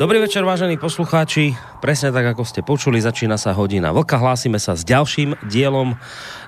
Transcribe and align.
Dobrý 0.00 0.16
večer, 0.16 0.48
vážení 0.48 0.80
poslucháči. 0.80 1.60
Presne 1.84 2.08
tak, 2.08 2.32
ako 2.32 2.40
ste 2.48 2.64
počuli, 2.64 3.04
začína 3.04 3.36
sa 3.36 3.52
hodina 3.52 3.92
vlka. 3.92 4.16
Hlásime 4.16 4.56
sa 4.56 4.72
s 4.72 4.80
ďalším 4.80 5.36
dielom 5.52 5.92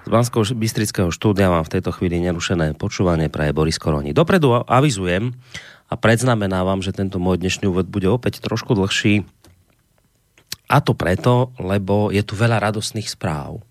z 0.01 0.09
bansko 0.09 0.56
bystrického 0.56 1.12
štúdia. 1.12 1.52
Mám 1.52 1.69
v 1.69 1.77
tejto 1.77 1.92
chvíli 1.92 2.17
nerušené 2.25 2.72
počúvanie 2.81 3.28
pre 3.28 3.53
Boris 3.53 3.77
Koroni. 3.77 4.17
Dopredu 4.17 4.64
avizujem 4.64 5.36
a 5.84 5.94
predznamenávam, 6.00 6.81
že 6.81 6.97
tento 6.97 7.20
môj 7.20 7.44
dnešný 7.44 7.69
úvod 7.69 7.92
bude 7.92 8.09
opäť 8.09 8.41
trošku 8.41 8.72
dlhší. 8.72 9.28
A 10.72 10.81
to 10.81 10.97
preto, 10.97 11.53
lebo 11.61 12.09
je 12.09 12.25
tu 12.25 12.33
veľa 12.33 12.56
radostných 12.56 13.12
správ, 13.12 13.61
e, 13.61 13.62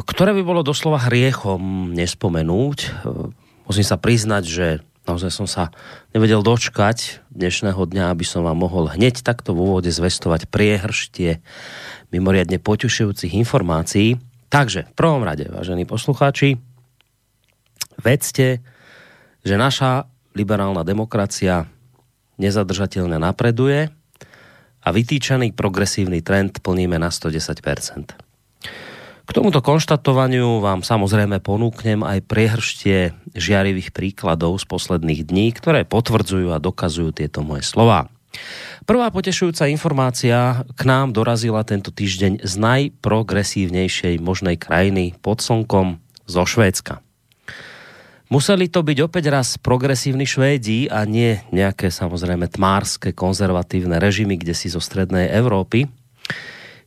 ktoré 0.00 0.32
by 0.32 0.40
bolo 0.40 0.64
doslova 0.64 1.12
hriechom 1.12 1.92
nespomenúť. 1.92 2.78
E, 2.80 2.88
musím 3.68 3.84
sa 3.84 4.00
priznať, 4.00 4.44
že 4.48 4.66
naozaj 5.04 5.30
som 5.30 5.46
sa 5.48 5.70
nevedel 6.16 6.40
dočkať 6.40 7.24
dnešného 7.28 7.78
dňa, 7.78 8.10
aby 8.12 8.24
som 8.24 8.44
vám 8.44 8.56
mohol 8.56 8.88
hneď 8.88 9.20
takto 9.20 9.52
v 9.52 9.60
úvode 9.60 9.92
zvestovať 9.92 10.48
priehrštie 10.48 11.44
mimoriadne 12.10 12.56
poťušujúcich 12.60 13.36
informácií. 13.36 14.16
Takže 14.48 14.90
v 14.90 14.94
prvom 14.96 15.22
rade, 15.26 15.44
vážení 15.50 15.84
poslucháči, 15.84 16.56
vedzte, 18.00 18.64
že 19.44 19.54
naša 19.60 20.08
liberálna 20.32 20.82
demokracia 20.82 21.68
nezadržateľne 22.40 23.20
napreduje 23.20 23.92
a 24.84 24.88
vytýčaný 24.90 25.54
progresívny 25.54 26.24
trend 26.24 26.58
plníme 26.64 26.98
na 26.98 27.12
110%. 27.12 28.23
K 29.24 29.30
tomuto 29.32 29.64
konštatovaniu 29.64 30.60
vám 30.60 30.84
samozrejme 30.84 31.40
ponúknem 31.40 32.04
aj 32.04 32.28
priehrštie 32.28 33.16
žiarivých 33.32 33.96
príkladov 33.96 34.60
z 34.60 34.68
posledných 34.68 35.24
dní, 35.24 35.48
ktoré 35.56 35.88
potvrdzujú 35.88 36.52
a 36.52 36.60
dokazujú 36.60 37.16
tieto 37.16 37.40
moje 37.40 37.64
slova. 37.64 38.12
Prvá 38.84 39.08
potešujúca 39.08 39.70
informácia 39.72 40.68
k 40.76 40.80
nám 40.84 41.16
dorazila 41.16 41.64
tento 41.64 41.88
týždeň 41.88 42.44
z 42.44 42.52
najprogresívnejšej 42.60 44.20
možnej 44.20 44.60
krajiny 44.60 45.16
pod 45.24 45.40
slnkom 45.40 46.04
zo 46.28 46.42
Švédska. 46.44 47.00
Museli 48.28 48.68
to 48.68 48.84
byť 48.84 48.98
opäť 49.04 49.24
raz 49.32 49.56
progresívni 49.56 50.28
Švédi 50.28 50.90
a 50.90 51.06
nie 51.08 51.40
nejaké 51.54 51.88
samozrejme 51.88 52.50
tmárske 52.50 53.16
konzervatívne 53.16 53.96
režimy, 53.96 54.36
kde 54.36 54.52
si 54.52 54.68
zo 54.68 54.84
strednej 54.84 55.32
Európy, 55.32 55.88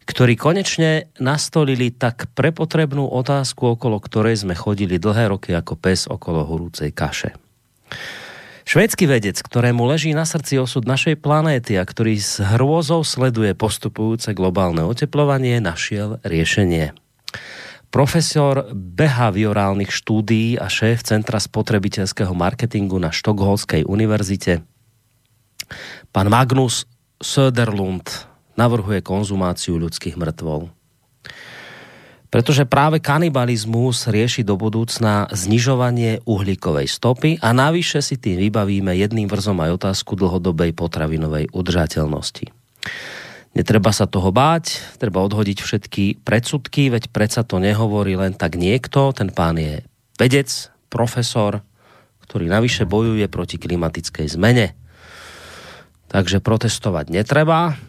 ktorí 0.07 0.39
konečne 0.39 1.11
nastolili 1.19 1.91
tak 1.91 2.31
prepotrebnú 2.31 3.11
otázku, 3.11 3.75
okolo 3.75 3.99
ktorej 3.99 4.47
sme 4.47 4.55
chodili 4.55 4.95
dlhé 4.95 5.27
roky 5.27 5.51
ako 5.51 5.75
pes 5.75 6.07
okolo 6.07 6.47
horúcej 6.47 6.95
kaše. 6.95 7.35
Švédsky 8.67 9.07
vedec, 9.07 9.39
ktorému 9.39 9.87
leží 9.87 10.11
na 10.11 10.27
srdci 10.27 10.59
osud 10.59 10.83
našej 10.83 11.19
planéty 11.23 11.79
a 11.79 11.87
ktorý 11.87 12.19
s 12.19 12.43
hrôzou 12.43 13.03
sleduje 13.03 13.55
postupujúce 13.55 14.35
globálne 14.35 14.83
oteplovanie, 14.83 15.63
našiel 15.63 16.19
riešenie. 16.27 16.91
Profesor 17.87 18.67
behaviorálnych 18.75 19.87
štúdií 19.87 20.59
a 20.59 20.67
šéf 20.67 20.99
Centra 21.07 21.39
spotrebiteľského 21.39 22.35
marketingu 22.35 22.99
na 22.99 23.15
Štokholskej 23.15 23.87
univerzite, 23.87 24.67
pán 26.11 26.27
Magnus 26.27 26.83
Söderlund, 27.23 28.27
navrhuje 28.57 29.05
konzumáciu 29.05 29.77
ľudských 29.77 30.17
mŕtvol. 30.17 30.73
Pretože 32.27 32.67
práve 32.67 32.99
kanibalizmus 32.99 34.03
rieši 34.11 34.43
do 34.43 34.59
budúcna 34.59 35.31
znižovanie 35.31 36.19
uhlíkovej 36.27 36.91
stopy 36.91 37.39
a 37.39 37.55
navyše 37.55 38.03
si 38.03 38.19
tým 38.19 38.35
vybavíme 38.35 38.91
jedným 38.91 39.31
vrzom 39.31 39.63
aj 39.63 39.79
otázku 39.79 40.19
dlhodobej 40.19 40.75
potravinovej 40.75 41.47
udržateľnosti. 41.55 42.51
Netreba 43.55 43.95
sa 43.95 44.05
toho 44.05 44.29
báť, 44.35 44.99
treba 44.99 45.23
odhodiť 45.23 45.57
všetky 45.63 46.03
predsudky, 46.21 46.91
veď 46.91 47.09
predsa 47.15 47.47
to 47.47 47.63
nehovorí 47.63 48.19
len 48.19 48.35
tak 48.35 48.59
niekto, 48.59 49.15
ten 49.15 49.31
pán 49.31 49.57
je 49.57 49.87
vedec, 50.19 50.51
profesor, 50.91 51.63
ktorý 52.27 52.51
navyše 52.51 52.83
bojuje 52.83 53.25
proti 53.31 53.55
klimatickej 53.55 54.27
zmene. 54.35 54.75
Takže 56.11 56.43
protestovať 56.43 57.09
netreba, 57.09 57.79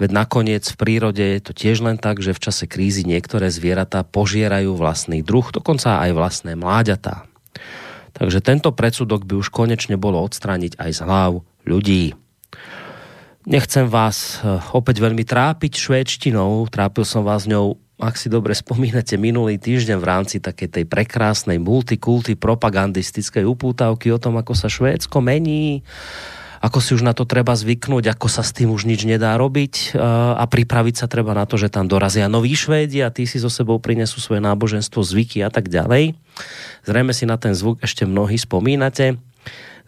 Veď 0.00 0.10
nakoniec 0.12 0.64
v 0.64 0.76
prírode 0.78 1.22
je 1.22 1.40
to 1.42 1.52
tiež 1.52 1.84
len 1.84 2.00
tak, 2.00 2.18
že 2.24 2.34
v 2.34 2.42
čase 2.42 2.64
krízy 2.66 3.04
niektoré 3.04 3.52
zvieratá 3.52 4.02
požierajú 4.02 4.74
vlastný 4.74 5.20
druh, 5.20 5.46
dokonca 5.52 6.00
aj 6.02 6.10
vlastné 6.16 6.52
mláďatá. 6.56 7.28
Takže 8.12 8.44
tento 8.44 8.70
predsudok 8.72 9.24
by 9.24 9.40
už 9.40 9.48
konečne 9.48 9.96
bolo 9.96 10.20
odstrániť 10.20 10.76
aj 10.76 10.90
z 10.90 11.00
hlav 11.04 11.32
ľudí. 11.64 12.12
Nechcem 13.42 13.90
vás 13.90 14.38
eh, 14.38 14.58
opäť 14.70 15.02
veľmi 15.02 15.26
trápiť 15.26 15.72
švédštinou, 15.74 16.70
trápil 16.70 17.02
som 17.02 17.26
vás 17.26 17.50
ňou, 17.50 17.74
ak 18.02 18.18
si 18.18 18.26
dobre 18.26 18.54
spomínate, 18.54 19.14
minulý 19.14 19.58
týždeň 19.62 19.98
v 19.98 20.08
rámci 20.08 20.36
takej 20.42 20.68
tej 20.74 20.84
prekrásnej 20.90 21.62
multikulty 21.62 22.34
propagandistickej 22.34 23.46
upútavky 23.46 24.10
o 24.10 24.18
tom, 24.18 24.38
ako 24.38 24.58
sa 24.58 24.66
Švédsko 24.66 25.22
mení, 25.22 25.86
ako 26.62 26.78
si 26.78 26.94
už 26.94 27.02
na 27.02 27.10
to 27.10 27.26
treba 27.26 27.58
zvyknúť, 27.58 28.14
ako 28.14 28.30
sa 28.30 28.46
s 28.46 28.54
tým 28.54 28.70
už 28.70 28.86
nič 28.86 29.02
nedá 29.02 29.34
robiť 29.34 29.98
a 30.38 30.46
pripraviť 30.46 30.94
sa 31.02 31.10
treba 31.10 31.34
na 31.34 31.42
to, 31.42 31.58
že 31.58 31.74
tam 31.74 31.90
dorazia 31.90 32.30
noví 32.30 32.54
Švédi 32.54 33.02
a 33.02 33.10
tí 33.10 33.26
si 33.26 33.42
so 33.42 33.50
sebou 33.50 33.82
prinesú 33.82 34.22
svoje 34.22 34.38
náboženstvo, 34.46 35.02
zvyky 35.02 35.42
a 35.42 35.50
tak 35.50 35.66
ďalej. 35.66 36.14
Zrejme 36.86 37.10
si 37.10 37.26
na 37.26 37.34
ten 37.34 37.50
zvuk 37.58 37.82
ešte 37.82 38.06
mnohí 38.06 38.38
spomínate. 38.38 39.18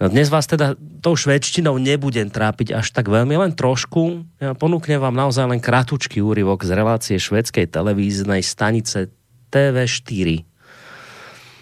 No 0.02 0.10
dnes 0.10 0.26
vás 0.26 0.50
teda 0.50 0.74
tou 0.98 1.14
švédštinou 1.14 1.78
nebudem 1.78 2.26
trápiť 2.26 2.74
až 2.74 2.90
tak 2.90 3.06
veľmi, 3.06 3.38
len 3.38 3.54
trošku. 3.54 4.26
Ja 4.42 4.58
ponúknem 4.58 4.98
vám 4.98 5.14
naozaj 5.14 5.46
len 5.46 5.62
kratučký 5.62 6.18
úryvok 6.18 6.66
z 6.66 6.74
relácie 6.74 7.16
švedskej 7.22 7.70
televíznej 7.70 8.42
stanice 8.42 9.14
TV4, 9.54 10.42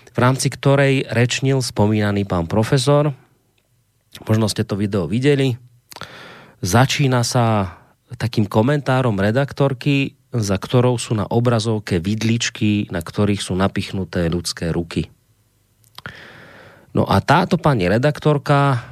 v 0.08 0.16
rámci 0.16 0.48
ktorej 0.48 1.04
rečnil 1.12 1.60
spomínaný 1.60 2.24
pán 2.24 2.48
profesor, 2.48 3.12
Možno 4.20 4.44
ste 4.52 4.68
to 4.68 4.76
video 4.76 5.08
videli. 5.08 5.56
Začína 6.60 7.24
sa 7.24 7.78
takým 8.20 8.44
komentárom 8.44 9.16
redaktorky, 9.16 10.20
za 10.32 10.56
ktorou 10.60 11.00
sú 11.00 11.16
na 11.16 11.24
obrazovke 11.24 11.96
vidličky, 11.96 12.92
na 12.92 13.00
ktorých 13.00 13.40
sú 13.40 13.56
napichnuté 13.56 14.28
ľudské 14.28 14.68
ruky. 14.68 15.08
No 16.92 17.08
a 17.08 17.24
táto 17.24 17.56
pani 17.56 17.88
redaktorka 17.88 18.84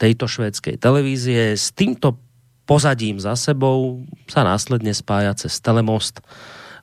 tejto 0.00 0.24
švédskej 0.24 0.80
televízie 0.80 1.52
s 1.52 1.68
týmto 1.76 2.16
pozadím 2.64 3.20
za 3.20 3.36
sebou 3.36 4.08
sa 4.24 4.40
následne 4.40 4.96
spája 4.96 5.36
cez 5.36 5.60
telemost 5.60 6.24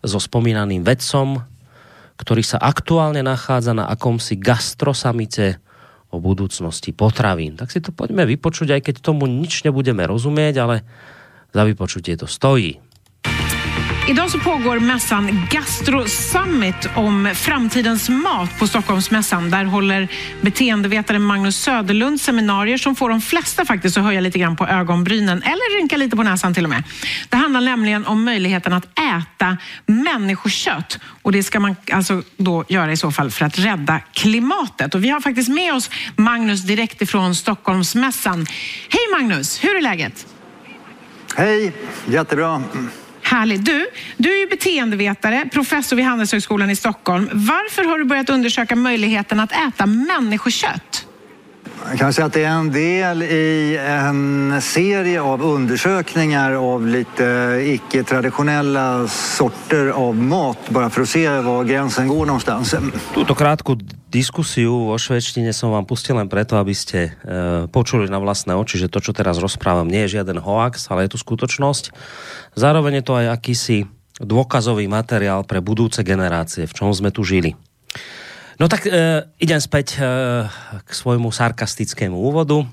so 0.06 0.22
spomínaným 0.22 0.86
vedcom, 0.86 1.42
ktorý 2.22 2.44
sa 2.46 2.62
aktuálne 2.62 3.26
nachádza 3.26 3.74
na 3.74 3.90
akomsi 3.90 4.38
gastrosamite 4.38 5.58
o 6.10 6.18
budúcnosti 6.18 6.90
potravín. 6.90 7.54
Tak 7.54 7.70
si 7.70 7.80
to 7.80 7.94
poďme 7.94 8.26
vypočuť, 8.26 8.78
aj 8.78 8.82
keď 8.90 8.96
tomu 9.02 9.30
nič 9.30 9.62
nebudeme 9.62 10.06
rozumieť, 10.10 10.56
ale 10.58 10.76
za 11.54 11.64
vypočutie 11.66 12.18
to 12.18 12.26
stojí. 12.26 12.89
Idag 14.10 14.32
så 14.32 14.40
pågår 14.40 14.80
mässan 14.80 15.48
Gastro 15.52 16.08
Summit 16.08 16.90
om 16.96 17.32
framtidens 17.36 18.10
mat 18.10 18.60
på 18.60 18.68
Stockholmsmässan. 18.68 19.50
Där 19.50 19.66
håller 19.66 20.08
beteendevetaren 20.42 21.24
Magnus 21.24 21.58
Söderlund 21.58 22.22
seminarier 22.22 22.78
som 22.78 22.96
får 22.96 23.10
de 23.10 23.22
flesta 23.22 23.66
faktiskt 23.66 23.98
att 23.98 24.04
höja 24.04 24.22
lite 24.22 24.40
grann 24.40 24.56
på 24.56 24.68
ögonbrynen 24.68 25.44
eller 25.44 25.78
rynka 25.78 25.98
lite 25.98 26.18
på 26.18 26.24
näsan 26.24 26.54
till 26.54 26.64
och 26.64 26.70
med. 26.70 26.84
Det 27.30 27.38
handlar 27.38 27.62
nämligen 27.62 28.06
om 28.06 28.24
möjligheten 28.24 28.74
att 28.74 28.86
äta 28.86 29.58
människokött 29.86 31.00
och 31.22 31.32
det 31.32 31.44
ska 31.44 31.60
man 31.60 31.76
alltså 31.92 32.24
då 32.38 32.66
göra 32.68 32.92
i 32.92 32.98
så 32.98 33.12
fall 33.12 33.32
för 33.32 33.46
att 33.46 33.60
rädda 33.60 34.00
klimatet. 34.14 34.96
Och 34.96 35.04
vi 35.04 35.10
har 35.10 35.22
faktiskt 35.22 35.50
med 35.50 35.74
oss 35.74 35.90
Magnus 36.16 36.62
direkt 36.62 37.02
ifrån 37.02 37.36
Stockholmsmässan. 37.36 38.46
Hej 38.90 39.02
Magnus, 39.20 39.64
hur 39.64 39.76
är 39.76 39.82
läget? 39.82 40.28
Hej, 41.36 41.74
jättebra. 42.08 42.64
Härligt. 43.30 43.66
Du, 43.66 43.88
du 44.18 44.34
är 44.34 44.40
ju 44.40 44.48
beteendevetare, 44.48 45.50
professor 45.52 45.96
vid 45.96 46.06
Handelshögskolan 46.06 46.70
i 46.70 46.76
Stockholm. 46.76 47.30
Varför 47.34 47.84
har 47.84 48.00
du 48.00 48.06
börjat 48.06 48.30
undersöka 48.30 48.76
möjligheten 48.76 49.40
att 49.40 49.52
äta 49.52 49.86
människokött? 49.86 51.09
Kan 51.84 52.06
man 52.06 52.14
säga 52.14 52.26
att 52.26 52.34
det 52.34 52.44
är 52.44 52.52
en 52.52 52.72
del 52.72 53.24
i 53.24 53.78
en 53.78 54.62
serie 54.62 55.22
av 55.22 55.42
undersökningar 55.42 56.52
av 56.54 56.88
lite 56.88 57.26
icke-traditionella 57.66 59.08
sorter 59.08 59.88
av 59.90 60.16
mat 60.16 60.58
bara 60.70 60.90
för 60.90 61.02
att 61.02 61.10
se 61.10 61.30
var 61.30 61.64
gränsen 61.64 62.08
går 62.08 62.26
någonstans. 62.26 62.76
Túto 63.14 63.36
krátku 63.36 63.78
diskusiu 64.10 64.90
vo 64.90 64.98
švedštine 64.98 65.54
som 65.54 65.70
vám 65.72 65.86
pustil 65.86 66.18
len 66.18 66.30
preto, 66.30 66.58
aby 66.58 66.74
ste 66.74 67.14
e, 67.22 67.70
počuli 67.70 68.10
na 68.10 68.18
vlastné 68.18 68.58
oči, 68.58 68.82
že 68.82 68.90
to, 68.90 69.00
čo 69.00 69.14
teraz 69.14 69.38
rozprávam, 69.38 69.86
nie 69.86 70.10
je 70.10 70.20
žiaden 70.20 70.42
hoax, 70.42 70.90
ale 70.90 71.06
je 71.06 71.14
to 71.14 71.22
skutočnosť. 71.22 71.94
Zároveň 72.58 73.00
je 73.00 73.06
to 73.06 73.14
aj 73.14 73.28
akýsi 73.38 73.78
dôkazový 74.20 74.90
materiál 74.90 75.46
pre 75.46 75.62
budúce 75.62 76.04
generácie, 76.04 76.66
v 76.66 76.74
čom 76.74 76.90
sme 76.92 77.14
tu 77.14 77.22
žili. 77.22 77.56
No 78.60 78.68
tak 78.68 78.84
e, 78.86 79.24
idem 79.40 79.64
späť 79.64 79.96
e, 79.96 80.00
k 80.84 80.90
svojmu 80.92 81.32
sarkastickému 81.32 82.14
úvodu. 82.14 82.68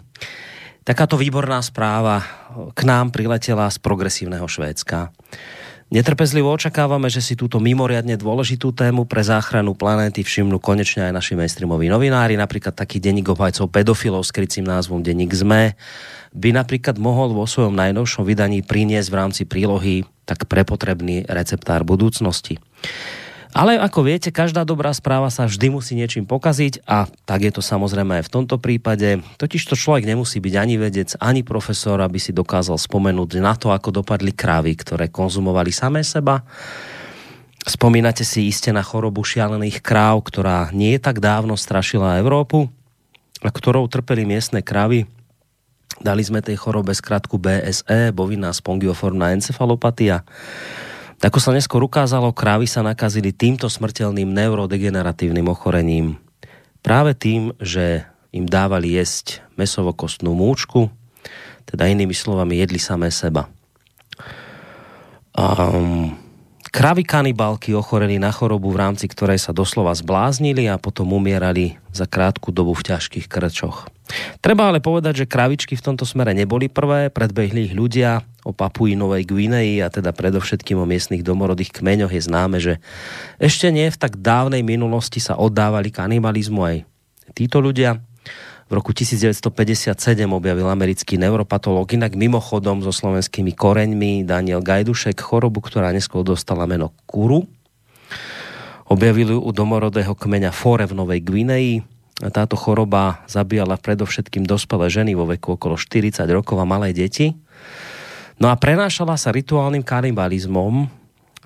Takáto 0.83 1.15
výborná 1.15 1.63
správa 1.63 2.27
k 2.75 2.81
nám 2.83 3.15
priletela 3.15 3.71
z 3.71 3.79
progresívneho 3.79 4.47
Švédska. 4.51 5.15
Netrpezlivo 5.87 6.51
očakávame, 6.51 7.07
že 7.07 7.23
si 7.23 7.39
túto 7.39 7.63
mimoriadne 7.63 8.19
dôležitú 8.19 8.75
tému 8.75 9.07
pre 9.07 9.23
záchranu 9.23 9.79
planéty 9.79 10.27
všimnú 10.27 10.59
konečne 10.59 11.07
aj 11.07 11.15
naši 11.15 11.39
mainstreamoví 11.39 11.87
novinári, 11.87 12.35
napríklad 12.35 12.75
taký 12.75 12.99
denník 12.99 13.31
obhajcov 13.31 13.71
pedofilov 13.71 14.27
s 14.27 14.35
krycím 14.35 14.67
názvom 14.67 15.07
Denník 15.07 15.31
ZME, 15.31 15.79
by 16.35 16.51
napríklad 16.51 16.99
mohol 16.99 17.31
vo 17.31 17.47
svojom 17.47 17.79
najnovšom 17.79 18.27
vydaní 18.27 18.67
priniesť 18.67 19.09
v 19.15 19.19
rámci 19.23 19.43
prílohy 19.47 20.03
tak 20.27 20.51
prepotrebný 20.51 21.31
receptár 21.31 21.87
budúcnosti. 21.87 22.59
Ale 23.55 23.79
ako 23.79 24.07
viete, 24.07 24.35
každá 24.35 24.67
dobrá 24.67 24.91
správa 24.91 25.31
sa 25.31 25.47
vždy 25.47 25.71
musí 25.71 25.95
niečím 25.95 26.27
pokaziť 26.27 26.83
a 26.89 27.07
tak 27.29 27.47
je 27.47 27.53
to 27.55 27.63
samozrejme 27.63 28.19
aj 28.19 28.27
v 28.27 28.33
tomto 28.33 28.57
prípade. 28.59 29.23
Totiž 29.39 29.63
to 29.67 29.79
človek 29.79 30.09
nemusí 30.09 30.43
byť 30.43 30.55
ani 30.59 30.75
vedec, 30.81 31.15
ani 31.23 31.47
profesor, 31.47 32.03
aby 32.03 32.19
si 32.19 32.35
dokázal 32.35 32.77
spomenúť 32.81 33.39
na 33.39 33.55
to, 33.55 33.71
ako 33.71 34.03
dopadli 34.03 34.35
krávy, 34.35 34.75
ktoré 34.75 35.07
konzumovali 35.13 35.71
samé 35.71 36.03
seba. 36.03 36.43
Spomínate 37.67 38.23
si 38.23 38.47
iste 38.47 38.71
na 38.71 38.83
chorobu 38.83 39.27
šialených 39.27 39.83
kráv, 39.83 40.23
ktorá 40.23 40.71
nie 40.71 40.95
tak 41.03 41.19
dávno 41.19 41.59
strašila 41.59 42.23
Európu 42.23 42.71
a 43.43 43.51
ktorou 43.51 43.91
trpeli 43.91 44.23
miestne 44.23 44.63
kravy. 44.63 45.11
Dali 45.99 46.23
sme 46.23 46.45
tej 46.45 46.61
chorobe 46.61 46.93
skratku 46.93 47.41
BSE, 47.41 48.13
boviná 48.13 48.53
spongioformná 48.53 49.33
encefalopatia. 49.33 50.23
Ako 51.17 51.41
sa 51.41 51.57
neskôr 51.57 51.81
ukázalo, 51.81 52.37
krávy 52.37 52.69
sa 52.69 52.85
nakazili 52.85 53.33
týmto 53.33 53.73
smrteľným 53.73 54.29
neurodegeneratívnym 54.37 55.49
ochorením. 55.49 56.21
Práve 56.85 57.17
tým, 57.17 57.57
že 57.57 58.05
im 58.37 58.45
dávali 58.45 59.01
jesť 59.01 59.41
mesovokostnú 59.57 60.37
múčku, 60.37 60.93
teda 61.65 61.89
inými 61.89 62.13
slovami 62.13 62.61
jedli 62.61 62.77
samé 62.77 63.09
seba. 63.09 63.49
Um, 65.33 66.26
Kravy 66.71 67.07
kanibalky 67.07 67.73
ochorení 67.73 68.19
na 68.19 68.35
chorobu, 68.35 68.75
v 68.75 68.81
rámci 68.83 69.07
ktorej 69.07 69.39
sa 69.39 69.55
doslova 69.55 69.95
zbláznili 69.95 70.67
a 70.67 70.81
potom 70.81 71.15
umierali 71.15 71.79
za 71.95 72.05
krátku 72.11 72.51
dobu 72.51 72.75
v 72.75 72.93
ťažkých 72.93 73.31
krčoch. 73.31 73.87
Treba 74.39 74.71
ale 74.71 74.79
povedať, 74.79 75.27
že 75.27 75.31
kravičky 75.31 75.75
v 75.75 75.83
tomto 75.83 76.07
smere 76.07 76.31
neboli 76.31 76.71
prvé, 76.71 77.11
predbehli 77.11 77.71
ich 77.71 77.75
ľudia 77.75 78.23
o 78.47 78.55
Papui 78.55 78.95
Novej 78.95 79.27
Guinei 79.27 79.83
a 79.83 79.91
teda 79.91 80.15
predovšetkým 80.15 80.79
o 80.79 80.87
miestnych 80.87 81.27
domorodých 81.27 81.75
kmeňoch 81.75 82.15
je 82.15 82.23
známe, 82.23 82.59
že 82.63 82.79
ešte 83.43 83.75
nie 83.75 83.91
v 83.91 83.99
tak 83.99 84.23
dávnej 84.23 84.63
minulosti 84.63 85.19
sa 85.19 85.35
oddávali 85.35 85.91
kanibalizmu 85.91 86.61
aj 86.63 86.77
títo 87.35 87.59
ľudia. 87.59 87.99
V 88.67 88.75
roku 88.75 88.91
1957 88.91 89.95
objavil 90.27 90.67
americký 90.67 91.15
neuropatológ, 91.23 91.87
inak 91.95 92.19
mimochodom 92.19 92.83
so 92.83 92.91
slovenskými 92.91 93.55
koreňmi 93.55 94.27
Daniel 94.27 94.59
Gajdušek 94.59 95.23
chorobu, 95.23 95.63
ktorá 95.63 95.95
neskôr 95.95 96.27
dostala 96.27 96.67
meno 96.67 96.91
kuru. 97.07 97.47
Objavili 98.91 99.31
ju 99.31 99.39
u 99.39 99.51
domorodého 99.55 100.19
kmeňa 100.19 100.51
Fore 100.51 100.83
v 100.83 100.99
Novej 100.99 101.23
Gvineji. 101.23 101.87
Táto 102.35 102.59
choroba 102.59 103.23
zabíjala 103.31 103.79
predovšetkým 103.79 104.43
dospelé 104.43 104.91
ženy 104.91 105.15
vo 105.15 105.31
veku 105.31 105.55
okolo 105.55 105.79
40 105.79 106.27
rokov 106.35 106.59
a 106.59 106.67
malé 106.67 106.91
deti. 106.91 107.39
No 108.43 108.51
a 108.51 108.59
prenášala 108.59 109.15
sa 109.15 109.31
rituálnym 109.31 109.87
kanibalizmom, 109.87 110.91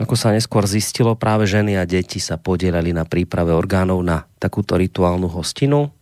ako 0.01 0.15
sa 0.17 0.33
neskôr 0.33 0.65
zistilo, 0.65 1.13
práve 1.21 1.45
ženy 1.45 1.77
a 1.77 1.85
deti 1.85 2.17
sa 2.17 2.41
podielali 2.41 2.97
na 2.97 3.05
príprave 3.05 3.53
orgánov 3.53 4.01
na 4.01 4.25
takúto 4.41 4.81
rituálnu 4.81 5.29
hostinu 5.29 5.93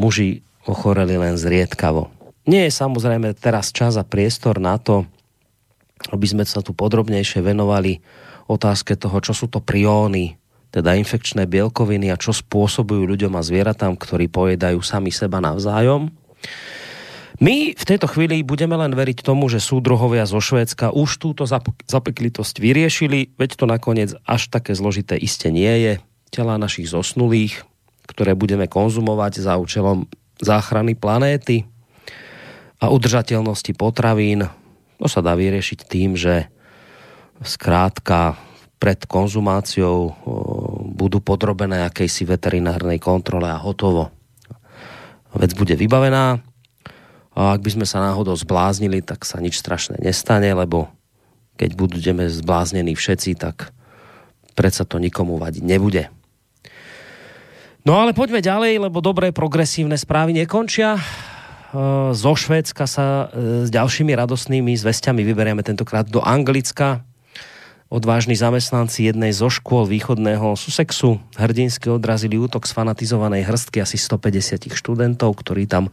muži 0.00 0.40
ochoreli 0.64 1.20
len 1.20 1.36
zriedkavo. 1.36 2.08
Nie 2.48 2.64
je 2.66 2.72
samozrejme 2.72 3.36
teraz 3.36 3.68
čas 3.68 4.00
a 4.00 4.04
priestor 4.04 4.56
na 4.56 4.80
to, 4.80 5.04
aby 6.08 6.24
sme 6.24 6.48
sa 6.48 6.64
tu 6.64 6.72
podrobnejšie 6.72 7.44
venovali 7.44 8.00
otázke 8.48 8.96
toho, 8.96 9.20
čo 9.20 9.36
sú 9.36 9.46
to 9.52 9.60
prióny, 9.60 10.40
teda 10.72 10.96
infekčné 10.96 11.44
bielkoviny 11.44 12.08
a 12.08 12.16
čo 12.16 12.32
spôsobujú 12.32 13.04
ľuďom 13.04 13.36
a 13.36 13.44
zvieratám, 13.44 13.94
ktorí 14.00 14.32
pojedajú 14.32 14.80
sami 14.80 15.12
seba 15.12 15.38
navzájom. 15.44 16.08
My 17.40 17.72
v 17.72 17.84
tejto 17.88 18.04
chvíli 18.04 18.44
budeme 18.44 18.76
len 18.76 18.92
veriť 18.92 19.24
tomu, 19.24 19.48
že 19.48 19.64
súdruhovia 19.64 20.28
zo 20.28 20.44
Švédska 20.44 20.92
už 20.92 21.16
túto 21.16 21.48
zapeklitosť 21.88 22.60
vyriešili, 22.60 23.32
veď 23.36 23.50
to 23.56 23.64
nakoniec 23.64 24.10
až 24.28 24.52
také 24.52 24.76
zložité 24.76 25.16
iste 25.16 25.48
nie 25.48 25.72
je. 25.80 25.92
Tela 26.28 26.60
našich 26.60 26.92
zosnulých, 26.92 27.64
ktoré 28.10 28.34
budeme 28.34 28.66
konzumovať 28.66 29.46
za 29.46 29.54
účelom 29.54 30.10
záchrany 30.42 30.98
planéty 30.98 31.70
a 32.82 32.90
udržateľnosti 32.90 33.70
potravín. 33.78 34.50
To 34.98 35.06
sa 35.06 35.22
dá 35.22 35.38
vyriešiť 35.38 35.78
tým, 35.86 36.18
že 36.18 36.50
skrátka 37.40 38.36
pred 38.80 38.98
konzumáciou 39.06 40.16
budú 40.96 41.20
podrobené 41.22 41.84
akejsi 41.86 42.26
veterinárnej 42.26 42.98
kontrole 42.98 43.48
a 43.48 43.60
hotovo. 43.60 44.10
Vec 45.36 45.52
bude 45.54 45.76
vybavená 45.78 46.40
a 47.36 47.40
ak 47.54 47.60
by 47.62 47.70
sme 47.80 47.86
sa 47.86 48.02
náhodou 48.02 48.34
zbláznili, 48.34 49.00
tak 49.04 49.22
sa 49.22 49.38
nič 49.38 49.60
strašné 49.60 50.02
nestane, 50.02 50.50
lebo 50.50 50.90
keď 51.60 51.76
budeme 51.76 52.24
zbláznení 52.26 52.96
všetci, 52.96 53.36
tak 53.36 53.70
predsa 54.56 54.88
to 54.88 54.96
nikomu 54.96 55.36
vadiť 55.36 55.62
nebude. 55.62 56.08
No 57.80 57.96
ale 57.96 58.12
poďme 58.12 58.44
ďalej, 58.44 58.76
lebo 58.76 59.00
dobré 59.00 59.32
progresívne 59.32 59.96
správy 59.96 60.36
nekončia. 60.36 61.00
E, 61.00 61.02
zo 62.12 62.32
Švédska 62.36 62.84
sa 62.84 63.32
e, 63.32 63.64
s 63.64 63.72
ďalšími 63.72 64.12
radosnými 64.12 64.76
zväzťami 64.76 65.24
vyberieme 65.24 65.64
tentokrát 65.64 66.04
do 66.04 66.20
Anglicka. 66.20 67.00
Odvážni 67.90 68.38
zamestnanci 68.38 69.10
jednej 69.10 69.34
zo 69.34 69.50
škôl 69.50 69.88
východného 69.88 70.54
Sussexu 70.54 71.18
hrdinsky 71.34 71.90
odrazili 71.90 72.38
útok 72.38 72.62
z 72.68 72.76
fanatizovanej 72.76 73.48
hrstky 73.48 73.82
asi 73.82 73.98
150 73.98 74.70
študentov, 74.70 75.40
ktorí 75.42 75.66
tam 75.66 75.90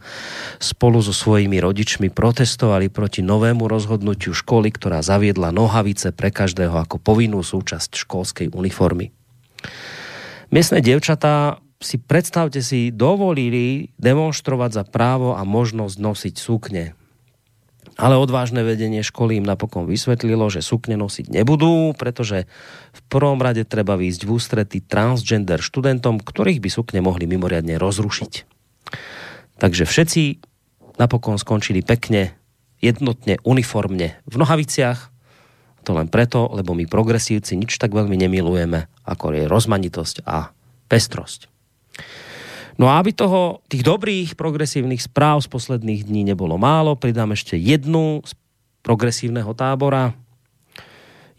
spolu 0.62 1.02
so 1.02 1.10
svojimi 1.10 1.58
rodičmi 1.58 2.12
protestovali 2.12 2.86
proti 2.86 3.24
novému 3.24 3.66
rozhodnutiu 3.66 4.30
školy, 4.30 4.70
ktorá 4.70 5.02
zaviedla 5.02 5.50
nohavice 5.50 6.14
pre 6.14 6.30
každého 6.30 6.76
ako 6.78 7.02
povinnú 7.02 7.42
súčasť 7.42 7.98
školskej 7.98 8.54
uniformy. 8.54 9.10
Miestne 10.54 10.78
dievčatá 10.78 11.58
si 11.78 11.96
predstavte 11.98 12.58
si, 12.58 12.90
dovolili 12.90 13.94
demonstrovať 14.02 14.70
za 14.82 14.84
právo 14.84 15.38
a 15.38 15.46
možnosť 15.46 15.96
nosiť 15.98 16.34
sukne. 16.34 16.98
Ale 17.98 18.14
odvážne 18.14 18.62
vedenie 18.62 19.02
školy 19.02 19.42
im 19.42 19.46
napokon 19.46 19.86
vysvetlilo, 19.86 20.46
že 20.50 20.62
sukne 20.62 20.94
nosiť 20.94 21.34
nebudú, 21.34 21.94
pretože 21.98 22.46
v 22.94 23.00
prvom 23.10 23.42
rade 23.42 23.66
treba 23.66 23.98
výjsť 23.98 24.22
v 24.22 24.30
ústrety 24.30 24.78
transgender 24.78 25.58
študentom, 25.58 26.22
ktorých 26.22 26.62
by 26.62 26.70
sukne 26.70 27.00
mohli 27.02 27.26
mimoriadne 27.26 27.74
rozrušiť. 27.74 28.32
Takže 29.58 29.82
všetci 29.82 30.22
napokon 30.98 31.42
skončili 31.42 31.82
pekne, 31.82 32.38
jednotne, 32.78 33.42
uniformne 33.42 34.18
v 34.30 34.34
nohaviciach, 34.38 35.10
to 35.82 35.90
len 35.94 36.06
preto, 36.06 36.46
lebo 36.54 36.78
my 36.78 36.86
progresívci 36.86 37.58
nič 37.58 37.78
tak 37.82 37.94
veľmi 37.94 38.14
nemilujeme, 38.14 38.86
ako 39.06 39.34
je 39.34 39.42
rozmanitosť 39.50 40.22
a 40.22 40.54
pestrosť. 40.86 41.57
No 42.78 42.86
a 42.86 43.02
aby 43.02 43.10
toho, 43.10 43.58
tých 43.66 43.82
dobrých 43.82 44.38
progresívnych 44.38 45.02
správ 45.02 45.42
z 45.42 45.50
posledných 45.50 46.06
dní 46.06 46.22
nebolo 46.22 46.54
málo, 46.54 46.94
pridám 46.94 47.34
ešte 47.34 47.58
jednu 47.58 48.22
z 48.22 48.38
progresívneho 48.86 49.50
tábora. 49.50 50.14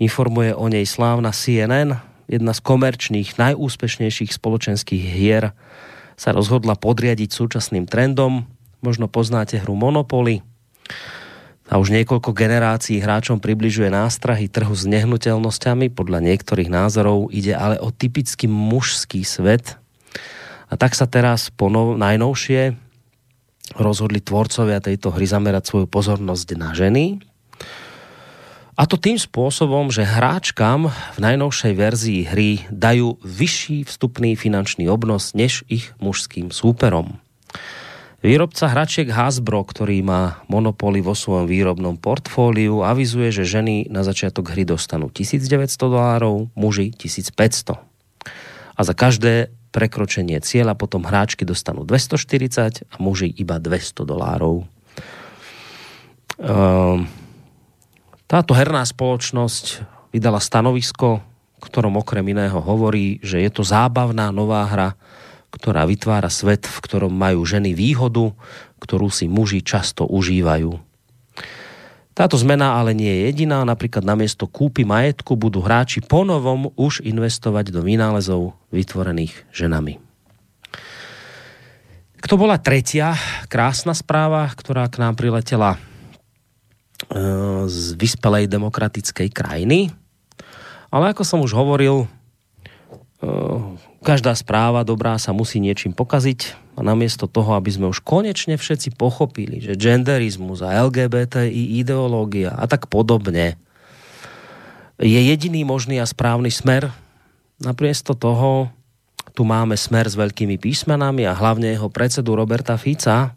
Informuje 0.03 0.51
o 0.51 0.67
nej 0.67 0.83
slávna 0.83 1.31
CNN, 1.31 1.95
jedna 2.27 2.51
z 2.51 2.59
komerčných, 2.59 3.39
najúspešnejších 3.39 4.35
spoločenských 4.35 5.03
hier, 5.15 5.55
sa 6.19 6.35
rozhodla 6.35 6.75
podriadiť 6.75 7.31
súčasným 7.31 7.87
trendom. 7.87 8.43
Možno 8.83 9.07
poznáte 9.07 9.55
hru 9.63 9.79
Monopoly. 9.79 10.43
A 11.71 11.79
už 11.79 11.95
niekoľko 11.95 12.35
generácií 12.35 12.99
hráčom 12.99 13.39
približuje 13.39 13.87
nástrahy 13.87 14.51
trhu 14.51 14.73
s 14.75 14.83
nehnuteľnosťami. 14.89 15.93
Podľa 15.93 16.19
niektorých 16.19 16.67
názorov 16.67 17.31
ide 17.31 17.55
ale 17.55 17.79
o 17.79 17.93
typicky 17.93 18.49
mužský 18.49 19.23
svet, 19.23 19.79
a 20.69 20.73
tak 20.77 20.93
sa 20.93 21.09
teraz 21.09 21.49
po 21.49 21.67
nov, 21.67 21.97
najnovšie 21.97 22.77
rozhodli 23.77 24.21
tvorcovia 24.21 24.81
tejto 24.81 25.13
hry 25.13 25.25
zamerať 25.25 25.63
svoju 25.65 25.87
pozornosť 25.89 26.47
na 26.57 26.73
ženy. 26.77 27.21
A 28.79 28.87
to 28.87 28.95
tým 28.95 29.19
spôsobom, 29.19 29.91
že 29.91 30.07
hráčkam 30.07 30.87
v 30.87 31.19
najnovšej 31.19 31.73
verzii 31.75 32.21
hry 32.23 32.63
dajú 32.71 33.19
vyšší 33.19 33.83
vstupný 33.83 34.39
finančný 34.39 34.87
obnos 34.87 35.35
než 35.35 35.67
ich 35.67 35.91
mužským 35.99 36.47
súperom. 36.55 37.19
Výrobca 38.19 38.67
hračiek 38.71 39.07
Hasbro, 39.11 39.63
ktorý 39.63 40.03
má 40.03 40.43
monopoly 40.51 40.99
vo 40.99 41.15
svojom 41.15 41.47
výrobnom 41.47 41.95
portfóliu, 41.95 42.83
avizuje, 42.83 43.31
že 43.31 43.47
ženy 43.47 43.87
na 43.91 44.03
začiatok 44.03 44.51
hry 44.51 44.67
dostanú 44.67 45.07
1900 45.07 45.75
dolárov, 45.79 46.51
muži 46.55 46.91
1500. 46.95 47.79
A 48.75 48.81
za 48.83 48.95
každé 48.95 49.51
prekročenie 49.69 50.41
cieľa 50.41 50.73
potom 50.73 51.05
hráčky 51.05 51.45
dostanú 51.45 51.85
240 51.85 52.89
a 52.89 52.95
muži 52.97 53.29
iba 53.29 53.61
200 53.61 54.05
dolárov. 54.05 54.65
Ehm, 56.39 57.05
táto 58.25 58.51
herná 58.55 58.81
spoločnosť 58.85 59.85
vydala 60.15 60.41
stanovisko, 60.41 61.21
ktorom 61.59 61.99
okrem 61.99 62.23
iného 62.31 62.57
hovorí, 62.63 63.19
že 63.21 63.43
je 63.43 63.49
to 63.51 63.67
zábavná 63.67 64.31
nová 64.31 64.63
hra, 64.65 64.95
ktorá 65.49 65.83
vytvára 65.83 66.29
svet, 66.29 66.63
v 66.65 66.77
ktorom 66.79 67.11
majú 67.11 67.43
ženy 67.43 67.73
výhodu, 67.73 68.31
ktorú 68.79 69.09
si 69.11 69.27
muži 69.27 69.65
často 69.65 70.07
užívajú. 70.07 70.88
Táto 72.17 72.35
zmena 72.35 72.75
ale 72.75 72.91
nie 72.91 73.07
je 73.09 73.19
jediná, 73.31 73.63
napríklad 73.63 74.03
namiesto 74.03 74.49
kúpy 74.49 74.83
majetku 74.83 75.39
budú 75.39 75.63
hráči 75.63 76.03
ponovom 76.03 76.73
už 76.75 77.05
investovať 77.05 77.71
do 77.71 77.79
vynálezov 77.85 78.59
vytvorených 78.73 79.47
ženami. 79.55 80.09
To 82.29 82.37
bola 82.37 82.61
tretia 82.61 83.17
krásna 83.49 83.97
správa, 83.97 84.45
ktorá 84.53 84.85
k 84.85 85.01
nám 85.01 85.17
priletela 85.17 85.73
e, 85.73 85.79
z 87.65 87.97
vyspelej 87.97 88.45
demokratickej 88.45 89.33
krajiny. 89.33 89.89
Ale 90.93 91.09
ako 91.09 91.25
som 91.25 91.41
už 91.41 91.57
hovoril, 91.57 92.05
e, 92.05 92.07
každá 94.03 94.35
správa 94.35 94.87
dobrá 94.87 95.19
sa 95.19 95.35
musí 95.35 95.59
niečím 95.59 95.91
pokaziť 95.91 96.55
a 96.75 96.83
namiesto 96.83 97.27
toho, 97.27 97.55
aby 97.55 97.69
sme 97.71 97.91
už 97.91 98.03
konečne 98.03 98.55
všetci 98.55 98.95
pochopili, 98.95 99.59
že 99.59 99.75
genderizmus 99.75 100.63
a 100.63 100.75
LGBTI 100.83 101.79
ideológia 101.79 102.55
a 102.55 102.65
tak 102.65 102.87
podobne 102.87 103.59
je 104.99 105.19
jediný 105.31 105.63
možný 105.63 106.03
a 106.03 106.05
správny 106.05 106.51
smer, 106.51 106.91
namiesto 107.63 108.11
toho 108.11 108.67
tu 109.31 109.47
máme 109.47 109.79
smer 109.79 110.11
s 110.11 110.19
veľkými 110.19 110.59
písmenami 110.59 111.23
a 111.23 111.31
hlavne 111.31 111.71
jeho 111.71 111.87
predsedu 111.87 112.35
Roberta 112.35 112.75
Fica, 112.75 113.31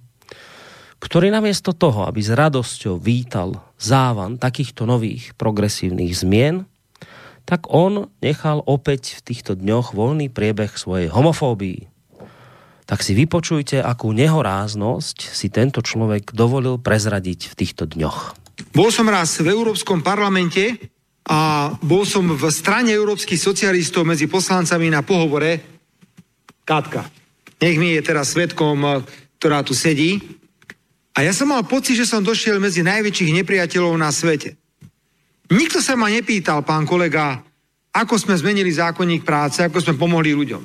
ktorý 0.98 1.30
namiesto 1.30 1.70
toho, 1.70 2.06
aby 2.10 2.18
s 2.18 2.34
radosťou 2.34 2.98
vítal 2.98 3.62
závan 3.78 4.38
takýchto 4.38 4.86
nových 4.86 5.34
progresívnych 5.38 6.10
zmien, 6.14 6.66
tak 7.44 7.68
on 7.70 8.08
nechal 8.22 8.62
opäť 8.64 9.18
v 9.18 9.32
týchto 9.32 9.52
dňoch 9.58 9.92
voľný 9.92 10.30
priebeh 10.30 10.74
svojej 10.74 11.10
homofóbii. 11.10 11.90
Tak 12.86 13.00
si 13.00 13.14
vypočujte, 13.14 13.80
akú 13.80 14.10
nehoráznosť 14.12 15.32
si 15.32 15.48
tento 15.48 15.80
človek 15.80 16.34
dovolil 16.34 16.76
prezradiť 16.82 17.50
v 17.50 17.54
týchto 17.56 17.86
dňoch. 17.88 18.36
Bol 18.74 18.90
som 18.92 19.08
raz 19.08 19.38
v 19.40 19.48
Európskom 19.48 20.04
parlamente 20.04 20.76
a 21.26 21.72
bol 21.82 22.02
som 22.02 22.26
v 22.34 22.44
strane 22.50 22.90
európskych 22.90 23.38
socialistov 23.38 24.02
medzi 24.02 24.26
poslancami 24.26 24.90
na 24.90 25.06
pohovore 25.06 25.62
Katka. 26.62 27.06
Nech 27.62 27.78
mi 27.78 27.94
je 27.94 28.02
teraz 28.02 28.34
svetkom, 28.34 29.06
ktorá 29.38 29.62
tu 29.62 29.74
sedí. 29.74 30.18
A 31.14 31.26
ja 31.26 31.34
som 31.34 31.50
mal 31.50 31.62
pocit, 31.66 31.98
že 31.98 32.08
som 32.08 32.24
došiel 32.24 32.58
medzi 32.58 32.82
najväčších 32.82 33.34
nepriateľov 33.42 33.94
na 33.98 34.10
svete. 34.10 34.61
Nikto 35.52 35.84
sa 35.84 36.00
ma 36.00 36.08
nepýtal, 36.08 36.64
pán 36.64 36.88
kolega, 36.88 37.44
ako 37.92 38.16
sme 38.16 38.32
zmenili 38.40 38.72
zákonník 38.72 39.20
práce, 39.20 39.60
ako 39.60 39.84
sme 39.84 40.00
pomohli 40.00 40.32
ľuďom. 40.32 40.64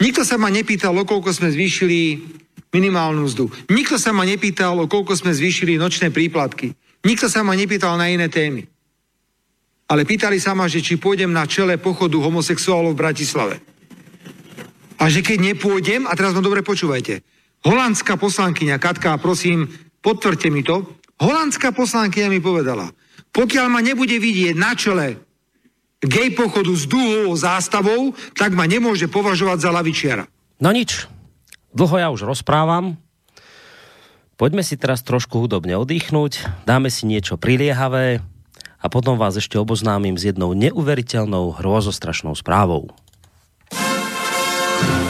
Nikto 0.00 0.24
sa 0.24 0.40
ma 0.40 0.48
nepýtal, 0.48 0.96
o 0.96 1.04
koľko 1.04 1.28
sme 1.30 1.52
zvýšili 1.52 2.24
minimálnu 2.72 3.28
mzdu. 3.28 3.52
Nikto 3.68 4.00
sa 4.00 4.16
ma 4.16 4.24
nepýtal, 4.24 4.80
o 4.80 4.88
koľko 4.88 5.12
sme 5.12 5.36
zvýšili 5.36 5.76
nočné 5.76 6.08
príplatky. 6.08 6.72
Nikto 7.04 7.28
sa 7.28 7.44
ma 7.44 7.52
nepýtal 7.52 8.00
na 8.00 8.08
iné 8.08 8.32
témy. 8.32 8.64
Ale 9.88 10.04
pýtali 10.04 10.36
sa 10.40 10.52
ma, 10.52 10.68
že 10.68 10.84
či 10.84 11.00
pôjdem 11.00 11.32
na 11.32 11.48
čele 11.48 11.80
pochodu 11.80 12.16
homosexuálov 12.20 12.92
v 12.96 13.00
Bratislave. 13.00 13.56
A 14.98 15.08
že 15.08 15.22
keď 15.24 15.54
nepôjdem, 15.54 16.04
a 16.04 16.12
teraz 16.18 16.34
ma 16.34 16.42
dobre 16.42 16.60
počúvajte, 16.60 17.22
holandská 17.64 18.18
poslankyňa 18.18 18.82
Katka, 18.82 19.16
prosím, 19.16 19.70
potvrďte 20.02 20.48
mi 20.50 20.60
to, 20.66 20.84
holandská 21.22 21.70
poslankyňa 21.72 22.28
mi 22.28 22.40
povedala, 22.42 22.90
pokiaľ 23.32 23.66
ma 23.70 23.80
nebude 23.84 24.16
vidieť 24.16 24.54
na 24.56 24.72
čele 24.74 25.28
gej 25.98 26.30
pochodu 26.38 26.70
s 26.70 26.86
dúhovou 26.86 27.34
zástavou, 27.34 28.14
tak 28.38 28.54
ma 28.54 28.70
nemôže 28.70 29.10
považovať 29.10 29.58
za 29.58 29.70
lavičiara. 29.74 30.24
No 30.62 30.70
nič, 30.70 31.10
dlho 31.74 31.96
ja 31.98 32.08
už 32.14 32.22
rozprávam. 32.22 32.94
Poďme 34.38 34.62
si 34.62 34.78
teraz 34.78 35.02
trošku 35.02 35.42
hudobne 35.42 35.74
oddychnúť, 35.74 36.46
dáme 36.62 36.94
si 36.94 37.10
niečo 37.10 37.34
priliehavé 37.34 38.22
a 38.78 38.86
potom 38.86 39.18
vás 39.18 39.34
ešte 39.34 39.58
oboznámim 39.58 40.14
s 40.14 40.30
jednou 40.30 40.54
neuveriteľnou 40.54 41.58
hrôzostrašnou 41.58 42.38
správou. 42.38 42.94
Nova 43.74 45.07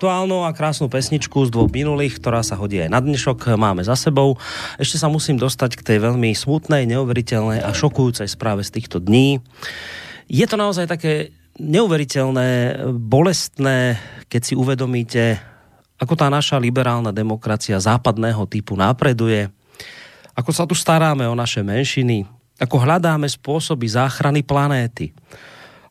aktuálnu 0.00 0.48
a 0.48 0.56
krásnu 0.56 0.88
pesničku 0.88 1.44
z 1.44 1.52
dvoch 1.52 1.68
minulých, 1.68 2.16
ktorá 2.16 2.40
sa 2.40 2.56
hodí 2.56 2.80
aj 2.80 2.88
na 2.88 3.04
dnešok, 3.04 3.52
máme 3.60 3.84
za 3.84 3.92
sebou. 4.00 4.40
Ešte 4.80 4.96
sa 4.96 5.12
musím 5.12 5.36
dostať 5.36 5.76
k 5.76 5.84
tej 5.84 5.98
veľmi 6.00 6.32
smutnej, 6.32 6.88
neuveriteľnej 6.88 7.60
a 7.60 7.68
šokujúcej 7.76 8.24
správe 8.24 8.64
z 8.64 8.80
týchto 8.80 8.96
dní. 8.96 9.44
Je 10.24 10.40
to 10.48 10.56
naozaj 10.56 10.88
také 10.88 11.36
neuveriteľné, 11.60 12.80
bolestné, 12.96 14.00
keď 14.32 14.40
si 14.40 14.56
uvedomíte, 14.56 15.36
ako 16.00 16.16
tá 16.16 16.32
naša 16.32 16.56
liberálna 16.56 17.12
demokracia 17.12 17.76
západného 17.76 18.48
typu 18.48 18.80
napreduje, 18.80 19.52
ako 20.32 20.48
sa 20.56 20.64
tu 20.64 20.72
staráme 20.72 21.28
o 21.28 21.36
naše 21.36 21.60
menšiny, 21.60 22.24
ako 22.56 22.88
hľadáme 22.88 23.28
spôsoby 23.28 23.84
záchrany 23.84 24.40
planéty, 24.48 25.12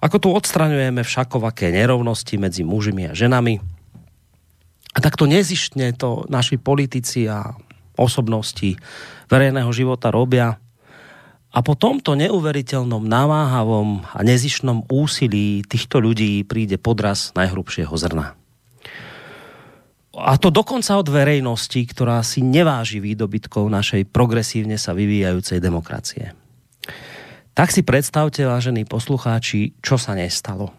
ako 0.02 0.18
tu 0.18 0.34
odstraňujeme 0.34 1.06
všakovaké 1.06 1.70
nerovnosti 1.70 2.42
medzi 2.42 2.66
mužmi 2.66 3.06
a 3.06 3.14
ženami. 3.14 3.78
A 4.94 4.98
takto 5.00 5.30
nezištne 5.30 5.94
to 5.94 6.26
naši 6.28 6.58
politici 6.58 7.30
a 7.30 7.54
osobnosti 8.00 8.80
verejného 9.30 9.70
života 9.76 10.10
robia. 10.10 10.58
A 11.50 11.60
po 11.66 11.74
tomto 11.74 12.14
neuveriteľnom, 12.14 13.10
namáhavom 13.10 14.06
a 14.06 14.20
nezišnom 14.22 14.86
úsilí 14.90 15.66
týchto 15.66 15.98
ľudí 15.98 16.46
príde 16.46 16.78
podraz 16.78 17.34
najhrubšieho 17.34 17.94
zrna. 17.98 18.38
A 20.20 20.36
to 20.36 20.52
dokonca 20.52 21.00
od 21.00 21.08
verejnosti, 21.10 21.80
ktorá 21.80 22.22
si 22.26 22.44
neváži 22.44 23.00
výdobytkov 23.00 23.70
našej 23.72 24.10
progresívne 24.10 24.76
sa 24.76 24.92
vyvíjajúcej 24.94 25.62
demokracie. 25.64 26.34
Tak 27.54 27.76
si 27.76 27.84
predstavte, 27.84 28.46
vážení 28.46 28.84
poslucháči, 28.86 29.76
čo 29.84 30.00
sa 30.00 30.16
nestalo. 30.16 30.79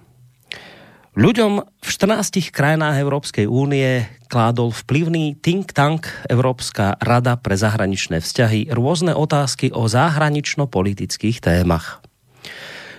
Ľuďom 1.18 1.52
v 1.82 1.88
14 1.90 2.54
krajinách 2.54 3.02
Európskej 3.02 3.50
únie 3.50 4.06
kládol 4.30 4.70
vplyvný 4.70 5.34
think 5.42 5.74
tank 5.74 6.06
Európska 6.30 6.94
rada 7.02 7.34
pre 7.34 7.58
zahraničné 7.58 8.22
vzťahy 8.22 8.70
rôzne 8.70 9.18
otázky 9.18 9.74
o 9.74 9.90
zahranično-politických 9.90 11.42
témach. 11.42 11.98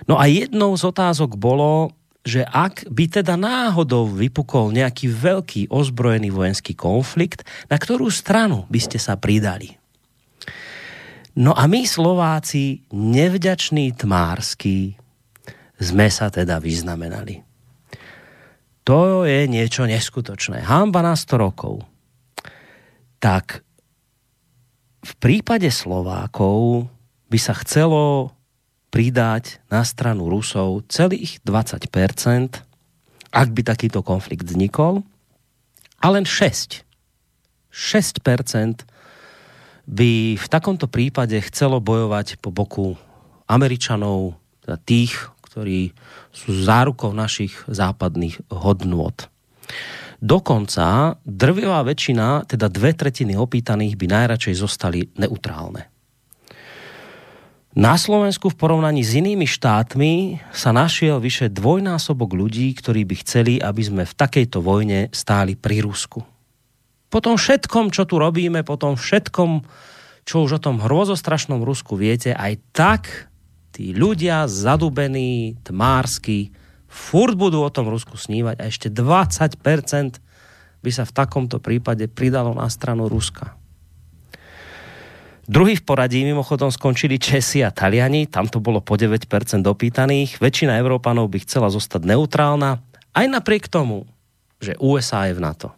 No 0.04 0.20
a 0.20 0.28
jednou 0.28 0.76
z 0.76 0.92
otázok 0.92 1.40
bolo, 1.40 1.96
že 2.20 2.44
ak 2.44 2.84
by 2.92 3.04
teda 3.24 3.40
náhodou 3.40 4.04
vypukol 4.12 4.76
nejaký 4.76 5.08
veľký 5.08 5.62
ozbrojený 5.72 6.28
vojenský 6.36 6.76
konflikt, 6.76 7.48
na 7.72 7.80
ktorú 7.80 8.12
stranu 8.12 8.68
by 8.68 8.80
ste 8.92 9.00
sa 9.00 9.16
pridali? 9.16 9.72
No 11.32 11.56
a 11.56 11.64
my 11.64 11.88
Slováci, 11.88 12.84
nevďační 12.92 13.96
tmársky, 13.96 15.00
sme 15.80 16.12
sa 16.12 16.28
teda 16.28 16.60
vyznamenali. 16.60 17.51
To 18.82 19.22
je 19.22 19.46
niečo 19.46 19.86
neskutočné. 19.86 20.66
Hamba 20.66 21.06
na 21.06 21.14
100 21.14 21.38
rokov. 21.38 21.86
Tak 23.22 23.62
v 25.02 25.12
prípade 25.22 25.70
Slovákov 25.70 26.90
by 27.30 27.38
sa 27.38 27.54
chcelo 27.62 28.34
pridať 28.90 29.62
na 29.72 29.86
stranu 29.86 30.28
Rusov 30.28 30.84
celých 30.90 31.38
20%, 31.46 32.60
ak 33.32 33.48
by 33.54 33.62
takýto 33.64 34.04
konflikt 34.04 34.44
vznikol, 34.44 35.06
a 36.02 36.06
len 36.10 36.26
6. 36.26 36.82
6% 37.72 38.84
by 39.88 40.12
v 40.36 40.46
takomto 40.50 40.90
prípade 40.90 41.38
chcelo 41.46 41.78
bojovať 41.78 42.42
po 42.42 42.50
boku 42.50 42.98
Američanov, 43.46 44.36
teda 44.62 44.76
tých, 44.82 45.14
ktorí 45.46 45.94
sú 46.32 46.56
zárukou 46.64 47.12
našich 47.12 47.52
západných 47.68 48.40
hodnôt. 48.50 49.14
Dokonca 50.22 51.18
drvivá 51.22 51.84
väčšina, 51.84 52.48
teda 52.48 52.66
dve 52.72 52.96
tretiny 52.96 53.36
opýtaných 53.36 53.94
by 53.98 54.06
najradšej 54.08 54.54
zostali 54.56 55.06
neutrálne. 55.18 55.92
Na 57.72 57.96
Slovensku 57.96 58.52
v 58.52 58.58
porovnaní 58.60 59.00
s 59.00 59.16
inými 59.16 59.48
štátmi 59.48 60.44
sa 60.52 60.76
našiel 60.76 61.24
vyše 61.24 61.48
dvojnásobok 61.48 62.36
ľudí, 62.36 62.68
ktorí 62.76 63.08
by 63.08 63.14
chceli, 63.24 63.56
aby 63.56 63.80
sme 63.80 64.02
v 64.04 64.12
takejto 64.12 64.60
vojne 64.60 65.08
stáli 65.08 65.56
pri 65.56 65.80
Rusku 65.80 66.20
po 67.12 67.20
tom 67.20 67.36
všetkom, 67.36 67.92
čo 67.92 68.08
tu 68.08 68.16
robíme, 68.16 68.64
po 68.64 68.80
tom 68.80 68.96
všetkom, 68.96 69.68
čo 70.24 70.48
už 70.48 70.56
o 70.56 70.62
tom 70.64 70.80
hrozostrašnom 70.80 71.60
Rusku 71.60 72.00
viete, 72.00 72.32
aj 72.32 72.56
tak 72.72 73.02
tí 73.72 73.96
ľudia 73.96 74.44
zadubení, 74.44 75.56
tmársky, 75.64 76.52
furt 76.92 77.32
budú 77.34 77.64
o 77.64 77.72
tom 77.72 77.88
Rusku 77.88 78.20
snívať 78.20 78.60
a 78.60 78.68
ešte 78.68 78.92
20% 78.92 80.20
by 80.82 80.90
sa 80.92 81.08
v 81.08 81.12
takomto 81.16 81.56
prípade 81.56 82.04
pridalo 82.12 82.52
na 82.52 82.68
stranu 82.68 83.08
Ruska. 83.08 83.56
Druhý 85.42 85.74
v 85.74 85.82
poradí 85.82 86.22
mimochodom 86.22 86.70
skončili 86.70 87.18
Česi 87.18 87.66
a 87.66 87.74
Taliani, 87.74 88.30
tam 88.30 88.46
to 88.46 88.62
bolo 88.62 88.78
po 88.78 88.94
9% 88.94 89.26
dopýtaných. 89.58 90.38
Väčšina 90.38 90.78
Európanov 90.78 91.26
by 91.32 91.42
chcela 91.42 91.66
zostať 91.66 92.06
neutrálna, 92.06 92.78
aj 93.12 93.26
napriek 93.26 93.66
tomu, 93.66 94.06
že 94.62 94.78
USA 94.78 95.26
je 95.26 95.34
v 95.34 95.42
NATO. 95.42 95.68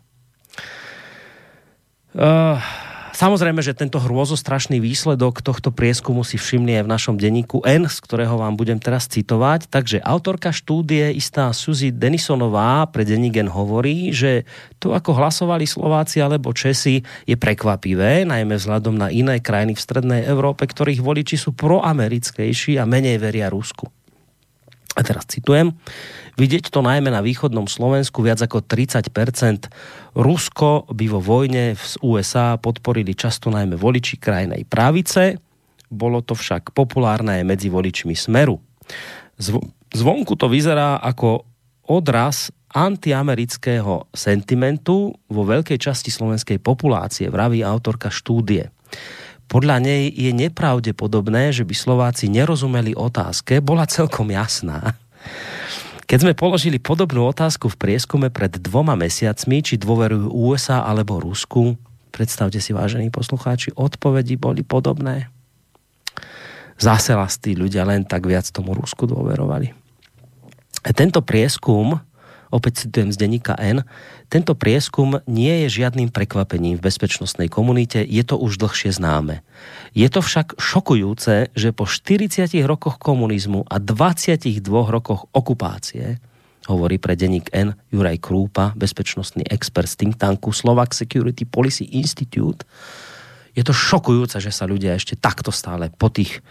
Uh, 2.15 2.61
Samozrejme, 3.15 3.63
že 3.63 3.79
tento 3.79 4.03
hrôzostrašný 4.03 4.83
výsledok 4.83 5.39
tohto 5.39 5.71
prieskumu 5.71 6.27
si 6.27 6.35
všimli 6.35 6.83
aj 6.83 6.85
v 6.85 6.93
našom 6.99 7.15
denníku 7.15 7.63
N, 7.63 7.87
z 7.87 8.03
ktorého 8.03 8.35
vám 8.35 8.59
budem 8.59 8.83
teraz 8.83 9.07
citovať. 9.07 9.71
Takže 9.71 10.03
autorka 10.03 10.51
štúdie, 10.51 11.15
istá 11.15 11.47
Suzy 11.55 11.95
Denisonová 11.95 12.83
pre 12.91 13.07
denník 13.07 13.39
N 13.39 13.55
hovorí, 13.55 14.11
že 14.11 14.43
to, 14.83 14.99
ako 14.99 15.15
hlasovali 15.15 15.63
Slováci 15.63 16.19
alebo 16.19 16.51
Česi, 16.51 17.07
je 17.23 17.39
prekvapivé, 17.39 18.27
najmä 18.27 18.59
vzhľadom 18.59 18.99
na 18.99 19.15
iné 19.15 19.39
krajiny 19.39 19.79
v 19.79 19.85
Strednej 19.87 20.23
Európe, 20.27 20.67
ktorých 20.67 20.99
voliči 20.99 21.39
sú 21.39 21.55
proamerickejší 21.55 22.83
a 22.83 22.85
menej 22.85 23.23
veria 23.23 23.47
Rusku. 23.47 23.87
A 24.95 25.03
teraz 25.03 25.27
citujem. 25.27 25.75
Vidieť 26.35 26.71
to 26.71 26.83
najmä 26.83 27.11
na 27.11 27.23
východnom 27.23 27.67
Slovensku 27.67 28.23
viac 28.23 28.43
ako 28.43 28.63
30 28.63 29.11
Rusko 30.15 30.87
by 30.95 31.07
vo 31.11 31.19
vojne 31.19 31.75
z 31.75 31.99
USA 31.99 32.55
podporili 32.55 33.19
často 33.19 33.51
najmä 33.51 33.75
voliči 33.75 34.15
krajnej 34.23 34.63
právice, 34.63 35.43
bolo 35.91 36.23
to 36.23 36.39
však 36.39 36.71
populárne 36.71 37.43
medzi 37.43 37.67
voličmi 37.67 38.15
Smeru. 38.15 38.63
Zvonku 39.91 40.39
to 40.39 40.47
vyzerá 40.47 41.03
ako 41.03 41.43
odraz 41.91 42.55
antiamerického 42.75 44.11
sentimentu 44.11 45.15
vo 45.31 45.43
veľkej 45.47 45.79
časti 45.79 46.11
slovenskej 46.11 46.59
populácie, 46.59 47.31
vraví 47.31 47.63
autorka 47.63 48.11
štúdie. 48.11 48.71
Podľa 49.47 49.77
nej 49.83 50.11
je 50.11 50.31
nepravdepodobné, 50.35 51.55
že 51.55 51.63
by 51.63 51.75
Slováci 51.75 52.27
nerozumeli 52.33 52.97
otázke, 52.97 53.63
bola 53.63 53.87
celkom 53.87 54.31
jasná. 54.31 54.99
Keď 56.05 56.19
sme 56.21 56.37
položili 56.37 56.77
podobnú 56.77 57.25
otázku 57.33 57.73
v 57.73 57.81
prieskume 57.81 58.29
pred 58.29 58.61
dvoma 58.61 58.93
mesiacmi, 58.93 59.65
či 59.65 59.81
dôverujú 59.81 60.29
USA 60.31 60.85
alebo 60.85 61.17
Rusku, 61.17 61.81
predstavte 62.13 62.61
si, 62.61 62.77
vážení 62.77 63.09
poslucháči, 63.09 63.73
odpovedi 63.73 64.37
boli 64.37 64.61
podobné. 64.61 65.33
Zase 66.77 67.17
tí 67.41 67.57
ľudia 67.57 67.89
len 67.89 68.05
tak 68.05 68.29
viac 68.29 68.45
tomu 68.53 68.77
Rusku 68.77 69.09
dôverovali. 69.09 69.73
Tento 70.93 71.25
prieskum 71.25 71.97
opäť 72.55 72.87
citujem 72.87 73.11
z 73.11 73.19
denníka 73.19 73.59
N, 73.59 73.83
tento 74.31 74.55
prieskum 74.55 75.19
nie 75.27 75.67
je 75.67 75.83
žiadnym 75.83 76.15
prekvapením 76.15 76.79
v 76.79 76.87
bezpečnostnej 76.87 77.51
komunite, 77.51 77.99
je 78.07 78.23
to 78.23 78.39
už 78.39 78.63
dlhšie 78.63 78.95
známe. 78.95 79.43
Je 79.91 80.07
to 80.07 80.23
však 80.23 80.55
šokujúce, 80.55 81.51
že 81.51 81.75
po 81.75 81.91
40 81.91 82.47
rokoch 82.63 83.03
komunizmu 83.03 83.67
a 83.67 83.83
22 83.83 84.63
rokoch 84.71 85.27
okupácie, 85.35 86.23
hovorí 86.71 87.03
pre 87.03 87.19
denník 87.19 87.51
N 87.51 87.75
Juraj 87.91 88.23
Krúpa, 88.23 88.73
bezpečnostný 88.79 89.45
expert 89.51 89.91
z 89.91 89.99
think 89.99 90.15
tanku 90.17 90.55
Slovak 90.55 90.95
Security 90.95 91.45
Policy 91.45 91.91
Institute, 91.99 92.63
je 93.55 93.63
to 93.63 93.71
šokujúce, 93.71 94.43
že 94.43 94.51
sa 94.51 94.67
ľudia 94.67 94.99
ešte 94.99 95.15
takto 95.15 95.55
stále 95.55 95.87
po 95.95 96.11
tých 96.11 96.43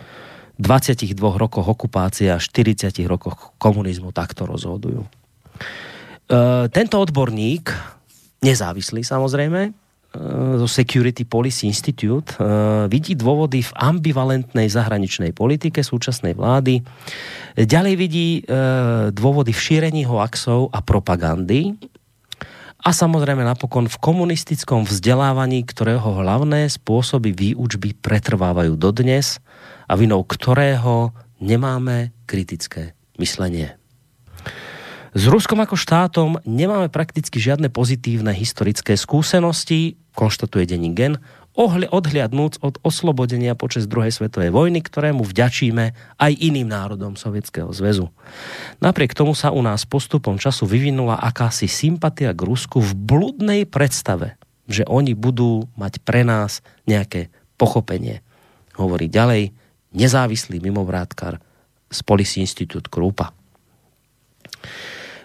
22 0.56 1.20
rokoch 1.20 1.68
okupácie 1.68 2.32
a 2.32 2.40
40 2.40 2.96
rokoch 3.10 3.52
komunizmu 3.60 4.16
takto 4.16 4.48
rozhodujú. 4.48 5.04
Eh, 6.24 6.66
tento 6.72 7.04
odborník, 7.04 7.68
nezávislý 8.40 9.04
samozrejme, 9.04 9.62
eh, 9.68 9.74
zo 10.56 10.68
Security 10.72 11.28
Policy 11.28 11.68
Institute, 11.68 12.40
eh, 12.40 12.88
vidí 12.88 13.12
dôvody 13.20 13.60
v 13.60 13.72
ambivalentnej 13.76 14.72
zahraničnej 14.72 15.36
politike 15.36 15.84
súčasnej 15.84 16.32
vlády. 16.32 16.80
Ďalej 17.54 17.96
vidí 18.02 18.28
dôvody 19.14 19.54
v 19.54 19.62
šírení 19.62 20.10
hoaxov 20.10 20.74
a 20.74 20.82
propagandy. 20.82 21.78
A 22.82 22.90
samozrejme 22.90 23.46
napokon 23.46 23.86
v 23.86 24.02
komunistickom 24.02 24.90
vzdelávaní, 24.90 25.62
ktorého 25.62 26.18
hlavné 26.18 26.66
spôsoby 26.66 27.30
výučby 27.30 27.94
pretrvávajú 27.94 28.74
dodnes 28.74 29.38
a 29.86 29.94
vinou 29.94 30.26
ktorého 30.26 31.14
nemáme 31.38 32.10
kritické 32.26 32.98
myslenie. 33.22 33.83
S 35.14 35.30
Ruskom 35.30 35.62
ako 35.62 35.78
štátom 35.78 36.42
nemáme 36.42 36.90
prakticky 36.90 37.38
žiadne 37.38 37.70
pozitívne 37.70 38.34
historické 38.34 38.98
skúsenosti, 38.98 39.94
konštatuje 40.18 40.66
denní 40.66 40.90
Gen, 40.98 41.22
odhliadnúc 41.54 42.58
od 42.66 42.82
oslobodenia 42.82 43.54
počas 43.54 43.86
druhej 43.86 44.10
svetovej 44.10 44.50
vojny, 44.50 44.82
ktorému 44.82 45.22
vďačíme 45.22 46.18
aj 46.18 46.32
iným 46.34 46.66
národom 46.66 47.14
Sovietskeho 47.14 47.70
zväzu. 47.70 48.10
Napriek 48.82 49.14
tomu 49.14 49.38
sa 49.38 49.54
u 49.54 49.62
nás 49.62 49.86
postupom 49.86 50.42
času 50.42 50.66
vyvinula 50.66 51.22
akási 51.22 51.70
sympatia 51.70 52.34
k 52.34 52.42
Rusku 52.42 52.82
v 52.82 52.98
bludnej 52.98 53.70
predstave, 53.70 54.42
že 54.66 54.82
oni 54.90 55.14
budú 55.14 55.70
mať 55.78 56.02
pre 56.02 56.26
nás 56.26 56.66
nejaké 56.90 57.30
pochopenie. 57.62 58.26
Hovorí 58.74 59.14
ďalej 59.14 59.54
nezávislý 59.94 60.58
mimovrátkar 60.58 61.38
z 61.94 62.00
Policy 62.02 62.42
Institute 62.42 62.90
Krupa. 62.90 63.30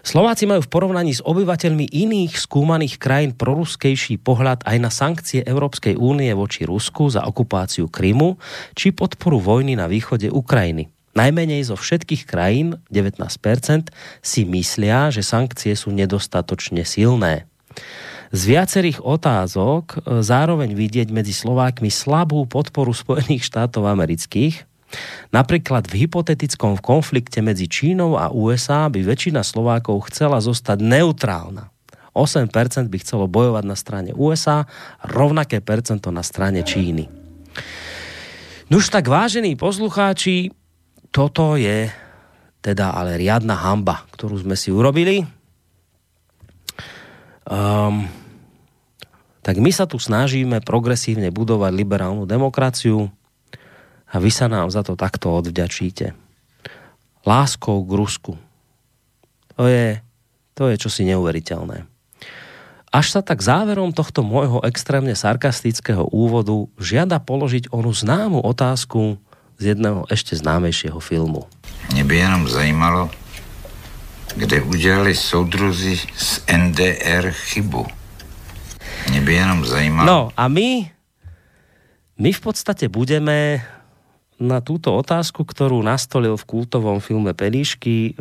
Slováci 0.06 0.46
majú 0.46 0.62
v 0.62 0.70
porovnaní 0.70 1.12
s 1.16 1.24
obyvateľmi 1.24 1.90
iných 1.90 2.38
skúmaných 2.38 2.96
krajín 3.02 3.32
proruskejší 3.34 4.22
pohľad 4.22 4.62
aj 4.64 4.76
na 4.78 4.90
sankcie 4.92 5.42
Európskej 5.42 5.98
únie 5.98 6.30
voči 6.32 6.64
Rusku 6.64 7.10
za 7.10 7.26
okupáciu 7.26 7.90
Krymu 7.90 8.38
či 8.78 8.94
podporu 8.94 9.42
vojny 9.42 9.74
na 9.74 9.90
východe 9.90 10.30
Ukrajiny. 10.30 10.88
Najmenej 11.18 11.66
zo 11.66 11.74
všetkých 11.74 12.30
krajín, 12.30 12.78
19%, 12.94 13.90
si 14.22 14.40
myslia, 14.46 15.10
že 15.10 15.26
sankcie 15.26 15.74
sú 15.74 15.90
nedostatočne 15.90 16.86
silné. 16.86 17.50
Z 18.28 18.42
viacerých 18.44 19.00
otázok 19.00 19.84
e, 19.88 20.20
zároveň 20.20 20.76
vidieť 20.76 21.08
medzi 21.08 21.32
Slovákmi 21.32 21.88
slabú 21.88 22.44
podporu 22.44 22.92
Spojených 22.92 23.48
štátov 23.48 23.88
amerických, 23.88 24.67
Napríklad 25.34 25.84
v 25.88 26.08
hypotetickom 26.08 26.80
konflikte 26.80 27.44
medzi 27.44 27.68
Čínou 27.68 28.16
a 28.16 28.32
USA 28.32 28.88
by 28.88 29.04
väčšina 29.04 29.44
Slovákov 29.44 30.08
chcela 30.08 30.40
zostať 30.40 30.80
neutrálna. 30.80 31.68
8% 32.16 32.50
by 32.90 32.98
chcelo 32.98 33.30
bojovať 33.30 33.64
na 33.68 33.76
strane 33.78 34.10
USA, 34.16 34.66
rovnaké 35.04 35.62
percento 35.62 36.10
na 36.10 36.24
strane 36.26 36.66
Číny. 36.66 37.06
Nuž 38.68 38.90
tak 38.90 39.06
vážení 39.06 39.54
poslucháči, 39.54 40.52
toto 41.08 41.56
je 41.56 41.88
teda 42.58 42.92
ale 42.92 43.16
riadna 43.16 43.54
hamba, 43.54 44.04
ktorú 44.12 44.42
sme 44.42 44.58
si 44.58 44.68
urobili. 44.74 45.24
Um, 47.48 48.04
tak 49.40 49.56
my 49.56 49.72
sa 49.72 49.88
tu 49.88 49.96
snažíme 49.96 50.60
progresívne 50.60 51.32
budovať 51.32 51.72
liberálnu 51.72 52.28
demokraciu, 52.28 53.08
a 54.08 54.16
vy 54.16 54.30
sa 54.32 54.48
nám 54.48 54.72
za 54.72 54.80
to 54.80 54.96
takto 54.96 55.28
odvďačíte. 55.36 56.16
Láskou 57.28 57.84
k 57.84 57.90
Rusku. 57.92 58.32
To 59.56 59.68
je, 59.68 60.00
to 60.56 60.72
je 60.72 60.80
čosi 60.80 61.04
neuveriteľné. 61.12 61.84
Až 62.88 63.06
sa 63.12 63.20
tak 63.20 63.44
záverom 63.44 63.92
tohto 63.92 64.24
môjho 64.24 64.64
extrémne 64.64 65.12
sarkastického 65.12 66.08
úvodu 66.08 66.72
žiada 66.80 67.20
položiť 67.20 67.68
onu 67.68 67.92
známu 67.92 68.40
otázku 68.40 69.20
z 69.60 69.76
jedného 69.76 70.08
ešte 70.08 70.32
známejšieho 70.40 70.96
filmu. 70.96 71.44
Mě 71.92 72.04
by 72.04 72.16
jenom 72.16 72.48
zajímalo, 72.48 73.10
kde 74.36 74.62
udělali 74.62 75.14
soudruzi 75.14 76.00
z 76.16 76.40
NDR 76.48 77.30
chybu. 77.30 77.86
Mě 79.10 79.20
by 79.20 79.34
jenom 79.34 79.64
zajímalo... 79.64 80.06
No 80.06 80.20
a 80.36 80.48
my, 80.48 80.90
my 82.18 82.32
v 82.32 82.40
podstate 82.40 82.88
budeme 82.88 83.60
na 84.38 84.62
túto 84.62 84.94
otázku, 84.94 85.42
ktorú 85.42 85.82
nastolil 85.82 86.38
v 86.38 86.48
kultovom 86.48 87.02
filme 87.02 87.34
Pelíšky 87.34 88.14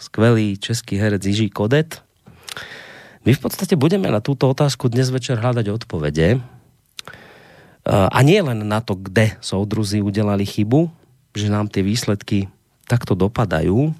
skvelý 0.00 0.56
český 0.56 0.96
herec 0.96 1.20
Jiří 1.20 1.52
Kodet. 1.52 2.00
My 3.28 3.36
v 3.36 3.40
podstate 3.40 3.76
budeme 3.76 4.08
na 4.08 4.24
túto 4.24 4.48
otázku 4.48 4.88
dnes 4.88 5.12
večer 5.12 5.36
hľadať 5.36 5.68
odpovede. 5.68 6.40
A 7.88 8.18
nie 8.24 8.40
len 8.40 8.64
na 8.64 8.80
to, 8.80 8.96
kde 8.96 9.36
soudruzi 9.44 10.00
udelali 10.00 10.48
chybu, 10.48 10.88
že 11.36 11.52
nám 11.52 11.68
tie 11.68 11.84
výsledky 11.84 12.48
takto 12.88 13.14
dopadajú, 13.14 13.94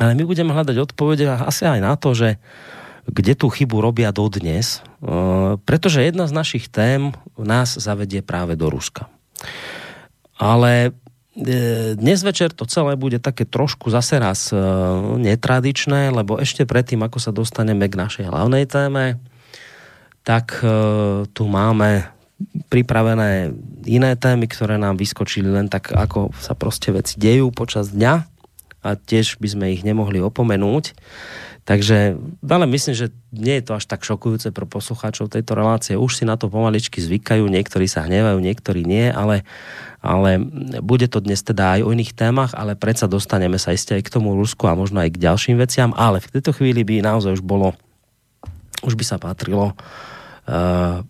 ale 0.00 0.12
my 0.18 0.24
budeme 0.26 0.50
hľadať 0.50 0.76
odpovede 0.82 1.30
asi 1.30 1.68
aj 1.68 1.80
na 1.84 1.94
to, 1.94 2.16
že 2.16 2.42
kde 3.04 3.36
tú 3.36 3.52
chybu 3.52 3.84
robia 3.84 4.10
dodnes, 4.10 4.80
pretože 5.68 6.00
jedna 6.00 6.24
z 6.24 6.32
našich 6.32 6.72
tém 6.72 7.12
nás 7.36 7.76
zavedie 7.76 8.24
práve 8.24 8.56
do 8.56 8.72
Ruska. 8.72 9.12
Ale 10.44 10.92
e, 11.32 11.96
dnes 11.96 12.20
večer 12.20 12.52
to 12.52 12.68
celé 12.68 13.00
bude 13.00 13.16
také 13.16 13.48
trošku 13.48 13.88
zase 13.88 14.20
raz 14.20 14.52
e, 14.52 14.60
netradičné, 15.16 16.12
lebo 16.12 16.36
ešte 16.36 16.68
predtým, 16.68 17.00
ako 17.00 17.16
sa 17.16 17.32
dostaneme 17.32 17.88
k 17.88 17.96
našej 17.96 18.28
hlavnej 18.28 18.68
téme, 18.68 19.16
tak 20.20 20.60
e, 20.60 20.68
tu 21.32 21.48
máme 21.48 22.12
pripravené 22.68 23.56
iné 23.88 24.12
témy, 24.20 24.44
ktoré 24.44 24.76
nám 24.76 25.00
vyskočili 25.00 25.48
len 25.48 25.72
tak, 25.72 25.96
ako 25.96 26.36
sa 26.36 26.52
proste 26.52 26.92
veci 26.92 27.16
dejú 27.16 27.48
počas 27.48 27.88
dňa 27.96 28.14
a 28.84 28.88
tiež 29.00 29.40
by 29.40 29.48
sme 29.48 29.66
ich 29.72 29.80
nemohli 29.80 30.20
opomenúť. 30.20 30.92
Takže, 31.64 32.20
ale 32.44 32.64
myslím, 32.68 32.92
že 32.92 33.08
nie 33.32 33.56
je 33.56 33.64
to 33.64 33.80
až 33.80 33.88
tak 33.88 34.04
šokujúce 34.04 34.52
pro 34.52 34.68
poslucháčov 34.68 35.32
tejto 35.32 35.56
relácie. 35.56 35.96
Už 35.96 36.20
si 36.20 36.28
na 36.28 36.36
to 36.36 36.52
pomaličky 36.52 37.00
zvykajú, 37.00 37.48
niektorí 37.48 37.88
sa 37.88 38.04
hnevajú, 38.04 38.36
niektorí 38.36 38.84
nie, 38.84 39.08
ale, 39.08 39.48
ale 40.04 40.36
bude 40.84 41.08
to 41.08 41.24
dnes 41.24 41.40
teda 41.40 41.80
aj 41.80 41.80
o 41.80 41.92
iných 41.96 42.12
témach, 42.12 42.52
ale 42.52 42.76
predsa 42.76 43.08
dostaneme 43.08 43.56
sa 43.56 43.72
isté 43.72 43.96
aj 43.96 44.04
k 44.04 44.12
tomu 44.12 44.36
Rusku 44.36 44.68
a 44.68 44.76
možno 44.76 45.00
aj 45.00 45.16
k 45.16 45.22
ďalším 45.24 45.56
veciam, 45.56 45.96
ale 45.96 46.20
v 46.20 46.28
tejto 46.36 46.52
chvíli 46.52 46.84
by 46.84 47.00
naozaj 47.00 47.40
už 47.40 47.42
bolo, 47.42 47.72
už 48.84 49.00
by 49.00 49.04
sa 49.08 49.16
patrilo 49.16 49.72
uh, 49.72 51.00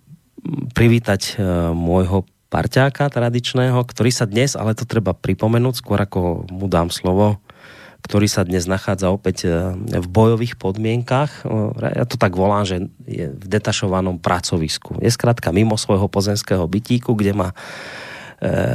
privítať 0.79 1.23
uh, 1.35 1.75
môjho 1.75 2.23
parťáka 2.55 3.11
tradičného, 3.11 3.83
ktorý 3.83 4.15
sa 4.15 4.31
dnes, 4.31 4.55
ale 4.55 4.79
to 4.79 4.87
treba 4.87 5.11
pripomenúť, 5.11 5.75
skôr 5.75 5.99
ako 5.99 6.47
mu 6.55 6.71
dám 6.71 6.95
slovo, 6.95 7.43
ktorý 8.07 8.31
sa 8.31 8.47
dnes 8.47 8.71
nachádza 8.71 9.11
opäť 9.11 9.49
e, 9.49 9.75
v 9.75 10.07
bojových 10.07 10.61
podmienkach. 10.61 11.43
Ja 11.81 12.05
to 12.05 12.21
tak 12.21 12.37
volám, 12.37 12.69
že 12.69 12.93
je 13.09 13.33
v 13.33 13.47
detašovanom 13.49 14.21
pracovisku. 14.21 15.01
Je 15.01 15.09
skrátka 15.09 15.51
mimo 15.51 15.75
svojho 15.75 16.07
pozemského 16.07 16.69
bytíku, 16.69 17.17
kde 17.17 17.33
má 17.33 17.49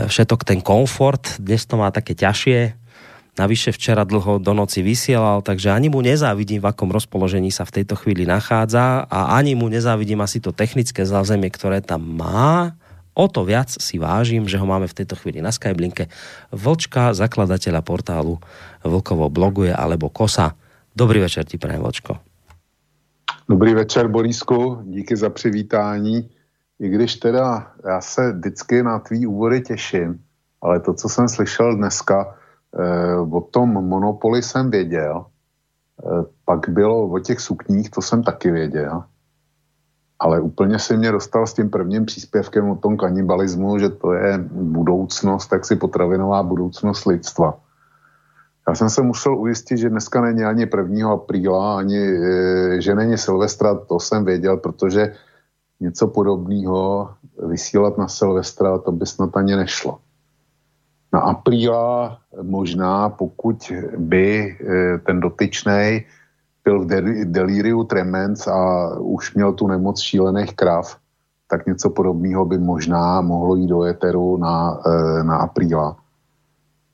všetok 0.09 0.41
ten 0.41 0.59
komfort. 0.65 1.37
Dnes 1.37 1.69
to 1.69 1.77
má 1.77 1.93
také 1.93 2.17
ťažšie. 2.17 2.73
Navyše 3.37 3.71
včera 3.71 4.03
dlho 4.03 4.41
do 4.41 4.51
noci 4.51 4.83
vysielal, 4.83 5.45
takže 5.45 5.71
ani 5.71 5.87
mu 5.87 6.01
nezávidím, 6.03 6.59
v 6.59 6.67
akom 6.73 6.91
rozpoložení 6.91 7.53
sa 7.53 7.63
v 7.63 7.81
tejto 7.81 7.95
chvíli 7.95 8.27
nachádza 8.27 9.07
a 9.07 9.37
ani 9.37 9.55
mu 9.55 9.71
nezávidím 9.71 10.19
asi 10.19 10.43
to 10.43 10.51
technické 10.51 11.07
zázemie, 11.07 11.47
ktoré 11.47 11.79
tam 11.79 12.03
má 12.03 12.75
O 13.19 13.27
to 13.27 13.43
viac 13.43 13.67
si 13.67 13.99
vážim, 13.99 14.47
že 14.47 14.55
ho 14.55 14.63
máme 14.63 14.87
v 14.87 14.95
tejto 15.03 15.19
chvíli 15.19 15.43
na 15.43 15.51
Skyblinke. 15.51 16.07
Vlčka, 16.55 17.11
zakladateľa 17.11 17.83
portálu 17.83 18.39
Vlkovo 18.79 19.27
bloguje 19.27 19.75
alebo 19.75 20.07
Kosa. 20.07 20.55
Dobrý 20.95 21.19
večer 21.19 21.43
ti 21.43 21.59
prajem, 21.59 21.83
Vlčko. 21.83 22.15
Dobrý 23.49 23.73
večer, 23.73 24.07
Borisku, 24.07 24.79
díky 24.87 25.15
za 25.15 25.29
přivítání. 25.29 26.29
I 26.79 26.89
když 26.89 27.15
teda 27.15 27.71
já 27.85 28.01
se 28.01 28.31
vždycky 28.31 28.83
na 28.83 28.99
tvý 28.99 29.27
úvody 29.27 29.61
těším, 29.61 30.19
ale 30.61 30.79
to, 30.79 30.93
co 30.93 31.09
jsem 31.09 31.27
slyšel 31.27 31.75
dneska, 31.75 32.35
eh, 32.79 33.15
o 33.15 33.41
tom 33.41 33.69
monopoli 33.69 34.41
jsem 34.41 34.71
věděl, 34.71 35.25
eh, 35.25 36.23
pak 36.45 36.69
bylo 36.69 37.07
o 37.07 37.19
těch 37.19 37.39
sukních, 37.39 37.89
to 37.89 38.01
jsem 38.01 38.23
taky 38.23 38.51
věděl 38.51 39.03
ale 40.19 40.41
úplně 40.41 40.79
si 40.79 40.97
mě 40.97 41.11
dostal 41.11 41.47
s 41.47 41.53
tím 41.53 41.69
prvním 41.69 42.05
příspěvkem 42.05 42.69
o 42.69 42.75
tom 42.75 42.97
kanibalismu, 42.97 43.79
že 43.79 43.89
to 43.89 44.13
je 44.13 44.37
budoucnost, 44.51 45.47
tak 45.47 45.65
si 45.65 45.75
potravinová 45.75 46.43
budoucnost 46.43 47.05
lidstva. 47.05 47.59
Já 48.67 48.75
jsem 48.75 48.89
se 48.89 49.01
musel 49.01 49.37
ujistit, 49.37 49.77
že 49.77 49.89
dneska 49.89 50.21
není 50.21 50.43
ani 50.43 50.67
1. 50.67 51.11
apríla, 51.11 51.77
ani 51.77 51.97
e, 51.97 52.81
že 52.81 52.95
není 52.95 53.17
Silvestra, 53.17 53.75
to 53.75 53.99
jsem 53.99 54.25
věděl, 54.25 54.57
protože 54.57 55.13
něco 55.79 56.07
podobného 56.07 57.09
vysílat 57.47 57.97
na 57.97 58.07
Silvestra, 58.07 58.77
to 58.77 58.91
by 58.91 59.05
snad 59.05 59.37
ani 59.37 59.55
nešlo. 59.55 59.99
Na 61.13 61.19
apríla 61.19 62.17
možná, 62.41 63.09
pokud 63.09 63.71
by 63.97 64.25
e, 64.45 64.97
ten 64.97 65.19
dotyčnej 65.19 66.05
byl 66.63 66.85
v 66.85 66.87
delíriu 67.25 67.83
tremens 67.83 68.47
a 68.47 68.89
už 68.99 69.33
měl 69.33 69.53
tu 69.53 69.67
nemoc 69.67 69.99
šílených 69.99 70.55
krav, 70.55 70.97
tak 71.49 71.65
něco 71.65 71.89
podobného 71.89 72.45
by 72.45 72.57
možná 72.57 73.21
mohlo 73.21 73.55
jít 73.55 73.67
do 73.67 73.83
éteru 73.83 74.37
na, 74.37 74.77
e, 74.85 75.23
na 75.23 75.37
apríla. 75.37 75.97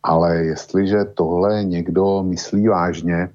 Ale 0.03 0.35
jestliže 0.35 1.05
tohle 1.05 1.63
někdo 1.63 2.23
myslí 2.23 2.67
vážně, 2.67 3.29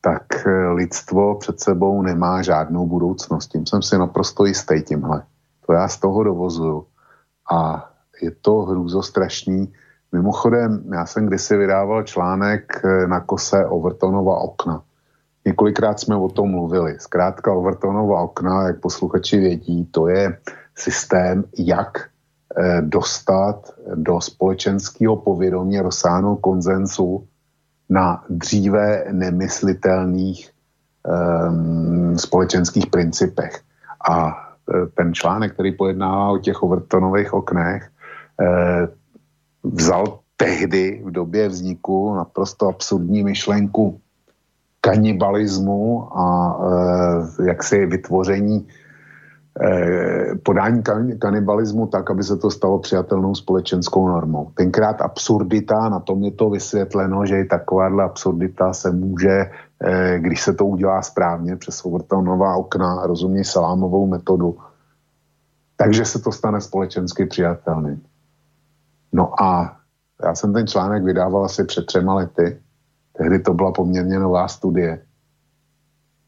tak 0.00 0.46
e, 0.46 0.68
lidstvo 0.68 1.34
před 1.34 1.60
sebou 1.60 2.02
nemá 2.02 2.42
žádnou 2.42 2.86
budoucnost. 2.86 3.46
Tím 3.46 3.66
jsem 3.66 3.82
si 3.82 3.98
naprosto 3.98 4.44
jistý 4.44 4.82
tímhle. 4.82 5.22
To 5.66 5.72
já 5.72 5.88
z 5.88 5.98
toho 5.98 6.24
dovozuju. 6.24 6.86
A 7.52 7.90
je 8.22 8.30
to 8.30 8.62
hrůzostrašný, 8.62 9.72
Mimochodem, 10.12 10.84
já 10.92 11.06
jsem 11.06 11.26
kdysi 11.26 11.56
vydával 11.56 12.02
článek 12.02 12.80
eh, 12.84 13.06
na 13.06 13.20
kose 13.20 13.66
Overtonova 13.66 14.36
okna. 14.36 14.82
Několikrát 15.46 16.00
jsme 16.00 16.16
o 16.16 16.28
tom 16.28 16.50
mluvili. 16.50 16.96
Zkrátka 16.98 17.52
Overtonova 17.52 18.20
okna, 18.20 18.66
jak 18.66 18.80
posluchači 18.80 19.38
vědí, 19.38 19.86
to 19.90 20.08
je 20.08 20.38
systém, 20.74 21.44
jak 21.58 21.98
eh, 22.58 22.82
dostat 22.82 23.74
do 23.94 24.20
společenského 24.20 25.16
povědomí 25.16 25.80
rozsáhnout 25.80 26.36
konzensu 26.36 27.28
na 27.90 28.24
dříve 28.28 29.04
nemyslitelných 29.10 30.50
um, 30.50 32.18
společenských 32.18 32.86
principech. 32.86 33.60
A 34.10 34.30
eh, 34.30 34.86
ten 34.94 35.14
článek, 35.14 35.52
který 35.52 35.72
pojednává 35.72 36.30
o 36.30 36.38
těch 36.38 36.62
Overtonových 36.62 37.34
oknech, 37.34 37.90
eh, 38.40 38.88
vzal 39.62 40.18
tehdy 40.36 41.02
v 41.04 41.10
době 41.10 41.48
vzniku 41.48 42.14
naprosto 42.14 42.68
absurdní 42.68 43.24
myšlenku 43.24 44.00
kanibalismu 44.80 46.08
a 46.18 46.26
e, 47.40 47.48
jaksi 47.48 47.86
vytvoření 47.86 48.56
e, 48.56 48.79
podání 50.42 50.82
kan, 50.82 51.18
kanibalismu 51.18 51.86
tak, 51.86 52.10
aby 52.10 52.22
se 52.22 52.36
to 52.36 52.50
stalo 52.50 52.78
přijatelnou 52.78 53.34
společenskou 53.34 54.08
normou. 54.08 54.50
Tenkrát 54.54 55.00
absurdita, 55.00 55.88
na 55.88 56.00
tom 56.00 56.24
je 56.24 56.30
to 56.30 56.50
vysvětleno, 56.50 57.26
že 57.26 57.40
i 57.40 57.44
takováhle 57.44 58.04
absurdita 58.04 58.72
se 58.72 58.90
může, 58.90 59.50
e, 59.84 60.18
když 60.18 60.42
se 60.42 60.52
to 60.52 60.66
udělá 60.66 61.02
správně, 61.02 61.56
přes 61.56 61.82
nová 62.10 62.56
okna, 62.56 63.06
rozuměj 63.06 63.44
salámovou 63.44 64.06
metodu, 64.06 64.58
takže 65.76 66.04
se 66.04 66.18
to 66.18 66.32
stane 66.32 66.60
společensky 66.60 67.26
přijatelným. 67.26 68.02
No 69.12 69.42
a 69.42 69.76
já 70.22 70.34
jsem 70.34 70.52
ten 70.52 70.66
článek 70.66 71.04
vydával 71.04 71.44
asi 71.44 71.64
před 71.64 71.86
třema 71.86 72.14
lety, 72.14 72.60
tehdy 73.18 73.38
to 73.38 73.54
byla 73.54 73.72
poměrně 73.72 74.18
nová 74.18 74.48
studie. 74.48 75.02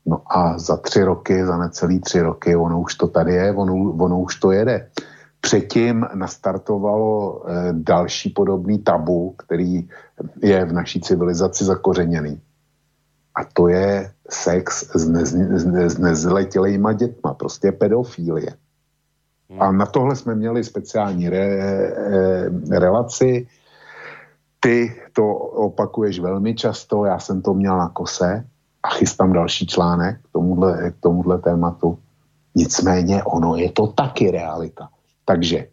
No 0.06 0.22
a 0.26 0.58
za 0.58 0.76
tři 0.76 1.02
roky, 1.02 1.46
za 1.46 1.56
necelý 1.56 2.00
tři 2.00 2.20
roky, 2.20 2.56
ono 2.56 2.80
už 2.80 2.94
to 2.94 3.08
tady 3.08 3.34
je, 3.34 3.52
ono, 3.52 3.74
ono 3.74 4.20
už 4.20 4.36
to 4.36 4.52
jede. 4.52 4.88
Předtím 5.40 6.06
nastartovalo 6.14 7.42
e, 7.46 7.68
další 7.72 8.30
podobný 8.30 8.78
tabu, 8.78 9.34
který 9.38 9.88
je 10.42 10.64
v 10.64 10.72
naší 10.72 11.00
civilizaci 11.00 11.64
zakořeněný. 11.64 12.40
A 13.34 13.44
to 13.44 13.68
je 13.68 14.12
sex 14.30 14.90
s, 14.94 15.08
nez, 15.08 15.32
s 15.88 15.98
nezletělejma 15.98 16.92
dětma, 16.92 17.34
prostě 17.34 17.72
pedofílie. 17.72 18.56
A 19.58 19.72
na 19.72 19.86
tohle 19.86 20.16
jsme 20.16 20.34
měli 20.34 20.64
speciální 20.64 21.28
re, 21.28 21.38
e, 21.38 22.78
relaci. 22.78 23.46
Ty 24.60 24.94
to 25.12 25.34
opakuješ 25.34 26.20
velmi 26.20 26.54
často, 26.54 27.04
já 27.04 27.18
jsem 27.18 27.42
to 27.42 27.54
měl 27.54 27.76
na 27.76 27.88
kose 27.88 28.44
a 28.82 28.88
chystám 28.88 29.32
další 29.32 29.66
článek 29.66 30.20
k 30.22 30.28
tomuhle, 30.32 30.90
k 30.90 31.00
tomuhle 31.00 31.38
tématu. 31.38 31.98
Nicméně 32.54 33.24
ono 33.24 33.56
je 33.56 33.72
to 33.72 33.86
taky 33.86 34.30
realita. 34.30 34.88
Takže 35.24 35.66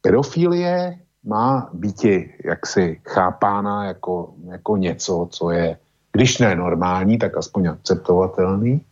pedofilie 0.00 0.98
má 1.24 1.70
být 1.72 2.04
jaksi 2.44 3.00
chápána 3.08 3.84
jako, 3.84 4.34
jako 4.44 4.76
něco, 4.76 5.28
co 5.30 5.50
je, 5.50 5.78
když 6.12 6.38
ne 6.38 6.56
normální, 6.56 7.18
tak 7.18 7.36
aspoň 7.36 7.66
akceptovatelný. 7.68 8.84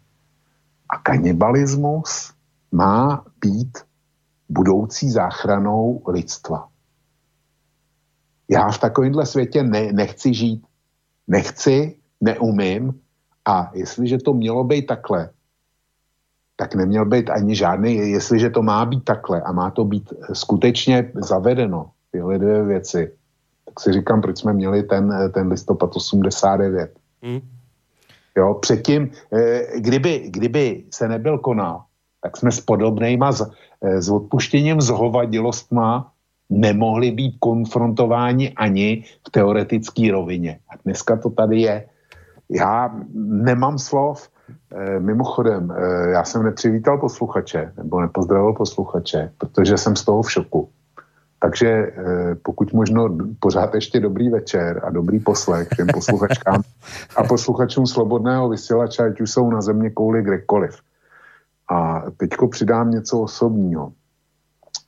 A 0.89 0.99
kanibalismus 0.99 2.33
má 2.73 3.25
být 3.41 3.79
budoucí 4.49 5.11
záchranou 5.11 6.03
lidstva. 6.09 6.69
Já 8.49 8.71
v 8.71 8.79
takovémhle 8.79 9.27
světě 9.27 9.63
ne, 9.63 9.93
nechci 9.93 10.35
žít. 10.35 10.67
Nechci, 11.29 11.97
neumím 12.21 13.01
a 13.49 13.71
jestliže 13.75 14.19
to 14.19 14.35
mělo 14.35 14.65
být 14.65 14.87
takhle, 14.87 15.31
tak 16.57 16.75
neměl 16.75 17.05
být 17.05 17.31
ani 17.31 17.57
žádný, 17.57 17.97
jestliže 17.97 18.51
to 18.51 18.63
má 18.63 18.85
být 18.85 19.05
takhle 19.05 19.43
a 19.43 19.53
má 19.53 19.71
to 19.71 19.85
být 19.85 20.13
skutečně 20.33 21.13
zavedeno, 21.15 21.91
tyhle 22.11 22.39
dvě 22.39 22.65
věci, 22.65 23.13
tak 23.65 23.81
si 23.81 23.93
říkám, 23.93 24.21
proč 24.21 24.39
jsme 24.39 24.53
měli 24.53 24.83
ten, 24.83 25.31
ten 25.35 25.49
listopad 25.49 25.97
89. 25.97 26.99
Hmm. 27.23 27.41
Jo, 28.37 28.55
předtím, 28.55 29.11
eh, 29.33 29.81
kdyby, 29.81 30.31
kdyby 30.31 30.85
se 30.91 31.09
nebyl 31.09 31.39
konal, 31.39 31.83
tak 32.23 32.37
jsme 32.37 32.53
s 32.53 32.61
podobnýma, 32.61 33.33
s, 33.33 33.51
eh, 33.83 34.03
s 34.03 34.11
odpuštěním 34.11 34.81
zhovadilostma 34.81 36.13
nemohli 36.51 37.11
být 37.11 37.37
konfrontováni 37.39 38.53
ani 38.57 39.05
v 39.27 39.31
teoretické 39.31 40.13
rovině. 40.13 40.59
A 40.71 40.79
dneska 40.85 41.17
to 41.17 41.31
tady 41.31 41.61
je. 41.61 41.77
Já 42.51 42.95
nemám 43.15 43.79
slov. 43.79 44.29
E, 44.73 45.01
mimochodem, 45.01 45.71
e, 45.71 46.11
já 46.11 46.25
jsem 46.25 46.43
nepřivítal 46.43 46.99
posluchače, 46.99 47.73
nebo 47.77 48.01
nepozdravil 48.01 48.53
posluchače, 48.53 49.31
protože 49.39 49.79
jsem 49.79 49.97
z 49.97 50.05
toho 50.05 50.23
v 50.23 50.33
šoku. 50.33 50.69
Takže 51.39 51.69
e, 51.69 51.93
pokud 52.43 52.73
možno 52.73 53.17
pořád 53.41 53.75
ještě 53.75 54.01
dobrý 54.01 54.29
večer 54.29 54.81
a 54.85 54.91
dobrý 54.91 55.21
poslech 55.21 55.69
všem 55.73 55.87
posluchačkám 55.87 56.63
a 57.17 57.23
posluchačům 57.25 57.87
Slobodného 57.87 58.49
vysílače, 58.49 59.03
ať 59.03 59.21
už 59.21 59.31
jsou 59.31 59.51
na 59.51 59.61
země 59.61 59.91
kouli 59.91 60.23
kdekoliv. 60.23 60.77
A 61.71 62.03
teďko 62.17 62.49
přidám 62.49 62.91
něco 62.91 63.21
osobního 63.21 63.93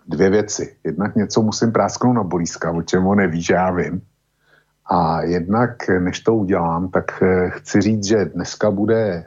dvě 0.08 0.30
věci. 0.30 0.76
Jednak 0.84 1.16
něco 1.16 1.42
musím 1.42 1.72
prásknout 1.72 2.14
na 2.14 2.22
bolízka, 2.22 2.72
o 2.72 2.82
čem 2.82 3.06
on 3.06 3.18
neví, 3.18 3.42
že 3.42 3.54
já 3.54 3.70
vím. 3.70 4.02
A 4.90 5.22
jednak, 5.22 5.88
než 5.88 6.20
to 6.20 6.34
udělám, 6.34 6.88
tak 6.88 7.22
eh, 7.22 7.50
chci 7.50 7.80
říct, 7.80 8.04
že 8.04 8.24
dneska 8.24 8.70
bude 8.70 8.98
e, 9.02 9.24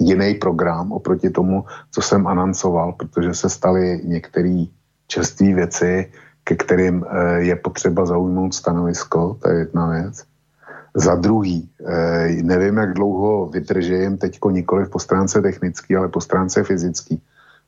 jiný 0.00 0.34
program 0.34 0.92
oproti 0.92 1.30
tomu, 1.30 1.64
co 1.90 2.02
jsem 2.02 2.26
anancoval, 2.26 2.92
protože 2.92 3.34
se 3.34 3.50
staly 3.50 4.00
některé 4.04 4.64
čerstvé 5.06 5.54
věci, 5.54 6.12
ke 6.44 6.56
kterým 6.56 7.04
e, 7.04 7.42
je 7.42 7.56
potřeba 7.56 8.06
zaujmout 8.06 8.54
stanovisko, 8.54 9.38
to 9.42 9.50
je 9.50 9.58
jedna 9.58 9.90
věc. 9.90 10.24
Za 10.98 11.14
druhý, 11.14 11.68
nevím, 12.42 12.76
jak 12.76 12.94
dlouho 12.94 13.46
vydržím 13.46 14.18
teďko 14.18 14.50
nikoli 14.50 14.86
po 14.86 14.98
stránce 14.98 15.42
technické, 15.42 15.96
ale 15.96 16.08
po 16.08 16.20
stránce 16.20 16.64
fyzické 16.64 17.16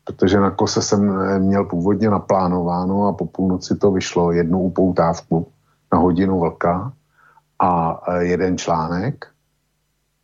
protože 0.08 0.40
na 0.40 0.50
kose 0.50 0.82
jsem 0.82 1.20
eh, 1.20 1.38
měl 1.38 1.64
původně 1.64 2.10
naplánováno 2.10 3.06
a 3.06 3.12
po 3.12 3.26
půlnoci 3.26 3.76
to 3.76 3.92
vyšlo 3.92 4.32
jednu 4.32 4.60
upoutávku 4.60 5.46
na 5.92 5.98
hodinu 5.98 6.40
vlka 6.40 6.92
a 7.58 8.00
eh, 8.08 8.24
jeden 8.24 8.58
článek. 8.58 9.26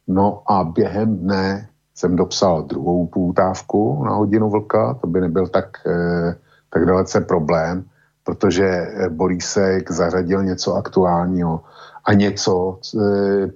No 0.09 0.43
a 0.51 0.65
během 0.65 1.17
dne 1.17 1.69
jsem 1.95 2.17
dopsal 2.17 2.63
druhou 2.63 2.99
upoutávku 3.03 4.05
na 4.05 4.13
hodinu 4.13 4.51
vlka, 4.51 4.95
to 4.95 5.07
by 5.07 5.21
nebyl 5.21 5.47
tak, 5.47 5.87
eh, 5.87 6.37
tak 6.71 6.87
dalece 6.87 7.21
problém, 7.21 7.85
protože 8.25 8.89
Borísek 9.09 9.91
zařadil 9.91 10.43
něco 10.43 10.75
aktuálního 10.75 11.61
a 12.05 12.13
něco, 12.13 12.81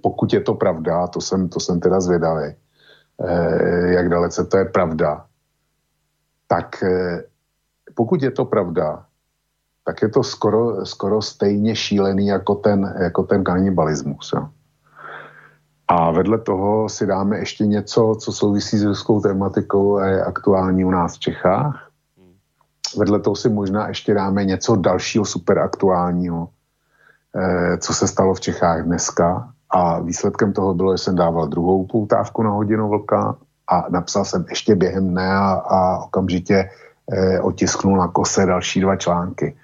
pokud 0.02 0.32
je 0.32 0.40
to 0.40 0.54
pravda, 0.54 1.06
to 1.06 1.20
jsem, 1.20 1.48
to 1.48 1.60
jsem 1.60 1.80
teda 1.80 2.00
zvědavý, 2.00 2.54
jak 3.84 4.08
dalece 4.08 4.44
to 4.44 4.58
je 4.58 4.64
pravda, 4.64 5.24
tak 6.46 6.84
pokud 7.94 8.22
je 8.22 8.30
to 8.30 8.44
pravda, 8.44 9.07
tak 9.88 10.02
je 10.02 10.08
to 10.08 10.22
skoro, 10.22 10.86
skoro 10.86 11.22
stejně 11.22 11.76
šílený 11.76 12.26
jako 12.26 12.54
ten, 12.54 12.94
jako 13.00 13.22
ten 13.22 13.44
kanibalismus. 13.44 14.32
Jo. 14.36 14.48
A 15.88 16.10
vedle 16.10 16.38
toho 16.38 16.88
si 16.88 17.06
dáme 17.06 17.38
ještě 17.38 17.66
něco, 17.66 18.16
co 18.20 18.32
souvisí 18.32 18.78
s 18.78 18.84
ruskou 18.84 19.20
tematikou 19.20 19.96
a 19.96 20.06
je 20.06 20.24
aktuální 20.24 20.84
u 20.84 20.90
nás 20.90 21.16
v 21.16 21.18
Čechách. 21.18 21.88
Vedle 22.96 23.20
toho 23.20 23.36
si 23.36 23.48
možná 23.48 23.88
ještě 23.88 24.14
dáme 24.14 24.44
něco 24.44 24.76
dalšího 24.76 25.24
superaktuálního, 25.24 26.48
eh, 27.36 27.78
co 27.78 27.94
se 27.94 28.08
stalo 28.08 28.34
v 28.34 28.40
Čechách 28.40 28.84
dneska. 28.84 29.48
A 29.70 30.00
výsledkem 30.00 30.52
toho 30.52 30.74
bylo, 30.74 30.96
že 30.96 31.02
jsem 31.02 31.16
dával 31.16 31.48
druhou 31.48 31.86
poutávku 31.86 32.42
na 32.42 32.50
hodinu 32.50 32.88
vlka 32.88 33.36
a 33.68 33.88
napsal 33.88 34.24
jsem 34.24 34.44
ještě 34.48 34.76
během 34.76 35.08
dne 35.08 35.32
a, 35.32 35.52
a 35.52 35.98
okamžitě 36.04 36.68
eh, 37.12 37.40
otisknul 37.40 37.96
na 37.96 38.08
kose 38.08 38.46
další 38.46 38.80
dva 38.80 38.96
články. 38.96 39.56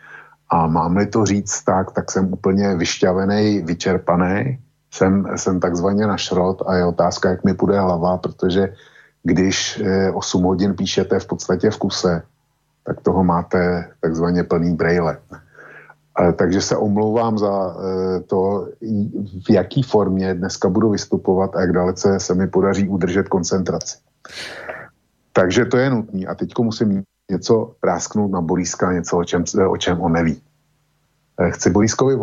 A 0.54 0.66
mám-li 0.66 1.06
to 1.06 1.24
říct 1.24 1.62
tak, 1.62 1.92
tak 1.92 2.10
jsem 2.10 2.32
úplně 2.32 2.74
vyšťavený, 2.74 3.60
vyčerpaný, 3.60 4.58
jsem, 4.90 5.26
jsem 5.36 5.60
takzvaně 5.60 6.06
na 6.06 6.16
šrot 6.16 6.62
a 6.66 6.74
je 6.74 6.84
otázka, 6.84 7.30
jak 7.30 7.44
mi 7.44 7.54
půjde 7.54 7.80
hlava, 7.80 8.18
protože 8.18 8.74
když 9.22 9.82
eh, 9.84 10.10
8 10.10 10.42
hodin 10.42 10.74
píšete 10.74 11.18
v 11.18 11.26
podstatě 11.26 11.70
v 11.70 11.78
kuse, 11.78 12.22
tak 12.84 13.00
toho 13.00 13.24
máte 13.24 13.90
takzvaně 14.00 14.42
plný 14.44 14.74
brejle. 14.74 15.18
Takže 16.36 16.60
se 16.60 16.76
omlouvám 16.76 17.38
za 17.38 17.50
eh, 17.50 18.20
to, 18.20 18.68
v 19.46 19.50
jaký 19.50 19.82
formě 19.82 20.34
dneska 20.34 20.68
budu 20.68 20.90
vystupovat 20.90 21.56
a 21.56 21.60
jak 21.60 21.72
dalece 21.72 22.20
se 22.20 22.34
mi 22.34 22.46
podaří 22.46 22.88
udržet 22.88 23.28
koncentraci. 23.28 23.98
Takže 25.32 25.64
to 25.64 25.76
je 25.76 25.90
nutné. 25.90 26.26
A 26.26 26.34
teď 26.34 26.54
musím 26.58 27.02
něco 27.30 27.74
prásknout 27.80 28.30
na 28.30 28.40
bolízka, 28.40 28.92
něco, 28.92 29.18
o 29.18 29.24
čem, 29.24 29.44
o 29.68 29.76
čem 29.76 30.00
on 30.00 30.12
neví. 30.12 30.42
Chci 31.50 31.70
Boriskovi 31.70 32.16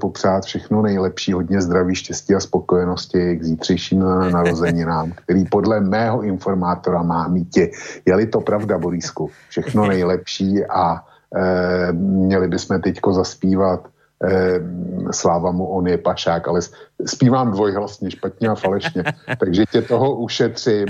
popřát 0.00 0.44
všechno 0.44 0.82
nejlepší, 0.82 1.32
hodně 1.32 1.60
zdraví, 1.62 1.94
štěstí 1.94 2.34
a 2.34 2.40
spokojenosti 2.40 3.36
k 3.36 3.44
zítřejším 3.44 4.00
narozeninám, 4.32 5.12
který 5.24 5.44
podle 5.44 5.80
mého 5.80 6.22
informátora 6.22 7.02
má 7.02 7.28
mít. 7.28 7.56
Je-li 8.06 8.26
to 8.26 8.40
pravda, 8.40 8.78
Borisku, 8.78 9.30
všechno 9.48 9.86
nejlepší 9.86 10.64
a 10.64 11.04
e, 11.36 11.92
měli 11.92 12.48
bychom 12.48 12.80
teďko 12.80 13.12
zaspívat 13.12 13.88
sláva 15.10 15.50
mu, 15.52 15.64
on 15.64 15.88
je 15.88 15.98
pašák, 15.98 16.48
ale 16.48 16.60
zpívám 17.06 17.52
dvojhlasně, 17.52 18.10
špatně 18.10 18.48
a 18.48 18.54
falešně, 18.54 19.02
takže 19.40 19.64
tě 19.72 19.82
toho 19.82 20.16
ušetřím 20.16 20.86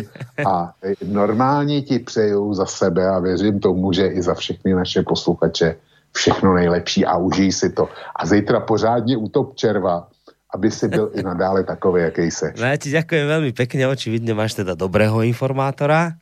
a 0.46 0.72
normálně 1.06 1.82
ti 1.82 1.98
přeju 1.98 2.54
za 2.54 2.66
sebe 2.66 3.08
a 3.08 3.18
věřím 3.18 3.60
tomu, 3.60 3.92
že 3.92 4.06
i 4.06 4.22
za 4.22 4.34
všechny 4.34 4.74
naše 4.74 5.02
posluchače 5.02 5.76
všechno 6.12 6.54
nejlepší 6.54 7.06
a 7.06 7.16
užij 7.16 7.52
si 7.52 7.70
to. 7.70 7.88
A 8.16 8.26
zítra 8.26 8.60
pořádně 8.60 9.16
utop 9.16 9.54
červa, 9.54 10.08
aby 10.54 10.70
si 10.70 10.88
byl 10.88 11.10
i 11.14 11.22
nadále 11.22 11.64
takový, 11.64 12.02
jaký 12.02 12.30
se. 12.30 12.52
No 12.58 12.66
ja 12.66 12.74
ti 12.74 12.90
ďakujem 12.90 13.30
veľmi 13.30 13.54
pekne, 13.54 13.86
očividne 13.86 14.34
máš 14.34 14.58
teda 14.58 14.74
dobrého 14.74 15.22
informátora, 15.22 16.18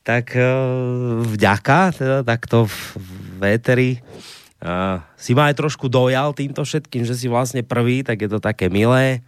tak 0.00 0.32
uh, 0.32 1.20
vďaka, 1.28 1.92
teda 1.92 2.18
takto 2.24 2.64
v, 2.64 2.96
v 3.36 3.40
éteri 3.44 3.90
uh, 4.64 5.00
si 5.16 5.32
ma 5.36 5.48
aj 5.48 5.58
trošku 5.60 5.88
dojal 5.88 6.32
týmto 6.32 6.64
všetkým, 6.64 7.04
že 7.04 7.16
si 7.16 7.26
vlastne 7.26 7.60
prvý, 7.64 8.04
tak 8.04 8.22
je 8.22 8.28
to 8.28 8.40
také 8.40 8.68
milé. 8.68 9.24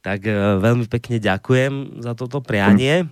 Tak 0.00 0.24
uh, 0.24 0.60
veľmi 0.62 0.86
pekne 0.86 1.20
ďakujem 1.20 2.04
za 2.04 2.12
toto 2.14 2.40
prianie. 2.40 3.08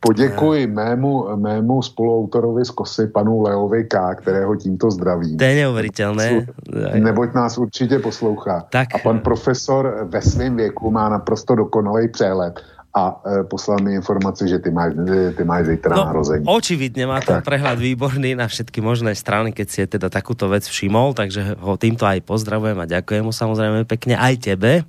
Poděkuji 0.00 0.66
mému, 0.66 1.36
mému 1.36 1.82
spoluautorovi 1.82 2.64
z 2.64 2.70
Kosy, 2.70 3.06
panu 3.06 3.42
Leovi 3.42 3.84
K., 3.84 4.14
kterého 4.14 4.56
tímto 4.56 4.90
zdravím. 4.90 5.36
To 5.36 5.44
je 5.44 5.54
neuvěřitelné. 5.54 6.46
Neboť 6.94 7.34
nás 7.34 7.58
určitě 7.58 7.98
poslouchá. 7.98 8.66
Tak. 8.70 8.94
A 8.94 8.98
pan 8.98 9.18
profesor 9.18 10.06
ve 10.08 10.22
svém 10.22 10.56
věku 10.56 10.90
má 10.90 11.08
naprosto 11.08 11.54
dokonalý 11.54 12.08
přehled 12.08 12.60
a 12.96 13.02
e, 13.12 13.44
poslal 13.44 13.84
mi 13.84 13.92
informaci, 13.92 14.48
že 14.48 14.56
ty 14.56 14.72
máš, 14.72 14.96
ty 15.36 15.42
máš 15.44 15.68
zítra 15.68 15.92
no, 15.92 16.08
narození. 16.08 16.48
Očividne 16.48 17.04
má 17.04 17.20
ten 17.20 17.44
prehľad 17.44 17.76
výborný 17.76 18.32
na 18.32 18.48
všetky 18.48 18.80
možné 18.80 19.12
strany, 19.12 19.52
keď 19.52 19.66
si 19.68 19.78
je 19.84 20.00
teda 20.00 20.08
takúto 20.08 20.48
vec 20.48 20.64
všimol, 20.64 21.12
takže 21.12 21.60
ho 21.60 21.76
týmto 21.76 22.08
aj 22.08 22.24
pozdravujem 22.24 22.80
a 22.80 22.88
ďakujem 22.88 23.28
mu 23.28 23.36
samozrejme 23.36 23.84
pekne 23.84 24.16
aj 24.16 24.34
tebe. 24.40 24.88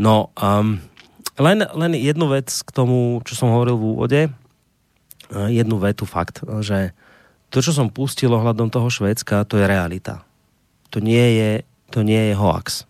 No, 0.00 0.32
um, 0.40 0.80
len, 1.36 1.68
len 1.68 1.92
jednu 2.00 2.32
vec 2.32 2.48
k 2.48 2.70
tomu, 2.72 3.20
čo 3.28 3.36
som 3.36 3.52
hovoril 3.52 3.76
v 3.76 3.84
úvode, 3.92 4.20
e, 4.24 4.30
jednu 5.52 5.76
vetu 5.76 6.08
fakt, 6.08 6.40
že 6.64 6.96
to, 7.52 7.60
čo 7.60 7.76
som 7.76 7.92
pustil 7.92 8.32
ohľadom 8.32 8.72
toho 8.72 8.88
Švédska, 8.88 9.44
to 9.44 9.60
je 9.60 9.68
realita. 9.68 10.24
To 10.96 11.04
nie 11.04 11.36
je, 11.36 11.52
to 11.92 12.00
nie 12.00 12.32
je 12.32 12.34
hoax. 12.40 12.87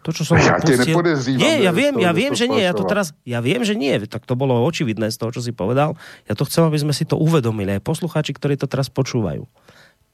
To, 0.00 0.10
čo 0.16 0.24
som 0.24 0.40
ja 0.40 0.56
pustil... 0.56 0.96
Nie, 1.36 1.60
ja 1.60 1.72
viem, 1.76 1.96
ja 2.00 2.12
viem, 2.16 2.32
že 2.32 2.48
nie. 2.48 2.64
Ja 2.64 2.72
to 2.72 2.88
teraz, 2.88 3.12
ja 3.28 3.44
viem, 3.44 3.60
že 3.64 3.76
nie. 3.76 3.92
Tak 4.08 4.24
to 4.24 4.34
bolo 4.36 4.64
očividné 4.64 5.12
z 5.12 5.20
toho, 5.20 5.30
čo 5.32 5.44
si 5.44 5.52
povedal. 5.52 5.96
Ja 6.24 6.32
to 6.32 6.48
chcem, 6.48 6.64
aby 6.64 6.80
sme 6.80 6.96
si 6.96 7.04
to 7.04 7.20
uvedomili. 7.20 7.76
Aj 7.76 7.82
poslucháči, 7.84 8.32
ktorí 8.32 8.56
to 8.56 8.70
teraz 8.70 8.88
počúvajú. 8.88 9.44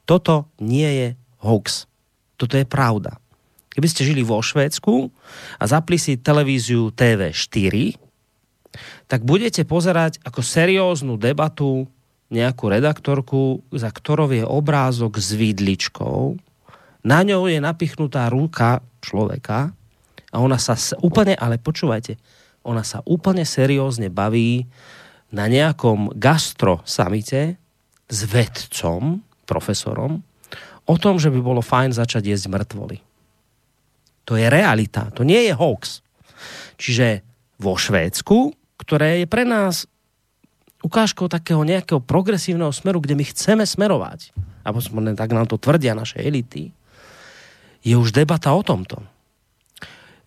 Toto 0.06 0.50
nie 0.58 0.86
je 0.86 1.08
hoax. 1.42 1.86
Toto 2.34 2.58
je 2.58 2.66
pravda. 2.66 3.18
Keby 3.76 3.88
ste 3.92 4.08
žili 4.08 4.24
vo 4.24 4.40
Švédsku 4.40 5.12
a 5.60 5.64
zapli 5.68 6.00
si 6.00 6.16
televíziu 6.16 6.88
TV4, 6.96 8.00
tak 9.06 9.22
budete 9.22 9.68
pozerať 9.68 10.18
ako 10.24 10.40
serióznu 10.40 11.20
debatu 11.20 11.84
nejakú 12.32 12.72
redaktorku, 12.72 13.62
za 13.70 13.92
ktorou 13.92 14.32
je 14.34 14.42
obrázok 14.42 15.20
s 15.20 15.30
vidličkou. 15.36 16.34
Na 17.06 17.22
ňou 17.22 17.46
je 17.46 17.62
napichnutá 17.62 18.26
ruka 18.26 18.82
človeka 19.06 19.70
a 20.34 20.36
ona 20.42 20.58
sa 20.58 20.74
úplne, 20.98 21.38
ale 21.38 21.62
počúvajte, 21.62 22.18
ona 22.66 22.82
sa 22.82 22.98
úplne 23.06 23.46
seriózne 23.46 24.10
baví 24.10 24.66
na 25.30 25.46
nejakom 25.46 26.10
gastro 26.18 26.82
samite 26.82 27.62
s 28.10 28.18
vedcom, 28.26 29.22
profesorom, 29.46 30.26
o 30.86 30.94
tom, 30.98 31.18
že 31.22 31.30
by 31.30 31.38
bolo 31.38 31.62
fajn 31.62 31.94
začať 31.94 32.34
jesť 32.34 32.46
mŕtvoly. 32.50 32.98
To 34.26 34.34
je 34.34 34.46
realita, 34.50 35.14
to 35.14 35.22
nie 35.22 35.46
je 35.46 35.54
hoax. 35.54 36.02
Čiže 36.78 37.22
vo 37.62 37.78
Švédsku, 37.78 38.52
ktoré 38.82 39.22
je 39.22 39.26
pre 39.30 39.46
nás 39.46 39.86
ukážkou 40.84 41.26
takého 41.26 41.64
nejakého 41.64 42.02
progresívneho 42.02 42.70
smeru, 42.70 43.00
kde 43.00 43.18
my 43.18 43.24
chceme 43.26 43.64
smerovať, 43.64 44.34
alebo 44.62 44.78
tak 45.16 45.30
nám 45.32 45.46
to 45.48 45.56
tvrdia 45.58 45.96
naše 45.96 46.20
elity, 46.20 46.75
je 47.86 47.94
už 47.94 48.10
debata 48.10 48.50
o 48.50 48.66
tomto. 48.66 48.98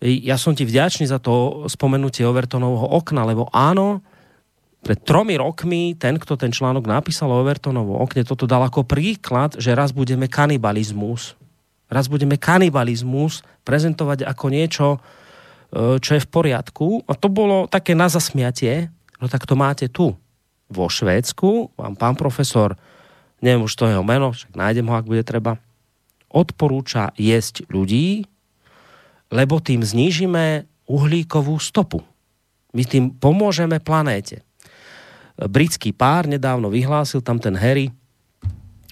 Ja 0.00 0.40
som 0.40 0.56
ti 0.56 0.64
vďačný 0.64 1.04
za 1.04 1.20
to 1.20 1.68
spomenutie 1.68 2.24
Overtonovho 2.24 2.88
okna, 2.96 3.28
lebo 3.28 3.52
áno, 3.52 4.00
pred 4.80 4.96
tromi 5.04 5.36
rokmi 5.36 5.92
ten, 5.92 6.16
kto 6.16 6.40
ten 6.40 6.48
článok 6.48 6.88
napísal 6.88 7.28
o 7.28 7.44
Overtonovo 7.44 8.00
okne, 8.00 8.24
toto 8.24 8.48
dal 8.48 8.64
ako 8.64 8.88
príklad, 8.88 9.60
že 9.60 9.76
raz 9.76 9.92
budeme 9.92 10.24
kanibalizmus 10.24 11.36
raz 11.90 12.06
budeme 12.06 12.38
kanibalizmus 12.38 13.42
prezentovať 13.66 14.22
ako 14.24 14.46
niečo, 14.48 14.86
e, 14.96 14.98
čo 15.98 16.10
je 16.16 16.22
v 16.22 16.30
poriadku. 16.30 17.02
A 17.10 17.12
to 17.18 17.26
bolo 17.26 17.66
také 17.66 17.98
na 17.98 18.06
zasmiatie, 18.06 18.88
no 19.18 19.26
tak 19.26 19.44
to 19.44 19.58
máte 19.58 19.90
tu. 19.90 20.14
Vo 20.70 20.86
Švédsku 20.86 21.74
vám 21.74 21.98
pán 21.98 22.14
profesor, 22.14 22.78
neviem 23.42 23.66
už 23.66 23.74
to 23.74 23.90
jeho 23.90 24.06
meno, 24.06 24.30
však 24.30 24.54
nájdem 24.54 24.86
ho, 24.86 24.94
ak 24.94 25.10
bude 25.10 25.26
treba, 25.26 25.58
odporúča 26.30 27.10
jesť 27.18 27.66
ľudí, 27.68 28.24
lebo 29.30 29.58
tým 29.62 29.82
znížime 29.82 30.66
uhlíkovú 30.90 31.58
stopu. 31.62 32.02
My 32.74 32.86
tým 32.86 33.14
pomôžeme 33.14 33.82
planéte. 33.82 34.42
Britský 35.38 35.94
pár 35.94 36.30
nedávno 36.30 36.70
vyhlásil, 36.70 37.22
tam 37.22 37.38
ten 37.42 37.54
Harry, 37.58 37.90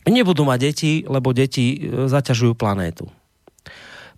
nebudú 0.09 0.43
mať 0.49 0.59
deti, 0.73 0.93
lebo 1.05 1.37
deti 1.37 1.77
e, 1.77 2.09
zaťažujú 2.09 2.57
planétu. 2.57 3.07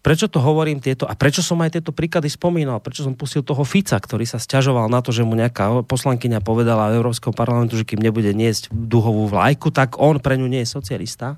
Prečo 0.00 0.32
to 0.32 0.40
hovorím 0.40 0.80
tieto, 0.80 1.04
a 1.04 1.12
prečo 1.12 1.44
som 1.44 1.60
aj 1.60 1.76
tieto 1.76 1.92
príklady 1.92 2.32
spomínal, 2.32 2.80
prečo 2.80 3.04
som 3.04 3.12
pustil 3.12 3.44
toho 3.44 3.60
Fica, 3.68 4.00
ktorý 4.00 4.24
sa 4.24 4.40
sťažoval 4.40 4.88
na 4.88 5.04
to, 5.04 5.12
že 5.12 5.28
mu 5.28 5.36
nejaká 5.36 5.84
poslankyňa 5.84 6.40
povedala 6.40 6.88
v 6.88 7.04
Európskom 7.04 7.36
parlamentu, 7.36 7.76
že 7.76 7.84
kým 7.84 8.00
nebude 8.00 8.32
niesť 8.32 8.72
duhovú 8.72 9.28
vlajku, 9.28 9.68
tak 9.68 10.00
on 10.00 10.16
pre 10.16 10.40
ňu 10.40 10.48
nie 10.48 10.64
je 10.64 10.72
socialista. 10.72 11.36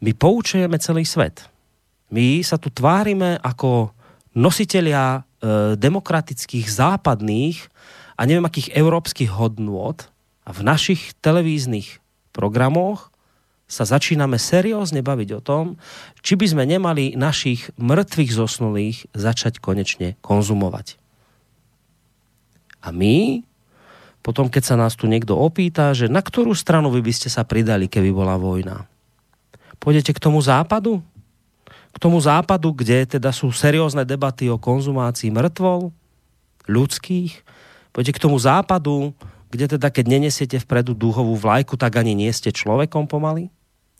My 0.00 0.16
poučujeme 0.16 0.80
celý 0.80 1.04
svet. 1.04 1.44
My 2.08 2.40
sa 2.40 2.56
tu 2.56 2.72
tvárime 2.72 3.36
ako 3.44 3.92
nositelia 4.34 5.20
e, 5.20 5.78
demokratických 5.78 6.66
západných 6.66 7.68
a 8.16 8.24
neviem 8.24 8.48
akých 8.48 8.72
európskych 8.74 9.30
hodnôt 9.30 9.96
a 10.42 10.50
v 10.50 10.60
našich 10.64 11.14
televíznych 11.22 12.00
programoch 12.32 13.12
sa 13.70 13.86
začíname 13.86 14.34
seriózne 14.34 14.98
baviť 14.98 15.30
o 15.38 15.40
tom, 15.40 15.64
či 16.26 16.34
by 16.34 16.46
sme 16.50 16.64
nemali 16.66 17.14
našich 17.14 17.70
mŕtvych 17.78 18.30
zosnulých 18.34 18.98
začať 19.14 19.62
konečne 19.62 20.18
konzumovať. 20.26 20.98
A 22.82 22.90
my, 22.90 23.46
potom 24.26 24.50
keď 24.50 24.74
sa 24.74 24.74
nás 24.74 24.98
tu 24.98 25.06
niekto 25.06 25.38
opýta, 25.38 25.94
že 25.94 26.10
na 26.10 26.18
ktorú 26.18 26.50
stranu 26.58 26.90
vy 26.90 26.98
by 26.98 27.12
ste 27.14 27.30
sa 27.30 27.46
pridali, 27.46 27.86
keby 27.86 28.10
bola 28.10 28.34
vojna? 28.34 28.89
Pôjdete 29.80 30.12
k 30.12 30.20
tomu 30.20 30.38
západu? 30.44 31.00
K 31.90 31.96
tomu 31.98 32.20
západu, 32.22 32.70
kde 32.70 33.18
teda 33.18 33.32
sú 33.32 33.50
seriózne 33.50 34.06
debaty 34.06 34.46
o 34.46 34.60
konzumácii 34.60 35.32
mŕtvol, 35.32 35.90
ľudských? 36.68 37.32
Pôjdete 37.90 38.20
k 38.20 38.22
tomu 38.22 38.38
západu, 38.38 39.16
kde 39.50 39.74
teda 39.74 39.90
keď 39.90 40.04
nenesiete 40.06 40.62
vpredu 40.62 40.94
duhovú 40.94 41.34
vlajku, 41.34 41.74
tak 41.74 41.98
ani 41.98 42.14
nie 42.14 42.30
ste 42.30 42.54
človekom 42.54 43.10
pomaly? 43.10 43.50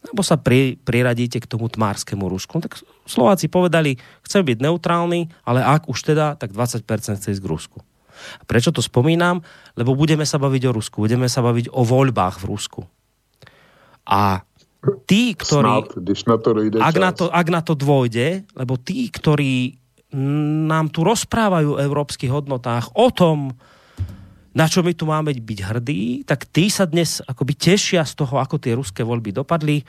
Alebo 0.00 0.24
sa 0.24 0.40
pri, 0.40 0.80
priradíte 0.80 1.42
k 1.42 1.50
tomu 1.50 1.68
tmárskému 1.68 2.24
Rusku. 2.24 2.56
No, 2.56 2.64
tak 2.64 2.80
Slováci 3.04 3.52
povedali, 3.52 4.00
chcem 4.24 4.40
byť 4.40 4.58
neutrálny, 4.64 5.28
ale 5.44 5.60
ak 5.60 5.92
už 5.92 6.14
teda, 6.14 6.40
tak 6.40 6.56
20% 6.56 6.86
chce 7.20 7.28
ísť 7.36 7.42
k 7.42 7.50
Rusku. 7.50 7.78
A 8.40 8.42
prečo 8.48 8.72
to 8.72 8.80
spomínam? 8.80 9.44
Lebo 9.76 9.92
budeme 9.92 10.24
sa 10.24 10.40
baviť 10.40 10.72
o 10.72 10.74
Rusku, 10.76 11.04
budeme 11.04 11.28
sa 11.28 11.44
baviť 11.44 11.72
o 11.72 11.84
voľbách 11.84 12.40
v 12.40 12.48
Rusku. 12.48 12.80
A 14.08 14.40
tí, 15.04 15.36
ktorí... 15.36 15.92
Snad, 16.16 16.40
ak, 16.80 16.96
na 16.96 17.10
to, 17.12 17.28
ak 17.28 17.46
na 17.52 17.60
to 17.60 17.76
dôjde, 17.76 18.48
lebo 18.56 18.80
tí, 18.80 19.08
ktorí 19.12 19.76
nám 20.66 20.90
tu 20.90 21.06
rozprávajú 21.06 21.78
o 21.78 21.82
európskych 21.82 22.32
hodnotách, 22.32 22.90
o 22.98 23.14
tom, 23.14 23.54
na 24.50 24.66
čo 24.66 24.82
my 24.82 24.90
tu 24.90 25.06
máme 25.06 25.30
byť 25.30 25.60
hrdí, 25.62 26.26
tak 26.26 26.50
tí 26.50 26.66
sa 26.66 26.82
dnes 26.88 27.22
akoby 27.22 27.54
tešia 27.54 28.02
z 28.02 28.18
toho, 28.18 28.42
ako 28.42 28.58
tie 28.58 28.74
ruské 28.74 29.06
voľby 29.06 29.30
dopadli. 29.30 29.86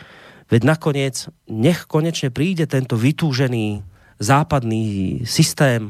Veď 0.54 0.62
nakoniec, 0.68 1.26
nech 1.50 1.90
konečne 1.90 2.30
príde 2.30 2.70
tento 2.70 2.94
vytúžený 2.94 3.82
západný 4.22 5.18
systém, 5.26 5.90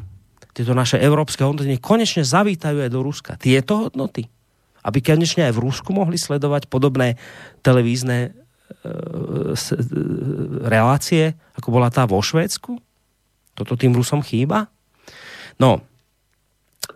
tieto 0.51 0.71
naše 0.71 0.99
európske 0.99 1.43
hodnoty, 1.43 1.79
konečne 1.79 2.23
zavítajú 2.23 2.83
aj 2.83 2.91
do 2.91 2.99
Ruska. 3.03 3.31
Tieto 3.39 3.87
hodnoty. 3.87 4.27
Aby 4.83 4.99
konečne 4.99 5.47
aj 5.47 5.55
v 5.55 5.63
Rusku 5.63 5.95
mohli 5.95 6.19
sledovať 6.19 6.67
podobné 6.67 7.15
televízne 7.63 8.35
relácie, 10.65 11.35
ako 11.57 11.67
bola 11.71 11.89
tá 11.89 12.05
vo 12.05 12.19
Švédsku? 12.23 12.77
Toto 13.55 13.73
tým 13.75 13.93
Rusom 13.93 14.23
chýba? 14.23 14.71
No, 15.59 15.83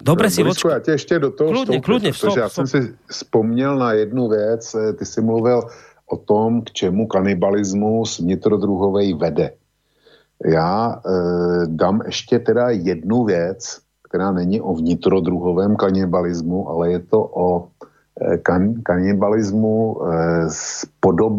Dobre 0.02 0.30
si 0.30 0.44
Borisku, 0.44 0.68
já 0.68 0.80
tě 0.80 0.92
ještě 0.92 1.20
do 1.20 1.32
toho 1.32 1.50
kludně, 1.50 1.64
vstoupil, 1.64 1.82
kludně, 1.82 2.12
protože 2.12 2.40
já 2.40 2.50
jsem 2.50 2.68
si 2.68 2.94
vzpomněl 3.08 3.78
na 3.78 3.94
jednu 3.94 4.28
věc, 4.28 4.76
ty 5.00 5.06
jsi 5.06 5.22
mluvil 5.22 5.62
o 6.10 6.18
tom, 6.18 6.62
k 6.62 6.72
čemu 6.72 7.08
kanibalismus 7.08 8.20
vnitrodruhovej 8.20 9.14
vede. 9.14 9.52
Já 10.46 11.02
e, 11.06 11.12
dám 11.68 12.02
ještě 12.06 12.40
teda 12.40 12.70
jednu 12.70 13.24
věc, 13.24 13.80
která 14.10 14.32
není 14.32 14.62
o 14.62 14.74
vnitrodruhovém 14.74 15.76
kanibalismu, 15.76 16.70
ale 16.70 16.92
je 16.92 17.00
to 17.00 17.20
o 17.34 17.68
e, 17.68 17.70
kan, 18.44 18.74
kanibalismu 18.84 19.98
e, 19.98 20.50
s 20.50 20.86
podob, 21.00 21.34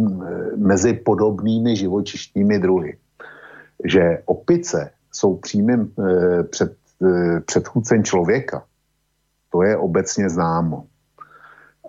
mezi 0.57 0.93
podobnými 0.93 1.77
živočištními 1.77 2.59
druhy. 2.59 2.97
Že 3.85 4.23
opice 4.25 4.91
jsou 5.13 5.37
přímým 5.37 5.81
e, 5.81 6.43
před, 6.43 6.77
předchůdcem 7.47 8.05
člověka. 8.05 8.65
To 9.53 9.63
je 9.63 9.77
obecně 9.77 10.31
známo. 10.31 10.87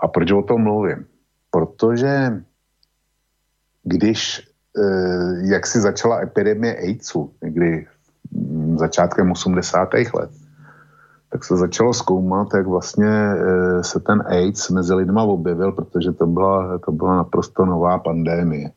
A 0.01 0.07
proč 0.07 0.31
o 0.31 0.41
tom 0.41 0.63
mluvím? 0.63 1.05
Protože 1.51 2.43
když 3.83 4.47
Eh, 4.77 5.47
jak 5.49 5.67
si 5.67 5.79
začala 5.81 6.21
epidemie 6.21 6.75
AIDSu, 6.77 7.33
někdy 7.43 7.87
začátkem 8.75 9.31
80. 9.31 9.89
let, 10.13 10.29
tak 11.29 11.43
se 11.43 11.57
začalo 11.57 11.93
zkoumat, 11.93 12.47
jak 12.53 12.67
vlastně 12.67 13.07
eh, 13.07 13.83
se 13.83 13.99
ten 13.99 14.23
AIDS 14.27 14.69
mezi 14.69 14.93
lidma 14.93 15.23
objevil, 15.23 15.71
protože 15.71 16.11
to 16.11 16.27
byla, 16.27 16.77
to 16.77 16.91
byla 16.91 17.15
naprosto 17.15 17.65
nová 17.65 17.97
pandémie. 17.99 18.71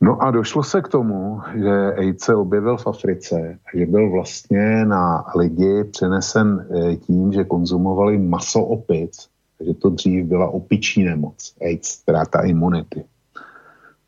No 0.00 0.22
a 0.22 0.30
došlo 0.30 0.62
se 0.62 0.80
k 0.80 0.88
tomu, 0.88 1.40
že 1.54 1.94
AIDS 1.94 2.24
se 2.24 2.34
objevil 2.34 2.76
v 2.76 2.86
Africe 2.86 3.58
a 3.66 3.78
že 3.78 3.86
byl 3.86 4.10
vlastně 4.10 4.84
na 4.84 5.24
lidi 5.36 5.84
přenesen 5.84 6.66
eh, 6.70 6.96
tím, 6.96 7.32
že 7.32 7.44
konzumovali 7.44 8.18
maso 8.18 8.60
opic, 8.60 9.28
že 9.60 9.74
to 9.74 9.90
dřív 9.90 10.26
byla 10.26 10.48
opičí 10.48 11.04
nemoc, 11.04 11.54
AIDS, 11.60 11.88
ztráta 11.88 12.40
imunity. 12.40 13.04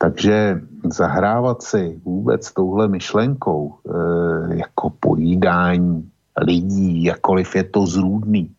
Takže 0.02 0.60
zahrávat 0.84 1.62
si 1.62 2.00
vůbec 2.04 2.52
touhle 2.52 2.88
myšlenkou 2.88 3.74
e, 3.74 4.56
jako 4.56 4.90
pojídání 5.00 6.10
lidí, 6.36 7.04
jakoliv 7.04 7.56
je 7.56 7.64
to 7.64 7.86
zrůdný, 7.86 8.54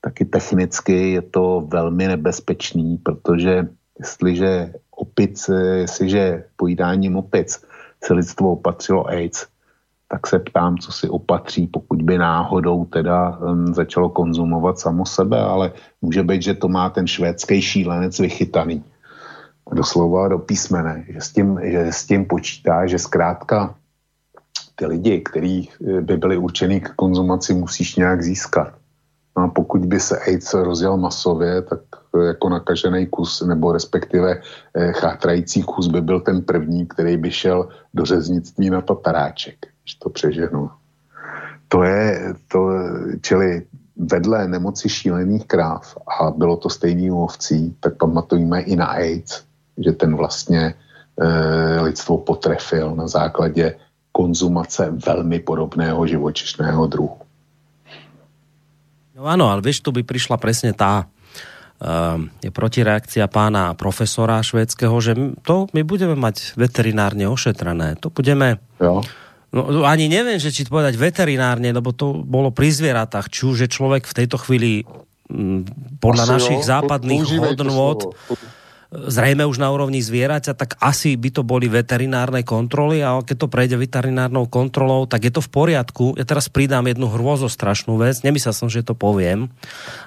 taky 0.00 0.24
technicky 0.24 1.12
je 1.12 1.22
to 1.22 1.66
velmi 1.68 2.08
nebezpečný, 2.08 2.98
protože 2.98 3.68
jestliže 3.98 4.72
opic, 4.90 5.50
jestliže 5.74 6.44
pojídáním 6.56 7.16
opic 7.16 7.64
se 8.04 8.14
lidstvo 8.14 8.52
opatřilo 8.52 9.08
AIDS, 9.08 9.46
tak 10.08 10.26
se 10.26 10.38
ptám, 10.38 10.78
co 10.78 10.92
si 10.92 11.08
opatří, 11.08 11.66
pokud 11.66 12.02
by 12.02 12.18
náhodou 12.18 12.84
teda 12.84 13.38
um, 13.38 13.74
začalo 13.74 14.08
konzumovat 14.08 14.78
samo 14.78 15.06
sebe, 15.06 15.38
ale 15.38 15.72
může 16.02 16.22
být, 16.22 16.42
že 16.42 16.54
to 16.54 16.68
má 16.68 16.90
ten 16.90 17.06
švédský 17.06 17.62
šílenec 17.62 18.18
vychytaný. 18.18 18.84
Doslova 19.72 20.28
do 20.28 20.38
písmene, 20.38 21.04
že 21.08 21.20
s 21.20 21.32
tím, 21.32 21.60
že 21.62 21.80
s 21.92 22.06
tím 22.06 22.24
počítá, 22.24 22.86
že 22.86 22.98
zkrátka 22.98 23.74
ty 24.80 24.86
lidi, 24.86 25.20
kteří 25.20 25.68
eh, 25.68 26.00
by 26.00 26.16
byli 26.16 26.36
určený 26.36 26.80
k 26.80 26.96
konzumaci, 26.96 27.54
musíš 27.54 27.96
nějak 27.96 28.22
získat. 28.22 28.72
No 29.36 29.44
a 29.44 29.48
pokud 29.48 29.84
by 29.84 30.00
se 30.00 30.18
AIDS 30.18 30.54
rozjel 30.54 30.96
masově, 30.96 31.62
tak 31.62 31.80
eh, 32.16 32.32
jako 32.32 32.48
nakažený 32.48 33.06
kus, 33.06 33.44
nebo 33.44 33.72
respektive 33.72 34.40
eh, 34.40 34.92
chátrající 34.92 35.62
kus 35.62 35.92
by 35.92 36.00
byl 36.00 36.20
ten 36.20 36.42
první, 36.42 36.88
který 36.88 37.16
by 37.16 37.30
šel 37.30 37.68
do 37.94 38.04
řeznictví 38.04 38.70
na 38.70 38.80
tataráček, 38.80 39.68
když 39.84 39.94
to 39.94 40.08
přeženu. 40.08 40.70
To 41.68 41.82
je, 41.82 42.34
to, 42.48 42.72
čili 43.20 43.62
vedle 43.96 44.48
nemoci 44.48 44.88
šílených 44.88 45.46
kráv, 45.46 45.96
a 46.08 46.30
bylo 46.32 46.56
to 46.56 46.72
stejný 46.72 47.10
u 47.10 47.22
ovcí, 47.22 47.76
tak 47.80 47.94
pamatujeme 47.94 48.60
i 48.64 48.74
na 48.76 48.86
AIDS, 48.86 49.44
že 49.78 49.92
ten 49.92 50.16
vlastně 50.16 50.74
e, 50.74 51.80
lidstvo 51.80 52.18
potrefil 52.18 52.96
na 52.96 53.06
základě 53.06 53.78
konzumace 54.20 54.92
velmi 54.92 55.40
podobného 55.40 55.96
živočišného 56.04 56.82
druhu. 56.92 57.24
No 59.16 59.24
áno, 59.24 59.48
ale 59.48 59.64
vieš, 59.64 59.80
tu 59.80 59.96
by 59.96 60.04
prišla 60.04 60.36
presne 60.36 60.76
tá 60.76 61.08
uh, 61.08 62.20
je 62.44 62.52
protireakcia 62.52 63.24
pána 63.32 63.72
profesora 63.76 64.44
švédskeho, 64.44 64.96
že 65.00 65.12
to 65.44 65.72
my 65.72 65.80
budeme 65.84 66.16
mať 66.16 66.56
veterinárne 66.60 67.24
ošetrené. 67.24 67.96
To 68.04 68.12
budeme... 68.12 68.60
Jo. 68.76 69.00
No, 69.50 69.82
ani 69.82 70.06
neviem, 70.06 70.38
že 70.38 70.54
či 70.54 70.62
to 70.62 70.70
povedať 70.70 70.94
veterinárne, 70.94 71.74
lebo 71.74 71.90
to 71.90 72.22
bolo 72.22 72.54
pri 72.54 72.70
zvieratách. 72.70 73.26
Či 73.34 73.42
už 73.50 73.56
je 73.66 73.68
človek 73.68 74.06
v 74.06 74.16
tejto 74.22 74.38
chvíli 74.38 74.86
m, 75.26 75.66
podľa 75.98 76.24
Asi 76.24 76.32
našich 76.38 76.62
jo, 76.62 76.68
západných 76.70 77.26
hodnôt 77.34 78.14
zrejme 78.90 79.46
už 79.46 79.62
na 79.62 79.70
úrovni 79.70 80.02
zvieraťa, 80.02 80.58
tak 80.58 80.74
asi 80.82 81.14
by 81.14 81.30
to 81.30 81.46
boli 81.46 81.70
veterinárne 81.70 82.42
kontroly 82.42 82.98
a 83.06 83.22
keď 83.22 83.46
to 83.46 83.52
prejde 83.52 83.76
veterinárnou 83.78 84.50
kontrolou, 84.50 85.06
tak 85.06 85.30
je 85.30 85.32
to 85.32 85.38
v 85.38 85.50
poriadku. 85.50 86.18
Ja 86.18 86.26
teraz 86.26 86.50
pridám 86.50 86.90
jednu 86.90 87.06
hrôzostrašnú 87.06 87.94
vec, 88.02 88.26
nemyslel 88.26 88.50
som, 88.50 88.66
že 88.66 88.82
to 88.82 88.98
poviem, 88.98 89.46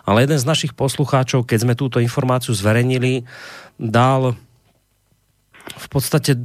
ale 0.03 0.27
jeden 0.27 0.35
z 0.35 0.43
našich 0.43 0.75
poslucháčov, 0.75 1.47
keď 1.47 1.63
sme 1.63 1.79
túto 1.79 2.03
informáciu 2.03 2.51
zverejnili, 2.51 3.23
dal 3.79 4.35
v 5.63 5.87
podstate 5.87 6.43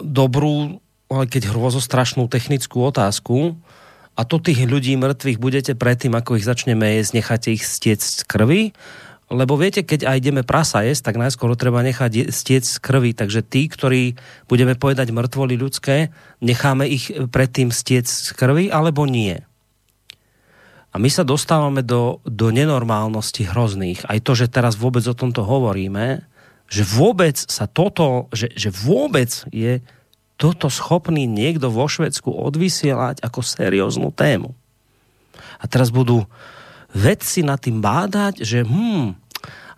dobrú, 0.00 0.80
ale 1.12 1.28
keď 1.28 1.52
hrôzostrašnú 1.52 2.32
technickú 2.32 2.80
otázku, 2.88 3.60
a 4.12 4.28
to 4.28 4.40
tých 4.40 4.68
ľudí 4.68 4.92
mŕtvych 4.96 5.40
budete 5.40 5.72
predtým, 5.72 6.12
ako 6.16 6.36
ich 6.36 6.48
začneme 6.48 7.00
jesť, 7.00 7.12
necháte 7.16 7.48
ich 7.52 7.64
stiec 7.64 8.00
z 8.00 8.24
krvi, 8.28 8.76
lebo 9.32 9.56
viete, 9.56 9.80
keď 9.80 10.04
aj 10.12 10.16
ideme 10.20 10.42
prasa 10.44 10.84
jesť, 10.84 11.08
tak 11.08 11.16
najskôr 11.16 11.56
treba 11.56 11.80
nechať 11.80 12.28
stiec 12.28 12.68
z 12.68 12.76
krvi. 12.76 13.16
Takže 13.16 13.40
tí, 13.40 13.64
ktorí 13.64 14.20
budeme 14.44 14.76
povedať 14.76 15.08
mŕtvoli 15.08 15.56
ľudské, 15.56 16.12
necháme 16.44 16.84
ich 16.84 17.08
predtým 17.32 17.72
stiec 17.72 18.04
z 18.04 18.30
krvi, 18.36 18.68
alebo 18.68 19.08
nie. 19.08 19.40
A 20.92 21.00
my 21.00 21.08
sa 21.08 21.24
dostávame 21.24 21.80
do, 21.80 22.20
do 22.28 22.52
nenormálnosti 22.52 23.48
hrozných. 23.48 24.04
Aj 24.04 24.20
to, 24.20 24.36
že 24.36 24.52
teraz 24.52 24.76
vôbec 24.76 25.00
o 25.08 25.16
tomto 25.16 25.40
hovoríme, 25.40 26.28
že 26.68 26.84
vôbec 26.84 27.40
sa 27.40 27.64
toto, 27.64 28.28
že, 28.36 28.52
že 28.52 28.68
vôbec 28.68 29.32
je 29.48 29.80
toto 30.36 30.68
schopný 30.68 31.24
niekto 31.24 31.72
vo 31.72 31.88
Švedsku 31.88 32.28
odvysielať 32.28 33.24
ako 33.24 33.40
serióznu 33.40 34.12
tému. 34.12 34.52
A 35.56 35.64
teraz 35.64 35.88
budú 35.88 36.28
vedci 36.92 37.40
na 37.40 37.56
tým 37.56 37.80
bádať, 37.80 38.44
že 38.44 38.60
hm, 38.60 39.16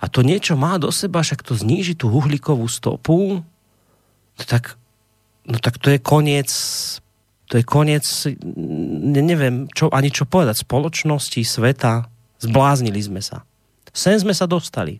a 0.04 0.12
to 0.12 0.20
niečo 0.20 0.52
má 0.52 0.76
do 0.76 0.92
seba, 0.92 1.24
však 1.24 1.40
to 1.40 1.56
zníži 1.56 1.96
tú 1.96 2.12
uhlíkovú 2.12 2.68
stopu, 2.68 3.40
tak, 4.36 4.76
no 5.48 5.56
tak 5.56 5.80
to 5.80 5.88
je 5.88 5.96
koniec 5.96 6.52
to 7.48 7.60
je 7.60 7.64
koniec, 7.64 8.02
ne, 8.56 9.22
neviem 9.22 9.68
čo, 9.70 9.92
ani 9.92 10.08
čo 10.08 10.24
povedať, 10.24 10.64
spoločnosti, 10.64 11.38
sveta, 11.44 12.08
zbláznili 12.40 12.98
sme 12.98 13.20
sa. 13.20 13.44
Sem 13.92 14.16
sme 14.16 14.32
sa 14.32 14.48
dostali. 14.48 14.98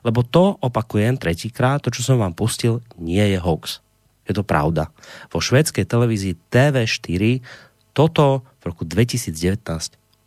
Lebo 0.00 0.24
to, 0.24 0.56
opakujem 0.62 1.18
tretíkrát, 1.18 1.82
to, 1.82 1.92
čo 1.92 2.00
som 2.00 2.16
vám 2.16 2.32
pustil, 2.32 2.80
nie 2.96 3.20
je 3.20 3.38
hoax. 3.38 3.82
Je 4.24 4.32
to 4.32 4.46
pravda. 4.46 4.88
Vo 5.28 5.42
švedskej 5.42 5.84
televízii 5.84 6.38
TV4 6.48 7.42
toto 7.92 8.46
v 8.62 8.72
roku 8.72 8.86
2019 8.86 9.68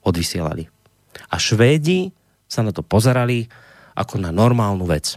odvysielali. 0.05 0.67
A 1.31 1.35
Švédi 1.39 2.11
sa 2.45 2.61
na 2.61 2.75
to 2.75 2.83
pozerali 2.85 3.47
ako 3.95 4.17
na 4.17 4.31
normálnu 4.31 4.85
vec. 4.85 5.15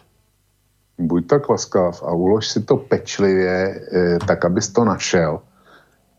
Buď 0.99 1.27
tak 1.27 1.49
laskav 1.49 2.03
a 2.03 2.11
ulož 2.15 2.49
si 2.49 2.63
to 2.63 2.77
pečlivě, 2.77 3.55
eh, 3.93 4.19
tak 4.27 4.45
abys 4.45 4.69
to 4.73 4.85
našel. 4.85 5.41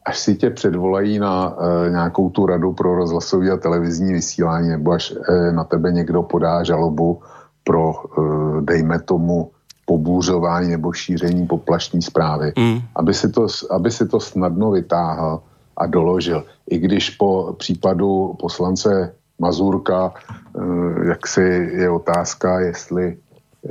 Až 0.06 0.20
si 0.20 0.36
tě 0.36 0.50
předvolají 0.50 1.20
na 1.20 1.54
e, 1.54 1.90
nějakou 1.90 2.30
tu 2.30 2.46
radu 2.46 2.74
pro 2.74 2.96
rozhlasový 2.96 3.50
a 3.50 3.58
televizní 3.58 4.14
vysílání, 4.14 4.70
nebo 4.70 4.92
až 4.92 5.12
e, 5.12 5.52
na 5.52 5.64
tebe 5.64 5.92
někdo 5.92 6.24
podá 6.24 6.64
žalobu 6.64 7.22
pro, 7.64 7.94
e, 7.94 8.62
dejme 8.62 9.00
tomu, 9.00 9.52
pobůřování 9.86 10.70
nebo 10.70 10.94
šíření 10.94 11.48
poplašní 11.48 12.02
zprávy, 12.02 12.54
mm. 12.58 12.80
aby, 12.96 13.14
si 13.14 13.30
to, 13.30 13.48
aby 13.70 13.92
si 13.92 14.08
to 14.08 14.20
snadno 14.20 14.72
vytáhl 14.72 15.42
a 15.78 15.86
doložil. 15.86 16.46
I 16.70 16.78
když 16.78 17.10
po 17.10 17.56
případu 17.58 18.38
poslance 18.40 19.14
Mazurka, 19.40 20.14
eh, 20.14 21.08
jak 21.10 21.28
si 21.28 21.42
je 21.74 21.90
otázka, 21.90 22.60
jestli 22.60 23.18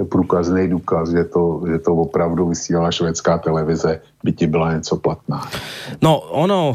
průkazný 0.08 0.68
důkaz, 0.68 1.10
že 1.10 1.24
to, 1.24 1.62
že 1.68 1.78
to 1.78 1.96
opravdu 1.96 2.48
vysílala 2.48 2.92
švédská 2.92 3.38
televize, 3.38 4.00
by 4.24 4.32
ti 4.32 4.46
byla 4.46 4.72
něco 4.72 4.96
platná. 4.96 5.48
No, 6.02 6.20
ono, 6.20 6.74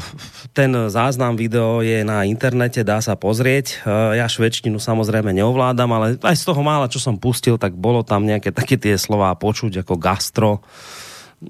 ten 0.54 0.78
záznam 0.88 1.38
video 1.38 1.86
je 1.86 2.02
na 2.02 2.26
internete, 2.26 2.82
dá 2.82 3.02
sa 3.06 3.14
pozrieť. 3.14 3.86
E, 3.86 4.18
ja 4.18 4.26
švedštinu 4.26 4.82
samozrejme 4.82 5.30
neovládam, 5.30 5.90
ale 5.94 6.08
aj 6.18 6.36
z 6.42 6.44
toho 6.50 6.62
mála, 6.66 6.90
čo 6.90 6.98
som 6.98 7.22
pustil, 7.22 7.62
tak 7.62 7.78
bolo 7.78 8.02
tam 8.02 8.26
nejaké 8.26 8.50
také 8.50 8.82
tie 8.82 8.98
slová 8.98 9.30
počuť 9.38 9.86
ako 9.86 9.94
gastro, 10.02 10.52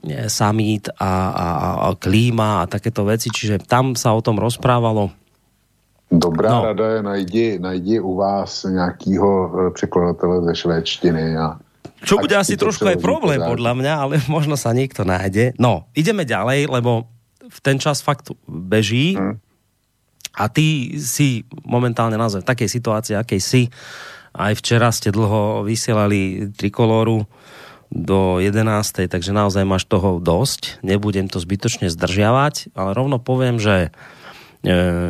e, 0.04 0.28
summit 0.28 0.92
a, 1.00 1.12
a, 1.32 1.48
a 1.80 1.88
klíma 1.96 2.68
a 2.68 2.68
takéto 2.68 3.08
veci, 3.08 3.32
čiže 3.32 3.64
tam 3.64 3.96
sa 3.96 4.12
o 4.12 4.20
tom 4.20 4.36
rozprávalo. 4.36 5.23
Dobrá 6.14 6.50
no. 6.50 6.62
rada 6.70 6.86
je, 6.88 7.00
najdi, 7.02 7.48
najdi 7.60 8.00
u 8.00 8.16
vás 8.16 8.64
nějakýho 8.70 9.32
e, 9.50 9.72
překladatele 9.72 10.46
ze 10.46 10.56
švédštiny 10.56 11.38
a 11.38 11.58
čo 12.04 12.20
bude 12.20 12.36
asi 12.36 12.60
trošku 12.60 12.84
aj 12.84 13.00
problém 13.00 13.40
podľa 13.40 13.74
mňa, 13.80 13.94
ale 13.96 14.14
možno 14.36 14.60
sa 14.60 14.76
niekto 14.76 15.08
nájde. 15.08 15.56
No, 15.56 15.88
ideme 15.96 16.28
ďalej, 16.28 16.68
lebo 16.68 17.08
v 17.40 17.60
ten 17.64 17.80
čas 17.80 18.04
fakt 18.04 18.28
beží 18.44 19.16
hmm. 19.16 19.40
a 20.36 20.44
ty 20.52 21.00
si 21.00 21.48
momentálne 21.64 22.20
naozaj 22.20 22.44
v 22.44 22.50
takej 22.52 22.70
situácii, 22.70 23.16
akej 23.16 23.42
si. 23.42 23.62
Aj 24.36 24.52
včera 24.52 24.92
ste 24.92 25.16
dlho 25.16 25.64
vysielali 25.64 26.52
trikolóru 26.52 27.24
do 27.94 28.42
11. 28.42 29.06
takže 29.06 29.30
naozaj 29.30 29.64
máš 29.64 29.86
toho 29.86 30.18
dosť. 30.18 30.82
Nebudem 30.82 31.30
to 31.30 31.38
zbytočne 31.38 31.94
zdržiavať, 31.94 32.74
ale 32.74 32.98
rovno 32.98 33.22
poviem, 33.22 33.62
že 33.62 33.94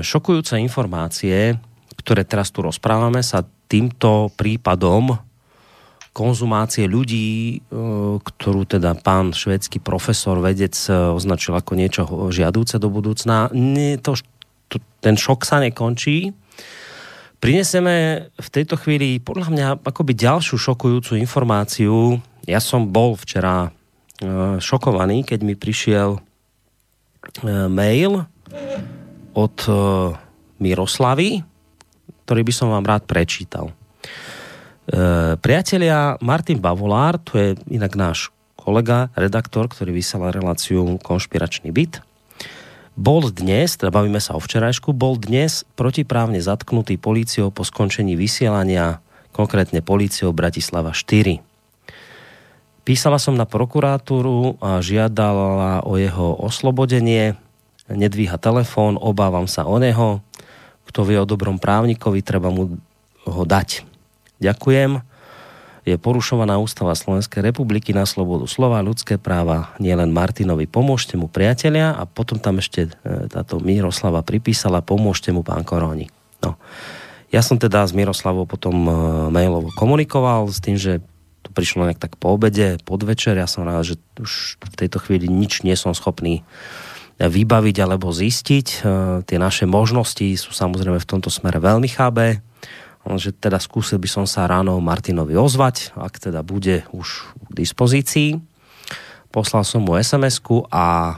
šokujúce 0.01 0.57
informácie, 0.57 1.53
ktoré 2.01 2.25
teraz 2.25 2.49
tu 2.49 2.65
rozprávame, 2.65 3.21
sa 3.21 3.45
týmto 3.45 4.33
prípadom 4.33 5.13
konzumácie 6.13 6.85
ľudí, 6.85 7.57
e, 7.57 7.77
ktorú 8.21 8.69
teda 8.69 8.93
pán 8.93 9.33
švedský 9.33 9.81
profesor, 9.81 10.37
vedec 10.37 10.77
e, 10.85 10.93
označil 10.93 11.57
ako 11.57 11.73
niečo 11.73 12.01
žiadúce 12.29 12.77
do 12.77 12.93
budúcna. 12.93 13.49
Nie, 13.49 13.97
to, 13.97 14.13
to, 14.69 14.77
ten 15.01 15.17
šok 15.17 15.41
sa 15.41 15.57
nekončí. 15.57 16.29
Prineseme 17.41 18.29
v 18.29 18.49
tejto 18.53 18.77
chvíli 18.77 19.17
podľa 19.19 19.47
mňa 19.51 19.67
akoby 19.83 20.13
ďalšiu 20.15 20.55
šokujúcu 20.55 21.17
informáciu. 21.19 22.21
Ja 22.47 22.63
som 22.63 22.87
bol 22.87 23.19
včera 23.19 23.73
šokovaný, 24.63 25.27
keď 25.27 25.39
mi 25.43 25.51
prišiel 25.59 26.23
mail 27.67 28.23
od 29.33 29.55
e, 29.65 29.71
Miroslavy, 30.61 31.41
ktorý 32.23 32.41
by 32.45 32.53
som 32.53 32.71
vám 32.71 32.85
rád 32.85 33.03
prečítal. 33.09 33.69
E, 33.69 33.73
priatelia, 35.37 36.15
Martin 36.23 36.61
Bavolár, 36.61 37.19
to 37.21 37.37
je 37.37 37.47
inak 37.69 37.93
náš 37.97 38.33
kolega, 38.55 39.11
redaktor, 39.17 39.67
ktorý 39.67 39.91
vysiela 39.91 40.31
reláciu 40.31 40.97
Konšpiračný 41.03 41.73
byt, 41.75 41.99
bol 42.93 43.33
dnes, 43.33 43.73
teda 43.73 43.89
bavíme 43.89 44.21
sa 44.21 44.37
o 44.37 44.41
včerajšku, 44.41 44.93
bol 44.93 45.17
dnes 45.17 45.65
protiprávne 45.73 46.37
zatknutý 46.37 47.01
políciou 47.01 47.49
po 47.49 47.65
skončení 47.65 48.13
vysielania, 48.13 49.01
konkrétne 49.33 49.81
políciou 49.81 50.29
Bratislava 50.29 50.93
4. 50.93 51.41
Písala 52.85 53.17
som 53.17 53.33
na 53.33 53.49
prokuratúru 53.49 54.61
a 54.61 54.77
žiadala 54.83 55.81
o 55.87 55.97
jeho 55.97 56.37
oslobodenie 56.37 57.33
nedvíha 57.91 58.39
telefón, 58.39 58.95
obávam 58.99 59.47
sa 59.49 59.67
o 59.67 59.75
neho. 59.79 60.23
Kto 60.87 61.07
vie 61.07 61.19
o 61.19 61.27
dobrom 61.27 61.59
právnikovi, 61.59 62.23
treba 62.23 62.51
mu 62.51 62.79
ho 63.27 63.43
dať. 63.43 63.83
Ďakujem. 64.39 65.03
Je 65.83 65.99
porušovaná 65.99 66.55
ústava 66.63 66.95
Slovenskej 66.95 67.43
republiky 67.43 67.91
na 67.91 68.07
slobodu 68.07 68.47
slova, 68.47 68.79
ľudské 68.79 69.19
práva, 69.19 69.75
nielen 69.83 70.15
Martinovi. 70.15 70.63
Pomôžte 70.63 71.19
mu 71.19 71.27
priatelia 71.27 71.91
a 71.91 72.07
potom 72.07 72.39
tam 72.39 72.63
ešte 72.63 72.87
e, 72.87 73.27
táto 73.27 73.59
Miroslava 73.59 74.23
pripísala, 74.23 74.79
pomôžte 74.79 75.35
mu 75.35 75.43
pán 75.43 75.67
Koroni. 75.67 76.07
No. 76.39 76.55
Ja 77.35 77.43
som 77.43 77.59
teda 77.59 77.83
s 77.83 77.91
Miroslavou 77.91 78.47
potom 78.47 78.87
e, 78.87 78.91
mailovo 79.27 79.75
komunikoval 79.75 80.47
s 80.47 80.63
tým, 80.63 80.79
že 80.79 81.03
to 81.43 81.51
prišlo 81.51 81.83
nejak 81.83 81.99
tak 81.99 82.15
po 82.15 82.31
obede, 82.31 82.79
podvečer. 82.87 83.35
Ja 83.35 83.51
som 83.51 83.67
rád, 83.67 83.83
že 83.83 83.95
už 84.15 84.63
v 84.63 84.75
tejto 84.79 85.03
chvíli 85.03 85.27
nič 85.27 85.67
nie 85.67 85.75
som 85.75 85.91
schopný 85.91 86.47
vybaviť 87.27 87.77
alebo 87.83 88.11
zistiť. 88.11 88.67
E, 88.69 88.77
tie 89.27 89.37
naše 89.39 89.63
možnosti 89.69 90.25
sú 90.39 90.51
samozrejme 90.51 90.99
v 90.99 91.09
tomto 91.09 91.27
smere 91.27 91.59
veľmi 91.59 91.87
chábe, 91.91 92.43
že 93.19 93.35
teda 93.35 93.59
skúsil 93.59 93.99
by 93.99 94.09
som 94.09 94.25
sa 94.27 94.47
ráno 94.47 94.79
Martinovi 94.79 95.35
ozvať, 95.35 95.91
ak 95.99 96.23
teda 96.23 96.39
bude 96.41 96.87
už 96.95 97.27
k 97.35 97.51
dispozícii. 97.51 98.39
Poslal 99.33 99.67
som 99.67 99.83
mu 99.83 99.97
sms 99.99 100.39
a 100.71 101.17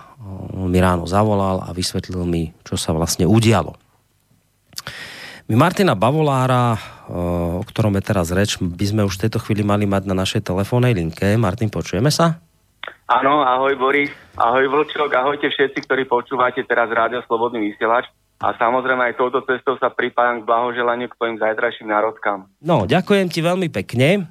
mi 0.56 0.80
ráno 0.82 1.06
zavolal 1.06 1.62
a 1.62 1.70
vysvetlil 1.76 2.26
mi, 2.26 2.50
čo 2.66 2.80
sa 2.80 2.96
vlastne 2.96 3.30
udialo. 3.30 3.78
My 5.46 5.62
Martina 5.62 5.94
Bavolára, 5.94 6.74
e, 6.74 6.80
o 7.62 7.64
ktorom 7.66 7.94
je 8.02 8.04
teraz 8.04 8.34
reč, 8.34 8.58
by 8.58 8.86
sme 8.90 9.02
už 9.06 9.22
v 9.22 9.30
tejto 9.30 9.38
chvíli 9.38 9.62
mali 9.62 9.86
mať 9.86 10.10
na 10.10 10.18
našej 10.18 10.42
telefónnej 10.42 10.98
linke. 10.98 11.38
Martin, 11.38 11.70
počujeme 11.70 12.10
sa? 12.10 12.45
Áno, 13.06 13.46
ahoj 13.46 13.78
Boris, 13.78 14.10
ahoj 14.34 14.66
Vlčok, 14.66 15.14
ahojte 15.14 15.46
všetci, 15.54 15.86
ktorí 15.86 16.10
počúvate 16.10 16.66
teraz 16.66 16.90
Rádio 16.90 17.22
Slobodný 17.30 17.62
vysielač. 17.62 18.10
A 18.42 18.58
samozrejme 18.58 19.14
aj 19.14 19.22
touto 19.22 19.46
cestou 19.46 19.78
sa 19.78 19.94
pripájam 19.94 20.42
k 20.42 20.48
blahoželaniu 20.50 21.06
k 21.08 21.14
tvojim 21.14 21.38
zajtrajším 21.38 21.94
národkám. 21.94 22.50
No, 22.66 22.90
ďakujem 22.90 23.30
ti 23.30 23.46
veľmi 23.46 23.70
pekne. 23.70 24.26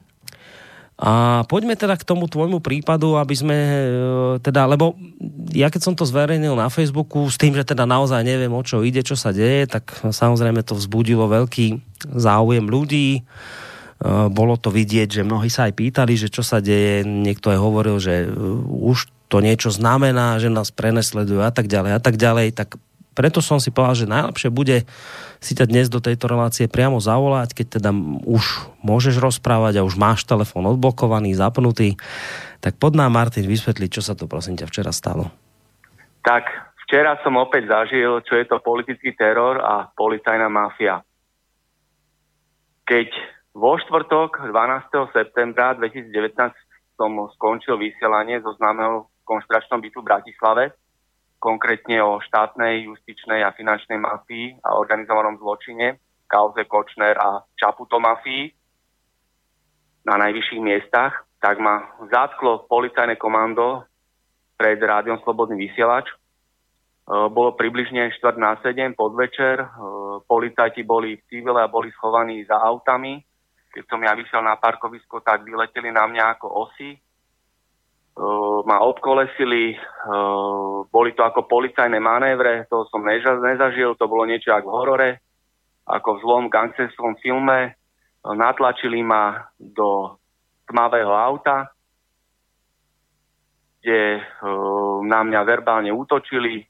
A 0.99 1.43
poďme 1.47 1.79
teda 1.79 1.95
k 1.95 2.07
tomu 2.07 2.27
tvojmu 2.27 2.59
prípadu, 2.59 3.14
aby 3.14 3.35
sme 3.35 3.55
e, 3.55 3.87
teda, 4.43 4.66
lebo 4.66 4.99
ja 5.55 5.70
keď 5.70 5.81
som 5.91 5.95
to 5.95 6.07
zverejnil 6.07 6.59
na 6.59 6.66
Facebooku 6.66 7.31
s 7.31 7.39
tým, 7.39 7.55
že 7.55 7.66
teda 7.66 7.87
naozaj 7.87 8.27
neviem, 8.27 8.51
o 8.51 8.62
čo 8.62 8.83
ide, 8.83 9.07
čo 9.07 9.14
sa 9.14 9.31
deje, 9.31 9.70
tak 9.70 9.91
samozrejme 10.03 10.66
to 10.66 10.75
vzbudilo 10.75 11.31
veľký 11.31 11.79
záujem 12.11 12.66
ľudí 12.66 13.22
bolo 14.03 14.59
to 14.59 14.74
vidieť, 14.74 15.20
že 15.20 15.26
mnohí 15.26 15.49
sa 15.49 15.70
aj 15.70 15.74
pýtali, 15.78 16.18
že 16.18 16.28
čo 16.28 16.42
sa 16.42 16.59
deje, 16.59 17.07
niekto 17.07 17.49
aj 17.49 17.59
hovoril, 17.59 17.97
že 18.03 18.26
eh, 18.26 18.30
už 18.68 19.09
to 19.32 19.40
niečo 19.40 19.72
znamená, 19.72 20.38
že 20.38 20.53
nás 20.53 20.70
prenesledujú 20.70 21.42
a 21.42 21.51
tak 21.51 21.66
ďalej 21.66 21.90
a 21.97 22.01
tak 22.03 22.20
ďalej, 22.20 22.55
tak 22.55 22.76
preto 23.14 23.38
som 23.38 23.62
si 23.62 23.70
povedal, 23.70 24.05
že 24.05 24.11
najlepšie 24.11 24.51
bude 24.51 24.82
si 25.38 25.55
ťa 25.55 25.70
dnes 25.70 25.86
do 25.86 26.03
tejto 26.03 26.26
relácie 26.26 26.66
priamo 26.66 26.99
zavolať, 26.99 27.55
keď 27.55 27.66
teda 27.78 27.90
už 28.26 28.74
môžeš 28.82 29.22
rozprávať 29.22 29.78
a 29.78 29.86
už 29.86 29.95
máš 29.95 30.26
telefón 30.26 30.66
odblokovaný, 30.66 31.36
zapnutý, 31.38 31.95
tak 32.59 32.74
pod 32.80 32.99
nám 32.99 33.14
Martin 33.14 33.47
vysvetliť, 33.47 33.90
čo 33.90 34.03
sa 34.03 34.18
to 34.18 34.26
prosím 34.26 34.59
ťa 34.59 34.66
včera 34.66 34.90
stalo. 34.90 35.30
Tak, 36.26 36.49
včera 36.88 37.14
som 37.22 37.38
opäť 37.38 37.70
zažil, 37.70 38.18
čo 38.26 38.34
je 38.34 38.47
to 38.51 38.59
politický 38.59 39.14
teror 39.14 39.62
a 39.62 39.86
policajná 39.95 40.51
mafia. 40.51 41.05
Keď 42.88 43.34
vo 43.55 43.79
štvrtok 43.79 44.51
12. 44.51 45.15
septembra 45.15 45.79
2019 45.79 46.11
som 46.99 47.15
skončil 47.39 47.79
vysielanie 47.79 48.43
zo 48.43 48.51
známeho 48.59 49.07
konšpiračnom 49.23 49.79
bytu 49.79 50.03
v 50.03 50.09
Bratislave, 50.11 50.65
konkrétne 51.39 52.03
o 52.03 52.19
štátnej, 52.19 52.91
justičnej 52.91 53.47
a 53.47 53.55
finančnej 53.55 53.99
mafii 54.03 54.59
a 54.59 54.75
organizovanom 54.75 55.39
zločine, 55.39 56.03
kauze 56.27 56.67
Kočner 56.67 57.15
a 57.15 57.47
Čaputo 57.55 58.03
mafii 58.03 58.51
na 60.03 60.19
najvyšších 60.19 60.61
miestach, 60.61 61.23
tak 61.39 61.63
ma 61.63 61.95
zatklo 62.11 62.67
policajné 62.67 63.15
komando 63.23 63.87
pred 64.59 64.83
rádiom 64.83 65.23
Slobodný 65.23 65.71
vysielač. 65.71 66.11
E, 66.11 66.15
bolo 67.31 67.55
približne 67.55 68.11
4 68.11 68.35
na 68.35 68.59
7 68.61 68.99
podvečer. 68.99 69.63
E, 69.63 69.67
policajti 70.27 70.83
boli 70.83 71.17
v 71.17 71.23
civile 71.31 71.61
a 71.65 71.71
boli 71.71 71.93
schovaní 71.95 72.45
za 72.45 72.59
autami 72.59 73.23
keď 73.75 73.85
som 73.91 73.99
ja 73.99 74.14
vyšiel 74.14 74.39
na 74.47 74.55
parkovisko, 74.55 75.18
tak 75.27 75.43
vyleteli 75.43 75.91
na 75.91 76.07
mňa 76.07 76.39
ako 76.39 76.47
osy. 76.70 76.95
Uh, 78.14 78.62
ma 78.62 78.79
obkolesili, 78.79 79.75
uh, 79.75 80.87
boli 80.87 81.11
to 81.18 81.27
ako 81.27 81.51
policajné 81.51 81.99
manévre, 81.99 82.70
to 82.70 82.87
som 82.87 83.03
neža, 83.03 83.35
nezažil, 83.43 83.99
to 83.99 84.07
bolo 84.07 84.22
niečo 84.22 84.55
ako 84.55 84.68
v 84.70 84.77
horore, 84.79 85.11
ako 85.83 86.09
v 86.14 86.22
zlom 86.22 86.45
gangsterskom 86.47 87.18
filme. 87.18 87.75
Uh, 88.22 88.39
natlačili 88.39 89.03
ma 89.03 89.51
do 89.59 90.14
tmavého 90.70 91.11
auta, 91.11 91.75
kde 93.83 94.16
na 95.05 95.20
mňa 95.20 95.45
verbálne 95.45 95.93
útočili, 95.93 96.64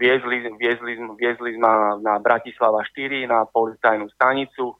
viezli, 0.00 0.40
viezli, 0.56 0.96
viezli 1.20 1.60
ma 1.60 2.00
na 2.00 2.16
Bratislava 2.16 2.80
4 2.80 3.28
na 3.28 3.44
policajnú 3.44 4.08
stanicu, 4.08 4.72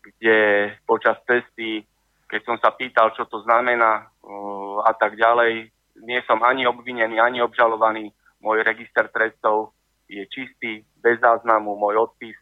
kde 0.00 0.70
počas 0.88 1.20
cesty, 1.28 1.84
keď 2.30 2.40
som 2.46 2.56
sa 2.62 2.72
pýtal, 2.72 3.12
čo 3.12 3.26
to 3.26 3.42
znamená 3.44 4.06
uh, 4.06 4.86
a 4.86 4.92
tak 4.96 5.18
ďalej, 5.18 5.68
nie 6.00 6.20
som 6.24 6.40
ani 6.40 6.64
obvinený, 6.64 7.20
ani 7.20 7.44
obžalovaný. 7.44 8.14
Môj 8.40 8.64
register 8.64 9.10
trestov 9.12 9.76
je 10.08 10.24
čistý, 10.32 10.80
bez 10.96 11.20
záznamu, 11.20 11.76
môj 11.76 12.08
odpis 12.08 12.38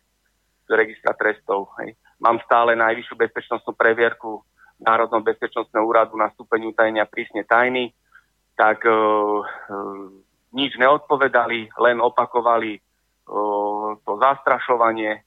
z 0.69 0.71
registra 0.71 1.17
trestov. 1.19 1.75
Hej. 1.83 1.99
Mám 2.23 2.39
stále 2.47 2.79
najvyššiu 2.79 3.15
bezpečnostnú 3.19 3.73
previerku 3.75 4.45
Národného 4.79 5.27
bezpečnostného 5.27 5.83
úradu 5.83 6.15
na 6.15 6.31
stupeň 6.31 6.71
utajenia 6.71 7.03
prísne 7.11 7.43
tajný, 7.43 7.91
tak 8.55 8.87
uh, 8.87 9.43
nič 10.55 10.79
neodpovedali, 10.79 11.75
len 11.83 11.99
opakovali 11.99 12.79
uh, 12.79 13.99
to 14.07 14.13
zastrašovanie, 14.23 15.27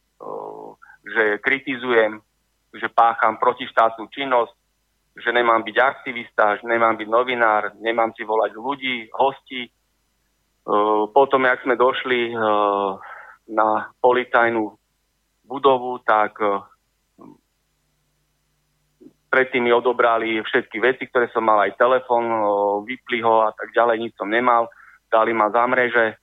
že 1.12 1.44
kritizujem, 1.44 2.24
že 2.72 2.88
pácham 2.88 3.36
protištátnu 3.36 4.08
činnosť, 4.08 4.56
že 5.20 5.36
nemám 5.36 5.60
byť 5.60 5.76
aktivista, 5.76 6.56
že 6.56 6.64
nemám 6.64 6.96
byť 6.96 7.08
novinár, 7.12 7.76
nemám 7.84 8.16
si 8.16 8.24
volať 8.24 8.56
ľudí, 8.56 9.12
hosti. 9.12 9.68
Potom, 11.12 11.44
jak 11.44 11.60
sme 11.68 11.76
došli 11.76 12.32
na 13.52 13.92
politajnú 14.00 14.72
budovu, 15.44 16.00
tak 16.08 16.40
predtým 19.28 19.68
mi 19.68 19.72
odobrali 19.76 20.40
všetky 20.40 20.80
veci, 20.80 21.12
ktoré 21.12 21.28
som 21.36 21.44
mal, 21.44 21.60
aj 21.68 21.76
telefon, 21.76 22.24
vypli 22.88 23.20
ho 23.20 23.48
a 23.48 23.52
tak 23.52 23.76
ďalej, 23.76 23.96
nič 24.00 24.14
som 24.16 24.32
nemal. 24.32 24.72
Dali 25.12 25.36
ma 25.36 25.52
za 25.52 25.68
mreže. 25.68 26.16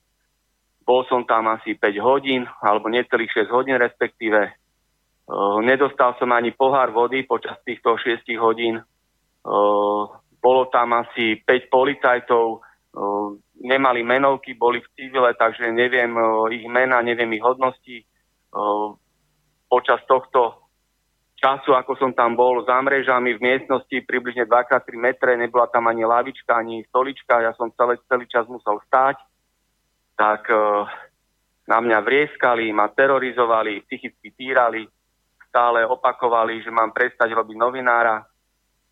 Bol 0.81 1.05
som 1.05 1.21
tam 1.29 1.45
asi 1.53 1.77
5 1.77 1.93
hodín, 2.01 2.49
alebo 2.65 2.89
necelých 2.89 3.45
6 3.45 3.53
hodín 3.53 3.77
respektíve. 3.77 4.49
Nedostal 5.61 6.17
som 6.17 6.33
ani 6.33 6.49
pohár 6.49 6.89
vody 6.89 7.21
počas 7.21 7.61
týchto 7.61 8.01
6 8.01 8.25
hodín. 8.41 8.81
Bolo 10.39 10.63
tam 10.73 10.97
asi 10.97 11.37
5 11.45 11.69
policajtov, 11.69 12.65
nemali 13.61 14.01
menovky, 14.01 14.57
boli 14.57 14.81
v 14.81 14.89
civile, 14.97 15.37
takže 15.37 15.69
neviem 15.69 16.17
ich 16.49 16.65
mena, 16.65 17.05
neviem 17.05 17.29
ich 17.37 17.45
hodnosti. 17.45 18.01
Počas 19.69 20.01
tohto 20.09 20.65
času, 21.37 21.77
ako 21.77 21.93
som 22.01 22.11
tam 22.17 22.33
bol 22.33 22.65
za 22.65 22.81
mrežami 22.81 23.37
v 23.37 23.43
miestnosti 23.45 23.95
približne 24.03 24.49
2x3 24.49 24.97
metre, 24.97 25.37
nebola 25.37 25.69
tam 25.69 25.87
ani 25.87 26.09
lavička, 26.09 26.57
ani 26.57 26.81
stolička, 26.89 27.45
ja 27.45 27.53
som 27.53 27.69
celý, 27.77 28.01
celý 28.09 28.25
čas 28.25 28.49
musel 28.49 28.81
stáť, 28.89 29.21
tak 30.17 30.49
na 31.69 31.77
mňa 31.79 32.01
vrieskali, 32.01 32.73
ma 32.73 32.89
terorizovali, 32.89 33.85
psychicky 33.85 34.33
týrali, 34.33 34.89
stále 35.49 35.83
opakovali, 35.83 36.61
že 36.61 36.69
mám 36.69 36.93
prestať 36.93 37.33
robiť 37.33 37.57
novinára. 37.57 38.21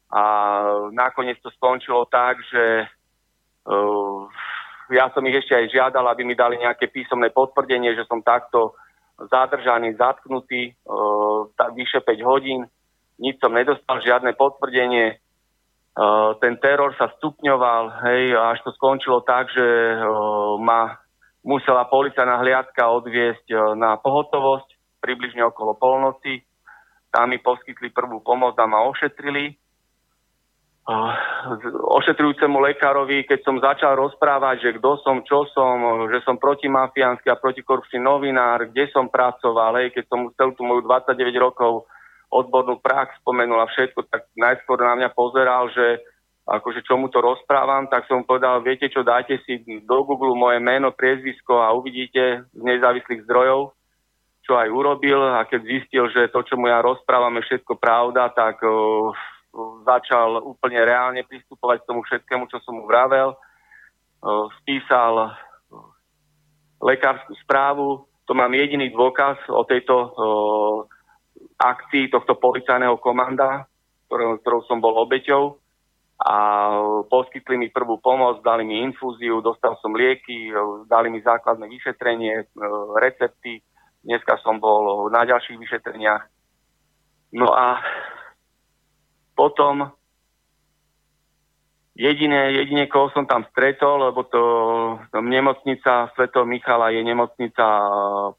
A 0.10 0.24
nakoniec 0.90 1.38
to 1.40 1.54
skončilo 1.54 2.10
tak, 2.10 2.42
že 2.50 2.90
uh, 3.70 4.20
ja 4.90 5.12
som 5.14 5.22
ich 5.30 5.38
ešte 5.38 5.54
aj 5.54 5.66
žiadal, 5.72 6.06
aby 6.10 6.26
mi 6.26 6.34
dali 6.34 6.58
nejaké 6.58 6.90
písomné 6.90 7.30
potvrdenie, 7.30 7.94
že 7.94 8.08
som 8.10 8.26
takto 8.26 8.74
zadržaný, 9.20 9.94
zatknutý 9.96 10.74
uh, 10.74 11.46
vyše 11.78 12.02
5 12.02 12.30
hodín. 12.30 12.66
Nič 13.22 13.38
som 13.42 13.54
nedostal, 13.54 14.02
žiadne 14.02 14.34
potvrdenie. 14.34 15.18
Uh, 15.98 16.38
ten 16.38 16.58
teror 16.62 16.94
sa 16.94 17.10
stupňoval, 17.18 18.06
hej, 18.06 18.38
až 18.38 18.62
to 18.62 18.70
skončilo 18.78 19.26
tak, 19.26 19.50
že 19.50 19.66
uh, 19.98 20.56
ma 20.62 20.94
musela 21.42 21.90
policajná 21.90 22.38
hliadka 22.38 22.86
odviesť 22.86 23.48
uh, 23.50 23.74
na 23.74 23.98
pohotovosť 23.98 24.77
približne 25.08 25.48
okolo 25.48 25.80
polnoci. 25.80 26.44
Tam 27.08 27.32
mi 27.32 27.40
poskytli 27.40 27.96
prvú 27.96 28.20
pomoc 28.20 28.60
a 28.60 28.68
ma 28.68 28.84
ošetrili. 28.84 29.56
Ošetrujúcemu 31.88 32.60
lekárovi, 32.64 33.24
keď 33.24 33.40
som 33.44 33.60
začal 33.60 33.96
rozprávať, 33.96 34.68
že 34.68 34.72
kto 34.80 35.00
som, 35.04 35.24
čo 35.24 35.48
som, 35.52 36.08
že 36.12 36.20
som 36.28 36.40
protimafiánsky 36.40 37.32
a 37.32 37.40
protikorupčný 37.40 38.04
novinár, 38.04 38.68
kde 38.68 38.92
som 38.92 39.08
pracoval, 39.08 39.84
hej, 39.84 39.96
keď 39.96 40.04
som 40.12 40.20
celú 40.36 40.52
tú 40.56 40.64
moju 40.68 40.84
29 40.84 41.16
rokov 41.40 41.88
odbornú 42.32 42.80
prax 42.80 43.20
spomenul 43.24 43.60
a 43.64 43.72
všetko, 43.72 44.08
tak 44.12 44.28
najskôr 44.36 44.80
na 44.84 44.96
mňa 45.00 45.10
pozeral, 45.16 45.72
že 45.72 46.04
akože 46.48 46.88
čomu 46.88 47.12
to 47.12 47.20
rozprávam, 47.20 47.92
tak 47.92 48.08
som 48.08 48.24
povedal, 48.24 48.64
viete 48.64 48.88
čo, 48.88 49.04
dajte 49.04 49.44
si 49.44 49.60
do 49.84 49.98
Google 50.08 50.40
moje 50.40 50.64
meno, 50.64 50.96
priezvisko 50.96 51.60
a 51.60 51.76
uvidíte 51.76 52.48
z 52.48 52.62
nezávislých 52.64 53.28
zdrojov, 53.28 53.76
čo 54.48 54.56
aj 54.56 54.72
urobil 54.72 55.20
a 55.20 55.44
keď 55.44 55.62
zistil, 55.68 56.08
že 56.08 56.32
to, 56.32 56.40
čo 56.48 56.56
mu 56.56 56.72
ja 56.72 56.80
rozprávam, 56.80 57.36
je 57.44 57.52
všetko 57.52 57.76
pravda, 57.76 58.32
tak 58.32 58.64
uh, 58.64 59.12
začal 59.84 60.40
úplne 60.40 60.80
reálne 60.88 61.28
pristupovať 61.28 61.84
k 61.84 61.88
tomu 61.92 62.02
všetkému, 62.08 62.48
čo 62.48 62.64
som 62.64 62.80
mu 62.80 62.88
vravel. 62.88 63.36
Uh, 64.24 64.48
spísal 64.64 65.36
lekárskú 66.80 67.36
správu, 67.44 68.08
to 68.24 68.32
mám 68.32 68.56
jediný 68.56 68.88
dôkaz 68.88 69.36
o 69.52 69.68
tejto 69.68 69.96
uh, 70.16 70.78
akcii 71.60 72.08
tohto 72.08 72.40
policajného 72.40 72.96
komanda, 73.04 73.68
ktorou, 74.08 74.40
ktorou 74.40 74.62
som 74.64 74.80
bol 74.80 74.96
obeťou. 75.04 75.60
A 76.18 76.38
poskytli 77.14 77.62
mi 77.62 77.70
prvú 77.70 78.02
pomoc, 78.02 78.42
dali 78.42 78.66
mi 78.66 78.82
infúziu, 78.82 79.38
dostal 79.38 79.78
som 79.86 79.94
lieky, 79.94 80.50
dali 80.90 81.14
mi 81.14 81.22
základné 81.22 81.70
vyšetrenie, 81.70 82.58
recepty, 82.98 83.62
Dneska 84.08 84.40
som 84.40 84.64
bol 84.64 85.12
na 85.12 85.28
ďalších 85.28 85.60
vyšetreniach. 85.60 86.24
No 87.36 87.52
a 87.52 87.84
potom 89.36 89.92
jediné, 91.92 92.56
jediné, 92.56 92.88
koho 92.88 93.12
som 93.12 93.28
tam 93.28 93.44
stretol, 93.52 94.08
lebo 94.08 94.24
to, 94.32 94.44
to 95.12 95.20
nemocnica 95.20 96.14
Sv. 96.16 96.32
Michala 96.48 96.94
je 96.96 97.04
nemocnica 97.04 97.66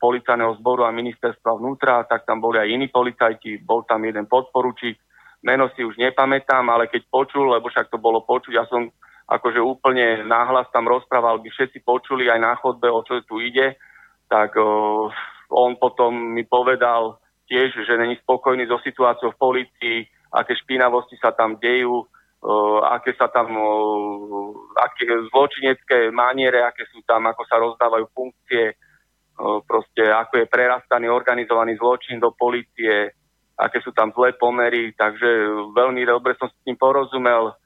policajného 0.00 0.56
zboru 0.56 0.88
a 0.88 0.94
ministerstva 0.94 1.58
vnútra, 1.58 2.06
tak 2.08 2.24
tam 2.24 2.40
boli 2.40 2.62
aj 2.62 2.68
iní 2.70 2.86
policajti, 2.88 3.60
bol 3.60 3.84
tam 3.84 4.08
jeden 4.08 4.24
podporučík, 4.24 4.96
meno 5.42 5.68
si 5.74 5.84
už 5.84 5.98
nepamätám, 5.98 6.64
ale 6.70 6.88
keď 6.88 7.02
počul, 7.12 7.50
lebo 7.50 7.68
však 7.68 7.92
to 7.92 7.98
bolo 8.00 8.24
počuť, 8.24 8.54
ja 8.56 8.64
som 8.70 8.88
akože 9.28 9.60
úplne 9.60 10.24
náhlas 10.24 10.64
tam 10.72 10.88
rozprával, 10.88 11.44
by 11.44 11.52
všetci 11.52 11.84
počuli 11.84 12.32
aj 12.32 12.40
na 12.40 12.56
chodbe, 12.56 12.88
o 12.88 13.04
čo 13.04 13.20
tu 13.28 13.42
ide, 13.44 13.76
tak 14.30 14.56
o, 14.56 15.10
on 15.48 15.76
potom 15.80 16.12
mi 16.14 16.44
povedal 16.44 17.16
tiež, 17.48 17.72
že 17.84 17.96
není 17.96 18.16
spokojný 18.20 18.68
so 18.68 18.76
situáciou 18.84 19.32
v 19.32 19.40
policii, 19.40 19.98
aké 20.32 20.52
špinavosti 20.60 21.16
sa 21.16 21.32
tam 21.32 21.56
dejú, 21.56 22.04
uh, 22.04 22.80
aké 22.92 23.16
sa 23.16 23.32
tam, 23.32 23.56
uh, 23.56 24.52
aké 24.76 25.08
zločinecké 25.32 26.12
maniere, 26.12 26.60
aké 26.60 26.84
sú 26.92 27.00
tam, 27.08 27.24
ako 27.32 27.42
sa 27.48 27.56
rozdávajú 27.56 28.04
funkcie, 28.12 28.76
uh, 28.76 29.58
proste 29.64 30.04
ako 30.04 30.44
je 30.44 30.52
prerastaný 30.52 31.08
organizovaný 31.08 31.80
zločin 31.80 32.20
do 32.20 32.36
policie, 32.36 33.16
aké 33.56 33.80
sú 33.80 33.90
tam 33.96 34.12
zlé 34.12 34.36
pomery, 34.36 34.92
takže 34.92 35.48
veľmi 35.72 36.04
dobre 36.04 36.36
som 36.38 36.46
s 36.46 36.54
tým 36.62 36.78
porozumel. 36.78 37.56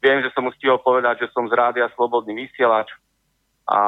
Viem, 0.00 0.24
že 0.24 0.32
som 0.32 0.48
mu 0.48 0.54
stihol 0.56 0.80
povedať, 0.80 1.28
že 1.28 1.32
som 1.36 1.44
z 1.44 1.52
rádia 1.52 1.92
Slobodný 1.92 2.32
vysielač 2.32 2.88
a 3.68 3.80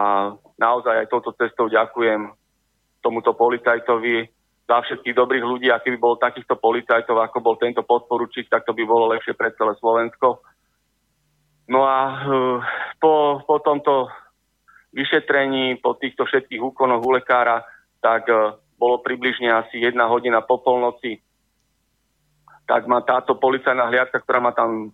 naozaj 0.61 1.07
aj 1.07 1.09
touto 1.09 1.33
cestou 1.39 1.73
ďakujem 1.73 2.29
tomuto 3.03 3.35
policajtovi 3.35 4.27
za 4.69 4.85
všetkých 4.85 5.17
dobrých 5.17 5.45
ľudí 5.49 5.69
a 5.73 5.81
keby 5.81 5.97
bol 5.97 6.21
takýchto 6.21 6.61
policajtov, 6.61 7.17
ako 7.17 7.41
bol 7.41 7.57
tento 7.57 7.81
podporučík, 7.81 8.53
tak 8.53 8.69
to 8.69 8.77
by 8.77 8.85
bolo 8.85 9.09
lepšie 9.17 9.33
pre 9.33 9.49
celé 9.57 9.73
Slovensko. 9.81 10.45
No 11.73 11.89
a 11.89 12.01
uh, 12.29 12.61
po, 13.01 13.41
po 13.49 13.57
tomto 13.65 14.13
vyšetrení, 14.93 15.81
po 15.81 15.97
týchto 15.97 16.29
všetkých 16.29 16.61
úkonoch 16.61 17.01
u 17.01 17.17
lekára, 17.17 17.65
tak 18.05 18.29
uh, 18.29 18.61
bolo 18.77 19.01
približne 19.01 19.49
asi 19.49 19.81
jedna 19.81 20.05
hodina 20.05 20.45
po 20.45 20.61
polnoci. 20.61 21.17
Tak 22.69 22.85
ma 22.85 23.01
táto 23.01 23.41
policajná 23.41 23.89
hliadka, 23.89 24.21
ktorá 24.21 24.45
ma 24.45 24.53
tam 24.53 24.93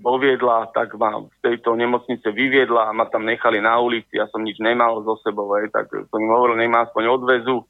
doviedla, 0.00 0.72
tak 0.72 0.96
ma 0.96 1.20
z 1.20 1.38
tejto 1.44 1.76
nemocnice 1.76 2.26
vyviedla 2.32 2.88
a 2.88 2.96
ma 2.96 3.06
tam 3.06 3.28
nechali 3.28 3.60
na 3.60 3.76
ulici, 3.78 4.16
ja 4.16 4.26
som 4.32 4.40
nič 4.40 4.56
nemal 4.58 5.04
so 5.04 5.20
sebou, 5.20 5.52
aj, 5.54 5.68
tak 5.70 5.92
som 5.92 6.18
im 6.18 6.32
hovoril, 6.32 6.56
nemá 6.56 6.88
aspoň 6.88 7.04
odvezu 7.20 7.62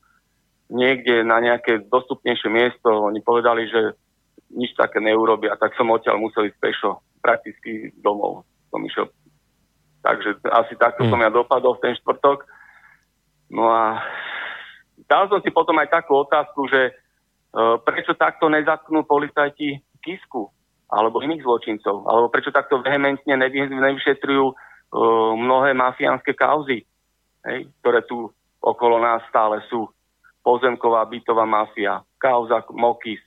niekde 0.71 1.27
na 1.27 1.43
nejaké 1.43 1.91
dostupnejšie 1.91 2.47
miesto. 2.47 3.11
Oni 3.11 3.19
povedali, 3.19 3.67
že 3.67 3.99
nič 4.55 4.75
také 4.79 5.03
neurobia, 5.03 5.59
tak 5.59 5.75
som 5.75 5.91
odtiaľ 5.91 6.23
musel 6.23 6.47
ísť 6.47 6.59
pešo, 6.63 6.91
prakticky 7.19 7.91
domov 7.99 8.47
som 8.71 8.83
išiel. 8.87 9.11
Takže 10.01 10.41
asi 10.49 10.79
takto 10.79 11.05
hmm. 11.05 11.11
som 11.11 11.21
ja 11.21 11.31
dopadol 11.31 11.77
v 11.77 11.83
ten 11.85 11.95
štvrtok. 11.99 12.47
No 13.51 13.69
a 13.69 14.01
dal 15.11 15.27
som 15.29 15.43
si 15.43 15.51
potom 15.51 15.77
aj 15.83 15.91
takú 15.91 16.23
otázku, 16.23 16.71
že 16.71 16.95
uh, 17.53 17.77
prečo 17.83 18.15
takto 18.17 18.47
nezatknú 18.47 19.05
policajti 19.05 19.83
Kisku? 20.01 20.49
Alebo 20.91 21.23
iných 21.23 21.47
zločincov, 21.47 22.05
alebo 22.05 22.27
prečo 22.29 22.51
takto 22.51 22.83
vehementne 22.83 23.39
nevy, 23.39 23.71
nevyšetrujú 23.71 24.45
uh, 24.51 24.55
mnohé 25.39 25.71
mafiánske 25.73 26.35
kauzy, 26.35 26.83
hej, 27.47 27.71
ktoré 27.81 28.03
tu 28.05 28.29
okolo 28.61 28.99
nás 28.99 29.23
stále 29.31 29.63
sú. 29.71 29.87
Pozemková 30.41 31.05
bytová 31.05 31.45
mafia, 31.45 32.01
kauza 32.17 32.65
Mokis, 32.73 33.21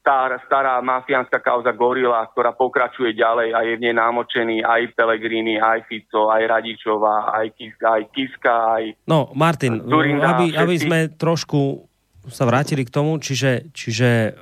star, 0.00 0.38
stará 0.46 0.78
mafiánska 0.78 1.42
kauza 1.42 1.74
Gorila, 1.74 2.22
ktorá 2.30 2.54
pokračuje 2.54 3.14
ďalej 3.18 3.48
a 3.54 3.58
je 3.66 3.72
v 3.74 3.82
nej 3.82 3.94
námočený 3.96 4.62
aj 4.62 4.94
Pelegrini, 4.94 5.58
aj 5.58 5.86
Fico, 5.90 6.30
aj 6.30 6.42
Radičová, 6.46 7.34
aj 7.34 7.46
Kiska, 7.58 7.86
aj 7.90 8.02
Kiska, 8.14 8.54
aj 8.78 8.84
No, 9.10 9.34
Martin, 9.34 9.82
Zurinda, 9.82 10.38
aby, 10.38 10.54
aby 10.54 10.76
sme 10.78 10.98
trošku 11.14 11.90
sa 12.30 12.46
vrátili 12.48 12.86
k 12.86 12.94
tomu, 12.94 13.18
čiže, 13.20 13.74
čiže 13.74 14.38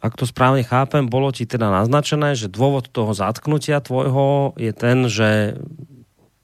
ak 0.00 0.16
to 0.16 0.24
správne 0.24 0.64
chápem, 0.64 1.04
bolo 1.04 1.28
ti 1.28 1.44
teda 1.44 1.68
naznačené, 1.68 2.32
že 2.32 2.48
dôvod 2.48 2.88
toho 2.88 3.12
zatknutia 3.12 3.84
tvojho 3.84 4.56
je 4.56 4.72
ten, 4.72 5.04
že 5.12 5.60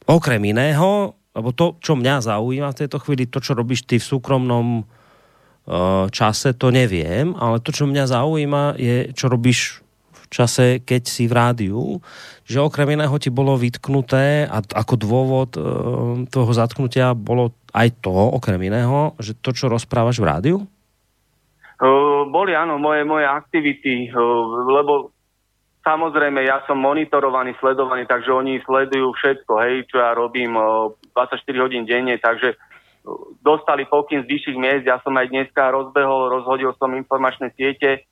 okrem 0.05 0.41
iného, 0.45 1.17
lebo 1.33 1.53
to, 1.57 1.77
čo 1.81 1.97
mňa 1.97 2.21
zaujíma 2.21 2.73
v 2.73 2.81
tejto 2.85 3.01
chvíli, 3.01 3.25
to, 3.29 3.41
čo 3.41 3.57
robíš 3.57 3.89
ty 3.89 3.97
v 3.97 4.09
súkromnom 4.09 4.85
uh, 4.85 6.07
čase, 6.13 6.53
to 6.53 6.69
neviem, 6.69 7.33
ale 7.37 7.61
to, 7.61 7.73
čo 7.73 7.89
mňa 7.89 8.05
zaujíma, 8.09 8.65
je, 8.77 8.97
čo 9.17 9.33
robíš 9.33 9.81
v 10.13 10.27
čase, 10.33 10.67
keď 10.83 11.03
si 11.07 11.25
v 11.29 11.37
rádiu, 11.37 11.83
že 12.45 12.59
okrem 12.59 12.99
iného 12.99 13.15
ti 13.17 13.31
bolo 13.31 13.55
vytknuté 13.55 14.49
a 14.51 14.59
ako 14.59 14.95
dôvod 14.99 15.51
toho 16.29 16.51
zatknutia 16.51 17.15
bolo 17.15 17.55
aj 17.77 18.01
to, 18.01 18.11
okrem 18.11 18.59
iného, 18.65 19.13
že 19.21 19.37
to, 19.37 19.53
čo 19.53 19.69
rozprávaš 19.69 20.19
v 20.19 20.29
rádiu? 20.29 20.59
Uh, 21.77 22.16
boli 22.29 22.53
áno 22.55 22.77
moje, 22.77 23.03
moje 23.03 23.27
aktivity, 23.27 24.11
uh, 24.11 24.67
lebo 24.67 25.15
samozrejme 25.87 26.43
ja 26.43 26.63
som 26.67 26.79
monitorovaný, 26.79 27.55
sledovaný, 27.59 28.07
takže 28.07 28.31
oni 28.31 28.63
sledujú 28.63 29.15
všetko, 29.15 29.53
hej, 29.63 29.75
čo 29.91 30.03
ja 30.03 30.15
robím 30.15 30.55
uh, 30.59 30.93
24 31.15 31.65
hodín 31.65 31.87
denne, 31.87 32.19
takže 32.19 32.59
dostali 33.39 33.87
pokyn 33.87 34.27
z 34.27 34.31
vyšších 34.31 34.59
miest, 34.59 34.85
ja 34.85 34.99
som 34.99 35.15
aj 35.15 35.31
dneska 35.31 35.71
rozbehol, 35.71 36.27
rozhodil 36.27 36.75
som 36.75 36.91
informačné 36.91 37.55
siete, 37.55 38.03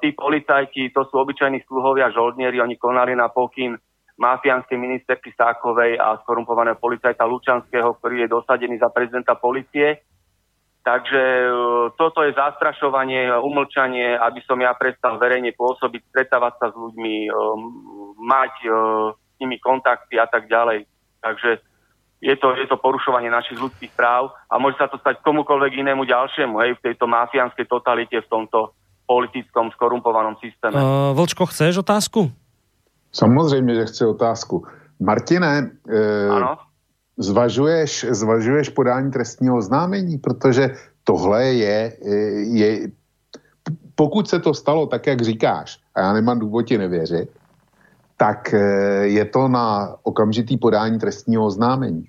tí 0.00 0.08
policajti, 0.16 0.90
to 0.90 1.06
sú 1.06 1.14
obyčajní 1.20 1.62
sluhovia, 1.68 2.10
žoldnieri, 2.10 2.58
oni 2.58 2.74
konali 2.80 3.14
na 3.14 3.30
pokyn 3.30 3.78
mafiánskej 4.20 4.76
ministerky 4.76 5.32
Sákovej 5.32 5.96
a 5.96 6.20
skorumpovaného 6.20 6.76
policajta 6.76 7.24
Lučanského, 7.24 7.96
ktorý 7.96 8.26
je 8.26 8.28
dosadený 8.28 8.76
za 8.76 8.92
prezidenta 8.92 9.32
policie. 9.38 10.04
Takže 10.80 11.22
e, 11.22 11.50
toto 12.00 12.24
je 12.24 12.32
zastrašovanie, 12.32 13.28
umlčanie, 13.36 14.16
aby 14.16 14.40
som 14.48 14.56
ja 14.64 14.72
prestal 14.72 15.20
verejne 15.20 15.52
pôsobiť, 15.52 16.08
stretávať 16.08 16.54
sa 16.56 16.66
s 16.72 16.76
ľuďmi, 16.76 17.28
e, 17.28 17.30
mať 18.16 18.54
e, 18.64 18.68
s 19.12 19.36
nimi 19.44 19.60
kontakty 19.60 20.16
a 20.16 20.24
tak 20.24 20.48
ďalej. 20.48 20.88
Takže 21.20 21.60
je 22.20 22.34
to, 22.36 22.56
je 22.56 22.64
to 22.64 22.80
porušovanie 22.80 23.28
našich 23.28 23.60
ľudských 23.60 23.92
práv 23.92 24.32
a 24.48 24.56
môže 24.56 24.80
sa 24.80 24.88
to 24.88 24.96
stať 25.00 25.20
komukoľvek 25.20 25.84
inému 25.84 26.08
ďalšiemu, 26.08 26.56
hej, 26.64 26.76
v 26.80 26.84
tejto 26.92 27.04
mafiánskej 27.04 27.68
totalite, 27.68 28.16
v 28.20 28.30
tomto 28.32 28.72
politickom 29.04 29.72
skorumpovanom 29.76 30.36
systéme. 30.40 30.80
Uh, 30.80 31.12
Vlčko, 31.16 31.48
chceš 31.50 31.82
otázku? 31.82 32.30
Samozřejmě, 33.12 33.74
že 33.74 33.84
chci 33.84 34.04
otázku. 34.04 34.62
Martine, 35.00 35.70
e, 35.88 36.28
ano? 36.28 36.69
Zvažuješ, 37.20 38.04
zvažuješ 38.10 38.68
podání 38.68 39.10
trestního 39.10 39.56
oznámení, 39.56 40.18
protože 40.18 40.74
tohle 41.04 41.44
je, 41.44 41.92
je, 42.56 42.88
pokud 43.94 44.28
se 44.28 44.40
to 44.40 44.54
stalo 44.54 44.86
tak, 44.86 45.06
jak 45.06 45.20
říkáš, 45.20 45.78
a 45.94 46.00
já 46.00 46.12
nemám 46.12 46.38
důvod 46.38 46.62
ti 46.62 46.78
nevěřit, 46.78 47.28
tak 48.16 48.54
eh, 48.54 48.60
je 49.04 49.24
to 49.24 49.48
na 49.48 49.96
okamžitý 50.02 50.56
podání 50.56 50.98
trestního 50.98 51.44
oznámení. 51.46 52.04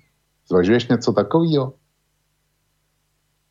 Zvažuješ 0.48 0.88
něco 0.88 1.12
takového? 1.12 1.72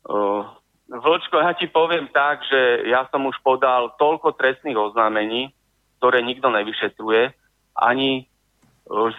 Uh, 0.06 0.46
Vlčko, 0.92 1.40
ja 1.40 1.56
ti 1.56 1.72
poviem 1.72 2.10
tak, 2.12 2.44
že 2.44 2.84
ja 2.90 3.08
som 3.08 3.24
už 3.24 3.38
podal 3.40 3.96
toľko 3.96 4.36
trestných 4.36 4.76
oznámení, 4.76 5.54
ktoré 5.98 6.20
nikto 6.20 6.52
nevyšetruje, 6.52 7.32
ani 7.72 8.28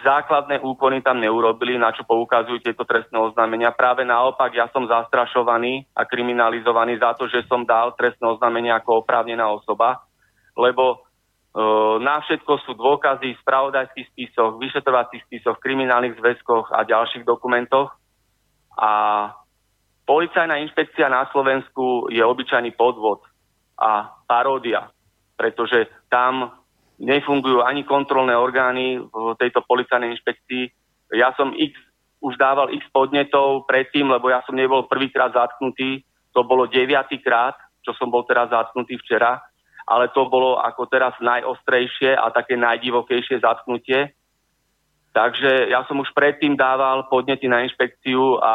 základné 0.04 0.60
úkony 0.60 1.00
tam 1.00 1.20
neurobili, 1.20 1.80
na 1.80 1.88
čo 1.90 2.04
poukazujú 2.04 2.60
tieto 2.60 2.84
trestné 2.84 3.16
oznámenia. 3.16 3.72
Práve 3.72 4.04
naopak, 4.04 4.52
ja 4.52 4.68
som 4.68 4.84
zastrašovaný 4.84 5.88
a 5.96 6.04
kriminalizovaný 6.04 7.00
za 7.00 7.16
to, 7.16 7.26
že 7.32 7.48
som 7.48 7.64
dal 7.64 7.96
trestné 7.96 8.28
oznámenie 8.28 8.70
ako 8.76 9.02
oprávnená 9.02 9.48
osoba, 9.48 10.04
lebo 10.52 10.84
e, 10.92 10.98
na 12.04 12.20
všetko 12.20 12.52
sú 12.68 12.76
dôkazy 12.76 13.34
v 13.34 13.42
spravodajských 13.42 14.06
spisoch, 14.12 14.60
vyšetrovacích 14.60 15.24
spisoch, 15.24 15.56
kriminálnych 15.56 16.20
zväzkoch 16.20 16.68
a 16.68 16.84
ďalších 16.84 17.24
dokumentoch. 17.24 17.88
A 18.76 18.90
policajná 20.04 20.60
inšpekcia 20.60 21.08
na 21.08 21.24
Slovensku 21.32 22.12
je 22.12 22.20
obyčajný 22.20 22.76
podvod 22.76 23.24
a 23.80 24.12
paródia, 24.28 24.92
pretože 25.40 25.88
tam 26.12 26.52
nefungujú 26.98 27.62
ani 27.62 27.82
kontrolné 27.82 28.34
orgány 28.36 29.00
v 29.02 29.34
tejto 29.38 29.62
policajnej 29.66 30.14
inšpekcii. 30.14 30.64
Ja 31.14 31.34
som 31.34 31.54
x, 31.54 31.74
už 32.22 32.38
dával 32.38 32.70
x 32.72 32.86
podnetov 32.90 33.66
predtým, 33.66 34.08
lebo 34.08 34.30
ja 34.30 34.40
som 34.46 34.54
nebol 34.54 34.86
prvýkrát 34.86 35.34
zatknutý. 35.34 36.02
To 36.34 36.42
bolo 36.42 36.66
deviatýkrát, 36.66 37.54
čo 37.82 37.94
som 37.94 38.10
bol 38.10 38.26
teraz 38.26 38.50
zatknutý 38.50 38.98
včera. 39.02 39.42
Ale 39.84 40.08
to 40.16 40.24
bolo 40.32 40.56
ako 40.56 40.88
teraz 40.88 41.12
najostrejšie 41.20 42.16
a 42.16 42.32
také 42.32 42.56
najdivokejšie 42.56 43.44
zatknutie. 43.44 44.16
Takže 45.14 45.70
ja 45.70 45.86
som 45.86 46.02
už 46.02 46.10
predtým 46.10 46.58
dával 46.58 47.06
podnety 47.06 47.46
na 47.46 47.62
inšpekciu 47.62 48.42
a 48.42 48.54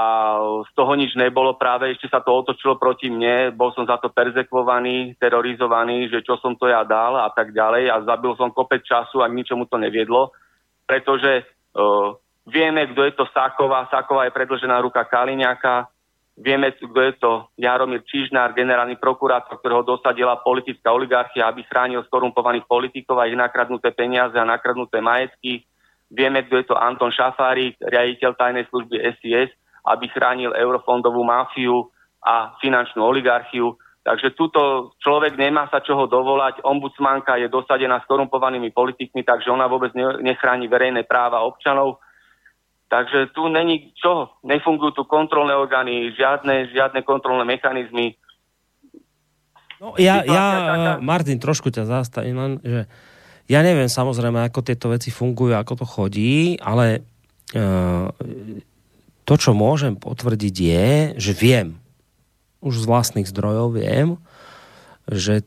z 0.67 0.71
toho 0.75 0.91
nič 0.99 1.15
nebolo. 1.15 1.55
Práve 1.55 1.95
ešte 1.95 2.11
sa 2.11 2.19
to 2.19 2.35
otočilo 2.35 2.75
proti 2.75 3.07
mne. 3.07 3.55
Bol 3.55 3.71
som 3.71 3.87
za 3.87 3.95
to 3.95 4.11
perzekvovaný, 4.11 5.15
terorizovaný, 5.15 6.11
že 6.11 6.19
čo 6.19 6.35
som 6.43 6.59
to 6.59 6.67
ja 6.67 6.83
dal 6.83 7.15
a 7.15 7.31
tak 7.31 7.55
ďalej. 7.55 7.87
A 7.87 8.03
zabil 8.03 8.35
som 8.35 8.51
kopec 8.51 8.83
času 8.83 9.23
a 9.23 9.31
ničomu 9.31 9.71
to 9.71 9.79
neviedlo. 9.79 10.35
Pretože 10.83 11.47
uh, 11.79 12.11
vieme, 12.43 12.91
kto 12.91 13.07
je 13.07 13.13
to 13.15 13.23
Sáková. 13.31 13.87
Sáková 13.87 14.27
je 14.27 14.35
predlžená 14.35 14.83
ruka 14.83 15.07
Kaliňáka. 15.07 15.87
Vieme, 16.35 16.75
kto 16.75 16.99
je 16.99 17.13
to 17.23 17.31
Jaromír 17.55 18.03
Čižnár, 18.03 18.51
generálny 18.51 18.99
prokurátor, 18.99 19.63
ktorého 19.63 19.87
dosadila 19.87 20.43
politická 20.43 20.91
oligarchia, 20.91 21.47
aby 21.47 21.63
chránil 21.63 22.03
skorumpovaných 22.03 22.67
politikov 22.67 23.23
a 23.23 23.31
ich 23.31 23.39
nakradnuté 23.39 23.95
peniaze 23.95 24.35
a 24.35 24.43
nakradnuté 24.43 24.99
majetky 24.99 25.63
Vieme, 26.09 26.41
kto 26.45 26.55
je 26.57 26.65
to 26.69 26.75
Anton 26.75 27.13
Šafárik, 27.13 27.77
riaditeľ 27.81 28.33
tajnej 28.33 28.65
služby 28.73 28.97
SIS, 29.21 29.53
aby 29.85 30.09
chránil 30.09 30.57
eurofondovú 30.57 31.21
mafiu 31.21 31.93
a 32.25 32.57
finančnú 32.57 33.05
oligarchiu. 33.05 33.77
Takže 34.01 34.33
túto 34.33 34.93
človek 35.05 35.37
nemá 35.37 35.69
sa 35.69 35.85
čoho 35.85 36.09
dovolať. 36.09 36.65
Ombudsmanka 36.65 37.37
je 37.37 37.45
dosadená 37.45 38.01
s 38.01 38.09
korumpovanými 38.09 38.73
politikmi, 38.73 39.21
takže 39.21 39.53
ona 39.53 39.69
vôbec 39.69 39.93
nechráni 40.23 40.65
verejné 40.65 41.05
práva 41.05 41.45
občanov. 41.45 42.01
Takže 42.89 43.29
tu 43.37 43.45
není 43.53 43.93
čo, 43.93 44.33
nefungujú 44.41 44.97
tu 44.97 45.03
kontrolné 45.05 45.53
orgány, 45.53 46.09
žiadne, 46.17 46.73
žiadne 46.73 47.05
kontrolné 47.05 47.45
mechanizmy. 47.45 48.17
No 49.77 49.93
ja, 49.95 50.25
ja 50.25 50.97
Martin, 50.97 51.37
trošku 51.37 51.69
ťa 51.69 51.85
zastavím, 51.85 52.35
len, 52.35 52.53
že 52.65 52.89
ja 53.49 53.59
neviem 53.65 53.89
samozrejme, 53.89 54.45
ako 54.45 54.61
tieto 54.61 54.93
veci 54.93 55.09
fungujú, 55.09 55.57
ako 55.57 55.73
to 55.81 55.85
chodí, 55.89 56.55
ale 56.61 57.01
uh, 57.57 58.13
to, 59.25 59.33
čo 59.33 59.57
môžem 59.57 59.97
potvrdiť 59.97 60.55
je, 60.55 60.87
že 61.17 61.33
viem, 61.33 61.81
už 62.61 62.85
z 62.85 62.85
vlastných 62.85 63.25
zdrojov 63.25 63.81
viem, 63.81 64.21
že 65.09 65.41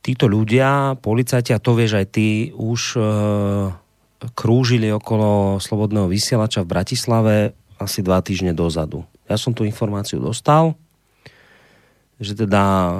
títo 0.00 0.30
ľudia, 0.30 0.94
policajti, 1.02 1.50
a 1.50 1.60
to 1.60 1.74
vieš 1.74 1.98
aj 1.98 2.06
ty, 2.14 2.54
už 2.54 2.80
uh, 2.96 3.74
krúžili 4.38 4.92
okolo 4.94 5.58
slobodného 5.58 6.06
vysielača 6.06 6.62
v 6.62 6.70
Bratislave 6.70 7.36
asi 7.80 8.04
dva 8.04 8.20
týždne 8.20 8.52
dozadu. 8.52 9.02
Ja 9.26 9.40
som 9.40 9.56
tú 9.56 9.64
informáciu 9.66 10.20
dostal, 10.20 10.76
že 12.20 12.36
teda 12.36 12.62
e, 12.62 12.90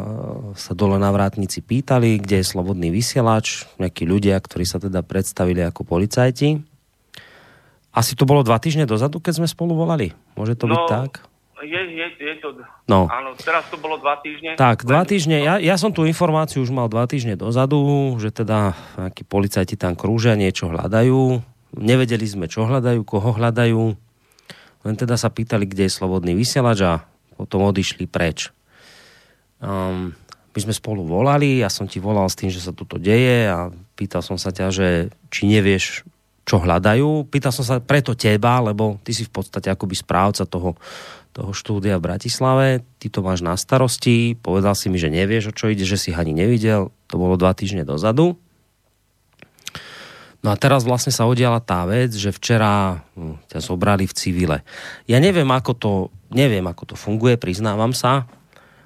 sa 0.57 0.73
dole 0.73 0.97
na 0.97 1.13
vrátnici 1.13 1.61
pýtali, 1.61 2.17
kde 2.25 2.41
je 2.41 2.51
slobodný 2.51 2.89
vysielač, 2.89 3.69
nejakí 3.77 4.09
ľudia, 4.09 4.41
ktorí 4.41 4.65
sa 4.65 4.81
teda 4.81 5.05
predstavili 5.05 5.61
ako 5.61 5.85
policajti. 5.85 6.65
Asi 7.93 8.17
to 8.17 8.25
bolo 8.25 8.41
dva 8.41 8.57
týždne 8.57 8.89
dozadu, 8.89 9.21
keď 9.21 9.45
sme 9.45 9.49
spolu 9.51 9.77
volali. 9.77 10.17
Môže 10.41 10.57
to 10.57 10.65
no, 10.65 10.73
byť 10.73 10.83
tak? 10.89 11.11
Je, 11.61 11.77
je, 11.77 12.07
je 12.17 12.35
to... 12.41 12.57
No. 12.89 13.05
Áno, 13.13 13.37
teraz 13.37 13.69
to 13.69 13.77
bolo 13.77 14.01
dva 14.01 14.17
týždne. 14.25 14.57
Tak, 14.57 14.89
dva 14.89 15.05
týždne. 15.05 15.45
Ja, 15.45 15.61
ja 15.61 15.77
som 15.77 15.93
tú 15.93 16.09
informáciu 16.09 16.65
už 16.65 16.73
mal 16.73 16.89
dva 16.89 17.05
týždne 17.05 17.37
dozadu, 17.37 18.17
že 18.17 18.33
teda 18.33 18.73
nejakí 18.97 19.29
policajti 19.29 19.77
tam 19.77 19.93
krúžia, 19.93 20.41
niečo 20.41 20.73
hľadajú. 20.73 21.45
Nevedeli 21.77 22.25
sme, 22.25 22.49
čo 22.49 22.65
hľadajú, 22.65 23.05
koho 23.05 23.37
hľadajú. 23.37 23.83
Len 24.81 24.95
teda 24.97 25.21
sa 25.21 25.29
pýtali, 25.29 25.69
kde 25.69 25.91
je 25.91 25.93
slobodný 25.93 26.33
vysielač 26.33 26.79
a 26.81 26.93
potom 27.37 27.69
odišli 27.69 28.09
preč. 28.09 28.49
Um, 29.61 30.17
my 30.51 30.59
sme 30.59 30.75
spolu 30.75 31.07
volali, 31.07 31.63
ja 31.63 31.71
som 31.71 31.87
ti 31.87 32.03
volal 32.03 32.27
s 32.27 32.35
tým, 32.35 32.51
že 32.51 32.59
sa 32.59 32.75
toto 32.75 32.99
deje 32.99 33.47
a 33.47 33.71
pýtal 33.95 34.25
som 34.25 34.35
sa 34.35 34.51
ťa, 34.51 34.67
že 34.75 34.89
či 35.31 35.47
nevieš, 35.47 36.03
čo 36.43 36.59
hľadajú. 36.59 37.31
Pýtal 37.31 37.55
som 37.55 37.63
sa 37.63 37.79
preto 37.79 38.19
teba, 38.19 38.59
lebo 38.59 38.99
ty 39.07 39.15
si 39.15 39.23
v 39.23 39.31
podstate 39.31 39.71
akoby 39.71 39.95
správca 39.95 40.43
toho, 40.43 40.75
toho 41.31 41.55
štúdia 41.55 41.95
v 42.03 42.11
Bratislave, 42.11 42.69
ty 42.99 43.07
to 43.07 43.23
máš 43.23 43.47
na 43.47 43.55
starosti, 43.55 44.35
povedal 44.35 44.75
si 44.75 44.91
mi, 44.91 44.99
že 44.99 45.13
nevieš, 45.13 45.53
o 45.53 45.57
čo 45.57 45.71
ide, 45.71 45.87
že 45.87 45.95
si 45.95 46.11
ani 46.11 46.35
nevidel, 46.35 46.91
to 47.07 47.15
bolo 47.15 47.39
dva 47.39 47.55
týždne 47.55 47.87
dozadu. 47.87 48.35
No 50.41 50.49
a 50.51 50.57
teraz 50.57 50.89
vlastne 50.89 51.13
sa 51.13 51.29
odiala 51.29 51.61
tá 51.61 51.85
vec, 51.85 52.17
že 52.17 52.33
včera 52.33 53.05
hm, 53.15 53.45
ťa 53.53 53.61
zobrali 53.61 54.09
v 54.09 54.17
civile. 54.17 54.59
Ja 55.07 55.21
neviem, 55.21 55.47
ako 55.53 55.73
to, 55.77 55.93
neviem, 56.33 56.65
ako 56.65 56.83
to 56.91 56.97
funguje, 56.97 57.37
priznávam 57.37 57.93
sa, 57.95 58.27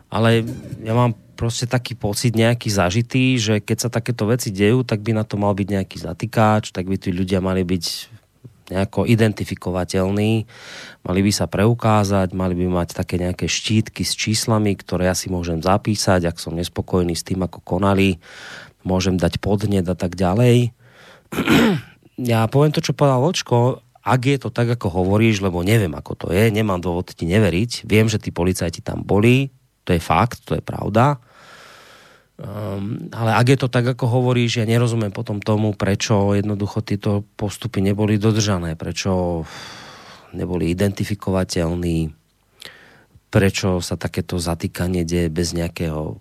ale 0.08 0.44
ja 0.84 0.94
mám 0.94 1.16
proste 1.34 1.66
taký 1.66 1.98
pocit 1.98 2.32
nejaký 2.32 2.70
zažitý, 2.70 3.36
že 3.36 3.58
keď 3.58 3.76
sa 3.86 3.88
takéto 3.90 4.24
veci 4.30 4.54
dejú, 4.54 4.86
tak 4.86 5.02
by 5.02 5.18
na 5.18 5.24
to 5.26 5.34
mal 5.34 5.52
byť 5.52 5.68
nejaký 5.68 5.96
zatýkač, 5.98 6.70
tak 6.70 6.86
by 6.86 6.96
tí 6.96 7.10
ľudia 7.10 7.42
mali 7.42 7.66
byť 7.66 8.14
nejako 8.64 9.04
identifikovateľní, 9.04 10.32
mali 11.04 11.20
by 11.20 11.32
sa 11.34 11.44
preukázať, 11.44 12.32
mali 12.32 12.56
by 12.56 12.66
mať 12.72 12.96
také 12.96 13.20
nejaké 13.20 13.44
štítky 13.44 14.08
s 14.08 14.16
číslami, 14.16 14.72
ktoré 14.72 15.12
ja 15.12 15.16
si 15.16 15.28
môžem 15.28 15.60
zapísať, 15.60 16.24
ak 16.24 16.40
som 16.40 16.56
nespokojný 16.56 17.12
s 17.12 17.26
tým, 17.26 17.44
ako 17.44 17.60
konali, 17.60 18.16
môžem 18.80 19.20
dať 19.20 19.36
podnet 19.36 19.84
a 19.84 19.96
tak 19.96 20.16
ďalej. 20.16 20.72
ja 22.32 22.48
poviem 22.48 22.72
to, 22.72 22.80
čo 22.80 22.96
povedal 22.96 23.20
Vočko, 23.20 23.84
ak 24.04 24.20
je 24.28 24.36
to 24.40 24.48
tak, 24.52 24.68
ako 24.68 24.92
hovoríš, 24.92 25.40
lebo 25.44 25.64
neviem, 25.64 25.92
ako 25.92 26.12
to 26.16 26.26
je, 26.32 26.52
nemám 26.52 26.80
dôvod 26.80 27.12
ti 27.12 27.24
neveriť, 27.24 27.88
viem, 27.88 28.08
že 28.08 28.20
tí 28.20 28.32
policajti 28.32 28.84
tam 28.84 29.00
boli, 29.04 29.52
to 29.84 29.92
je 29.92 30.00
fakt, 30.00 30.44
to 30.48 30.56
je 30.56 30.62
pravda. 30.64 31.20
Um, 32.34 33.06
ale 33.14 33.30
ak 33.38 33.46
je 33.46 33.58
to 33.62 33.68
tak, 33.70 33.86
ako 33.86 34.10
hovoríš, 34.10 34.58
ja 34.58 34.66
nerozumiem 34.66 35.14
potom 35.14 35.38
tomu, 35.38 35.70
prečo 35.70 36.34
jednoducho 36.34 36.82
tieto 36.82 37.22
postupy 37.38 37.78
neboli 37.78 38.18
dodržané, 38.18 38.74
prečo 38.74 39.44
neboli 40.34 40.74
identifikovateľní, 40.74 42.10
prečo 43.30 43.78
sa 43.78 43.94
takéto 43.94 44.42
zatýkanie 44.42 45.06
deje 45.06 45.30
bez 45.30 45.54
nejakého 45.54 46.18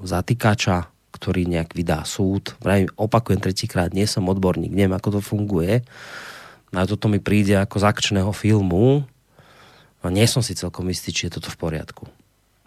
zatýkača, 0.00 0.88
ktorý 1.12 1.44
nejak 1.44 1.76
vydá 1.76 2.08
súd. 2.08 2.56
Vrajím, 2.64 2.88
opakujem 2.96 3.44
tretíkrát, 3.44 3.92
nie 3.92 4.08
som 4.08 4.32
odborník, 4.32 4.72
neviem, 4.72 4.96
ako 4.96 5.18
to 5.18 5.20
funguje. 5.20 5.84
A 6.72 6.86
toto 6.88 7.10
mi 7.10 7.20
príde 7.20 7.58
ako 7.58 7.82
z 7.82 7.84
akčného 7.84 8.32
filmu. 8.32 9.04
A 10.00 10.08
nie 10.08 10.24
som 10.24 10.40
si 10.40 10.56
celkom 10.56 10.88
istý, 10.88 11.12
či 11.12 11.28
je 11.28 11.36
toto 11.36 11.52
v 11.52 11.60
poriadku. 11.60 12.08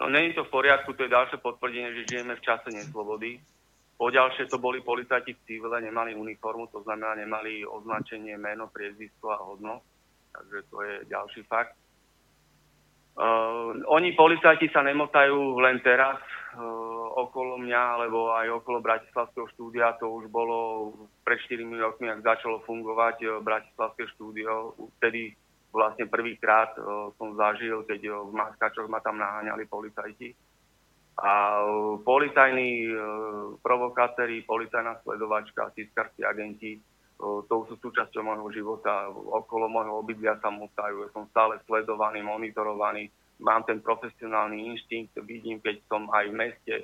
No 0.00 0.08
není 0.08 0.32
to 0.34 0.44
v 0.44 0.50
poriadku, 0.50 0.92
to 0.92 1.06
je 1.06 1.14
ďalšie 1.14 1.38
potvrdenie, 1.38 1.94
že 1.94 2.10
žijeme 2.10 2.34
v 2.34 2.44
čase 2.44 2.68
neslobody. 2.70 3.38
ďalšie 3.98 4.50
to 4.50 4.58
boli 4.58 4.82
policajti 4.82 5.32
v 5.32 5.42
civile, 5.46 5.80
nemali 5.80 6.18
uniformu, 6.18 6.66
to 6.66 6.82
znamená 6.82 7.14
nemali 7.14 7.62
označenie 7.62 8.34
meno, 8.36 8.66
priezvisko 8.66 9.30
a 9.30 9.38
hodno. 9.38 9.80
Takže 10.34 10.58
to 10.70 10.76
je 10.82 10.94
ďalší 11.06 11.42
fakt. 11.46 11.78
Uh, 13.14 13.78
oni 13.94 14.10
policajti 14.18 14.74
sa 14.74 14.82
nemotajú 14.82 15.62
len 15.62 15.78
teraz 15.86 16.18
uh, 16.58 17.06
okolo 17.14 17.62
mňa, 17.62 17.82
alebo 17.94 18.34
aj 18.34 18.50
okolo 18.58 18.82
Bratislavského 18.82 19.46
štúdia. 19.54 19.94
To 20.02 20.18
už 20.18 20.26
bolo 20.26 20.90
pred 21.22 21.38
4 21.38 21.62
rokmi, 21.78 22.10
ak 22.10 22.26
začalo 22.26 22.66
fungovať 22.66 23.16
uh, 23.22 23.38
Bratislavské 23.38 24.10
štúdio. 24.18 24.74
Vtedy 24.98 25.38
vlastne 25.74 26.06
prvýkrát 26.06 26.78
uh, 26.78 27.10
som 27.18 27.34
zažil, 27.34 27.82
keď 27.82 28.14
uh, 28.14 28.30
v 28.30 28.32
maskačoch 28.38 28.86
ma 28.86 29.02
tam 29.02 29.18
naháňali 29.18 29.66
policajti. 29.66 30.30
A 31.18 31.62
uh, 31.66 31.98
policajní 31.98 32.94
provokátori, 33.58 34.46
policajná 34.46 35.02
sledovačka, 35.02 35.74
tiskarskí 35.74 36.22
agenti, 36.22 36.78
to 37.22 37.54
sú 37.70 37.78
súčasťou 37.78 38.26
môjho 38.26 38.50
života. 38.50 39.06
Okolo 39.14 39.70
môjho 39.70 40.02
obydlia 40.02 40.34
sa 40.42 40.50
motajú, 40.50 41.06
som 41.14 41.30
stále 41.30 41.62
sledovaný, 41.62 42.26
monitorovaný. 42.26 43.06
Mám 43.38 43.70
ten 43.70 43.78
profesionálny 43.78 44.74
inštinkt, 44.74 45.14
vidím, 45.22 45.62
keď 45.62 45.78
som 45.86 46.10
aj 46.10 46.24
v 46.26 46.34
meste, 46.34 46.74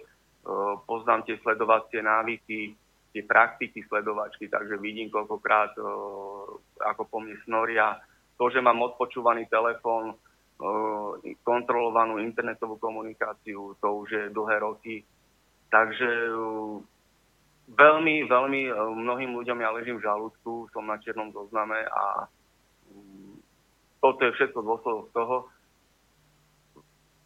poznám 0.86 1.26
tie 1.26 1.36
sledovacie 1.43 1.99
návyky, 2.01 2.78
tie 3.11 3.22
praktiky 3.26 3.82
sledovačky, 3.91 4.47
takže 4.47 4.78
vidím 4.78 5.11
koľkokrát, 5.11 5.74
ako 6.78 7.03
po 7.11 7.18
mne 7.18 7.34
snoria, 7.43 7.99
to, 8.41 8.49
že 8.49 8.64
mám 8.64 8.80
odpočúvaný 8.80 9.53
telefón, 9.53 10.16
e, 10.16 11.36
kontrolovanú 11.45 12.16
internetovú 12.24 12.80
komunikáciu, 12.80 13.76
to 13.76 13.88
už 14.01 14.09
je 14.09 14.24
dlhé 14.32 14.64
roky. 14.64 15.05
Takže 15.68 16.09
e, 16.09 16.32
veľmi, 17.68 18.24
veľmi 18.24 18.61
e, 18.64 18.72
mnohým 18.97 19.36
ľuďom 19.36 19.61
ja 19.61 19.76
ležím 19.76 20.01
v 20.01 20.09
žalúdku, 20.09 20.72
som 20.72 20.88
na 20.88 20.97
čiernom 21.05 21.28
zozname 21.36 21.84
a 21.84 22.24
mm, 22.88 23.36
toto 24.01 24.24
je 24.24 24.32
všetko 24.32 24.59
dôsledok 24.64 25.07
toho. 25.12 25.36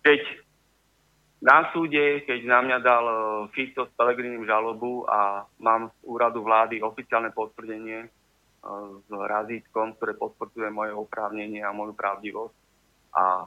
Keď 0.03 0.21
na 1.47 1.71
súde, 1.71 2.27
keď 2.27 2.43
na 2.43 2.59
mňa 2.59 2.79
dal 2.83 3.07
Fico 3.55 3.87
s 3.87 3.93
Pelegrinim 3.95 4.43
žalobu 4.51 5.07
a 5.07 5.47
mám 5.63 5.95
z 5.95 6.11
úradu 6.11 6.43
vlády 6.43 6.83
oficiálne 6.83 7.31
potvrdenie, 7.31 8.11
s 9.05 9.09
razítkom, 9.13 9.93
ktoré 10.01 10.17
potvrdzuje 10.17 10.69
moje 10.73 10.93
oprávnenie 10.97 11.61
a 11.61 11.77
moju 11.77 11.93
pravdivosť. 11.93 12.57
A 13.15 13.45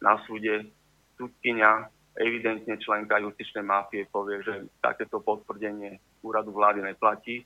na 0.00 0.14
súde 0.24 0.72
súdkynia, 1.20 1.92
evidentne 2.16 2.80
členka 2.80 3.20
justičnej 3.20 3.62
mafie, 3.62 4.08
povie, 4.08 4.42
že 4.42 4.66
takéto 4.82 5.20
potvrdenie 5.20 6.00
úradu 6.24 6.50
vlády 6.50 6.82
neplatí, 6.82 7.44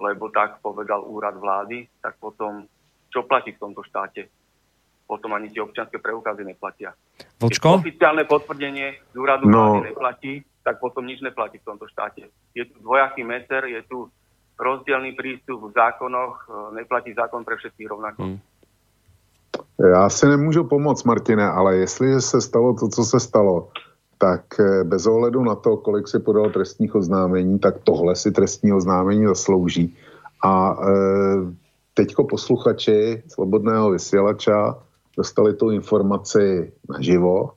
lebo 0.00 0.32
tak 0.32 0.58
povedal 0.58 1.06
úrad 1.06 1.38
vlády, 1.38 1.86
tak 2.02 2.18
potom 2.18 2.66
čo 3.12 3.28
platí 3.28 3.52
v 3.52 3.62
tomto 3.62 3.84
štáte? 3.84 4.26
Potom 5.04 5.36
ani 5.36 5.52
tie 5.52 5.60
občianske 5.60 6.00
preukazy 6.00 6.48
neplatia. 6.48 6.96
Vočko? 7.36 7.76
Keď 7.76 7.84
oficiálne 7.84 8.24
potvrdenie 8.24 9.12
z 9.12 9.16
úradu 9.20 9.44
no. 9.46 9.52
vlády 9.52 9.92
neplatí, 9.92 10.32
tak 10.64 10.80
potom 10.80 11.04
nič 11.04 11.20
neplatí 11.20 11.60
v 11.60 11.68
tomto 11.68 11.84
štáte. 11.92 12.32
Je 12.56 12.64
tu 12.64 12.80
dvojaký 12.80 13.20
meter, 13.26 13.68
je 13.68 13.82
tu 13.84 14.08
rozdielný 14.62 15.12
prístup 15.12 15.70
v 15.70 15.74
zákonoch, 15.74 16.34
e, 16.46 16.74
neplatí 16.74 17.14
zákon 17.14 17.44
pre 17.44 17.56
všetkých 17.56 17.88
rovnako. 17.90 18.22
Hmm. 18.22 18.38
Já 19.90 20.08
si 20.08 20.26
nemůžu 20.26 20.64
pomoct, 20.64 21.04
Martine, 21.04 21.50
ale 21.50 21.76
jestli 21.76 22.20
se 22.20 22.40
stalo 22.40 22.74
to, 22.74 22.88
co 22.88 23.04
se 23.04 23.20
stalo, 23.20 23.68
tak 24.18 24.60
e, 24.60 24.84
bez 24.84 25.06
ohledu 25.06 25.42
na 25.42 25.54
to, 25.54 25.76
kolik 25.76 26.08
si 26.08 26.18
podal 26.18 26.50
trestních 26.50 26.94
oznámení, 26.94 27.58
tak 27.58 27.74
tohle 27.84 28.16
si 28.16 28.32
trestní 28.32 28.72
oznámení 28.72 29.26
zaslouží. 29.26 29.96
A 30.44 30.72
e, 30.72 30.86
teďko 31.94 32.24
posluchači 32.24 33.22
Slobodného 33.28 33.90
vysílača 33.90 34.78
dostali 35.16 35.54
tu 35.54 35.70
informaci 35.70 36.72
naživo 36.88 37.52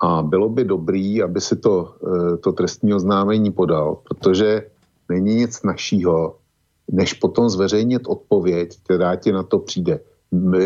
a 0.00 0.22
bylo 0.22 0.48
by 0.48 0.64
dobrý, 0.64 1.22
aby 1.22 1.40
si 1.40 1.56
to, 1.56 1.94
e, 2.00 2.36
to 2.36 2.52
trestní 2.52 2.94
oznámení 2.94 3.52
podal, 3.52 3.98
protože 4.08 4.70
není 5.10 5.34
nic 5.34 5.62
našího, 5.62 6.36
než 6.90 7.14
potom 7.14 7.48
zveřejnit 7.48 8.02
odpověď, 8.06 8.78
která 8.84 9.16
ti 9.16 9.32
na 9.32 9.42
to 9.42 9.58
přijde. 9.58 10.00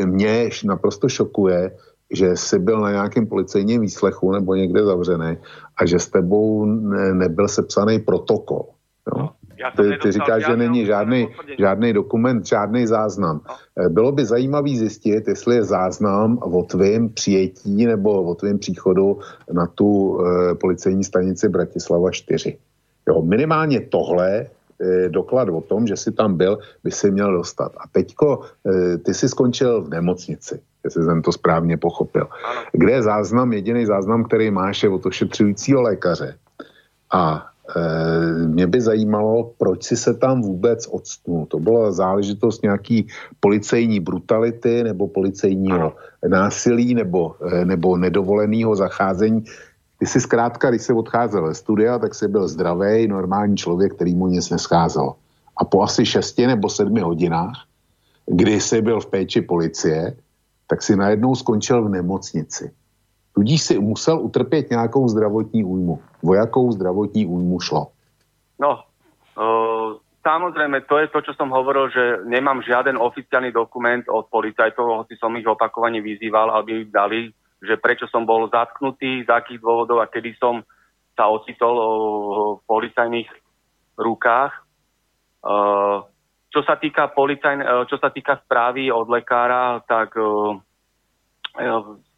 Mě 0.04 0.50
naprosto 0.64 1.08
šokuje, 1.08 1.76
že 2.12 2.36
jsi 2.36 2.58
byl 2.58 2.80
na 2.80 2.90
nějakém 2.90 3.26
policejním 3.26 3.80
výslechu 3.80 4.32
nebo 4.32 4.54
někde 4.54 4.84
zavřený 4.84 5.36
a 5.76 5.86
že 5.86 5.98
s 5.98 6.08
tebou 6.08 6.64
nebyl 7.12 7.48
sepsaný 7.48 7.98
protokol. 7.98 8.64
Jo? 9.08 9.28
Ty, 9.76 9.98
ty 10.02 10.12
říkáš, 10.12 10.46
že 10.46 10.56
není 10.56 10.86
žádný, 10.86 11.28
žádný 11.58 11.92
dokument, 11.92 12.46
žádný 12.46 12.86
záznam. 12.86 13.40
No. 13.48 13.88
Bylo 13.88 14.12
by 14.12 14.24
zajímavý 14.24 14.78
zjistit, 14.78 15.28
jestli 15.28 15.56
je 15.56 15.64
záznam 15.64 16.38
o 16.42 16.62
tvém 16.62 17.08
přijetí 17.08 17.86
nebo 17.86 18.22
o 18.22 18.34
tvém 18.34 18.58
příchodu 18.58 19.18
na 19.52 19.66
tu 19.66 20.20
e, 20.20 20.54
policejní 20.54 21.04
stanici 21.04 21.48
Bratislava 21.48 22.10
4. 22.10 22.58
Jo, 23.08 23.22
minimálně 23.22 23.80
tohle 23.80 24.46
e, 24.80 25.08
doklad 25.08 25.48
o 25.48 25.60
tom, 25.60 25.86
že 25.86 25.96
si 25.96 26.12
tam 26.12 26.36
byl, 26.36 26.58
by 26.84 26.90
si 26.90 27.10
měl 27.10 27.32
dostat. 27.32 27.72
A 27.76 27.88
teďko, 27.92 28.40
e, 28.66 28.98
ty 28.98 29.14
si 29.14 29.28
skončil 29.28 29.82
v 29.82 29.88
nemocnici, 29.88 30.60
jestli 30.84 31.04
jsem 31.04 31.22
to 31.22 31.32
správně 31.32 31.76
pochopil. 31.76 32.28
Kde 32.72 32.92
je 32.92 33.02
záznam, 33.02 33.52
jediný 33.52 33.86
záznam, 33.86 34.24
který 34.24 34.50
máš, 34.50 34.82
je 34.82 34.88
od 34.88 35.06
ošetřujícího 35.06 35.82
lékaře. 35.82 36.36
A 37.12 37.46
e, 37.76 38.48
mě 38.48 38.66
by 38.66 38.80
zajímalo, 38.80 39.52
proč 39.58 39.84
si 39.84 39.96
se 39.96 40.14
tam 40.14 40.42
vůbec 40.42 40.86
odstnul. 40.86 41.46
To 41.46 41.58
byla 41.58 41.92
záležitost 41.92 42.62
nějaký 42.62 43.06
policejní 43.40 44.00
brutality 44.00 44.84
nebo 44.84 45.08
policejního 45.08 45.92
násilí 46.28 46.94
nebo, 46.94 47.36
nebo 47.64 47.96
nedovoleného 47.96 48.76
zacházení 48.76 49.44
ty 50.04 50.08
jsi 50.08 50.20
zkrátka, 50.20 50.70
když 50.70 50.82
se 50.82 50.92
odcházel 50.92 51.48
ze 51.48 51.54
studia, 51.54 51.98
tak 51.98 52.14
jsi 52.14 52.28
byl 52.28 52.48
zdravý, 52.48 53.08
normální 53.08 53.56
člověk, 53.56 53.94
který 53.94 54.14
mu 54.14 54.26
nic 54.26 54.50
nescházelo. 54.50 55.16
A 55.56 55.64
po 55.64 55.82
asi 55.82 56.06
šesti 56.06 56.46
nebo 56.46 56.68
sedmi 56.68 57.00
hodinách, 57.00 57.64
kdy 58.26 58.60
jsi 58.60 58.82
byl 58.82 59.00
v 59.00 59.06
péči 59.06 59.40
policie, 59.40 60.16
tak 60.68 60.82
si 60.82 60.96
najednou 60.96 61.34
skončil 61.34 61.84
v 61.84 61.88
nemocnici. 61.88 62.72
Tudíž 63.34 63.62
si 63.62 63.78
musel 63.78 64.20
utrpět 64.20 64.70
nějakou 64.70 65.08
zdravotní 65.08 65.64
újmu. 65.64 65.98
O 66.24 66.34
jakou 66.34 66.72
zdravotní 66.72 67.26
újmu 67.26 67.60
šlo? 67.60 67.88
No, 68.60 68.84
uh, 69.40 69.96
samozrejme, 70.20 70.84
to 70.84 71.00
je 71.00 71.08
to, 71.08 71.20
čo 71.24 71.32
som 71.32 71.48
hovoril, 71.48 71.88
že 71.88 72.04
nemám 72.28 72.60
žiaden 72.60 73.00
oficiálny 73.00 73.56
dokument 73.56 74.04
od 74.12 74.28
policajtov, 74.28 74.84
hoci 74.84 75.16
som 75.16 75.32
ich 75.40 75.48
opakovane 75.48 76.04
vyzýval, 76.04 76.52
aby 76.60 76.92
dali 76.92 77.32
že 77.64 77.80
prečo 77.80 78.04
som 78.12 78.28
bol 78.28 78.46
zatknutý, 78.52 79.24
z 79.24 79.30
akých 79.32 79.58
dôvodov 79.64 80.04
a 80.04 80.10
kedy 80.12 80.36
som 80.36 80.60
sa 81.16 81.30
ocitol 81.32 81.74
v 82.58 82.60
policajných 82.68 83.30
rukách. 83.96 84.52
Čo 86.50 86.60
sa 86.62 86.74
týka, 86.78 87.10
policajn, 87.10 87.88
čo 87.90 87.96
sa 87.98 88.14
týka 88.14 88.38
správy 88.46 88.90
od 88.90 89.10
lekára, 89.10 89.82
tak 89.86 90.14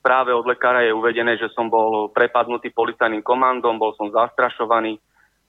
správe 0.01 0.33
od 0.33 0.47
lekára 0.49 0.85
je 0.85 0.97
uvedené, 0.97 1.37
že 1.37 1.53
som 1.53 1.69
bol 1.69 2.09
prepadnutý 2.13 2.73
policajným 2.73 3.21
komandom, 3.21 3.77
bol 3.77 3.93
som 3.97 4.09
zastrašovaný, 4.13 4.97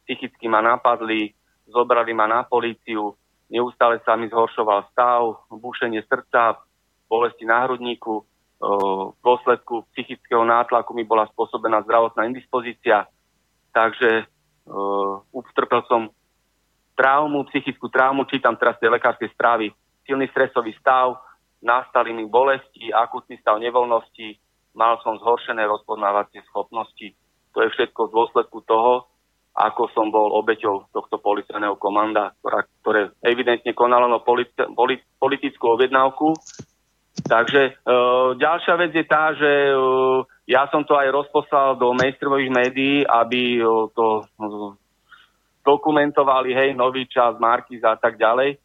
psychicky 0.03 0.47
ma 0.47 0.59
napadli, 0.63 1.31
zobrali 1.67 2.11
ma 2.15 2.27
na 2.27 2.43
políciu, 2.43 3.15
neustále 3.47 3.99
sa 4.03 4.19
mi 4.19 4.27
zhoršoval 4.27 4.91
stav, 4.91 5.47
bušenie 5.51 6.03
srdca, 6.07 6.59
bolesti 7.07 7.47
na 7.47 7.63
hrudníku, 7.63 8.23
v 8.57 9.17
dôsledku 9.21 9.85
psychického 9.93 10.41
nátlaku 10.41 10.97
mi 10.97 11.05
bola 11.05 11.29
spôsobená 11.29 11.85
zdravotná 11.85 12.25
indispozícia, 12.25 13.05
takže 13.69 14.25
utrpel 15.29 15.85
som 15.85 16.09
traumu, 16.97 17.45
psychickú 17.53 17.87
traumu, 17.93 18.25
čítam 18.25 18.57
teraz 18.57 18.81
tie 18.81 18.89
lekárske 18.89 19.29
správy, 19.29 19.69
silný 20.01 20.25
stresový 20.33 20.73
stav, 20.81 21.21
nastali 21.61 22.09
mi 22.13 22.25
bolesti, 22.25 22.89
akutný 22.89 23.37
stav 23.37 23.61
nevoľnosti, 23.61 24.41
mal 24.73 24.97
som 25.05 25.21
zhoršené 25.21 25.61
rozpoznávacie 25.69 26.41
schopnosti. 26.49 27.13
To 27.53 27.57
je 27.61 27.69
všetko 27.73 28.09
v 28.09 28.13
dôsledku 28.13 28.61
toho, 28.65 29.05
ako 29.57 29.89
som 29.93 30.13
bol 30.13 30.37
obeťou 30.37 30.89
tohto 30.93 31.17
policajného 31.17 31.81
komanda, 31.81 32.33
ktorá, 32.41 32.61
ktoré 32.81 33.01
evidentne 33.25 33.73
konalo 33.73 34.05
na 34.05 34.21
politi- 34.21 34.53
politickú 35.17 35.73
objednávku. 35.73 36.37
Takže 37.25 37.61
e, 37.65 37.71
ďalšia 38.37 38.75
vec 38.77 38.91
je 38.93 39.05
tá, 39.09 39.33
že 39.33 39.49
e, 39.49 39.73
ja 40.45 40.69
som 40.69 40.85
to 40.85 40.93
aj 40.93 41.09
rozposlal 41.09 41.75
do 41.75 41.91
mainstreamových 41.97 42.53
médií, 42.53 42.95
aby 43.01 43.57
e, 43.57 43.63
to 43.97 44.07
e, 44.21 44.23
dokumentovali, 45.65 46.53
hej, 46.53 46.69
nový 46.77 47.09
čas, 47.09 47.35
Markiz 47.41 47.81
a 47.83 47.97
tak 47.97 48.15
ďalej. 48.15 48.61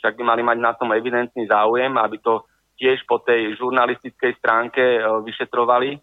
Však 0.00 0.16
by 0.16 0.22
mali 0.22 0.42
mať 0.46 0.58
na 0.62 0.72
tom 0.72 0.94
evidentný 0.94 1.44
záujem, 1.50 1.92
aby 1.98 2.16
to 2.22 2.46
tiež 2.80 3.04
po 3.08 3.20
tej 3.20 3.56
žurnalistickej 3.58 4.32
stránke 4.40 4.80
e, 4.80 5.00
vyšetrovali. 5.26 6.00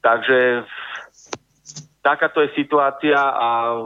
Takže 0.00 0.64
takáto 2.00 2.40
je 2.40 2.56
situácia 2.56 3.20
a 3.20 3.76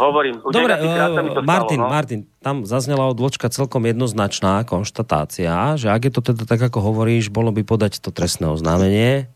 hovorím. 0.00 0.40
Dobre, 0.40 0.74
uh, 0.80 1.44
Martin, 1.44 1.78
stalo, 1.78 1.88
no? 1.88 1.92
Martin, 1.92 2.20
tam 2.40 2.56
zaznela 2.64 3.08
od 3.08 3.18
Vlčka 3.20 3.52
celkom 3.52 3.84
jednoznačná 3.84 4.64
konštatácia, 4.64 5.76
že 5.76 5.92
ak 5.92 6.08
je 6.08 6.12
to 6.12 6.20
teda 6.32 6.44
tak, 6.48 6.60
ako 6.60 6.80
hovoríš, 6.80 7.28
bolo 7.28 7.52
by 7.52 7.62
podať 7.64 8.00
to 8.00 8.08
trestné 8.08 8.48
oznámenie. 8.48 9.28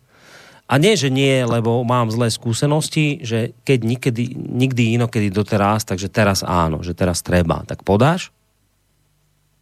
A 0.70 0.80
nie, 0.80 0.96
že 0.96 1.12
nie, 1.12 1.44
lebo 1.44 1.84
mám 1.84 2.08
zlé 2.08 2.32
skúsenosti, 2.32 3.20
že 3.20 3.52
keď 3.68 3.78
nikdy, 3.84 4.24
nikdy 4.36 4.96
inokedy 4.96 5.28
doteraz, 5.28 5.84
takže 5.84 6.08
teraz 6.08 6.40
áno, 6.40 6.80
že 6.80 6.96
teraz 6.96 7.20
treba. 7.20 7.60
Tak 7.68 7.84
podáš? 7.84 8.32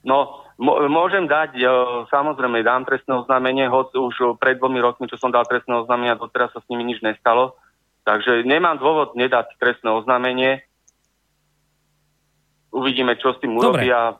No, 0.06 0.40
Môžem 0.60 1.24
dať, 1.24 1.56
samozrejme, 2.12 2.60
dám 2.60 2.84
trestné 2.84 3.16
oznámenie, 3.16 3.64
hoď 3.72 3.96
už 3.96 4.36
pred 4.36 4.60
dvomi 4.60 4.76
rokmi, 4.76 5.08
čo 5.08 5.16
som 5.16 5.32
dal 5.32 5.48
trestné 5.48 5.72
oznámenie 5.72 6.12
doteraz 6.20 6.52
sa 6.52 6.60
s 6.60 6.68
nimi 6.68 6.84
nič 6.84 7.00
nestalo. 7.00 7.56
Takže 8.10 8.42
nemám 8.42 8.82
dôvod 8.82 9.14
nedať 9.14 9.54
trestné 9.62 9.86
oznámenie. 9.94 10.66
Uvidíme, 12.74 13.14
čo 13.14 13.30
s 13.30 13.38
tým 13.38 13.54
urobia. 13.54 14.18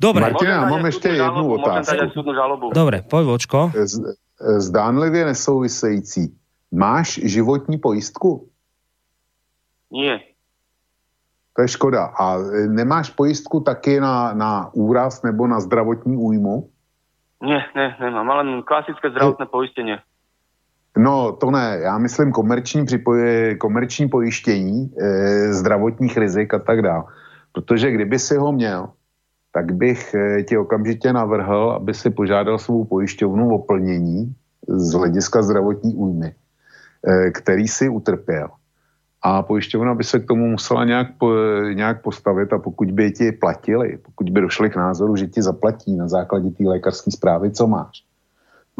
Dobre. 0.00 0.32
Martina, 0.32 0.64
mám 0.64 0.88
ešte 0.88 1.12
jednu 1.12 1.60
otázku. 1.60 2.24
Dobre, 2.72 3.04
poď 3.04 3.24
vočko. 3.28 3.58
Z, 3.76 4.16
zdánlivě 4.40 5.28
nesouvisející. 5.28 6.32
Máš 6.72 7.20
životní 7.20 7.76
pojistku? 7.76 8.48
Nie. 9.92 10.32
To 11.52 11.62
je 11.66 11.68
škoda. 11.68 12.16
A 12.16 12.40
e, 12.40 12.70
nemáš 12.70 13.10
pojistku 13.12 13.60
taky 13.60 14.00
na, 14.00 14.32
na 14.32 14.70
úraz 14.72 15.20
nebo 15.20 15.44
na 15.44 15.60
zdravotní 15.60 16.16
újmu? 16.16 16.70
Ne, 17.42 17.60
ne, 17.76 17.96
nemám, 18.00 18.30
ale 18.30 18.62
klasické 18.62 19.10
zdravotné 19.10 19.46
pojištění. 19.46 19.98
No, 20.98 21.32
to 21.32 21.50
ne. 21.50 21.78
Já 21.82 21.98
myslím 21.98 22.32
komerční, 22.32 22.84
připoje, 22.84 23.56
komerční 23.56 24.08
pojištění 24.08 24.94
e, 24.98 25.52
zdravotních 25.52 26.16
rizik 26.16 26.54
a 26.54 26.58
tak 26.58 26.82
dále. 26.82 27.04
Protože 27.52 27.90
kdyby 27.90 28.18
si 28.18 28.36
ho 28.36 28.52
měl, 28.52 28.88
tak 29.52 29.72
bych 29.72 30.14
e, 30.14 30.42
ti 30.42 30.58
okamžitě 30.58 31.12
navrhl, 31.12 31.70
aby 31.70 31.94
si 31.94 32.10
požádal 32.10 32.58
svou 32.58 32.84
pojišťovnu 32.84 33.54
o 33.54 33.58
plnění 33.58 34.34
z 34.68 34.92
hlediska 34.92 35.42
zdravotní 35.42 35.94
újmy, 35.94 36.34
e, 37.06 37.30
který 37.30 37.68
si 37.68 37.88
utrpěl 37.88 38.48
a 39.22 39.42
pojišťovna 39.42 39.94
by 39.94 40.04
se 40.04 40.20
k 40.20 40.26
tomu 40.26 40.46
musela 40.46 40.84
nějak, 40.84 41.08
nějak 41.74 42.02
postavit 42.02 42.52
a 42.52 42.58
pokud 42.58 42.90
by 42.90 43.10
ti 43.12 43.32
platili, 43.32 43.98
pokud 44.02 44.30
by 44.30 44.40
došli 44.40 44.70
k 44.70 44.76
názoru, 44.76 45.16
že 45.16 45.26
ti 45.26 45.42
zaplatí 45.42 45.96
na 45.96 46.08
základě 46.08 46.50
té 46.50 46.64
lékařské 46.64 47.10
zprávy, 47.10 47.50
co 47.50 47.66
máš, 47.66 48.02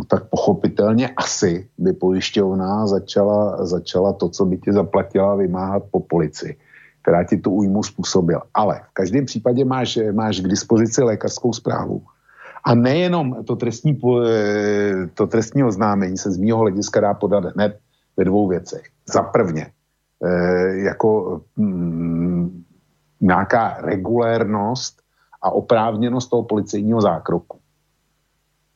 tak 0.09 0.25
pochopitelně 0.31 1.09
asi 1.09 1.69
by 1.79 1.93
pojišťovna 1.93 2.87
začala, 2.87 3.65
začala 3.67 4.13
to, 4.13 4.29
co 4.29 4.45
by 4.45 4.59
ti 4.59 4.73
zaplatila, 4.73 5.35
vymáhat 5.35 5.83
po 5.91 6.01
policii, 6.01 6.57
která 7.03 7.25
ti 7.25 7.37
tu 7.37 7.51
újmu 7.51 7.83
způsobila. 7.83 8.43
Ale 8.55 8.81
v 8.91 8.93
každém 8.93 9.27
případě 9.27 9.65
máš, 9.65 9.99
máš 10.13 10.41
k 10.41 10.49
dispozici 10.49 11.03
lékařskou 11.03 11.53
zprávu. 11.53 12.03
A 12.65 12.75
nejenom 12.75 13.45
to 13.45 13.57
trestní, 13.57 14.01
to 15.15 15.27
trestní 15.27 15.65
oznámení 15.65 16.19
se 16.19 16.33
z 16.33 16.37
mýho 16.37 16.59
hlediska 16.59 17.01
dá 17.01 17.15
podat 17.15 17.45
hned 17.45 17.79
ve 18.17 18.25
dvou 18.25 18.49
věcech. 18.49 18.85
Za 19.13 19.23
prvně, 19.23 19.67
Eh, 20.25 20.77
jako 20.77 21.41
mm, 21.57 22.65
nějaká 23.21 23.77
regulérnost 23.81 25.03
a 25.43 25.51
oprávněnost 25.51 26.31
toho 26.31 26.43
policejního 26.43 27.01
zákroku. 27.01 27.60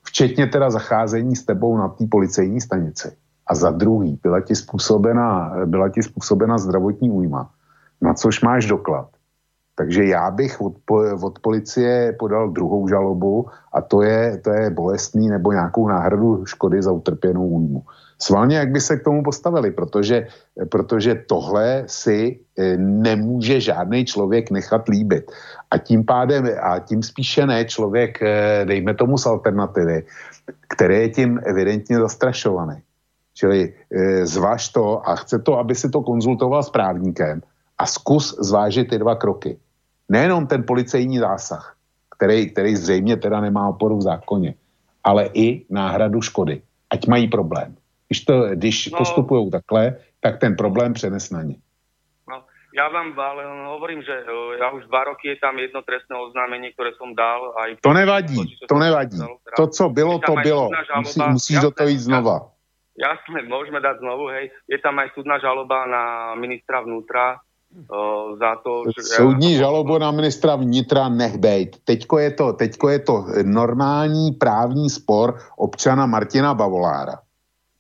Včetně 0.05 0.47
teda 0.47 0.71
zacházení 0.71 1.37
s 1.37 1.45
tebou 1.45 1.77
na 1.77 1.89
té 1.89 2.07
policejní 2.07 2.61
stanici. 2.61 3.13
A 3.47 3.55
za 3.55 3.71
druhý, 3.71 4.19
byla 4.23 4.41
ti 4.41 4.55
způsobena, 4.57 5.55
byla 5.65 5.89
ti 5.89 6.03
způsobena 6.03 6.59
zdravotní 6.59 7.11
újma, 7.11 7.51
na 8.01 8.15
což 8.15 8.43
máš 8.43 8.67
doklad. 8.67 9.09
Takže 9.77 10.05
já 10.05 10.31
bych 10.31 10.61
od, 10.61 10.75
od 11.23 11.39
policie 11.39 12.13
podal 12.19 12.51
druhou 12.51 12.89
žalobu 12.89 13.47
a 13.73 13.81
to 13.81 14.03
je, 14.03 14.39
to 14.39 14.51
je 14.51 14.71
bolestný 14.71 15.29
nebo 15.29 15.53
nějakou 15.53 15.89
náhradu 15.89 16.47
škody 16.47 16.83
za 16.83 16.93
utrpěnou 16.93 17.47
újmu. 17.47 17.83
Svalně, 18.19 18.57
jak 18.57 18.71
by 18.71 18.81
se 18.81 18.97
k 18.97 19.05
tomu 19.05 19.23
postavili, 19.23 19.71
protože, 19.71 20.27
protože 20.71 21.15
tohle 21.15 21.85
si 21.87 22.41
eh, 22.59 22.77
nemůže 22.77 23.61
žádný 23.61 24.05
člověk 24.05 24.51
nechat 24.51 24.89
líbit. 24.89 25.33
A 25.71 25.79
tím 25.79 26.05
pádem, 26.05 26.49
a 26.63 26.79
tím 26.79 27.03
spíše 27.03 27.47
ne 27.47 27.65
člověk, 27.65 28.23
eh, 28.23 28.65
dejme 28.65 28.95
tomu 28.95 29.19
z 29.19 29.27
alternativy, 29.27 30.05
který 30.69 30.95
je 30.95 31.09
tím 31.09 31.41
evidentně 31.45 31.99
zastrašovaný. 31.99 32.83
Čili 33.35 33.75
e, 33.91 34.27
zvaž 34.27 34.69
to 34.69 35.09
a 35.09 35.17
chce 35.17 35.39
to, 35.39 35.59
aby 35.59 35.75
si 35.75 35.91
to 35.91 36.03
konzultoval 36.03 36.63
s 36.63 36.71
právníkem 36.71 37.43
a 37.79 37.87
zkus 37.87 38.37
zvážit 38.39 38.89
ty 38.89 38.99
dva 38.99 39.15
kroky. 39.15 39.59
Nejenom 40.09 40.47
ten 40.47 40.63
policejní 40.63 41.19
zásah, 41.19 41.75
který, 42.17 42.51
který 42.51 42.77
zřejmě 42.77 43.17
teda 43.17 43.41
nemá 43.41 43.69
oporu 43.69 43.99
v 43.99 44.03
zákoně, 44.03 44.55
ale 45.05 45.31
i 45.35 45.67
náhradu 45.71 46.23
škody. 46.23 46.63
Ať 46.91 47.07
mají 47.07 47.29
problém. 47.29 47.75
Když, 48.15 48.25
to, 48.31 48.47
když 48.55 48.77
no, 48.91 48.99
postupují 48.99 49.51
takhle, 49.51 49.99
tak 50.21 50.39
ten 50.39 50.57
problém 50.57 50.95
přenes 50.95 51.31
na 51.31 51.43
ně. 51.43 51.59
No, 52.31 52.47
ja 52.71 52.87
vám 52.87 53.11
ale 53.19 53.43
hovorím, 53.75 54.07
že 54.07 54.15
ja 54.63 54.71
už 54.71 54.87
dva 54.87 55.11
roky 55.11 55.35
je 55.35 55.37
tam 55.43 55.59
jedno 55.59 55.83
trestné 55.83 56.15
oznámenie, 56.15 56.71
ktoré 56.79 56.95
som 56.95 57.11
dal. 57.11 57.59
Aj 57.59 57.75
to 57.83 57.91
nevadí, 57.91 58.39
to, 58.39 58.71
to 58.71 58.77
nevadí. 58.79 59.19
To, 59.59 59.67
co 59.67 59.85
bylo, 59.91 60.23
to 60.23 60.35
bylo. 60.39 60.71
Musí, 61.03 61.21
musíš 61.27 61.59
do 61.59 61.71
toho 61.75 61.91
ísť 61.91 62.07
znova. 62.07 62.55
Jasné, 62.95 63.43
môžeme 63.51 63.83
dať 63.83 63.99
znovu, 63.99 64.31
hej. 64.31 64.55
Je 64.71 64.79
tam 64.79 64.95
aj 65.03 65.11
súdna 65.19 65.43
žaloba 65.43 65.91
na 65.91 66.05
ministra 66.39 66.87
vnútra, 66.87 67.43
Uh, 67.75 68.39
za 68.39 68.63
to, 68.63 68.87
že... 68.95 69.19
Soudní 69.19 69.59
žalobu 69.59 69.99
na 69.99 70.15
ministra 70.15 70.55
vnitra 70.55 71.11
nech 71.11 71.35
bejt. 71.43 71.83
Teďko 71.83 72.19
je, 72.23 72.31
to, 72.31 72.47
teďko 72.55 72.87
je 72.89 72.99
to 73.03 73.17
normální 73.43 74.39
právní 74.39 74.87
spor 74.87 75.43
občana 75.59 76.07
Martina 76.07 76.55
Bavolára 76.55 77.24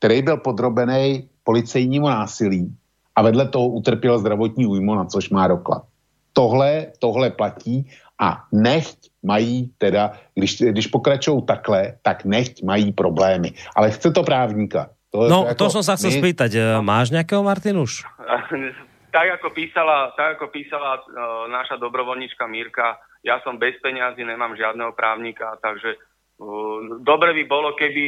který 0.04 0.22
byl 0.22 0.36
podrobený 0.36 1.32
policejnímu 1.44 2.08
násilí 2.08 2.68
a 3.16 3.22
vedle 3.22 3.48
toho 3.48 3.68
utrpěl 3.68 4.18
zdravotní 4.18 4.66
újmu, 4.66 4.94
na 4.94 5.04
což 5.08 5.32
má 5.32 5.48
doklad. 5.48 5.88
Tohle, 6.36 6.92
tohle 7.00 7.30
platí 7.30 7.88
a 8.20 8.44
nechť 8.52 8.98
mají 9.24 9.72
teda, 9.78 10.12
když, 10.34 10.60
když 10.60 10.86
pokračují 10.86 11.42
takhle, 11.48 11.96
tak 12.02 12.24
nechť 12.24 12.62
mají 12.62 12.92
problémy. 12.92 13.56
Ale 13.76 13.90
chce 13.90 14.12
to 14.12 14.22
právníka. 14.22 14.92
To, 15.10 15.24
no, 15.24 15.48
to, 15.56 15.70
to 15.70 15.80
som 15.80 15.82
sa 15.86 15.96
chcel 15.96 16.10
my... 16.10 16.20
spýtať. 16.20 16.50
No. 16.58 16.82
Máš 16.84 17.14
nejakého, 17.14 17.40
Martin, 17.40 17.78
už? 17.80 18.04
tak 19.14 19.26
ako 19.40 19.56
písala, 19.56 20.12
tak 20.18 20.36
ako 20.36 20.50
písala 20.52 21.00
uh, 21.00 21.46
naša 21.48 21.78
dobrovoľnička 21.78 22.44
Mírka, 22.50 22.98
ja 23.22 23.38
som 23.46 23.56
bez 23.56 23.78
peňazí, 23.80 24.26
nemám 24.26 24.58
žiadneho 24.58 24.90
právnika, 24.92 25.54
takže 25.62 25.96
uh, 26.42 26.98
dobre 27.00 27.30
by 27.30 27.44
bolo, 27.46 27.78
keby 27.78 28.04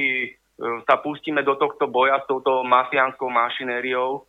sa 0.58 0.96
pustíme 1.04 1.44
do 1.44 1.56
tohto 1.60 1.88
boja 1.88 2.20
s 2.20 2.28
touto 2.28 2.64
mafiánskou 2.64 3.28
mašinériou, 3.28 4.24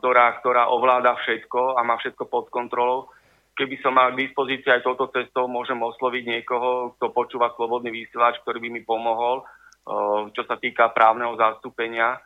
ktorá, 0.00 0.26
ktorá 0.40 0.72
ovláda 0.72 1.14
všetko 1.20 1.76
a 1.76 1.80
má 1.84 2.00
všetko 2.00 2.24
pod 2.26 2.48
kontrolou. 2.48 3.12
keby 3.56 3.80
som 3.80 3.96
mal 3.96 4.12
k 4.12 4.28
dispozícii 4.28 4.68
aj 4.68 4.84
touto 4.84 5.08
cestou, 5.12 5.48
môžem 5.48 5.80
osloviť 5.80 6.24
niekoho, 6.28 6.96
kto 6.96 7.08
počúva 7.12 7.52
slobodný 7.56 7.88
vysielač, 7.88 8.36
ktorý 8.44 8.60
by 8.60 8.68
mi 8.68 8.82
pomohol, 8.84 9.48
čo 10.36 10.42
sa 10.44 10.60
týka 10.60 10.92
právneho 10.92 11.32
zastúpenia 11.40 12.20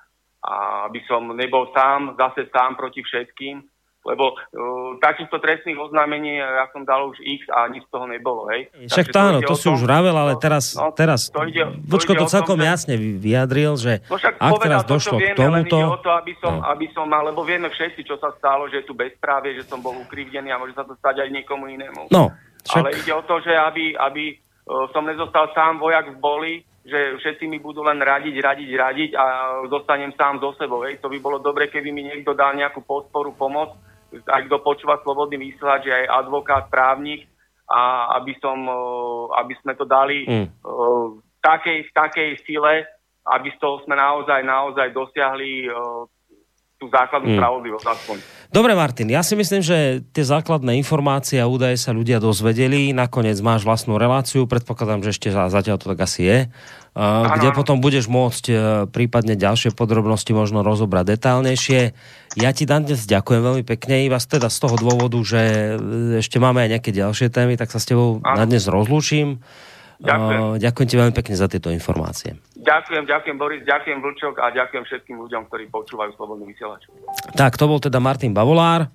aby 0.89 1.05
som 1.05 1.37
nebol 1.37 1.69
sám, 1.77 2.17
zase 2.17 2.49
sám 2.49 2.77
proti 2.77 3.05
všetkým, 3.05 3.61
lebo 4.01 4.33
uh, 4.33 4.97
takýchto 4.97 5.37
trestných 5.45 5.77
oznámení 5.77 6.41
ja 6.41 6.65
som 6.73 6.89
dal 6.89 7.05
už 7.13 7.21
x 7.21 7.45
a 7.53 7.69
nič 7.69 7.85
z 7.85 7.91
toho 7.93 8.09
nebolo, 8.09 8.49
hej. 8.49 8.73
Však 8.89 9.13
to 9.13 9.19
áno, 9.21 9.39
to, 9.45 9.53
si 9.53 9.69
už 9.69 9.85
vravel, 9.85 10.17
ale 10.17 10.37
no, 10.37 10.41
teraz, 10.41 10.73
no, 10.73 10.89
teraz 10.97 11.29
to 11.29 11.45
ide, 11.45 11.69
Vočko 11.85 12.17
to, 12.17 12.25
to 12.25 12.33
celkom 12.33 12.57
tom, 12.57 12.69
jasne 12.69 12.97
vyjadril, 12.97 13.77
že 13.77 14.01
no 14.09 14.17
však 14.17 14.41
ak 14.41 14.53
teraz 14.65 14.81
to, 14.85 14.91
došlo 14.97 15.17
vieme, 15.21 15.37
k 15.37 15.37
tomuto... 15.37 15.77
O 15.77 16.01
to, 16.01 16.11
aby 16.17 16.33
som, 16.41 16.53
no. 16.59 16.65
aby 16.73 16.87
som, 16.97 17.05
lebo 17.13 17.45
vieme 17.45 17.69
všetci, 17.69 18.01
čo 18.09 18.17
sa 18.17 18.33
stalo, 18.41 18.73
že 18.73 18.81
je 18.81 18.89
tu 18.89 18.97
bezprávie, 18.97 19.53
že 19.53 19.69
som 19.69 19.85
bol 19.85 19.93
ukrivdený 20.01 20.49
a 20.49 20.57
môže 20.57 20.73
sa 20.73 20.89
to 20.89 20.97
stať 20.97 21.29
aj 21.29 21.29
niekomu 21.37 21.69
inému. 21.69 22.09
No, 22.09 22.33
však... 22.65 22.81
Ale 22.81 22.97
ide 22.97 23.13
o 23.13 23.23
to, 23.29 23.37
že 23.45 23.53
aby, 23.53 24.01
aby 24.01 24.33
uh, 24.33 24.89
som 24.97 25.05
nezostal 25.05 25.53
sám 25.53 25.77
vojak 25.77 26.09
v 26.09 26.19
boli, 26.19 26.53
že 26.91 27.01
všetci 27.23 27.47
mi 27.47 27.63
budú 27.63 27.87
len 27.87 28.03
radiť, 28.03 28.35
radiť, 28.35 28.71
radiť 28.75 29.11
a 29.15 29.25
zostanem 29.71 30.11
sám 30.19 30.43
so 30.43 30.51
sebou. 30.59 30.83
Hej. 30.83 30.99
To 31.01 31.09
by 31.09 31.19
bolo 31.23 31.39
dobre, 31.39 31.71
keby 31.71 31.95
mi 31.95 32.03
niekto 32.03 32.35
dal 32.35 32.59
nejakú 32.59 32.83
podporu, 32.83 33.31
pomoc, 33.39 33.79
ak 34.11 34.51
kto 34.51 34.59
počúva 34.61 34.99
slobodný 35.07 35.39
vysielač, 35.39 35.87
že 35.87 35.95
aj 35.95 36.27
advokát, 36.27 36.67
právnik, 36.67 37.31
a 37.71 38.11
aby, 38.19 38.35
som, 38.43 38.67
aby 39.39 39.55
sme 39.63 39.79
to 39.79 39.87
dali 39.87 40.27
mm. 40.27 40.47
v 41.23 41.39
takej, 41.39 41.87
v 41.87 41.93
takej 41.95 42.31
sile, 42.43 42.83
aby 43.31 43.49
z 43.55 43.59
toho 43.63 43.79
sme 43.87 43.95
naozaj, 43.95 44.43
naozaj 44.43 44.91
dosiahli 44.91 45.71
tú 46.81 46.89
základnú 46.89 47.29
mm. 47.29 47.37
spravodlivosť 47.37 47.87
aspoň. 47.93 48.17
Dobre, 48.51 48.73
Martin, 48.73 49.13
ja 49.13 49.21
si 49.21 49.37
myslím, 49.37 49.61
že 49.61 50.01
tie 50.11 50.25
základné 50.25 50.81
informácie 50.81 51.39
a 51.39 51.47
údaje 51.47 51.77
sa 51.77 51.93
ľudia 51.93 52.19
dozvedeli. 52.19 52.91
Nakoniec 52.97 53.37
máš 53.45 53.69
vlastnú 53.69 54.01
reláciu, 54.01 54.49
predpokladám, 54.49 55.05
že 55.05 55.13
ešte 55.13 55.29
zatiaľ 55.31 55.77
to 55.77 55.93
tak 55.93 56.01
asi 56.03 56.21
je, 56.25 56.39
ano. 56.97 57.37
kde 57.37 57.53
potom 57.53 57.79
budeš 57.85 58.09
môcť 58.09 58.45
e, 58.49 58.55
prípadne 58.89 59.37
ďalšie 59.37 59.77
podrobnosti 59.77 60.33
možno 60.33 60.65
rozobrať 60.65 61.15
detálnejšie. 61.15 61.81
Ja 62.41 62.51
ti 62.57 62.65
dan 62.65 62.89
dnes 62.89 63.05
ďakujem 63.05 63.45
veľmi 63.45 63.65
pekne, 63.69 64.09
iba 64.09 64.19
teda 64.19 64.49
z 64.51 64.59
toho 64.59 64.75
dôvodu, 64.81 65.21
že 65.21 65.41
e, 65.79 66.19
ešte 66.19 66.41
máme 66.41 66.65
aj 66.65 66.81
nejaké 66.81 66.91
ďalšie 66.97 67.29
témy, 67.31 67.55
tak 67.61 67.71
sa 67.71 67.79
s 67.79 67.87
tebou 67.87 68.25
ano. 68.25 68.41
na 68.41 68.45
dnes 68.49 68.67
rozlúčim. 68.67 69.39
Ďakujem. 70.01 70.65
ďakujem 70.65 70.89
ti 70.89 70.97
veľmi 70.97 71.15
pekne 71.15 71.35
za 71.37 71.45
tieto 71.45 71.69
informácie. 71.69 72.41
Ďakujem, 72.61 73.09
ďakujem 73.09 73.37
Boris, 73.41 73.65
ďakujem 73.65 73.99
Vlčok 74.05 74.35
a 74.37 74.53
ďakujem 74.53 74.85
všetkým 74.85 75.17
ľuďom, 75.17 75.49
ktorí 75.49 75.73
počúvajú 75.73 76.13
Slobodný 76.13 76.53
vysielač. 76.53 76.85
Tak, 77.33 77.57
to 77.57 77.65
bol 77.65 77.81
teda 77.81 77.97
Martin 78.05 78.37
Bavolár, 78.37 78.93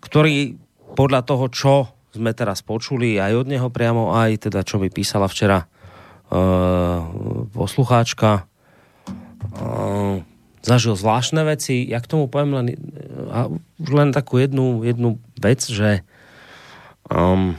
ktorý 0.00 0.56
podľa 0.96 1.20
toho, 1.28 1.44
čo 1.52 1.72
sme 2.10 2.32
teraz 2.34 2.64
počuli 2.64 3.20
aj 3.20 3.44
od 3.44 3.46
neho 3.46 3.68
priamo, 3.70 4.16
aj 4.16 4.50
teda 4.50 4.64
čo 4.64 4.80
mi 4.80 4.88
písala 4.88 5.28
včera 5.30 5.62
uh, 5.62 7.04
poslucháčka, 7.54 8.48
uh, 8.48 10.18
zažil 10.64 10.96
zvláštne 10.96 11.46
veci. 11.46 11.86
Ja 11.86 12.02
k 12.02 12.10
tomu 12.10 12.26
poviem 12.26 12.52
len, 12.56 12.66
uh, 13.30 13.52
len 13.92 14.10
takú 14.10 14.40
jednu, 14.42 14.82
jednu 14.82 15.22
vec, 15.38 15.62
že 15.62 16.02
um, 17.06 17.54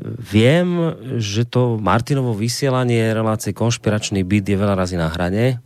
Viem, 0.00 0.96
že 1.20 1.44
to 1.44 1.76
Martinovo 1.76 2.32
vysielanie 2.32 3.12
relácie 3.12 3.52
konšpiračný 3.52 4.24
byt 4.24 4.48
je 4.48 4.56
veľa 4.56 4.72
razy 4.72 4.96
na 4.96 5.12
hrane. 5.12 5.60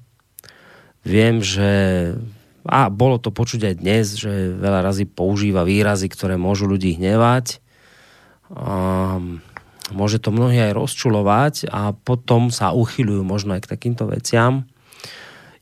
Viem, 1.07 1.39
že 1.39 1.71
a 2.67 2.91
bolo 2.91 3.23
to 3.23 3.31
počuť 3.31 3.71
aj 3.71 3.75
dnes, 3.79 4.19
že 4.19 4.59
veľa 4.59 4.83
razy 4.83 5.07
používa 5.07 5.63
výrazy, 5.63 6.11
ktoré 6.11 6.35
môžu 6.35 6.67
ľudí 6.67 6.99
hnevať. 6.99 7.63
A 8.51 9.23
môže 9.95 10.19
to 10.19 10.35
mnohí 10.35 10.59
aj 10.59 10.75
rozčulovať 10.75 11.71
a 11.71 11.95
potom 11.95 12.51
sa 12.51 12.75
uchyľujú 12.75 13.23
možno 13.23 13.55
aj 13.55 13.67
k 13.67 13.71
takýmto 13.71 14.11
veciam. 14.11 14.67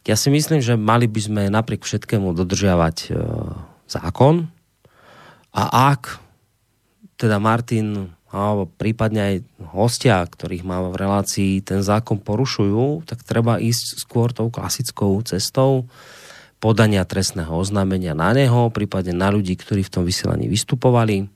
Ja 0.08 0.16
si 0.16 0.32
myslím, 0.32 0.64
že 0.64 0.80
mali 0.80 1.08
by 1.08 1.20
sme 1.20 1.42
napriek 1.52 1.84
všetkému 1.84 2.36
dodržiavať 2.36 2.96
e, 3.04 3.16
zákon 3.88 4.48
a 5.52 5.62
ak 5.92 6.20
teda 7.16 7.40
Martin 7.40 8.12
alebo 8.34 8.66
prípadne 8.66 9.20
aj 9.22 9.36
hostia, 9.70 10.18
ktorých 10.26 10.66
má 10.66 10.82
v 10.90 10.98
relácii 10.98 11.62
ten 11.62 11.86
zákon 11.86 12.18
porušujú, 12.18 13.06
tak 13.06 13.22
treba 13.22 13.62
ísť 13.62 14.02
skôr 14.02 14.34
tou 14.34 14.50
klasickou 14.50 15.22
cestou 15.22 15.86
podania 16.58 17.06
trestného 17.06 17.54
oznámenia 17.54 18.18
na 18.18 18.34
neho, 18.34 18.74
prípadne 18.74 19.14
na 19.14 19.30
ľudí, 19.30 19.54
ktorí 19.54 19.86
v 19.86 19.92
tom 19.94 20.02
vysielaní 20.02 20.50
vystupovali 20.50 21.30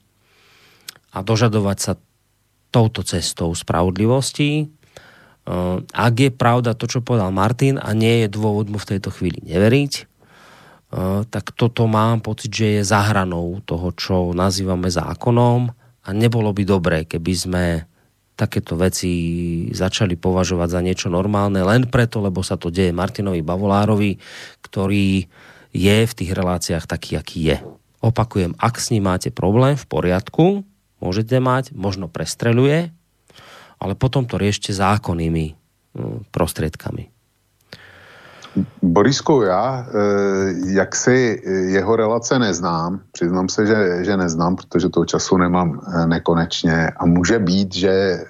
a 1.15 1.23
dožadovať 1.23 1.79
sa 1.79 1.93
touto 2.75 3.07
cestou 3.07 3.55
spravodlivosti. 3.55 4.67
Uh, 5.47 5.81
ak 5.95 6.15
je 6.19 6.31
pravda 6.35 6.75
to, 6.75 6.91
čo 6.91 7.01
povedal 7.01 7.31
Martin 7.31 7.79
a 7.79 7.95
nie 7.95 8.27
je 8.27 8.29
dôvod 8.29 8.69
mu 8.69 8.77
v 8.77 8.89
tejto 8.97 9.15
chvíli 9.15 9.39
neveriť, 9.47 9.93
uh, 10.03 11.23
tak 11.31 11.55
toto 11.55 11.87
mám 11.87 12.21
pocit, 12.21 12.51
že 12.53 12.81
je 12.81 12.83
zahranou 12.91 13.63
toho, 13.65 13.95
čo 13.95 14.35
nazývame 14.35 14.91
zákonom 14.91 15.78
a 16.09 16.17
nebolo 16.17 16.57
by 16.57 16.65
dobré, 16.65 16.99
keby 17.05 17.33
sme 17.37 17.65
takéto 18.33 18.79
veci 18.81 19.13
začali 19.75 20.17
považovať 20.17 20.69
za 20.73 20.81
niečo 20.81 21.09
normálne 21.13 21.61
len 21.61 21.85
preto, 21.91 22.25
lebo 22.25 22.41
sa 22.41 22.57
to 22.57 22.73
deje 22.73 22.97
Martinovi 22.97 23.45
Bavolárovi, 23.45 24.17
ktorý 24.65 25.29
je 25.75 25.97
v 26.07 26.17
tých 26.17 26.31
reláciách 26.33 26.89
taký, 26.89 27.21
aký 27.21 27.41
je. 27.53 27.57
Opakujem, 28.01 28.55
ak 28.57 28.79
s 28.79 28.95
ním 28.95 29.11
máte 29.11 29.29
problém, 29.35 29.75
v 29.75 29.85
poriadku, 29.91 30.63
môžete 31.03 31.37
mať, 31.43 31.75
možno 31.75 32.07
prestreluje, 32.07 32.95
ale 33.83 33.93
potom 33.99 34.25
to 34.25 34.39
riešte 34.39 34.71
zákonnými 34.71 35.53
hm, 35.99 36.31
prostriedkami. 36.31 37.18
Borisku, 38.83 39.43
já 39.43 39.87
eh, 39.89 40.73
jak 40.73 40.97
si 40.97 41.43
jeho 41.47 41.97
relace 41.97 42.39
neznám, 42.39 43.01
přiznám 43.13 43.49
se, 43.49 43.67
že, 43.67 44.05
že 44.05 44.17
neznám, 44.17 44.57
protože 44.57 44.89
toho 44.89 45.07
času 45.07 45.37
nemám 45.37 45.81
eh, 45.81 46.07
nekonečně 46.07 46.91
a 46.97 47.07
může 47.07 47.39
být, 47.39 47.75
že 47.75 47.91
eh, 47.91 48.25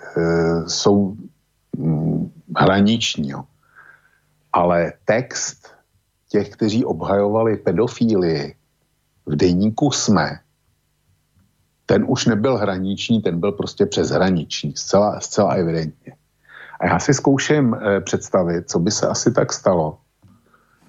jsou 0.66 1.16
mm, 1.76 2.30
hraniční. 2.56 3.32
Ale 4.52 4.92
text 5.04 5.68
těch, 6.28 6.50
kteří 6.50 6.84
obhajovali 6.84 7.56
pedofílii 7.56 8.54
v 9.26 9.36
deníku 9.36 9.90
SME, 9.90 10.38
ten 11.86 12.04
už 12.08 12.26
nebyl 12.26 12.56
hraniční, 12.56 13.22
ten 13.22 13.40
byl 13.40 13.52
prostě 13.52 13.86
přeshraniční, 13.86 14.76
zcela, 14.76 15.20
zcela 15.20 15.52
evidentně. 15.52 16.12
A 16.80 16.86
já 16.86 16.98
si 16.98 17.14
zkouším 17.14 17.76
představit, 18.04 18.70
co 18.70 18.78
by 18.78 18.90
se 18.90 19.08
asi 19.08 19.32
tak 19.32 19.52
stalo, 19.52 19.98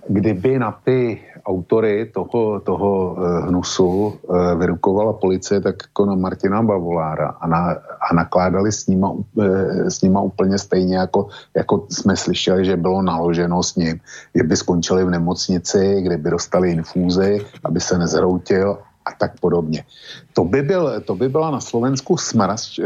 kdyby 0.10 0.60
na 0.60 0.72
ty 0.84 1.22
autory 1.46 2.10
toho, 2.14 2.60
toho 2.60 2.90
eh, 3.14 3.48
hnusu 3.48 4.14
eh, 4.14 4.56
vyrukovala 4.56 5.14
policie, 5.14 5.62
tak 5.62 5.76
jako 5.86 6.06
na 6.06 6.16
Martina 6.16 6.62
Bavolára 6.62 7.38
a, 7.40 7.48
na, 7.48 7.78
a 8.10 8.14
nakládali 8.14 8.72
s 8.72 8.88
nima, 8.88 9.14
eh, 9.42 9.86
s 9.86 10.02
nima 10.02 10.22
úplně 10.22 10.58
stejně, 10.58 10.98
jako, 10.98 11.30
jako 11.56 11.86
jsme 11.90 12.18
slyšeli, 12.18 12.66
že 12.66 12.78
bylo 12.78 13.02
naloženo 13.02 13.64
s 13.64 13.76
ním, 13.76 14.02
kdyby 14.34 14.56
skončili 14.58 15.06
v 15.06 15.10
nemocnici, 15.10 16.02
kde 16.02 16.18
by 16.18 16.30
dostali 16.30 16.72
infúzy, 16.72 17.46
aby 17.64 17.80
se 17.80 17.98
nezhroutil 17.98 18.78
a 19.06 19.12
tak 19.14 19.40
podobně. 19.40 19.86
To 20.34 20.44
by, 20.44 20.62
byl, 20.62 21.02
to 21.06 21.16
by 21.16 21.30
byla 21.30 21.52
na 21.52 21.62
Slovensku 21.62 22.18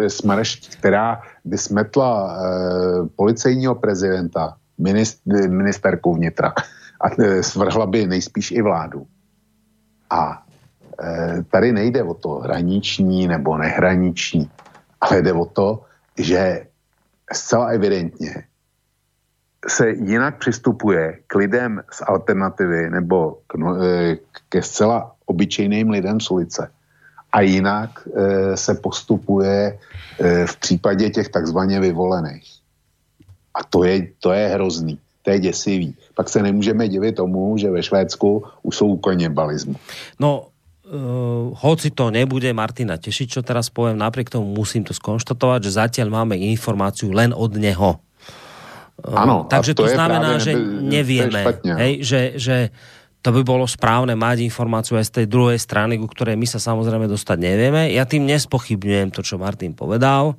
smršť, 0.07 0.75
která 0.79 1.21
by 1.45 1.57
smetla 1.57 2.11
eh, 2.35 2.39
policejního 3.15 3.75
prezidenta, 3.75 4.55
minist, 4.77 5.23
ministerku 5.47 6.13
vnitra 6.15 6.53
a 7.03 7.21
e, 7.21 7.43
svrhla 7.43 7.85
by 7.85 8.07
nejspíš 8.07 8.51
i 8.51 8.61
vládu. 8.61 9.07
A 10.09 10.45
e, 11.03 11.43
tady 11.43 11.71
nejde 11.71 12.03
o 12.03 12.13
to 12.13 12.29
hraniční 12.29 13.27
nebo 13.27 13.57
nehraniční, 13.57 14.49
ale 15.01 15.21
jde 15.21 15.33
o 15.33 15.45
to, 15.45 15.85
že 16.17 16.67
zcela 17.33 17.65
evidentně 17.65 18.43
se 19.67 19.89
jinak 19.89 20.37
přistupuje 20.37 21.19
k 21.27 21.35
lidem 21.35 21.83
z 21.91 22.01
alternativy 22.07 22.89
nebo 22.89 23.37
k, 23.47 23.55
no, 23.55 23.83
e, 23.83 24.17
ke 24.49 24.61
zcela 24.61 25.15
obyčejným 25.25 25.89
lidem 25.89 26.19
z 26.19 26.31
ulice. 26.31 26.71
A 27.31 27.41
jinak 27.41 28.07
e, 28.07 28.57
se 28.57 28.75
postupuje 28.75 29.79
e, 30.19 30.47
v 30.47 30.55
případě 30.55 31.09
těch 31.09 31.29
takzvaně 31.29 31.79
vyvolených. 31.79 32.51
A 33.53 33.63
to 33.63 33.83
je, 33.83 34.07
to 34.19 34.33
je 34.33 34.47
hrozný 34.47 34.99
to 35.23 35.31
je 35.31 35.39
děsivý. 35.39 35.95
Pak 36.15 36.29
se 36.29 36.43
nemůžeme 36.43 36.87
divit 36.87 37.15
tomu, 37.15 37.57
že 37.57 37.71
ve 37.71 37.83
Švédsku 37.83 38.43
už 38.63 38.75
jsou 38.75 38.97
kanibalismu. 38.97 39.75
No, 40.19 40.51
uh, 40.83 41.55
hoci 41.55 41.95
to 41.95 42.11
nebude 42.11 42.51
Martina 42.51 42.99
tešiť, 42.99 43.39
čo 43.39 43.41
teraz 43.41 43.71
poviem, 43.71 43.95
napriek 43.95 44.27
tomu 44.27 44.51
musím 44.51 44.83
to 44.83 44.91
skonštatovať, 44.91 45.59
že 45.63 45.79
zatiaľ 45.79 46.11
máme 46.11 46.35
informáciu 46.35 47.15
len 47.15 47.31
od 47.31 47.55
neho. 47.55 48.03
Uh, 48.99 49.15
ano, 49.15 49.47
takže 49.47 49.73
to, 49.73 49.87
to 49.87 49.95
znamená, 49.95 50.37
že 50.43 50.53
nevieme, 50.83 51.41
špatně, 51.41 51.73
hej, 51.79 51.93
že, 52.03 52.21
že 52.35 52.57
to 53.23 53.31
by 53.31 53.41
bolo 53.47 53.63
správne 53.63 54.19
mať 54.19 54.43
informáciu 54.43 54.99
aj 54.99 55.07
z 55.07 55.23
tej 55.23 55.25
druhej 55.31 55.55
strany, 55.55 55.95
ku 55.95 56.11
ktorej 56.11 56.35
my 56.35 56.43
sa 56.43 56.59
samozrejme 56.59 57.07
dostať 57.07 57.37
nevieme. 57.39 57.87
Ja 57.95 58.03
tým 58.03 58.27
nespochybňujem 58.27 59.15
to, 59.15 59.23
čo 59.23 59.39
Martin 59.39 59.71
povedal, 59.71 60.35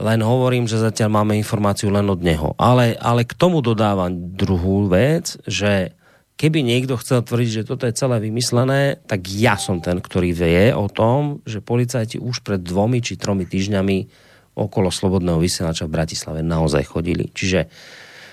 len 0.00 0.20
hovorím, 0.24 0.64
že 0.64 0.80
zatiaľ 0.80 1.20
máme 1.20 1.36
informáciu 1.36 1.92
len 1.92 2.08
od 2.08 2.20
neho. 2.24 2.56
Ale, 2.56 2.96
ale 2.96 3.28
k 3.28 3.36
tomu 3.36 3.60
dodávam 3.60 4.12
druhú 4.12 4.88
vec, 4.88 5.36
že 5.44 5.92
keby 6.40 6.64
niekto 6.64 6.96
chcel 6.96 7.20
tvrdiť, 7.20 7.50
že 7.62 7.68
toto 7.68 7.84
je 7.84 7.94
celé 7.94 8.16
vymyslené, 8.18 8.98
tak 9.04 9.28
ja 9.28 9.60
som 9.60 9.84
ten, 9.84 10.00
ktorý 10.00 10.32
vie 10.32 10.72
o 10.72 10.88
tom, 10.88 11.44
že 11.44 11.60
policajti 11.60 12.16
už 12.16 12.40
pred 12.40 12.58
dvomi 12.64 13.04
či 13.04 13.20
tromi 13.20 13.44
týždňami 13.44 13.96
okolo 14.56 14.88
Slobodného 14.92 15.40
vysielača 15.40 15.88
v 15.88 15.94
Bratislave 15.96 16.40
naozaj 16.44 16.88
chodili. 16.88 17.28
Čiže 17.32 17.68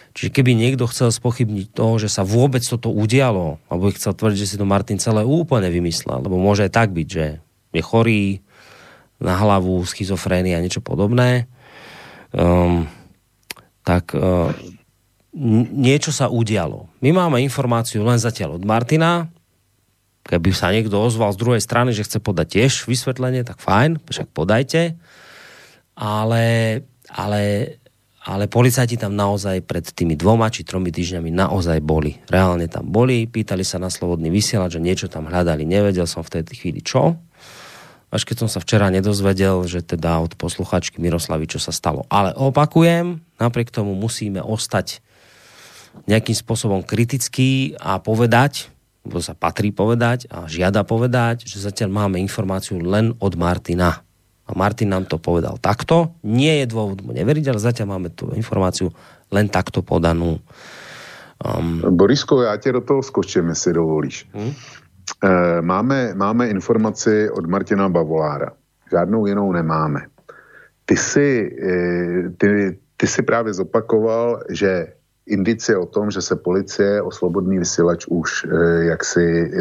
Čiže 0.10 0.36
keby 0.36 0.58
niekto 0.58 0.90
chcel 0.90 1.14
spochybniť 1.14 1.72
to, 1.72 2.02
že 2.02 2.10
sa 2.10 2.26
vôbec 2.26 2.66
toto 2.66 2.90
udialo, 2.90 3.62
alebo 3.70 3.94
chcel 3.94 4.18
tvrdiť, 4.18 4.40
že 4.42 4.50
si 4.52 4.60
to 4.60 4.66
Martin 4.66 4.98
celé 4.98 5.22
úplne 5.22 5.70
vymyslel, 5.70 6.26
lebo 6.26 6.36
môže 6.36 6.66
aj 6.66 6.76
tak 6.76 6.90
byť, 6.92 7.08
že 7.08 7.40
je 7.72 7.82
chorý 7.86 8.42
na 9.20 9.36
hlavu, 9.36 9.84
schizofrénia 9.84 10.58
a 10.58 10.64
niečo 10.64 10.80
podobné, 10.80 11.52
um, 12.32 12.88
tak 13.84 14.16
uh, 14.16 14.52
niečo 15.76 16.10
sa 16.16 16.32
udialo. 16.32 16.88
My 17.04 17.12
máme 17.14 17.44
informáciu 17.44 18.02
len 18.04 18.18
zatiaľ 18.18 18.58
od 18.58 18.64
Martina, 18.64 19.28
keby 20.24 20.50
sa 20.56 20.72
niekto 20.72 20.96
ozval 20.98 21.36
z 21.36 21.42
druhej 21.42 21.62
strany, 21.62 21.92
že 21.92 22.06
chce 22.06 22.20
podať 22.24 22.48
tiež 22.60 22.88
vysvetlenie, 22.88 23.44
tak 23.44 23.60
fajn, 23.60 24.02
však 24.08 24.30
podajte. 24.32 24.96
Ale, 26.00 26.80
ale 27.12 27.42
ale 28.30 28.52
policajti 28.52 29.00
tam 29.00 29.18
naozaj 29.18 29.64
pred 29.64 29.82
tými 29.82 30.14
dvoma 30.14 30.52
či 30.52 30.68
tromi 30.68 30.92
týždňami 30.92 31.32
naozaj 31.32 31.80
boli. 31.80 32.20
Reálne 32.28 32.68
tam 32.68 32.92
boli, 32.92 33.26
pýtali 33.26 33.64
sa 33.64 33.80
na 33.80 33.88
slobodný 33.88 34.28
vysielač, 34.28 34.76
že 34.76 34.84
niečo 34.84 35.08
tam 35.08 35.32
hľadali. 35.32 35.64
Nevedel 35.64 36.04
som 36.04 36.22
v 36.22 36.44
tej 36.44 36.54
chvíli 36.54 36.84
čo. 36.84 37.16
Až 38.10 38.26
keď 38.26 38.46
som 38.46 38.50
sa 38.50 38.58
včera 38.62 38.90
nedozvedel, 38.90 39.70
že 39.70 39.86
teda 39.86 40.18
od 40.22 40.34
posluchačky 40.34 40.98
Miroslavy, 40.98 41.46
čo 41.46 41.62
sa 41.62 41.70
stalo. 41.70 42.10
Ale 42.10 42.34
opakujem, 42.34 43.22
napriek 43.38 43.70
tomu 43.70 43.94
musíme 43.94 44.42
ostať 44.42 45.02
nejakým 46.10 46.34
spôsobom 46.34 46.82
kritický 46.82 47.78
a 47.78 48.02
povedať, 48.02 48.74
bo 49.06 49.22
sa 49.22 49.38
patrí 49.38 49.70
povedať 49.70 50.26
a 50.30 50.50
žiada 50.50 50.82
povedať, 50.86 51.46
že 51.46 51.62
zatiaľ 51.62 51.94
máme 51.94 52.18
informáciu 52.22 52.82
len 52.82 53.14
od 53.22 53.34
Martina 53.38 54.02
a 54.50 54.52
Martin 54.58 54.90
nám 54.90 55.06
to 55.06 55.22
povedal 55.22 55.62
takto. 55.62 56.18
Nie 56.26 56.66
je 56.66 56.74
dôvod 56.74 57.06
mu 57.06 57.14
neveriť, 57.14 57.54
ale 57.54 57.62
zatiaľ 57.62 57.98
máme 57.98 58.10
tú 58.10 58.34
informáciu 58.34 58.90
len 59.30 59.46
takto 59.46 59.86
podanú. 59.86 60.42
Um... 61.40 61.82
Borisko, 61.96 62.42
já 62.42 62.58
tě 62.58 62.72
do 62.72 62.82
toho 62.82 63.04
skočím, 63.04 63.50
jestli 63.50 63.74
dovolíš. 63.74 64.28
Hmm? 64.34 64.54
E, 65.24 65.62
máme, 65.62 66.14
máme 66.16 66.48
informaci 66.48 67.30
od 67.30 67.46
Martina 67.46 67.90
Bavolára. 67.90 68.52
Žádnou 68.92 69.26
jinou 69.26 69.52
nemáme. 69.52 70.08
Ty 70.86 70.98
si, 70.98 71.58
e, 71.62 72.30
ty, 72.38 72.80
ty 72.98 73.08
si 73.08 73.22
právě 73.22 73.54
zopakoval, 73.54 74.44
že 74.50 74.94
indicie 75.26 75.78
o 75.78 75.86
tom, 75.86 76.12
že 76.12 76.22
se 76.22 76.36
policie 76.36 77.02
o 77.02 77.12
slobodný 77.12 77.60
vysílač 77.60 78.06
už 78.08 78.46
e, 78.46 78.86
jak 78.86 79.04
si 79.04 79.52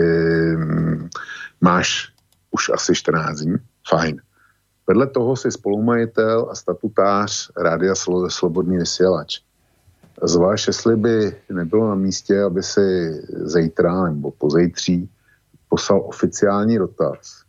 máš 1.60 2.12
už 2.50 2.70
asi 2.74 2.94
14 2.94 3.40
dní. 3.40 3.56
Fajn. 3.88 4.20
Vedle 4.88 5.06
toho 5.06 5.36
si 5.36 5.50
spolumajitel 5.50 6.48
a 6.50 6.54
statutář 6.54 7.50
Rádia 7.56 7.94
Slobodný 8.28 8.76
vysílač. 8.76 9.40
Zváš, 10.22 10.66
jestli 10.66 10.96
by 10.96 11.36
nebylo 11.52 11.88
na 11.88 11.94
místě, 11.94 12.42
aby 12.42 12.62
si 12.62 13.12
zítra 13.44 14.04
nebo 14.04 14.30
pozejtří 14.30 15.10
poslal 15.68 16.02
oficiální 16.06 16.78
dotaz, 16.78 17.42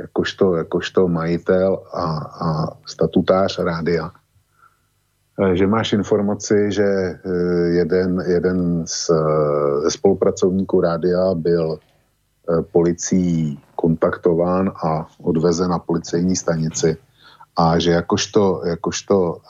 jakožto, 0.00 0.54
jakožto 0.54 1.08
majitel 1.08 1.82
a, 1.92 2.04
a 2.18 2.76
statutář 2.86 3.58
rádia, 3.58 4.10
eh, 5.42 5.56
že 5.56 5.66
máš 5.66 5.92
informaci, 5.92 6.72
že 6.72 6.84
eh, 6.84 7.18
jeden, 7.68 8.24
jeden 8.26 8.86
z, 8.86 9.10
ze 9.82 9.90
spolupracovníků 9.90 10.80
rádia 10.80 11.34
byl 11.34 11.78
Eh, 12.46 12.62
policií 12.62 13.58
kontaktován 13.74 14.70
a 14.86 15.06
odvezen 15.22 15.70
na 15.70 15.78
policejní 15.78 16.36
stanici 16.36 16.96
a 17.56 17.78
že 17.78 17.90
jakožto, 17.90 18.62
jakožto 18.66 19.40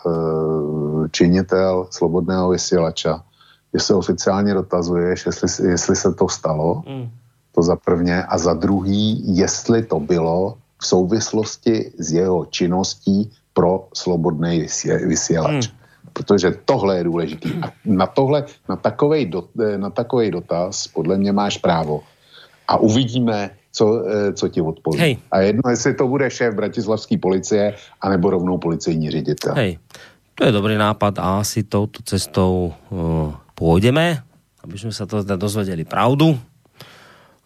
činitel 1.10 1.86
slobodného 1.90 2.50
vysílača, 2.50 3.22
že 3.74 3.80
se 3.80 3.94
oficiálně 3.94 4.54
dotazuješ, 4.54 5.26
jestli, 5.26 5.70
jestli 5.70 5.96
se 5.96 6.14
to 6.14 6.28
stalo, 6.28 6.82
mm. 6.88 7.10
To 7.56 7.62
za 7.62 7.76
prvně, 7.76 8.22
a 8.22 8.38
za 8.38 8.52
druhý, 8.54 9.24
jestli 9.24 9.82
to 9.88 10.00
bylo 10.00 10.60
v 10.76 10.86
souvislosti 10.86 11.92
s 11.96 12.12
jeho 12.12 12.44
činností 12.52 13.32
pro 13.56 13.88
slobodný 13.96 14.68
vysílač. 15.08 15.72
Mm. 15.72 15.72
Protože 16.12 16.52
tohle 16.64 17.00
je 17.00 17.04
důležité. 17.04 17.48
A 17.64 17.72
na 17.84 18.06
tohle, 18.06 18.44
na 18.68 18.76
takovej, 18.76 19.26
do, 19.26 19.48
eh, 19.60 19.78
na 19.80 19.90
takovej 19.90 20.30
dotaz, 20.30 20.88
podle 20.88 21.16
mě 21.16 21.32
máš 21.32 21.56
právo 21.60 22.04
a 22.68 22.76
uvidíme, 22.76 23.50
co, 23.72 23.84
eh, 24.04 24.32
co 24.32 24.44
ti 24.48 24.60
odpoví. 24.60 25.00
Hej. 25.00 25.12
A 25.32 25.40
jedno, 25.40 25.64
jestli 25.68 25.92
to 25.94 26.08
bude 26.08 26.30
šéf 26.30 26.54
bratislavské 26.56 27.20
policie, 27.20 27.76
anebo 28.00 28.30
rovnou 28.32 28.56
policejní 28.56 29.10
ředitel. 29.12 29.52
Hej, 29.56 29.76
to 30.36 30.44
je 30.44 30.52
dobrý 30.52 30.76
nápad 30.76 31.20
a 31.20 31.40
asi 31.40 31.64
touto 31.64 32.04
cestou 32.04 32.72
uh, 32.92 33.32
pôjdeme, 33.56 34.20
aby 34.64 34.76
sme 34.76 34.92
sa 34.92 35.08
to 35.08 35.24
teda 35.24 35.40
dozvedeli 35.40 35.84
pravdu, 35.84 36.36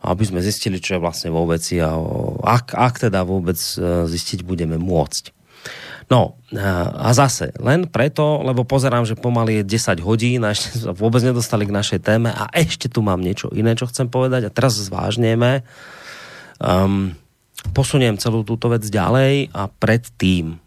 aby 0.00 0.24
sme 0.24 0.40
zistili, 0.40 0.80
čo 0.80 0.96
je 0.96 1.04
vlastne 1.04 1.28
vo 1.28 1.44
veci 1.44 1.76
a 1.76 1.92
ak, 2.40 2.72
ak 2.72 2.94
teda 3.08 3.24
vôbec 3.24 3.56
uh, 3.56 4.08
zistiť 4.08 4.44
budeme 4.44 4.80
môcť. 4.80 5.36
No 6.10 6.34
a 6.58 7.14
zase, 7.14 7.54
len 7.62 7.86
preto, 7.86 8.42
lebo 8.42 8.66
pozerám, 8.66 9.06
že 9.06 9.14
pomaly 9.14 9.62
je 9.62 9.78
10 9.78 10.02
hodín 10.02 10.42
a 10.42 10.50
ešte 10.50 10.82
sa 10.82 10.90
vôbec 10.90 11.22
nedostali 11.22 11.70
k 11.70 11.76
našej 11.76 12.02
téme 12.02 12.34
a 12.34 12.50
ešte 12.50 12.90
tu 12.90 12.98
mám 12.98 13.22
niečo 13.22 13.46
iné, 13.54 13.78
čo 13.78 13.86
chcem 13.86 14.10
povedať 14.10 14.50
a 14.50 14.50
teraz 14.50 14.74
zvážneme. 14.74 15.62
Um, 16.58 17.14
posuniem 17.70 18.18
celú 18.18 18.42
túto 18.42 18.66
vec 18.74 18.82
ďalej 18.82 19.54
a 19.54 19.70
predtým, 19.70 20.58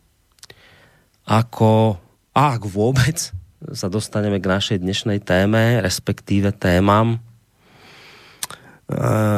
ako, 1.28 2.00
ak 2.32 2.64
vôbec 2.64 3.36
sa 3.76 3.88
dostaneme 3.92 4.40
k 4.40 4.48
našej 4.48 4.78
dnešnej 4.80 5.20
téme, 5.28 5.84
respektíve 5.84 6.56
témam, 6.56 7.20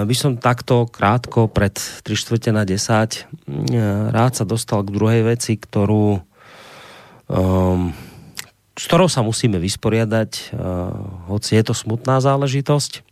by 0.06 0.16
som 0.18 0.42
takto 0.42 0.90
krátko 0.90 1.46
pred 1.46 1.78
3 1.78 2.02
čtvrte 2.18 2.50
na 2.50 2.66
10 2.66 2.74
eh, 2.74 3.26
rád 4.10 4.34
sa 4.34 4.46
dostal 4.46 4.82
k 4.82 4.94
druhej 4.94 5.22
veci, 5.22 5.54
ktorú 5.62 6.18
um, 7.30 7.94
s 8.76 8.84
ktorou 8.92 9.08
sa 9.08 9.24
musíme 9.24 9.56
vysporiadať, 9.56 10.52
uh, 10.52 10.92
hoci 11.32 11.56
je 11.56 11.64
to 11.64 11.72
smutná 11.72 12.20
záležitosť, 12.20 13.08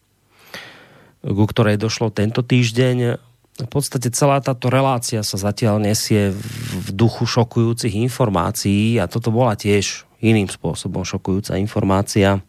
ku 1.24 1.44
ktorej 1.48 1.80
došlo 1.80 2.12
tento 2.12 2.44
týždeň. 2.44 3.16
V 3.64 3.70
podstate 3.72 4.12
celá 4.12 4.44
táto 4.44 4.68
relácia 4.68 5.24
sa 5.24 5.40
zatiaľ 5.40 5.80
nesie 5.80 6.36
v 6.36 6.88
duchu 6.92 7.24
šokujúcich 7.24 7.96
informácií 7.96 9.00
a 9.00 9.08
toto 9.08 9.32
bola 9.32 9.56
tiež 9.56 10.04
iným 10.20 10.52
spôsobom 10.52 11.08
šokujúca 11.08 11.56
informácia 11.56 12.44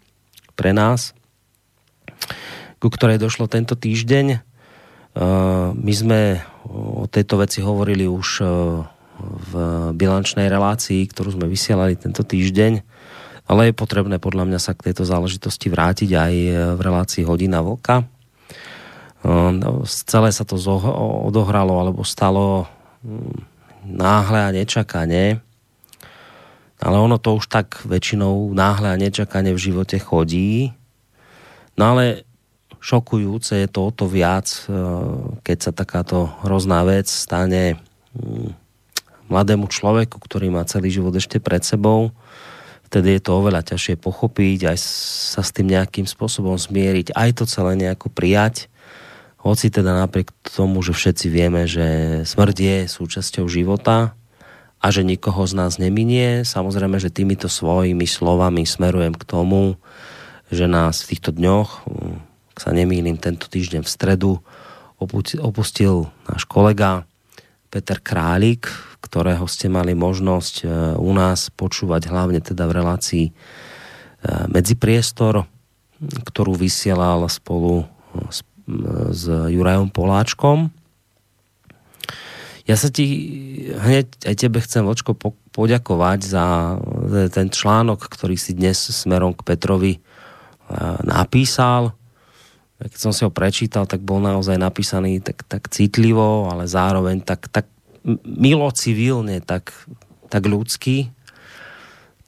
pre 0.58 0.74
nás 0.74 1.14
ku 2.84 2.92
ktorej 2.92 3.16
došlo 3.16 3.48
tento 3.48 3.80
týždeň. 3.80 4.26
E, 4.36 4.38
my 5.72 5.92
sme 5.96 6.44
o 6.68 7.08
tejto 7.08 7.40
veci 7.40 7.64
hovorili 7.64 8.04
už 8.04 8.44
e, 8.44 8.46
v 9.24 9.52
bilančnej 9.96 10.52
relácii, 10.52 11.08
ktorú 11.08 11.40
sme 11.40 11.48
vysielali 11.48 11.96
tento 11.96 12.20
týždeň, 12.20 12.84
ale 13.48 13.72
je 13.72 13.80
potrebné 13.80 14.20
podľa 14.20 14.44
mňa 14.44 14.60
sa 14.60 14.76
k 14.76 14.92
tejto 14.92 15.08
záležitosti 15.08 15.72
vrátiť 15.72 16.10
aj 16.12 16.34
v 16.76 16.80
relácii 16.84 17.24
Hodina 17.24 17.64
Vlka. 17.64 18.04
E, 18.04 18.06
no, 19.32 19.88
celé 19.88 20.28
sa 20.28 20.44
to 20.44 20.60
odohralo 21.24 21.80
alebo 21.80 22.04
stalo 22.04 22.68
mm, 23.00 23.88
náhle 23.96 24.44
a 24.44 24.52
nečakane, 24.52 25.40
ale 26.84 26.96
ono 27.00 27.16
to 27.16 27.40
už 27.40 27.48
tak 27.48 27.80
väčšinou 27.88 28.52
náhle 28.52 28.92
a 28.92 29.00
nečakane 29.00 29.56
v 29.56 29.62
živote 29.72 29.96
chodí. 29.96 30.76
No 31.80 31.96
ale 31.96 32.28
šokujúce 32.84 33.64
je 33.64 33.68
to 33.68 33.88
o 33.88 33.90
to 33.90 34.04
viac, 34.04 34.44
e, 34.68 34.76
keď 35.40 35.58
sa 35.64 35.72
takáto 35.72 36.28
hrozná 36.44 36.84
vec 36.84 37.08
stane 37.08 37.80
mm, 38.12 38.52
mladému 39.32 39.72
človeku, 39.72 40.20
ktorý 40.20 40.52
má 40.52 40.68
celý 40.68 40.92
život 40.92 41.16
ešte 41.16 41.40
pred 41.40 41.64
sebou. 41.64 42.12
Vtedy 42.92 43.16
je 43.16 43.22
to 43.24 43.40
oveľa 43.40 43.64
ťažšie 43.64 43.96
pochopiť, 43.96 44.68
aj 44.68 44.78
sa 45.32 45.40
s 45.40 45.50
tým 45.56 45.72
nejakým 45.72 46.04
spôsobom 46.04 46.60
zmieriť, 46.60 47.16
aj 47.16 47.30
to 47.40 47.44
celé 47.48 47.72
nejako 47.80 48.12
prijať. 48.12 48.68
Hoci 49.40 49.72
teda 49.72 49.96
napriek 50.04 50.28
tomu, 50.44 50.84
že 50.84 50.92
všetci 50.92 51.26
vieme, 51.32 51.64
že 51.64 52.20
smrť 52.28 52.56
je 52.60 52.76
súčasťou 52.84 53.48
života 53.48 54.12
a 54.84 54.86
že 54.92 55.00
nikoho 55.00 55.48
z 55.48 55.56
nás 55.56 55.80
neminie, 55.80 56.44
samozrejme, 56.44 57.00
že 57.00 57.08
týmito 57.08 57.48
svojimi 57.48 58.04
slovami 58.04 58.68
smerujem 58.68 59.16
k 59.16 59.24
tomu, 59.24 59.80
že 60.52 60.68
nás 60.68 61.00
v 61.00 61.16
týchto 61.16 61.32
dňoch 61.32 61.88
ak 62.54 62.62
sa 62.62 62.70
nemýlim, 62.70 63.18
tento 63.18 63.50
týždeň 63.50 63.82
v 63.82 63.90
stredu 63.90 64.30
opustil 65.42 66.06
náš 66.30 66.46
kolega 66.46 67.02
Peter 67.66 67.98
Králik, 67.98 68.70
ktorého 69.02 69.50
ste 69.50 69.66
mali 69.66 69.98
možnosť 69.98 70.54
e, 70.62 70.64
u 70.94 71.10
nás 71.10 71.50
počúvať 71.50 72.06
hlavne 72.06 72.38
teda 72.38 72.70
v 72.70 72.76
relácii 72.78 73.24
e, 73.26 73.32
Medzipriestor, 74.54 75.42
ktorú 76.30 76.54
vysielal 76.54 77.26
spolu 77.26 77.90
s, 78.30 78.46
s 79.10 79.24
Jurajom 79.26 79.90
Poláčkom. 79.90 80.70
Ja 82.70 82.78
sa 82.78 82.88
ti 82.94 83.06
hneď 83.74 84.30
aj 84.30 84.34
tebe 84.38 84.62
chcem, 84.62 84.86
Vočko, 84.86 85.18
poďakovať 85.50 86.20
za 86.22 86.78
ten 87.34 87.50
článok, 87.50 88.06
ktorý 88.06 88.38
si 88.38 88.54
dnes 88.54 88.78
smerom 88.78 89.34
k 89.34 89.42
Petrovi 89.42 89.98
e, 89.98 90.00
napísal 91.02 91.98
keď 92.82 93.00
som 93.00 93.12
si 93.14 93.22
ho 93.22 93.30
prečítal, 93.30 93.86
tak 93.86 94.02
bol 94.02 94.18
naozaj 94.18 94.58
napísaný 94.58 95.22
tak, 95.22 95.46
tak 95.46 95.70
citlivo, 95.70 96.50
ale 96.50 96.66
zároveň 96.66 97.22
tak, 97.22 97.46
tak 97.46 97.70
milo 98.26 98.68
civilne, 98.74 99.38
tak, 99.40 99.72
tak 100.28 100.42
ľudský. 100.44 101.14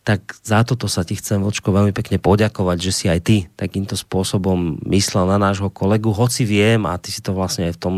Tak 0.06 0.38
za 0.46 0.62
toto 0.62 0.86
sa 0.86 1.02
ti 1.02 1.18
chcem, 1.18 1.42
Vočko, 1.42 1.74
veľmi 1.74 1.90
pekne 1.90 2.22
poďakovať, 2.22 2.78
že 2.78 2.92
si 2.94 3.04
aj 3.10 3.20
ty 3.26 3.36
takýmto 3.58 3.98
spôsobom 3.98 4.78
myslel 4.86 5.26
na 5.26 5.50
nášho 5.50 5.66
kolegu, 5.66 6.14
hoci 6.14 6.46
viem, 6.46 6.86
a 6.86 6.94
ty 6.94 7.10
si 7.10 7.18
to 7.18 7.34
vlastne 7.34 7.66
aj 7.66 7.74
v 7.74 7.82
tom 7.82 7.96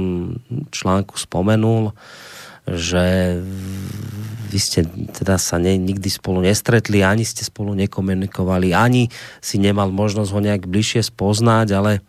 článku 0.73 1.21
spomenul, 1.21 1.93
že 2.65 3.37
vy 4.49 4.57
ste 4.57 4.89
teda 4.89 5.37
sa 5.37 5.61
ne, 5.61 5.77
nikdy 5.77 6.09
spolu 6.09 6.41
nestretli, 6.41 7.05
ani 7.05 7.29
ste 7.29 7.45
spolu 7.45 7.77
nekomunikovali, 7.77 8.73
ani 8.73 9.13
si 9.45 9.61
nemal 9.61 9.93
možnosť 9.93 10.31
ho 10.33 10.41
nejak 10.41 10.65
bližšie 10.65 11.05
spoznať, 11.05 11.69
ale 11.77 12.01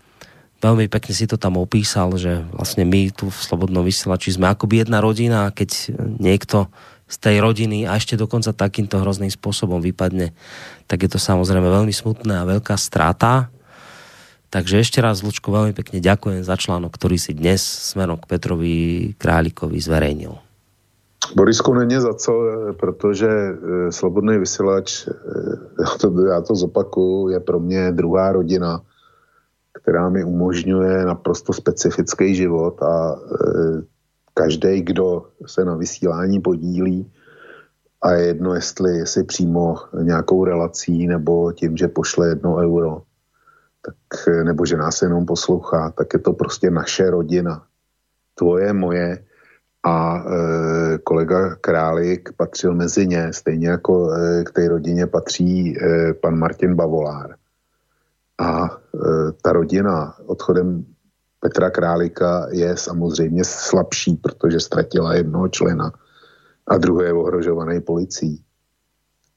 veľmi 0.59 0.91
pekne 0.91 1.13
si 1.15 1.25
to 1.25 1.39
tam 1.39 1.55
opísal, 1.57 2.13
že 2.19 2.43
vlastne 2.51 2.83
my 2.83 3.11
tu 3.15 3.31
v 3.31 3.39
Slobodnom 3.39 3.83
vysielači 3.83 4.35
sme 4.35 4.51
akoby 4.51 4.83
jedna 4.83 4.99
rodina 4.99 5.47
a 5.47 5.53
keď 5.55 5.95
niekto 6.19 6.67
z 7.09 7.15
tej 7.17 7.41
rodiny 7.41 7.89
a 7.89 7.97
ešte 7.97 8.13
dokonca 8.13 8.53
takýmto 8.53 9.01
hrozným 9.01 9.33
spôsobom 9.33 9.81
vypadne, 9.81 10.29
tak 10.85 11.01
je 11.01 11.09
to 11.09 11.17
samozrejme 11.17 11.65
veľmi 11.65 11.89
smutné 11.89 12.37
a 12.37 12.45
veľká 12.45 12.77
strata. 12.77 13.49
Takže 14.53 14.81
ešte 14.81 15.01
raz, 15.01 15.25
Lučko, 15.25 15.49
veľmi 15.49 15.73
pekne 15.73 16.01
ďakujem 16.01 16.45
za 16.45 16.57
článok, 16.57 16.93
ktorý 16.93 17.17
si 17.17 17.33
dnes 17.33 17.61
smerom 17.65 18.17
k 18.21 18.29
Petrovi 18.29 18.75
Králikovi 19.17 19.77
zverejnil. 19.81 20.37
Borisku, 21.35 21.73
není 21.73 22.01
za 22.01 22.13
co, 22.13 22.33
protože 22.79 23.29
e, 23.29 23.51
Slobodný 23.91 24.37
vysílač, 24.37 25.05
e, 25.05 25.11
já 25.83 25.89
to, 26.01 26.21
já 26.25 26.41
to 26.41 26.55
zopakuju, 26.55 27.29
je 27.29 27.39
pro 27.39 27.59
mě 27.59 27.91
druhá 27.91 28.31
rodina 28.31 28.81
která 29.89 30.09
mi 30.09 30.23
umožňuje 30.23 31.05
naprosto 31.05 31.53
specifický 31.53 32.35
život 32.35 32.83
a 32.83 33.15
e, 33.15 33.37
každý, 34.33 34.81
kdo 34.81 35.25
se 35.45 35.65
na 35.65 35.75
vysílání 35.75 36.39
podílí, 36.39 37.11
a 38.01 38.11
je 38.11 38.25
jedno, 38.25 38.53
jestli, 38.53 38.97
jestli 38.97 39.23
přímo 39.23 39.75
nějakou 40.01 40.45
relací 40.45 41.07
nebo 41.07 41.51
tím, 41.51 41.77
že 41.77 41.87
pošle 41.87 42.27
jedno 42.27 42.55
euro, 42.55 43.01
tak, 43.85 44.27
e, 44.27 44.43
nebo 44.43 44.65
že 44.65 44.77
nás 44.77 45.01
jenom 45.01 45.25
poslouchá, 45.25 45.89
tak 45.97 46.13
je 46.13 46.19
to 46.19 46.33
prostě 46.33 46.71
naše 46.71 47.09
rodina. 47.09 47.63
Tvoje, 48.35 48.73
moje 48.73 49.25
a 49.83 50.17
e, 50.17 50.97
kolega 50.97 51.55
Králik 51.55 52.29
patřil 52.37 52.75
mezi 52.75 53.07
ně, 53.07 53.33
stejně 53.33 53.69
jako 53.69 54.13
e, 54.13 54.43
k 54.43 54.51
té 54.51 54.67
rodině 54.67 55.07
patří 55.07 55.77
e, 55.81 56.13
pan 56.13 56.37
Martin 56.37 56.75
Bavolár. 56.75 57.39
A 58.39 58.65
e, 58.65 58.69
ta 59.41 59.51
rodina 59.51 60.15
odchodem 60.25 60.85
Petra 61.39 61.69
Králika 61.69 62.47
je 62.51 62.77
samozřejmě 62.77 63.43
slabší, 63.43 64.15
protože 64.15 64.59
ztratila 64.59 65.13
jednoho 65.13 65.47
člena 65.47 65.91
a 66.67 66.77
druhý 66.77 67.05
je 67.05 67.13
ohrožovaný 67.13 67.81
policií. 67.81 68.43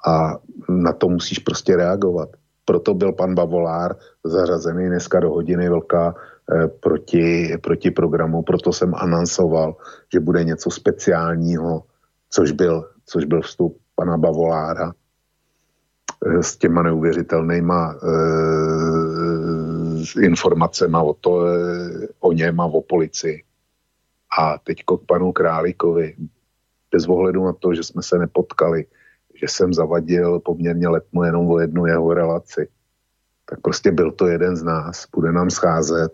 A 0.07 0.39
na 0.69 0.93
to 0.93 1.09
musíš 1.09 1.39
prostě 1.39 1.77
reagovat. 1.77 2.29
Proto 2.65 2.95
byl 2.95 3.12
pan 3.12 3.35
Bavolár 3.35 3.97
zařazený 4.24 4.87
dneska 4.87 5.20
do 5.20 5.31
hodiny 5.31 5.69
velká 5.69 6.15
e, 6.15 6.69
proti, 6.69 7.57
proti 7.62 7.91
programu, 7.91 8.43
proto 8.43 8.73
jsem 8.73 8.95
anonsoval, 8.95 9.77
že 10.12 10.20
bude 10.20 10.45
něco 10.45 10.70
speciálního, 10.70 11.83
což 12.31 12.53
byl, 12.53 12.89
což 13.07 13.24
byl 13.24 13.43
vstup 13.43 13.79
pana 13.95 14.16
Bavolára 14.16 14.93
Eh, 14.93 15.02
s 16.40 16.57
těma 16.57 16.82
neuvěřitelnýma 16.82 17.94
e, 17.94 17.97
informacemi 20.24 20.97
o, 21.01 21.15
to, 21.15 21.47
e, 21.47 21.59
o 22.20 22.32
něm 22.32 22.61
a 22.61 22.65
o 22.65 22.82
policii. 22.82 23.44
A 24.39 24.59
teď 24.59 24.78
k 24.78 25.07
panu 25.07 25.32
Králíkovi, 25.32 26.16
bez 26.93 27.07
ohledu 27.09 27.44
na 27.44 27.53
to, 27.53 27.74
že 27.74 27.82
jsme 27.82 28.03
se 28.03 28.19
nepotkali, 28.19 28.86
že 29.35 29.49
jsem 29.49 29.74
zavadil 29.74 30.40
poměrně 30.40 30.89
letmo 30.89 31.24
jenom 31.24 31.51
o 31.51 31.61
jednu 31.61 31.86
jeho 31.86 32.15
relaci, 32.15 32.69
tak 33.51 33.61
prostě 33.61 33.90
byl 33.90 34.12
to 34.12 34.27
jeden 34.27 34.57
z 34.57 34.62
nás, 34.62 35.07
bude 35.15 35.32
nám 35.32 35.51
scházet 35.51 36.12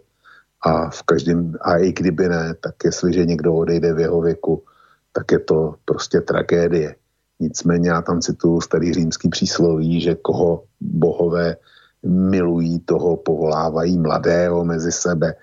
a 0.60 0.90
v 0.90 1.02
každém, 1.02 1.54
a 1.60 1.76
i 1.76 1.92
kdyby 1.92 2.28
ne, 2.28 2.54
tak 2.54 2.74
jestliže 2.84 3.24
někdo 3.24 3.54
odejde 3.54 3.94
v 3.94 3.98
jeho 3.98 4.20
věku, 4.20 4.64
tak 5.12 5.32
je 5.32 5.38
to 5.38 5.74
prostě 5.84 6.20
tragédie. 6.20 6.96
Nicméně 7.40 7.90
já 7.90 8.02
tam 8.02 8.20
cituju 8.20 8.60
starý 8.60 8.92
římský 8.92 9.28
přísloví, 9.28 10.00
že 10.00 10.14
koho 10.14 10.64
bohové 10.80 11.56
milují, 12.06 12.80
toho 12.80 13.16
povolávají 13.16 13.98
mladého 13.98 14.64
mezi 14.64 14.92
sebe. 14.92 15.34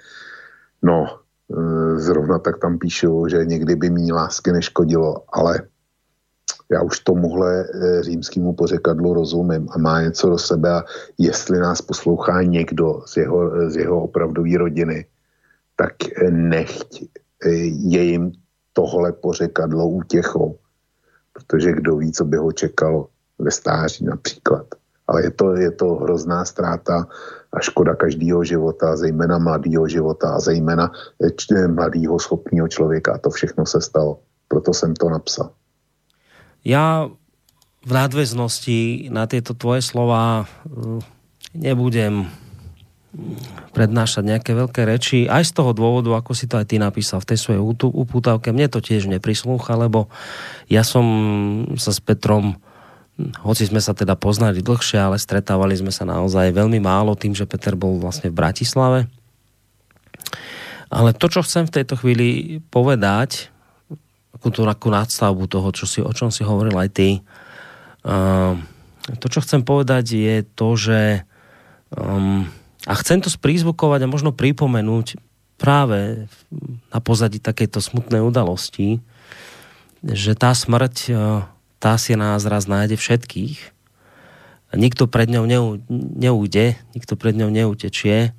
No, 0.81 1.07
e, 1.07 1.99
zrovna 1.99 2.39
tak 2.39 2.59
tam 2.59 2.77
píšu, 2.77 3.27
že 3.27 3.45
někdy 3.45 3.75
by 3.75 3.89
mý 3.89 4.11
lásky 4.11 4.51
neškodilo, 4.51 5.23
ale 5.33 5.61
já 6.71 6.81
už 6.81 6.99
tomuhle 6.99 7.63
e, 7.63 8.03
římskému 8.03 8.53
pořekadlu 8.53 9.13
rozumím 9.13 9.67
a 9.71 9.77
má 9.77 10.01
něco 10.01 10.29
do 10.29 10.37
sebe 10.37 10.71
a 10.71 10.83
jestli 11.17 11.59
nás 11.59 11.81
poslouchá 11.81 12.41
někdo 12.41 13.01
z 13.05 13.17
jeho, 13.17 13.71
z 13.71 13.75
jeho 13.75 14.03
opravdové 14.03 14.57
rodiny, 14.57 15.05
tak 15.75 15.93
nechť 16.29 17.03
e, 17.45 17.49
je 17.89 18.03
jim 18.03 18.31
tohle 18.73 19.11
pořekadlo 19.11 19.87
útěchou 19.87 20.57
protože 21.35 21.71
kdo 21.71 21.97
ví, 21.97 22.11
co 22.11 22.25
by 22.25 22.37
ho 22.37 22.51
čekalo 22.51 23.07
ve 23.39 23.51
stáří 23.51 24.05
například. 24.05 24.65
Ale 25.07 25.23
je 25.23 25.31
to, 25.31 25.55
je 25.55 25.71
to 25.71 25.87
hrozná 25.95 26.45
ztráta 26.45 27.07
a 27.53 27.59
škoda 27.59 27.95
každého 27.95 28.43
života, 28.43 28.95
zejména 28.97 29.37
mladého 29.37 29.87
života 29.87 30.33
a 30.35 30.39
zejména 30.39 30.91
eh, 31.21 31.67
mladého 31.67 32.19
schopného 32.19 32.67
člověka. 32.67 33.13
A 33.13 33.17
to 33.17 33.29
všechno 33.29 33.65
se 33.65 33.81
stalo. 33.81 34.19
Proto 34.47 34.73
jsem 34.73 34.93
to 34.93 35.09
napsal. 35.09 35.49
Já 36.65 37.09
v 37.85 37.91
nadväznosti 37.93 39.09
na 39.13 39.29
tieto 39.29 39.53
tvoje 39.53 39.85
slova 39.85 40.49
eh, 40.65 40.99
nebudem 41.53 42.25
prednášať 43.71 44.23
nejaké 44.23 44.51
veľké 44.55 44.81
reči, 44.87 45.27
aj 45.27 45.47
z 45.47 45.51
toho 45.55 45.71
dôvodu, 45.71 46.15
ako 46.15 46.31
si 46.35 46.47
to 46.47 46.59
aj 46.59 46.67
ty 46.71 46.79
napísal 46.79 47.23
v 47.23 47.29
tej 47.31 47.39
svojej 47.39 47.61
upútavke, 47.91 48.51
mne 48.51 48.67
to 48.71 48.83
tiež 48.83 49.07
neprislúcha, 49.07 49.75
lebo 49.79 50.11
ja 50.67 50.83
som 50.83 51.05
sa 51.79 51.91
s 51.91 51.99
Petrom 51.99 52.59
hoci 53.15 53.63
sme 53.63 53.79
sa 53.79 53.95
teda 53.95 54.19
poznali 54.19 54.59
dlhšie, 54.59 54.99
ale 54.99 55.15
stretávali 55.15 55.71
sme 55.79 55.87
sa 55.87 56.03
naozaj 56.03 56.51
veľmi 56.51 56.83
málo 56.83 57.15
tým, 57.15 57.31
že 57.31 57.47
Peter 57.47 57.71
bol 57.71 57.95
vlastne 57.95 58.27
v 58.27 58.35
Bratislave. 58.35 58.99
Ale 60.91 61.15
to, 61.15 61.31
čo 61.31 61.39
chcem 61.47 61.63
v 61.63 61.75
tejto 61.79 61.95
chvíli 61.95 62.59
povedať, 62.67 63.47
akú 64.35 64.51
tú 64.51 64.67
akú 64.67 64.91
nadstavbu 64.91 65.47
toho, 65.47 65.71
čo 65.71 65.87
si, 65.87 66.03
o 66.03 66.11
čom 66.11 66.27
si 66.27 66.43
hovoril 66.43 66.75
aj 66.75 66.89
ty, 66.91 67.09
uh, 68.03 68.59
to, 69.23 69.31
čo 69.31 69.39
chcem 69.39 69.63
povedať, 69.63 70.05
je 70.11 70.37
to, 70.43 70.69
že 70.75 71.01
um, 71.95 72.51
a 72.85 72.93
chcem 73.01 73.17
to 73.19 73.33
sprízvukovať 73.33 74.05
a 74.05 74.11
možno 74.11 74.29
pripomenúť 74.29 75.17
práve 75.57 76.29
na 76.93 76.99
pozadí 77.01 77.41
takejto 77.41 77.81
smutnej 77.81 78.21
udalosti, 78.21 79.01
že 80.05 80.37
tá 80.37 80.53
smrť, 80.53 80.95
e, 81.09 81.13
tá 81.81 81.97
si 81.97 82.13
nás 82.13 82.45
raz 82.45 82.69
nájde 82.69 82.99
všetkých. 82.99 83.73
Nikto 84.75 85.07
pred 85.09 85.31
ňou 85.31 85.47
neújde, 85.89 86.77
nikto 86.93 87.15
pred 87.15 87.33
ňou 87.33 87.49
neutečie. 87.49 88.35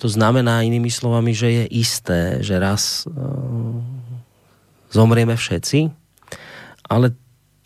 To 0.00 0.06
znamená 0.06 0.62
inými 0.62 0.88
slovami, 0.88 1.34
že 1.36 1.50
je 1.50 1.64
isté, 1.76 2.40
že 2.40 2.56
raz 2.56 3.04
e, 3.04 3.12
zomrieme 4.94 5.36
všetci, 5.36 5.92
ale 6.88 7.12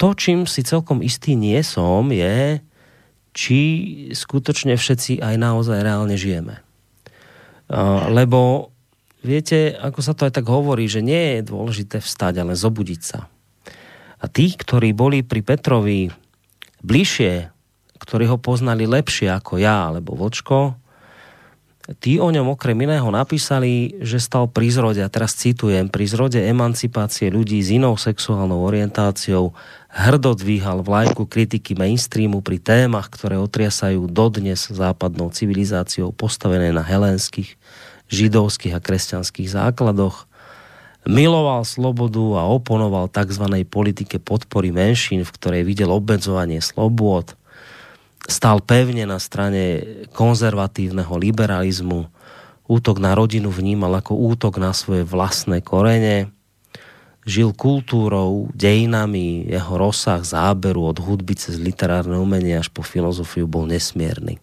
to, 0.01 0.15
čím 0.15 0.47
si 0.49 0.65
celkom 0.65 1.05
istý 1.05 1.35
nie 1.37 1.61
som, 1.61 2.09
je, 2.09 2.63
či 3.39 3.61
skutočne 4.19 4.75
všetci 4.75 5.23
aj 5.23 5.35
naozaj 5.39 5.87
reálne 5.87 6.19
žijeme. 6.19 6.59
Lebo 8.11 8.75
viete, 9.23 9.79
ako 9.79 10.01
sa 10.03 10.19
to 10.19 10.27
aj 10.27 10.43
tak 10.43 10.47
hovorí, 10.51 10.91
že 10.91 11.07
nie 11.07 11.39
je 11.39 11.47
dôležité 11.47 12.03
vstať, 12.03 12.43
ale 12.43 12.59
zobudiť 12.59 13.01
sa. 13.07 13.31
A 14.19 14.27
tí, 14.27 14.51
ktorí 14.59 14.91
boli 14.91 15.23
pri 15.23 15.47
Petrovi 15.47 16.11
bližšie, 16.83 17.55
ktorí 18.03 18.27
ho 18.27 18.43
poznali 18.43 18.91
lepšie 18.91 19.31
ako 19.31 19.63
ja 19.63 19.95
alebo 19.95 20.19
Vočko, 20.19 20.75
tí 21.97 22.21
o 22.21 22.29
ňom 22.29 22.53
okrem 22.53 22.77
iného 22.85 23.09
napísali, 23.09 23.97
že 24.05 24.21
stal 24.21 24.45
pri 24.45 24.69
zrode, 24.69 25.01
a 25.01 25.09
teraz 25.09 25.33
citujem, 25.33 25.89
pri 25.89 26.05
zrode 26.05 26.37
emancipácie 26.45 27.33
ľudí 27.33 27.57
s 27.65 27.73
inou 27.73 27.97
sexuálnou 27.97 28.61
orientáciou 28.61 29.57
hrdo 29.89 30.37
dvíhal 30.37 30.85
vlajku 30.85 31.25
kritiky 31.25 31.73
mainstreamu 31.73 32.45
pri 32.45 32.61
témach, 32.61 33.09
ktoré 33.09 33.41
otriasajú 33.41 34.05
dodnes 34.05 34.69
západnou 34.69 35.33
civilizáciou 35.33 36.13
postavené 36.13 36.77
na 36.77 36.85
helenských, 36.85 37.57
židovských 38.13 38.77
a 38.77 38.85
kresťanských 38.85 39.49
základoch. 39.49 40.29
Miloval 41.09 41.65
slobodu 41.65 42.37
a 42.37 42.45
oponoval 42.53 43.09
tzv. 43.09 43.65
politike 43.65 44.21
podpory 44.21 44.69
menšín, 44.77 45.25
v 45.25 45.35
ktorej 45.41 45.63
videl 45.65 45.89
obmedzovanie 45.89 46.61
slobôd 46.61 47.38
stál 48.29 48.61
pevne 48.61 49.09
na 49.09 49.17
strane 49.17 49.83
konzervatívneho 50.13 51.17
liberalizmu. 51.17 52.13
Útok 52.69 53.01
na 53.01 53.17
rodinu 53.17 53.49
vnímal 53.49 54.05
ako 54.05 54.13
útok 54.15 54.61
na 54.61 54.77
svoje 54.77 55.03
vlastné 55.09 55.65
korene. 55.65 56.29
Žil 57.25 57.57
kultúrou, 57.57 58.53
dejinami, 58.53 59.49
jeho 59.49 59.75
rozsah 59.81 60.21
záberu 60.21 60.85
od 60.93 61.01
hudby 61.01 61.37
cez 61.37 61.57
literárne 61.57 62.21
umenie 62.21 62.61
až 62.61 62.69
po 62.69 62.85
filozofiu 62.85 63.49
bol 63.49 63.65
nesmierny. 63.65 64.37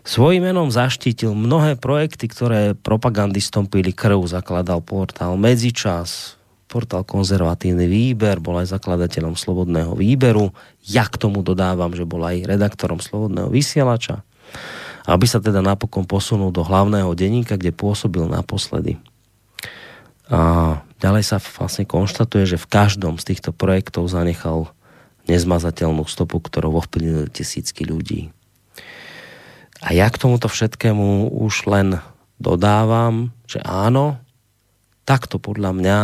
Svojím 0.00 0.48
menom 0.48 0.72
zaštítil 0.72 1.36
mnohé 1.36 1.76
projekty, 1.76 2.24
ktoré 2.28 2.72
propagandistom 2.72 3.68
pili 3.68 3.92
krv. 3.92 4.24
Zakladal 4.24 4.80
portál 4.80 5.36
Medzičas, 5.36 6.39
portál 6.70 7.02
Konzervatívny 7.02 7.90
výber, 7.90 8.38
bol 8.38 8.62
aj 8.62 8.78
zakladateľom 8.78 9.34
Slobodného 9.34 9.98
výberu. 9.98 10.54
Ja 10.86 11.10
k 11.10 11.18
tomu 11.18 11.42
dodávam, 11.42 11.90
že 11.98 12.06
bol 12.06 12.22
aj 12.22 12.46
redaktorom 12.46 13.02
Slobodného 13.02 13.50
vysielača. 13.50 14.22
Aby 15.10 15.26
sa 15.26 15.42
teda 15.42 15.58
napokon 15.58 16.06
posunul 16.06 16.54
do 16.54 16.62
hlavného 16.62 17.10
denníka, 17.18 17.58
kde 17.58 17.74
pôsobil 17.74 18.22
naposledy. 18.30 19.02
A 20.30 20.78
ďalej 21.02 21.26
sa 21.26 21.36
vlastne 21.42 21.82
konštatuje, 21.82 22.54
že 22.54 22.62
v 22.62 22.70
každom 22.70 23.18
z 23.18 23.34
týchto 23.34 23.50
projektov 23.50 24.06
zanechal 24.06 24.70
nezmazateľnú 25.26 26.06
stopu, 26.06 26.38
ktorou 26.38 26.78
ovplyvnili 26.78 27.26
tisícky 27.34 27.82
ľudí. 27.82 28.30
A 29.82 29.90
ja 29.90 30.06
k 30.06 30.20
tomuto 30.22 30.46
všetkému 30.46 31.34
už 31.34 31.66
len 31.66 31.98
dodávam, 32.38 33.34
že 33.50 33.58
áno, 33.64 34.22
takto 35.08 35.42
podľa 35.42 35.74
mňa 35.74 35.98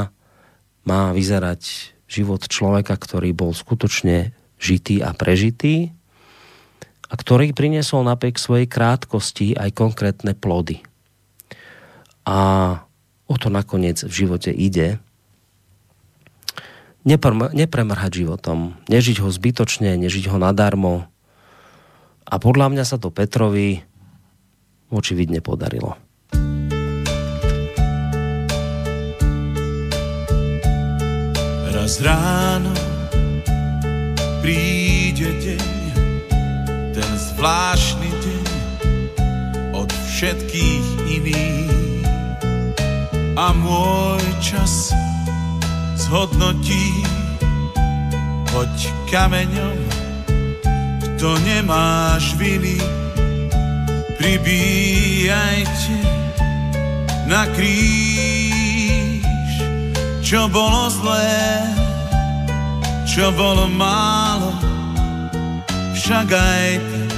má 0.87 1.11
vyzerať 1.11 1.93
život 2.07 2.47
človeka, 2.47 2.95
ktorý 2.95 3.35
bol 3.35 3.51
skutočne 3.51 4.31
žitý 4.57 5.03
a 5.03 5.13
prežitý 5.13 5.91
a 7.07 7.15
ktorý 7.15 7.53
priniesol 7.53 8.07
napriek 8.07 8.39
svojej 8.39 8.71
krátkosti 8.71 9.59
aj 9.59 9.75
konkrétne 9.75 10.33
plody. 10.33 10.83
A 12.27 12.39
o 13.27 13.35
to 13.39 13.51
nakoniec 13.51 14.03
v 14.03 14.11
živote 14.11 14.51
ide. 14.55 14.99
nepremrhať 17.55 18.27
životom, 18.27 18.75
nežiť 18.91 19.23
ho 19.23 19.31
zbytočne, 19.31 19.95
nežiť 19.95 20.31
ho 20.31 20.39
nadarmo. 20.43 21.07
A 22.27 22.35
podľa 22.43 22.75
mňa 22.75 22.85
sa 22.87 22.99
to 22.99 23.15
Petrovi 23.15 23.83
očividne 24.91 25.39
podarilo. 25.39 25.95
Raz 31.87 32.03
ráno 32.03 32.75
príde 34.43 35.31
deň, 35.39 35.67
ten 36.91 37.11
zvláštny 37.15 38.11
deň 38.11 38.47
od 39.71 39.87
všetkých 39.87 40.87
iných. 41.07 42.03
A 43.39 43.55
môj 43.55 44.19
čas 44.43 44.91
zhodnotí, 45.95 47.07
hoď 48.51 48.75
kameňom, 49.07 49.79
kto 51.07 51.39
nemáš 51.47 52.35
viny, 52.35 52.83
pribíjajte 54.19 56.03
na 57.31 57.47
kríž 57.55 58.56
čo 60.27 60.51
bolo 60.51 60.91
zlé, 60.91 61.63
čo 63.07 63.31
bolo 63.39 63.71
málo, 63.71 64.51
však 65.95 66.27
aj 66.35 66.83
tak 66.83 67.15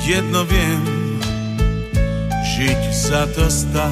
jedno 0.00 0.48
viem, 0.48 0.80
žiť 2.56 2.80
sa 2.88 3.28
to 3.36 3.52
stálo. 3.52 3.84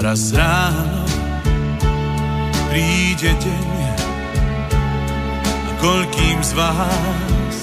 Raz 0.00 0.32
ráno 0.32 1.04
príde 2.72 3.36
deň 3.36 3.68
a 5.44 5.70
koľkým 5.76 6.40
z 6.40 6.56
vás 6.56 7.56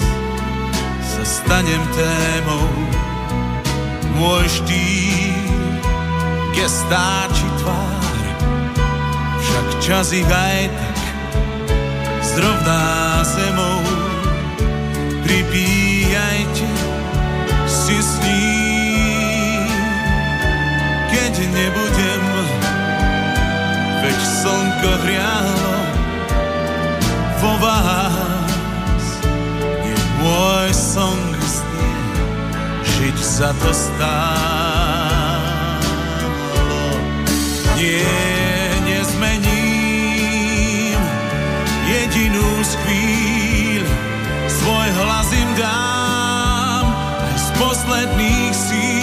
sa 1.02 1.24
stanem 1.26 1.82
témou 1.98 2.89
môj 4.18 4.46
štýl, 4.50 5.82
gestáči 6.56 7.48
tvár, 7.62 8.24
však 9.42 9.68
čas 9.84 10.08
ich 10.16 10.28
aj 10.28 10.70
tak 10.74 10.98
zrovná 12.24 13.22
zemou. 13.26 13.82
Pripíjajte 15.26 16.70
si 17.70 17.98
s 18.02 18.14
ním, 18.26 19.70
keď 21.14 21.34
nebudem, 21.54 22.24
veď 24.02 24.20
slnko 24.20 24.92
hrialo 25.06 25.78
vo 27.40 27.54
vás, 27.62 29.06
je 29.86 29.96
môj 30.20 30.70
song 30.74 31.29
žiť 33.00 33.16
sa 33.16 33.56
to 33.56 33.72
stálo. 33.72 35.88
Nie, 37.80 38.04
nezmením 38.84 41.00
jedinú 41.88 42.44
z 42.60 42.76
chvíľ, 42.84 43.88
svoj 44.52 44.88
hlas 45.00 45.32
im 45.32 45.52
dám 45.56 46.92
aj 47.24 47.36
z 47.40 47.48
posledných 47.56 48.52
síl, 48.52 48.99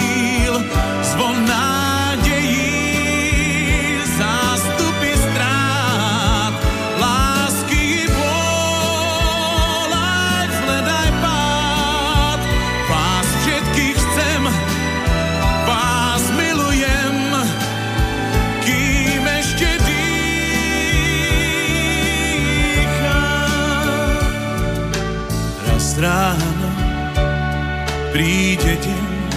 príde 28.17 28.73
deň, 28.81 29.29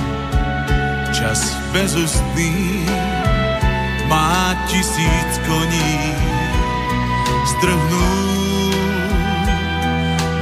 čas 1.13 1.53
bezústný, 1.69 2.81
má 4.09 4.57
tisíc 4.73 5.31
koní, 5.45 6.17
strhnú 7.45 8.09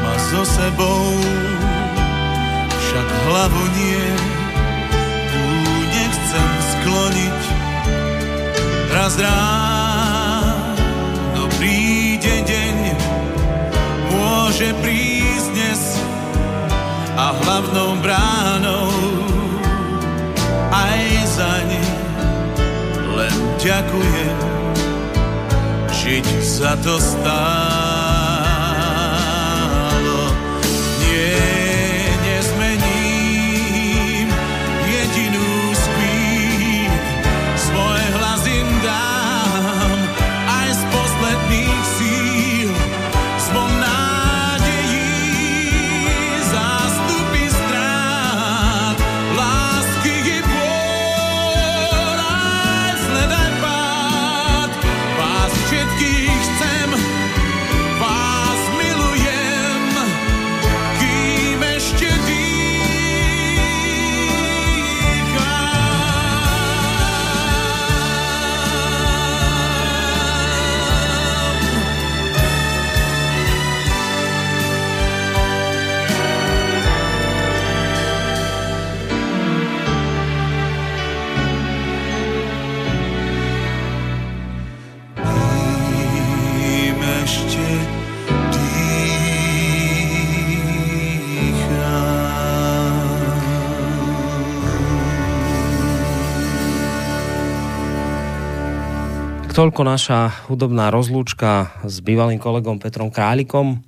ma 0.06 0.14
so 0.30 0.46
sebou, 0.46 1.18
však 2.78 3.08
hlavu 3.26 3.64
nie, 3.74 4.06
tu 5.34 5.42
nechcem 5.98 6.50
skloniť. 6.62 7.42
Raz 8.94 9.18
ráno 9.18 10.62
príde 11.58 12.46
deň, 12.46 12.94
môže 14.14 14.70
prísť 14.78 15.07
a 17.18 17.34
hlavnou 17.34 17.98
bránou 17.98 18.94
aj 20.70 21.02
za 21.26 21.54
ne 21.66 21.82
len 23.18 23.36
ďakujem, 23.58 24.38
žiť 25.90 26.26
sa 26.46 26.78
to 26.78 26.94
stále. 27.02 27.87
Toľko 99.58 99.82
naša 99.82 100.46
hudobná 100.46 100.86
rozlúčka 100.94 101.74
s 101.82 101.98
bývalým 101.98 102.38
kolegom 102.38 102.78
Petrom 102.78 103.10
Králikom. 103.10 103.82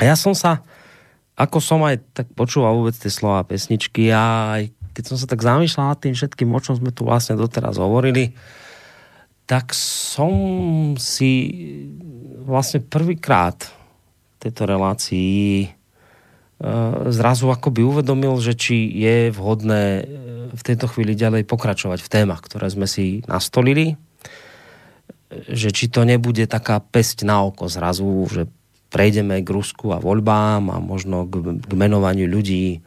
A 0.00 0.08
ja 0.08 0.16
som 0.16 0.32
sa, 0.32 0.64
ako 1.36 1.60
som 1.60 1.84
aj 1.84 2.00
tak 2.16 2.32
počúval 2.32 2.80
vôbec 2.80 2.96
tie 2.96 3.12
slova 3.12 3.44
pesničky 3.44 4.08
a 4.08 4.56
aj 4.56 4.62
keď 4.96 5.04
som 5.12 5.20
sa 5.20 5.28
tak 5.28 5.44
zamýšľal 5.44 5.92
nad 5.92 6.00
tým 6.00 6.16
všetkým, 6.16 6.48
o 6.56 6.60
čom 6.64 6.80
sme 6.80 6.88
tu 6.88 7.04
vlastne 7.04 7.36
doteraz 7.36 7.76
hovorili, 7.76 8.32
tak 9.44 9.76
som 9.76 10.32
si 10.96 11.52
vlastne 12.40 12.80
prvýkrát 12.80 13.60
v 13.60 14.36
tejto 14.40 14.64
relácii 14.64 15.68
e, 15.68 15.68
zrazu 17.12 17.52
akoby 17.52 17.84
uvedomil, 17.84 18.40
že 18.40 18.56
či 18.56 18.88
je 18.88 19.28
vhodné 19.36 19.84
e, 20.00 20.04
v 20.48 20.62
tejto 20.64 20.88
chvíli 20.88 21.12
ďalej 21.12 21.44
pokračovať 21.44 22.00
v 22.00 22.08
témach, 22.08 22.40
ktoré 22.40 22.72
sme 22.72 22.88
si 22.88 23.20
nastolili, 23.28 24.00
že 25.30 25.74
či 25.74 25.90
to 25.90 26.06
nebude 26.06 26.46
taká 26.46 26.78
pesť 26.78 27.26
na 27.26 27.42
oko 27.42 27.66
zrazu, 27.66 28.06
že 28.30 28.46
prejdeme 28.90 29.42
k 29.42 29.48
Rusku 29.50 29.90
a 29.90 29.98
voľbám 29.98 30.70
a 30.70 30.78
možno 30.78 31.26
k, 31.26 31.62
k 31.62 31.72
menovaniu 31.74 32.30
ľudí 32.30 32.80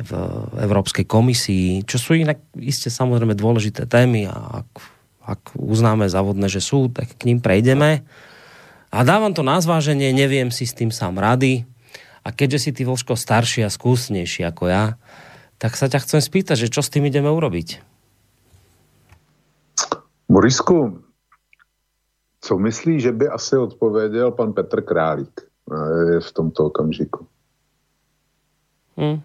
v 0.00 0.12
Európskej 0.60 1.04
komisii, 1.04 1.84
čo 1.84 2.00
sú 2.00 2.16
inak 2.16 2.40
iste 2.56 2.88
samozrejme 2.88 3.36
dôležité 3.36 3.84
témy 3.84 4.28
a 4.28 4.64
ak 4.64 5.00
ak 5.30 5.54
uznáme 5.54 6.10
závodné, 6.10 6.50
že 6.50 6.58
sú, 6.58 6.90
tak 6.90 7.14
k 7.14 7.22
ním 7.30 7.38
prejdeme. 7.38 8.02
A 8.90 9.06
dávam 9.06 9.30
to 9.30 9.46
na 9.46 9.62
zváženie, 9.62 10.10
neviem 10.10 10.50
si 10.50 10.66
s 10.66 10.74
tým 10.74 10.90
sám 10.90 11.22
rady. 11.22 11.62
A 12.26 12.34
keďže 12.34 12.68
si 12.68 12.70
ty, 12.74 12.82
Vlško, 12.82 13.14
starší 13.14 13.64
a 13.64 13.70
skúsnejší 13.70 14.44
ako 14.44 14.68
ja, 14.68 14.84
tak 15.62 15.78
sa 15.78 15.86
ťa 15.86 16.02
chcem 16.02 16.20
spýtať, 16.20 16.66
že 16.66 16.72
čo 16.72 16.82
s 16.82 16.90
tým 16.90 17.06
ideme 17.06 17.30
urobiť? 17.30 17.80
Borisku, 20.26 21.00
co 22.40 22.58
myslí, 22.58 23.00
že 23.00 23.12
by 23.12 23.28
asi 23.28 23.56
odpověděl 23.56 24.30
pan 24.30 24.52
Petr 24.52 24.82
Králík 24.82 25.40
eh, 25.40 26.20
v 26.20 26.32
tomto 26.32 26.64
okamžiku? 26.64 27.26
Hm. 29.00 29.20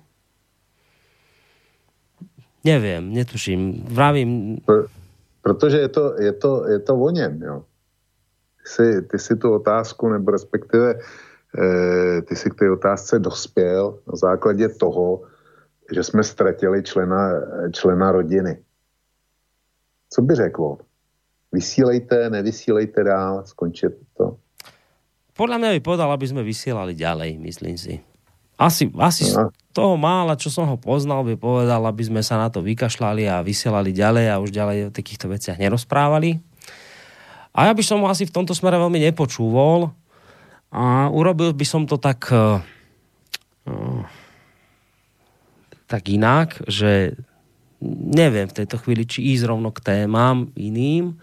Neviem, 2.65 3.13
netuším. 3.13 3.83
Vravím... 3.87 4.57
Protože 5.41 5.77
je 5.77 5.89
to, 5.89 6.21
je 6.21 6.33
to, 6.33 6.67
je 6.67 6.79
to 6.79 6.95
o 6.95 7.09
něm, 7.09 7.41
jo. 7.41 7.63
Ty 8.63 8.69
si, 8.69 9.01
ty 9.01 9.19
si 9.19 9.35
tu 9.35 9.53
otázku, 9.53 10.09
nebo 10.09 10.31
respektive 10.31 10.93
e, 10.93 12.21
ty 12.21 12.35
si 12.35 12.49
k 12.49 12.55
té 12.55 12.71
otázce 12.71 13.19
dospěl 13.19 13.99
na 14.07 14.15
základě 14.15 14.69
toho, 14.69 15.21
že 15.93 16.03
jsme 16.03 16.23
ztratili 16.23 16.83
člena, 16.83 17.31
člena 17.71 18.11
rodiny. 18.11 18.63
Co 20.09 20.21
by 20.21 20.35
řekl? 20.35 20.77
Vysílejte, 21.55 22.27
nevysílejte 22.27 22.99
dál, 22.99 23.47
skončit 23.47 23.95
to. 24.19 24.35
Podľa 25.35 25.55
mňa 25.59 25.69
by 25.79 25.81
povedal, 25.83 26.11
aby 26.11 26.27
sme 26.27 26.43
vysielali 26.43 26.91
ďalej, 26.91 27.39
myslím 27.39 27.79
si. 27.79 28.03
Asi, 28.55 28.87
asi 28.99 29.35
no. 29.35 29.51
z 29.51 29.71
toho 29.75 29.99
mála, 29.99 30.39
čo 30.39 30.47
som 30.47 30.63
ho 30.67 30.79
poznal, 30.79 31.27
by 31.27 31.35
povedal, 31.35 31.83
aby 31.87 32.03
sme 32.07 32.23
sa 32.23 32.39
na 32.39 32.47
to 32.47 32.63
vykašľali 32.63 33.27
a 33.27 33.43
vysielali 33.43 33.91
ďalej 33.91 34.25
a 34.31 34.39
už 34.39 34.51
ďalej 34.51 34.77
o 34.87 34.95
takýchto 34.95 35.27
veciach 35.27 35.59
nerozprávali. 35.59 36.39
A 37.55 37.67
ja 37.67 37.73
by 37.75 37.83
som 37.83 38.03
ho 38.03 38.07
asi 38.07 38.27
v 38.27 38.35
tomto 38.35 38.55
smere 38.55 38.79
veľmi 38.79 38.99
nepočúval 39.11 39.91
a 40.71 41.11
urobil 41.11 41.51
by 41.55 41.65
som 41.67 41.83
to 41.83 41.99
tak 41.99 42.31
uh, 42.31 42.59
tak 45.87 46.03
inak, 46.09 46.59
že 46.67 47.15
neviem 48.15 48.49
v 48.49 48.57
tejto 48.63 48.81
chvíli, 48.81 49.05
či 49.05 49.35
ísť 49.35 49.51
rovno 49.51 49.69
k 49.69 49.83
témam 49.83 50.49
iným, 50.57 51.17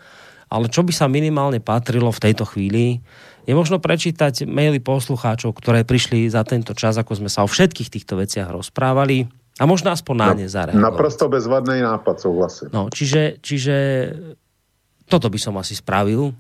ale 0.53 0.69
čo 0.69 0.85
by 0.85 0.93
sa 0.93 1.09
minimálne 1.09 1.65
patrilo 1.65 2.13
v 2.13 2.23
tejto 2.29 2.45
chvíli, 2.45 3.01
je 3.49 3.57
možno 3.57 3.81
prečítať 3.81 4.45
maily 4.45 4.79
poslucháčov, 4.79 5.57
ktoré 5.57 5.83
prišli 5.83 6.29
za 6.29 6.45
tento 6.45 6.77
čas, 6.77 7.01
ako 7.01 7.25
sme 7.25 7.31
sa 7.33 7.43
o 7.43 7.49
všetkých 7.49 7.89
týchto 7.89 8.21
veciach 8.21 8.53
rozprávali 8.53 9.27
a 9.59 9.65
možno 9.65 9.91
aspoň 9.91 10.15
na 10.15 10.29
ne 10.37 10.47
zareagovať. 10.47 10.85
Naprosto 10.85 11.27
bezvadný 11.33 11.81
nápad, 11.83 12.17
súhlasím. 12.23 12.69
No, 12.71 12.93
čiže, 12.93 13.43
čiže 13.43 13.77
toto 15.11 15.27
by 15.33 15.39
som 15.41 15.57
asi 15.59 15.75
spravil, 15.75 16.31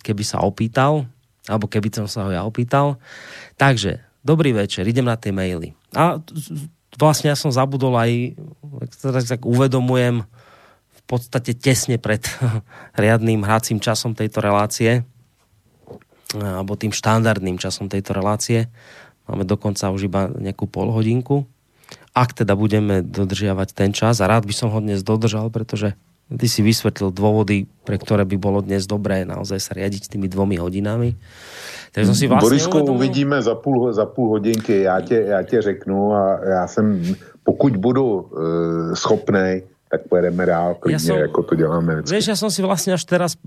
keby 0.00 0.22
sa 0.22 0.40
opýtal, 0.46 1.04
alebo 1.46 1.66
keby 1.66 1.92
som 1.92 2.08
sa 2.08 2.26
ho 2.26 2.30
ja 2.32 2.42
opýtal. 2.42 2.98
Takže, 3.60 4.02
dobrý 4.24 4.54
večer, 4.54 4.86
idem 4.88 5.06
na 5.06 5.14
tie 5.14 5.30
maily. 5.30 5.76
A 5.94 6.18
vlastne 6.98 7.30
ja 7.30 7.36
som 7.38 7.52
zabudol 7.52 7.94
aj, 7.94 8.34
teraz 8.98 9.28
tak 9.28 9.46
uvedomujem, 9.46 10.26
podstate 11.06 11.54
tesne 11.54 11.96
pred 11.96 12.26
riadným 13.02 13.46
hracím 13.46 13.78
časom 13.78 14.12
tejto 14.12 14.42
relácie, 14.42 15.06
alebo 16.34 16.74
tým 16.74 16.90
štandardným 16.90 17.56
časom 17.56 17.86
tejto 17.86 18.12
relácie. 18.12 18.66
Máme 19.30 19.46
dokonca 19.46 19.90
už 19.90 20.10
iba 20.10 20.30
nejakú 20.30 20.66
polhodinku. 20.66 21.46
Ak 22.10 22.34
teda 22.34 22.58
budeme 22.58 23.02
dodržiavať 23.02 23.68
ten 23.74 23.90
čas, 23.94 24.18
a 24.18 24.26
rád 24.26 24.46
by 24.46 24.54
som 24.54 24.68
ho 24.74 24.78
dnes 24.82 25.06
dodržal, 25.06 25.50
pretože 25.54 25.94
ty 26.26 26.46
si 26.50 26.58
vysvetlil 26.66 27.14
dôvody, 27.14 27.70
pre 27.86 28.02
ktoré 28.02 28.26
by 28.26 28.34
bolo 28.34 28.58
dnes 28.58 28.90
dobré 28.90 29.22
naozaj 29.22 29.62
sa 29.62 29.72
riadiť 29.78 30.10
tými 30.10 30.26
dvomi 30.26 30.58
hodinami. 30.58 31.14
Takže 31.94 32.06
som 32.10 32.18
si 32.18 32.26
vlastne 32.26 32.50
Borisku, 32.50 32.76
uvedomil... 32.82 32.98
uvidíme 32.98 33.36
za 33.38 33.54
půl, 33.54 33.92
za 33.94 34.06
půl 34.06 34.28
hodinky, 34.28 34.82
já 34.82 35.00
tě, 35.00 35.16
já 35.28 35.42
tě 35.42 35.62
řeknu 35.62 36.12
a 36.12 36.44
já 36.44 36.66
jsem, 36.66 37.14
pokud 37.44 37.76
budu 37.76 38.04
uh, 38.04 38.94
schopnej, 38.94 39.62
tak 39.96 40.12
pojedeme 40.12 40.44
dál, 40.44 40.76
klidne, 40.76 41.00
ja 41.00 41.00
som, 41.00 41.16
ako 41.16 41.40
to 41.48 41.54
děláme. 41.56 42.04
Vieš, 42.04 42.26
ja 42.28 42.36
som 42.36 42.52
si 42.52 42.60
vlastne 42.60 42.92
až 42.92 43.08
teraz, 43.08 43.40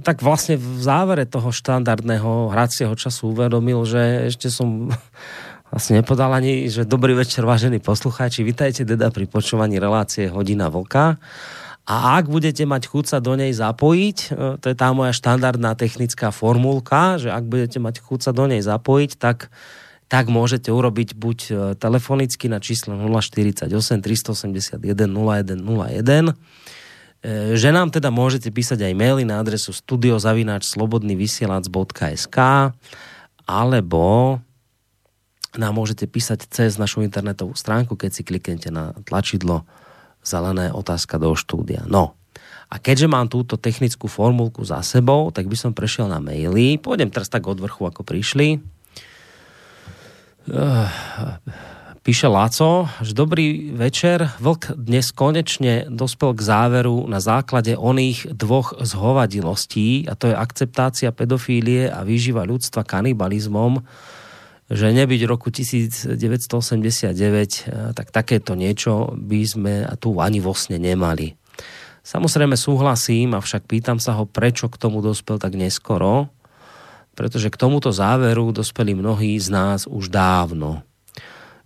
tak 0.00 0.24
vlastne 0.24 0.56
v 0.56 0.80
závere 0.80 1.28
toho 1.28 1.52
štandardného 1.52 2.48
hracieho 2.48 2.96
času 2.96 3.36
uvedomil, 3.36 3.84
že 3.84 4.32
ešte 4.32 4.48
som 4.48 4.88
vlastne 5.68 5.92
nepodal 6.00 6.32
ani, 6.32 6.72
že 6.72 6.88
dobrý 6.88 7.12
večer, 7.12 7.44
vážení 7.44 7.84
poslucháči, 7.84 8.40
vitajte 8.40 8.88
teda 8.88 9.12
pri 9.12 9.28
počúvaní 9.28 9.76
relácie 9.76 10.32
Hodina 10.32 10.72
Vlka. 10.72 11.20
A 11.84 12.22
ak 12.22 12.32
budete 12.32 12.64
mať 12.64 12.88
chuť 12.88 13.04
sa 13.04 13.18
do 13.20 13.36
nej 13.36 13.52
zapojiť, 13.52 14.18
e, 14.30 14.56
to 14.62 14.66
je 14.72 14.76
tá 14.78 14.94
moja 14.96 15.12
štandardná 15.12 15.76
technická 15.76 16.32
formulka, 16.32 17.20
že 17.20 17.28
ak 17.28 17.44
budete 17.44 17.76
mať 17.82 18.00
chuť 18.00 18.20
sa 18.24 18.32
do 18.32 18.48
nej 18.48 18.62
zapojiť, 18.64 19.20
tak 19.20 19.52
tak 20.10 20.26
môžete 20.26 20.74
urobiť 20.74 21.14
buď 21.14 21.38
e, 21.46 21.78
telefonicky 21.78 22.50
na 22.50 22.58
číslo 22.58 22.98
048 22.98 23.70
381 23.70 24.82
0101, 24.82 26.34
že 27.52 27.68
nám 27.68 27.92
teda 27.92 28.08
môžete 28.08 28.48
písať 28.48 28.80
aj 28.80 28.96
maily 28.96 29.28
na 29.28 29.44
adresu 29.44 29.76
studiozavináčslobodnyvysielac.sk 29.76 32.38
alebo 33.44 34.40
nám 35.58 35.74
môžete 35.74 36.06
písať 36.08 36.46
cez 36.46 36.78
našu 36.80 37.02
internetovú 37.02 37.58
stránku, 37.58 37.98
keď 37.98 38.10
si 38.14 38.22
kliknete 38.22 38.70
na 38.72 38.94
tlačidlo 39.04 39.66
zelené 40.24 40.70
otázka 40.70 41.18
do 41.18 41.34
štúdia. 41.34 41.82
No, 41.90 42.14
a 42.70 42.78
keďže 42.78 43.10
mám 43.10 43.26
túto 43.26 43.58
technickú 43.58 44.06
formulku 44.06 44.62
za 44.62 44.78
sebou, 44.86 45.34
tak 45.34 45.50
by 45.50 45.58
som 45.58 45.74
prešiel 45.74 46.06
na 46.06 46.22
maily. 46.22 46.78
Pôjdem 46.78 47.10
teraz 47.10 47.26
tak 47.26 47.50
od 47.50 47.58
vrchu, 47.58 47.82
ako 47.82 48.06
prišli. 48.06 48.62
Eh, 50.50 50.90
píše 52.02 52.26
Laco, 52.26 52.90
že 53.06 53.14
dobrý 53.14 53.70
večer. 53.70 54.34
Vlk 54.42 54.74
dnes 54.74 55.14
konečne 55.14 55.86
dospel 55.86 56.34
k 56.34 56.42
záveru 56.42 57.06
na 57.06 57.22
základe 57.22 57.78
oných 57.78 58.34
dvoch 58.34 58.74
zhovadilostí, 58.82 60.10
a 60.10 60.18
to 60.18 60.26
je 60.26 60.34
akceptácia 60.34 61.14
pedofílie 61.14 61.86
a 61.86 62.02
výživa 62.02 62.42
ľudstva 62.42 62.82
kanibalizmom, 62.82 63.86
že 64.66 64.90
nebyť 64.90 65.20
roku 65.30 65.54
1989, 65.54 66.18
eh, 66.18 67.94
tak 67.94 68.10
takéto 68.10 68.58
niečo 68.58 69.14
by 69.14 69.40
sme 69.46 69.86
tu 70.02 70.18
ani 70.18 70.42
vo 70.42 70.50
sne 70.50 70.82
nemali. 70.82 71.38
Samozrejme 72.02 72.58
súhlasím, 72.58 73.38
avšak 73.38 73.70
pýtam 73.70 74.02
sa 74.02 74.18
ho, 74.18 74.26
prečo 74.26 74.66
k 74.66 74.82
tomu 74.82 74.98
dospel 74.98 75.38
tak 75.38 75.54
neskoro 75.54 76.26
pretože 77.14 77.52
k 77.52 77.60
tomuto 77.60 77.90
záveru 77.90 78.54
dospeli 78.54 78.96
mnohí 78.96 79.36
z 79.36 79.48
nás 79.52 79.80
už 79.86 80.08
dávno. 80.08 80.82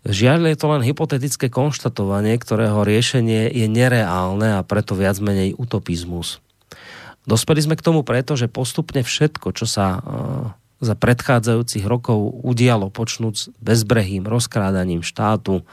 Žiaľ 0.05 0.53
je 0.53 0.57
to 0.61 0.67
len 0.69 0.83
hypotetické 0.85 1.49
konštatovanie, 1.49 2.37
ktorého 2.37 2.85
riešenie 2.85 3.49
je 3.49 3.65
nereálne 3.65 4.61
a 4.61 4.67
preto 4.67 4.93
viac 4.93 5.17
menej 5.17 5.57
utopizmus. 5.57 6.45
Dospeli 7.25 7.65
sme 7.65 7.75
k 7.81 7.85
tomu 7.85 8.05
preto, 8.05 8.37
že 8.37 8.53
postupne 8.53 9.01
všetko, 9.01 9.57
čo 9.57 9.65
sa 9.65 9.87
uh, 9.97 10.03
za 10.85 10.93
predchádzajúcich 10.93 11.89
rokov 11.89 12.21
udialo 12.45 12.93
počnúť 12.93 13.35
s 13.35 13.49
bezbrehým 13.65 14.29
rozkrádaním 14.29 15.01
štátu, 15.01 15.65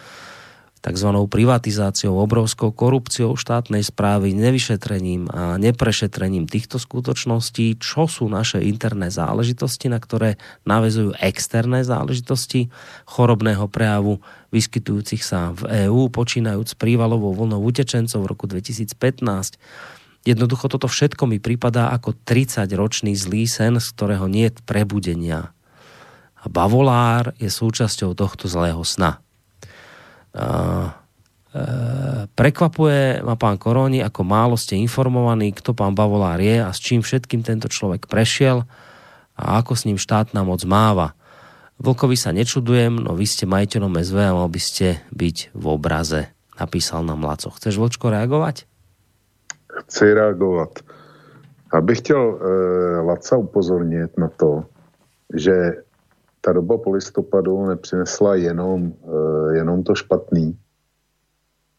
tzv. 0.82 1.10
privatizáciou, 1.30 2.18
obrovskou 2.18 2.74
korupciou 2.74 3.38
štátnej 3.38 3.86
správy, 3.86 4.34
nevyšetrením 4.34 5.30
a 5.30 5.62
neprešetrením 5.62 6.49
týchto 6.49 6.82
skutočností, 6.82 7.78
čo 7.78 8.10
sú 8.10 8.26
naše 8.26 8.60
interné 8.66 9.14
záležitosti, 9.14 9.94
na 9.94 10.02
ktoré 10.02 10.41
navezujú 10.66 11.14
externé 11.22 11.86
záležitosti 11.86 12.74
chorobného 13.06 13.70
prejavu 13.70 14.20
vyskytujúcich 14.49 15.22
sa 15.22 15.53
v 15.53 15.88
EÚ, 15.88 16.10
počínajúc 16.10 16.76
prívalovou 16.76 17.38
vlnou 17.38 17.62
utečencov 17.62 18.26
v 18.26 18.30
roku 18.30 18.45
2015 18.49 19.62
Jednoducho 20.22 20.70
toto 20.70 20.86
všetko 20.86 21.26
mi 21.26 21.41
prípada 21.41 21.90
ako 21.90 22.14
30-ročný 22.14 23.18
zlý 23.18 23.49
sen, 23.49 23.82
z 23.82 23.88
ktorého 23.98 24.30
nie 24.30 24.53
je 24.53 24.62
prebudenia. 24.62 25.49
A 26.41 26.45
bavolár 26.45 27.34
je 27.41 27.49
súčasťou 27.49 28.14
tohto 28.14 28.45
zlého 28.45 28.86
sna. 28.86 29.18
Uh, 30.32 30.91
prekvapuje 32.32 33.20
ma 33.28 33.36
pán 33.36 33.60
Koroni, 33.60 33.99
ako 33.99 34.24
málo 34.24 34.56
ste 34.56 34.80
informovaní, 34.80 35.52
kto 35.52 35.76
pán 35.76 35.91
Bavolár 35.91 36.40
je 36.40 36.64
a 36.64 36.72
s 36.72 36.80
čím 36.80 37.03
všetkým 37.03 37.44
tento 37.44 37.68
človek 37.68 38.08
prešiel 38.08 38.64
a 39.36 39.60
ako 39.60 39.76
s 39.76 39.84
ním 39.84 39.99
štátna 39.99 40.48
moc 40.48 40.64
máva. 40.64 41.12
Vlkovi 41.82 42.16
sa 42.16 42.32
nečudujem, 42.32 42.94
no 42.94 43.18
vy 43.18 43.26
ste 43.26 43.49
majiteľom 43.49 43.99
SV 43.99 44.18
a 44.22 44.38
mal 44.38 44.48
by 44.48 44.62
ste 44.62 45.02
byť 45.12 45.52
v 45.52 45.66
obraze, 45.66 46.30
napísal 46.56 47.02
nám 47.03 47.26
Laco. 47.26 47.49
Chceš, 47.52 47.82
Vlčko, 47.82 48.14
reagovať? 48.14 48.70
Chci 49.68 50.06
reagovat. 50.14 50.80
Abych 51.72 51.99
chtěl 51.99 52.22
e, 52.22 52.38
Laca 53.02 53.38
upozornit 53.38 54.18
na 54.18 54.28
to, 54.28 54.68
že 55.34 55.84
ta 56.41 56.53
doba 56.53 56.77
po 56.77 56.91
listopadu 56.91 57.65
nepřinesla 57.65 58.35
jenom, 58.35 58.93
e, 59.03 59.55
jenom 59.55 59.84
to 59.84 59.95
špatný, 59.95 60.57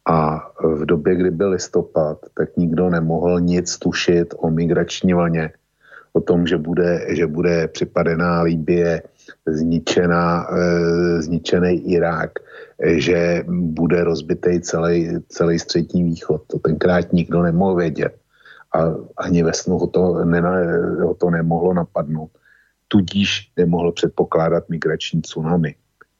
a 0.06 0.51
v 0.62 0.86
době, 0.86 1.14
kdy 1.16 1.30
byl 1.30 1.51
listopad, 1.51 2.18
tak 2.34 2.56
nikdo 2.56 2.90
nemohl 2.90 3.40
nic 3.40 3.78
tušit 3.78 4.34
o 4.36 4.51
migrační 4.51 5.14
vlně, 5.14 5.51
o 6.12 6.20
tom, 6.20 6.47
že 6.47 6.59
bude, 6.59 7.06
že 7.09 7.26
bude 7.26 7.68
připadená 7.68 8.43
Líbie, 8.43 9.02
zničená, 9.47 10.47
e, 10.51 11.22
zničený 11.22 11.93
Irák, 11.93 12.30
že 12.86 13.44
bude 13.48 14.05
rozbitý 14.05 14.60
celý, 14.60 15.18
celý 15.28 15.59
střední 15.59 16.02
východ. 16.02 16.43
To 16.47 16.59
tenkrát 16.59 17.12
nikdo 17.12 17.43
nemohl 17.43 17.74
vědět. 17.74 18.16
A 18.74 18.94
ani 19.16 19.43
ve 19.43 19.52
snu 19.52 19.78
ho 19.78 19.86
to, 19.86 20.24
ne, 20.24 20.40
ho 21.02 21.14
to 21.14 21.30
nemohlo 21.30 21.74
napadnout. 21.74 22.30
Tudíž 22.93 23.52
nemohl 23.56 23.93
předpokládat 23.93 24.69
migrační 24.69 25.23
tsunami. 25.23 25.74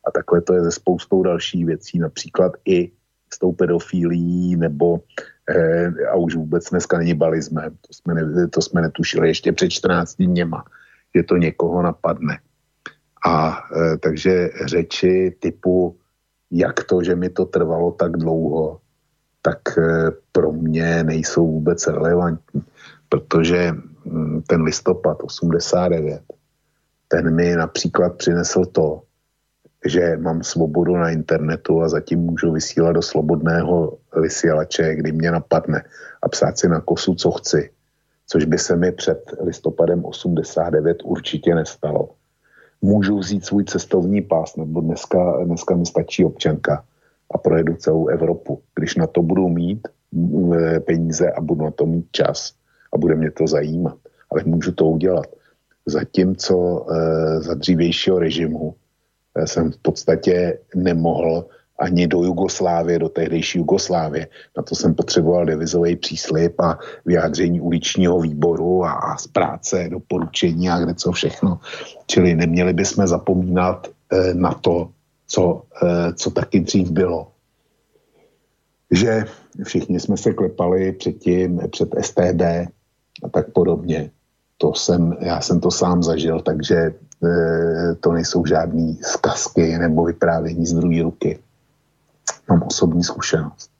A 0.09 0.11
takhle 0.11 0.41
to 0.41 0.55
je 0.55 0.65
ze 0.65 0.71
spoustou 0.71 1.23
dalších 1.23 1.67
věcí, 1.67 1.99
například 1.99 2.53
i 2.65 2.91
s 3.35 3.39
tou 3.39 3.53
pedofílií 3.53 4.57
nebo 4.57 5.01
eh, 5.49 5.93
a 6.13 6.15
už 6.17 6.35
vůbec 6.35 6.71
dnes 6.71 6.87
kanibalismem. 6.87 7.77
To 7.89 7.95
jsme, 7.95 8.15
ne, 8.15 8.49
to 8.49 8.63
jsme 8.63 8.83
netušili 8.83 9.29
ještě 9.29 9.53
před 9.53 9.71
14 9.71 10.17
dněma, 10.17 10.65
že 11.15 11.23
to 11.23 11.37
někoho 11.37 11.83
napadne. 11.83 12.39
A 13.27 13.65
eh, 13.77 13.97
takže 13.99 14.51
řeči 14.65 15.37
typu, 15.41 15.97
jak 16.51 16.85
to, 16.85 17.03
že 17.03 17.17
mi 17.17 17.29
to 17.29 17.45
trvalo 17.45 17.93
tak 17.93 18.17
dlouho, 18.17 18.81
tak 19.43 19.79
eh, 19.79 20.11
pro 20.33 20.53
mě 20.53 21.05
nejsou 21.05 21.47
vůbec 21.47 21.87
relevantní, 21.87 22.63
protože 23.09 23.73
hm, 23.73 24.43
ten 24.47 24.63
listopad 24.63 25.19
89, 25.23 26.23
ten 27.13 27.35
mi 27.35 27.57
například 27.57 28.17
přinesl 28.17 28.65
to, 28.65 29.03
že 29.87 30.17
mám 30.17 30.43
svobodu 30.43 30.97
na 30.97 31.11
internetu 31.11 31.83
a 31.83 31.89
zatím 31.89 32.21
můžu 32.21 32.53
vysílat 32.53 32.95
do 32.95 33.03
slobodného 33.03 33.99
vysílače, 34.21 34.95
kdy 34.95 35.13
mě 35.13 35.31
napadne 35.31 35.85
a 36.23 36.29
psát 36.29 36.59
si 36.59 36.69
na 36.69 36.81
kosu, 36.81 37.15
co 37.15 37.31
chci. 37.31 37.71
Což 38.27 38.45
by 38.45 38.59
se 38.59 38.77
mi 38.77 38.93
před 38.93 39.35
listopadem 39.41 40.05
89 40.05 40.97
určitě 41.05 41.55
nestalo. 41.55 42.09
Můžu 42.83 43.19
vzít 43.19 43.45
svůj 43.45 43.65
cestovní 43.65 44.23
pás, 44.23 44.57
nebo 44.57 44.81
dneska, 44.81 45.45
dneska 45.45 45.77
mi 45.77 45.87
stačí 45.87 46.25
občanka 46.25 46.85
a 47.35 47.39
projedu 47.39 47.77
celou 47.77 48.09
Evropu. 48.09 48.63
Když 48.75 48.97
na 48.97 49.07
to 49.07 49.23
budu 49.23 49.49
mít 49.49 49.89
e, 50.57 50.81
peníze 50.81 51.31
a 51.31 51.41
budu 51.41 51.65
na 51.65 51.71
to 51.71 51.87
mít 51.87 52.07
čas 52.13 52.53
a 52.93 52.99
bude 52.99 53.15
mě 53.15 53.31
to 53.31 53.47
zajímat. 53.47 53.97
Ale 54.31 54.43
můžu 54.45 54.73
to 54.73 54.87
udělat. 54.87 55.42
Zatímco 55.87 56.87
e, 56.91 57.41
za 57.41 57.55
dřívějšího 57.55 58.19
režimu 58.19 58.75
jsem 59.45 59.73
v 59.73 59.77
podstatě 59.77 60.59
nemohl 60.75 61.47
ani 61.83 62.07
do 62.07 62.23
Jugoslávie, 62.23 62.99
do 62.99 63.09
tehdejší 63.09 63.59
Jugoslávie. 63.59 64.29
Na 64.57 64.63
to 64.63 64.75
jsem 64.75 64.95
potřeboval 64.95 65.47
devizový 65.47 65.97
příslip 65.97 66.61
a 66.61 66.79
vyjádření 67.07 67.61
uličního 67.61 68.21
výboru 68.21 68.85
a, 68.85 68.93
a 68.93 69.17
z 69.17 69.27
práce, 69.27 69.89
doporučení 69.91 70.71
a 70.71 70.79
kde 70.79 70.95
co 70.95 71.13
všechno. 71.13 71.61
Čili 72.07 72.35
neměli 72.35 72.73
bychom 72.73 73.07
zapomínat 73.07 73.89
eh, 74.13 74.35
na 74.35 74.55
to, 74.55 74.91
co, 75.27 75.63
eh, 75.83 76.13
co 76.15 76.31
taky 76.31 76.61
dřív 76.61 76.91
bylo. 76.91 77.29
Že 78.91 79.25
všichni 79.65 80.01
jsme 80.01 80.17
se 80.17 80.33
klepali 80.33 80.93
předtím, 80.93 81.61
před 81.71 81.89
STD 82.01 82.43
a 83.23 83.29
tak 83.33 83.53
podobně. 83.53 84.11
To 84.63 84.75
jsem, 84.75 85.17
já 85.21 85.41
jsem 85.41 85.61
to 85.61 85.71
sám 85.71 86.03
zažil, 86.03 86.41
takže 86.41 86.95
E, 87.23 87.95
to 88.01 88.13
nejsou 88.13 88.47
žádné 88.47 88.95
zkazky 89.03 89.79
nebo 89.79 90.05
vyprávění 90.05 90.67
z 90.67 90.73
druhé 90.73 91.03
ruky. 91.03 91.39
Mám 92.49 92.63
osobní 92.63 93.05
zkušenost. 93.05 93.71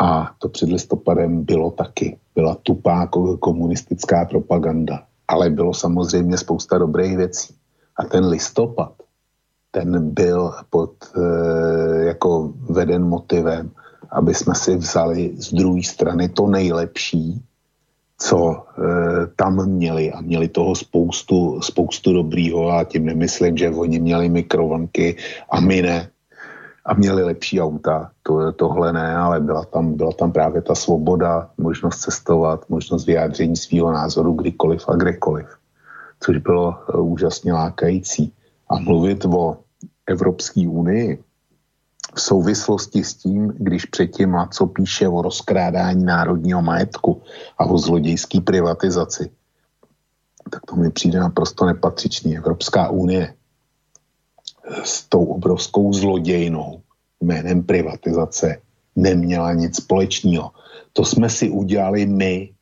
A 0.00 0.30
to 0.38 0.48
před 0.48 0.68
listopadem 0.68 1.44
bylo 1.44 1.70
taky. 1.70 2.18
Byla 2.34 2.54
tupá 2.62 3.08
komunistická 3.40 4.24
propaganda. 4.24 5.02
Ale 5.28 5.50
bylo 5.50 5.74
samozřejmě 5.74 6.38
spousta 6.38 6.78
dobrých 6.78 7.16
věcí. 7.16 7.54
A 7.96 8.04
ten 8.04 8.26
listopad, 8.26 8.92
ten 9.70 10.10
byl 10.10 10.54
pod, 10.70 10.92
e, 11.16 12.04
jako 12.04 12.52
veden 12.70 13.04
motivem, 13.04 13.70
aby 14.10 14.34
jsme 14.34 14.54
si 14.54 14.76
vzali 14.76 15.34
z 15.36 15.54
druhé 15.54 15.82
strany 15.82 16.28
to 16.28 16.46
nejlepší 16.46 17.44
co 18.18 18.38
e, 18.54 19.26
tam 19.36 19.66
měli 19.66 20.12
a 20.12 20.20
měli 20.20 20.48
toho 20.48 20.74
spoustu, 20.74 21.60
spoustu 21.60 22.12
dobrýho 22.12 22.70
a 22.70 22.84
tím 22.84 23.06
nemyslím, 23.06 23.56
že 23.56 23.70
oni 23.70 24.00
měli 24.00 24.28
mikrovlnky 24.28 25.16
a 25.50 25.60
my 25.60 25.82
ne 25.82 26.10
a 26.84 26.94
měli 26.94 27.22
lepší 27.22 27.60
auta, 27.60 28.10
to, 28.22 28.52
tohle 28.52 28.92
ne, 28.92 29.16
ale 29.16 29.40
byla 29.40 29.64
tam, 29.64 29.94
byla 29.94 30.12
tam 30.12 30.32
právě 30.32 30.62
ta 30.62 30.74
svoboda, 30.74 31.50
možnost 31.58 31.98
cestovat, 31.98 32.68
možnost 32.68 33.06
vyjádření 33.06 33.56
svého 33.56 33.92
názoru 33.92 34.32
kdykoliv 34.32 34.88
a 34.88 34.96
kdekoliv, 34.96 35.46
což 36.20 36.36
bylo 36.36 36.74
e, 36.74 36.96
úžasně 36.96 37.52
lákající. 37.52 38.32
A 38.68 38.78
mluvit 38.78 39.24
o 39.24 39.56
Evropské 40.06 40.68
unii, 40.68 41.23
v 42.14 42.20
souvislosti 42.20 43.04
s 43.04 43.14
tím, 43.14 43.52
když 43.56 43.84
předtím 43.84 44.36
co 44.50 44.66
píše 44.66 45.08
o 45.08 45.22
rozkrádání 45.22 46.04
národního 46.04 46.62
majetku 46.62 47.22
a 47.58 47.64
o 47.64 47.78
zlodějské 47.78 48.40
privatizaci, 48.40 49.30
tak 50.50 50.66
to 50.66 50.76
mi 50.76 50.90
přijde 50.90 51.20
naprosto 51.20 51.66
nepatřičný. 51.66 52.36
Evropská 52.36 52.88
unie 52.88 53.34
s 54.84 55.08
tou 55.08 55.24
obrovskou 55.24 55.92
zlodějnou 55.92 56.80
jménem 57.20 57.62
privatizace 57.62 58.60
neměla 58.96 59.52
nic 59.52 59.76
společného. 59.76 60.50
To 60.92 61.04
jsme 61.04 61.30
si 61.30 61.50
udělali 61.50 62.06
my 62.06 62.52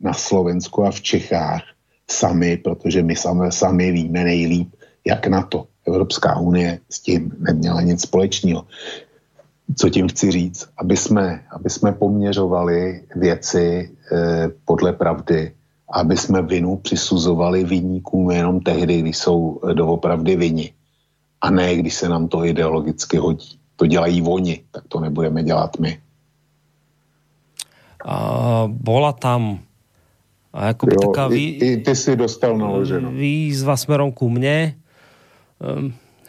na 0.00 0.12
Slovensku 0.12 0.84
a 0.84 0.90
v 0.90 1.00
Čechách 1.00 1.62
sami, 2.10 2.56
protože 2.56 3.02
my 3.02 3.16
sami, 3.16 3.52
sami 3.52 3.92
víme 3.92 4.24
nejlíp, 4.24 4.74
jak 5.04 5.26
na 5.26 5.42
to. 5.42 5.66
Evropská 5.90 6.38
unie 6.38 6.78
s 6.90 7.00
tím 7.00 7.32
neměla 7.38 7.80
nic 7.80 8.02
společného. 8.02 8.64
Co 9.76 9.88
tím 9.88 10.08
chci 10.08 10.30
říct? 10.30 10.68
Aby 10.78 10.96
jsme, 10.96 11.44
aby 11.50 11.70
jsme 11.70 11.92
poměřovali 11.92 13.02
věci 13.16 13.90
eh, 14.12 14.48
podle 14.64 14.92
pravdy, 14.92 15.52
aby 15.92 16.16
jsme 16.16 16.42
vinu 16.42 16.76
přisuzovali 16.76 17.64
vinníkům 17.64 18.30
jenom 18.30 18.60
tehdy, 18.60 19.02
když 19.02 19.16
jsou 19.18 19.60
eh, 19.62 19.74
doopravdy 19.74 20.36
vini. 20.36 20.72
A 21.40 21.50
ne, 21.50 21.76
když 21.76 21.94
se 21.94 22.08
nám 22.08 22.28
to 22.28 22.44
ideologicky 22.44 23.16
hodí. 23.16 23.58
To 23.76 23.86
dělají 23.86 24.22
oni, 24.22 24.60
tak 24.70 24.84
to 24.88 25.00
nebudeme 25.00 25.42
dělat 25.42 25.78
my. 25.78 26.00
A 28.04 28.64
bola 28.68 29.12
tam 29.12 29.60
akoby 30.52 30.94
jo, 30.94 31.00
taká 31.00 31.28
vý... 31.28 31.56
i 31.56 31.76
ty 31.76 31.96
si 31.96 32.16
dostal 32.16 32.58
naloženo. 32.58 33.10
výzva 33.12 33.76
smerom 33.76 34.10
ku 34.12 34.26
mne 34.26 34.79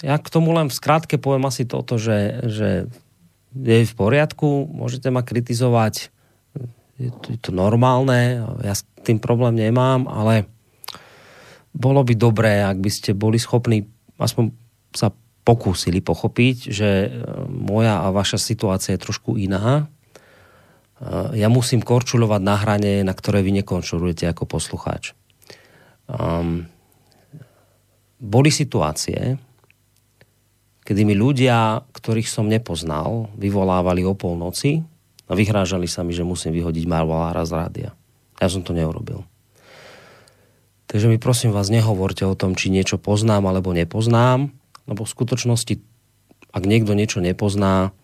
ja 0.02 0.16
k 0.20 0.28
tomu 0.28 0.52
len 0.52 0.68
v 0.68 0.78
skrátke 0.78 1.16
poviem 1.16 1.48
asi 1.48 1.64
toto, 1.64 1.95
že, 1.95 2.45
že 2.48 2.70
je 3.56 3.88
v 3.88 3.95
poriadku, 3.95 4.68
môžete 4.68 5.08
ma 5.12 5.24
kritizovať, 5.24 6.12
je 7.02 7.10
to, 7.10 7.28
je 7.34 7.40
to 7.40 7.52
normálne, 7.56 8.45
ja 8.62 8.74
s 8.76 8.86
tým 9.02 9.18
problém 9.18 9.58
nemám, 9.58 10.06
ale 10.06 10.45
bolo 11.72 12.03
by 12.03 12.14
dobré, 12.20 12.62
ak 12.62 12.78
by 12.84 12.91
ste 12.91 13.16
boli 13.16 13.40
schopní 13.40 13.88
aspoň 14.22 14.53
sa 14.94 15.10
pokúsili 15.41 16.06
pochopiť, 16.06 16.58
že 16.70 16.90
ehm, 17.10 17.49
moja 17.49 18.06
a 18.06 18.14
vaša 18.14 18.38
situácia 18.38 18.94
je 18.94 19.03
trošku 19.03 19.41
iná. 19.41 19.90
Ehm, 21.02 21.34
ja 21.34 21.49
musím 21.49 21.82
korčulovať 21.82 22.41
na 22.45 22.56
hrane, 22.62 22.94
na 23.02 23.14
ktoré 23.18 23.41
vy 23.41 23.52
nekončulujete 23.62 24.30
ako 24.30 24.45
poslucháč. 24.45 25.18
Um, 26.12 26.68
boli 28.22 28.53
situácie, 28.53 29.41
kedy 30.85 31.02
mi 31.02 31.18
ľudia, 31.18 31.81
ktorých 31.89 32.30
som 32.30 32.45
nepoznal, 32.45 33.34
vyvolávali 33.34 34.06
o 34.06 34.14
polnoci 34.14 34.85
A 35.31 35.34
vyhrážali 35.34 35.88
sa 35.88 36.03
mi, 36.03 36.11
že 36.11 36.27
musím 36.27 36.52
vyhodiť 36.52 36.84
Marvalára 36.91 37.48
z 37.48 37.56
rádia. 37.56 37.89
Ja 38.43 38.52
som 38.52 38.68
to 38.68 38.76
neurobil. 38.76 39.23
Takže 40.91 41.07
mi 41.07 41.15
prosím 41.15 41.56
vás, 41.56 41.72
nehovorte 41.72 42.27
o 42.27 42.35
tom, 42.35 42.52
či 42.52 42.68
niečo 42.68 42.99
poznám 42.99 43.48
alebo 43.48 43.72
nepoznám, 43.72 44.52
lebo 44.91 45.07
v 45.07 45.14
skutočnosti, 45.15 45.80
ak 46.52 46.64
niekto 46.68 46.91
niečo 46.91 47.23
nepozná, 47.23 47.95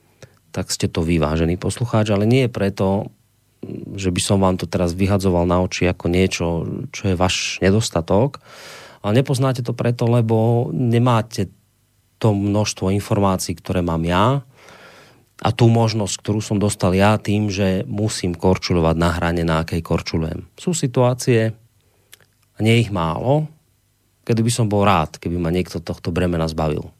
tak 0.55 0.71
ste 0.71 0.87
to 0.87 1.03
vyvážený 1.03 1.59
poslucháč, 1.59 2.15
ale 2.15 2.23
nie 2.23 2.47
preto, 2.47 3.11
že 3.99 4.07
by 4.07 4.21
som 4.23 4.39
vám 4.39 4.55
to 4.55 4.63
teraz 4.63 4.95
vyhadzoval 4.95 5.43
na 5.43 5.59
oči 5.59 5.83
ako 5.83 6.07
niečo, 6.07 6.45
čo 6.95 7.11
je 7.11 7.19
váš 7.19 7.59
nedostatok, 7.59 8.39
ale 9.07 9.23
nepoznáte 9.23 9.63
to 9.63 9.71
preto, 9.71 10.03
lebo 10.03 10.67
nemáte 10.75 11.47
to 12.19 12.35
množstvo 12.35 12.91
informácií, 12.91 13.55
ktoré 13.55 13.79
mám 13.79 14.03
ja 14.03 14.43
a 15.39 15.49
tú 15.55 15.71
možnosť, 15.71 16.19
ktorú 16.19 16.43
som 16.43 16.59
dostal 16.59 16.91
ja 16.91 17.15
tým, 17.15 17.47
že 17.47 17.87
musím 17.87 18.35
korčulovať 18.35 18.95
na 18.99 19.09
hrane, 19.15 19.47
na 19.47 19.63
akej 19.63 19.79
korčulujem. 19.79 20.43
Sú 20.59 20.75
situácie, 20.75 21.55
a 22.57 22.59
nie 22.59 22.83
ich 22.83 22.91
málo, 22.91 23.47
kedy 24.27 24.43
by 24.43 24.51
som 24.51 24.67
bol 24.67 24.83
rád, 24.83 25.21
keby 25.21 25.39
ma 25.39 25.53
niekto 25.53 25.79
tohto 25.79 26.11
bremena 26.11 26.49
zbavil. 26.49 26.91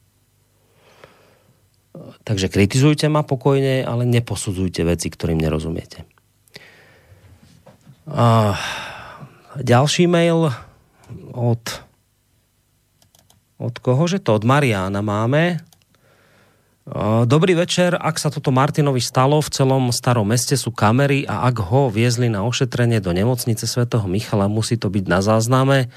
Takže 2.24 2.48
kritizujte 2.48 3.10
ma 3.10 3.26
pokojne, 3.26 3.82
ale 3.84 4.06
neposudzujte 4.06 4.86
veci, 4.86 5.10
ktorým 5.10 5.42
nerozumiete. 5.42 6.06
A 8.08 8.54
ďalší 9.60 10.06
mail 10.06 10.54
od 11.34 11.87
od 13.58 13.76
kohože 13.82 14.22
to? 14.22 14.38
Od 14.38 14.46
Mariána 14.46 15.02
máme. 15.02 15.62
Dobrý 17.28 17.52
večer, 17.52 18.00
ak 18.00 18.16
sa 18.16 18.32
toto 18.32 18.48
Martinovi 18.56 19.04
stalo, 19.04 19.44
v 19.44 19.52
celom 19.52 19.92
starom 19.92 20.24
meste 20.24 20.56
sú 20.56 20.72
kamery 20.72 21.28
a 21.28 21.44
ak 21.52 21.60
ho 21.60 21.92
viezli 21.92 22.32
na 22.32 22.48
ošetrenie 22.48 23.04
do 23.04 23.12
nemocnice 23.12 23.68
svätého 23.68 24.08
Michala, 24.08 24.48
musí 24.48 24.80
to 24.80 24.88
byť 24.88 25.06
na 25.12 25.20
zázname. 25.20 25.92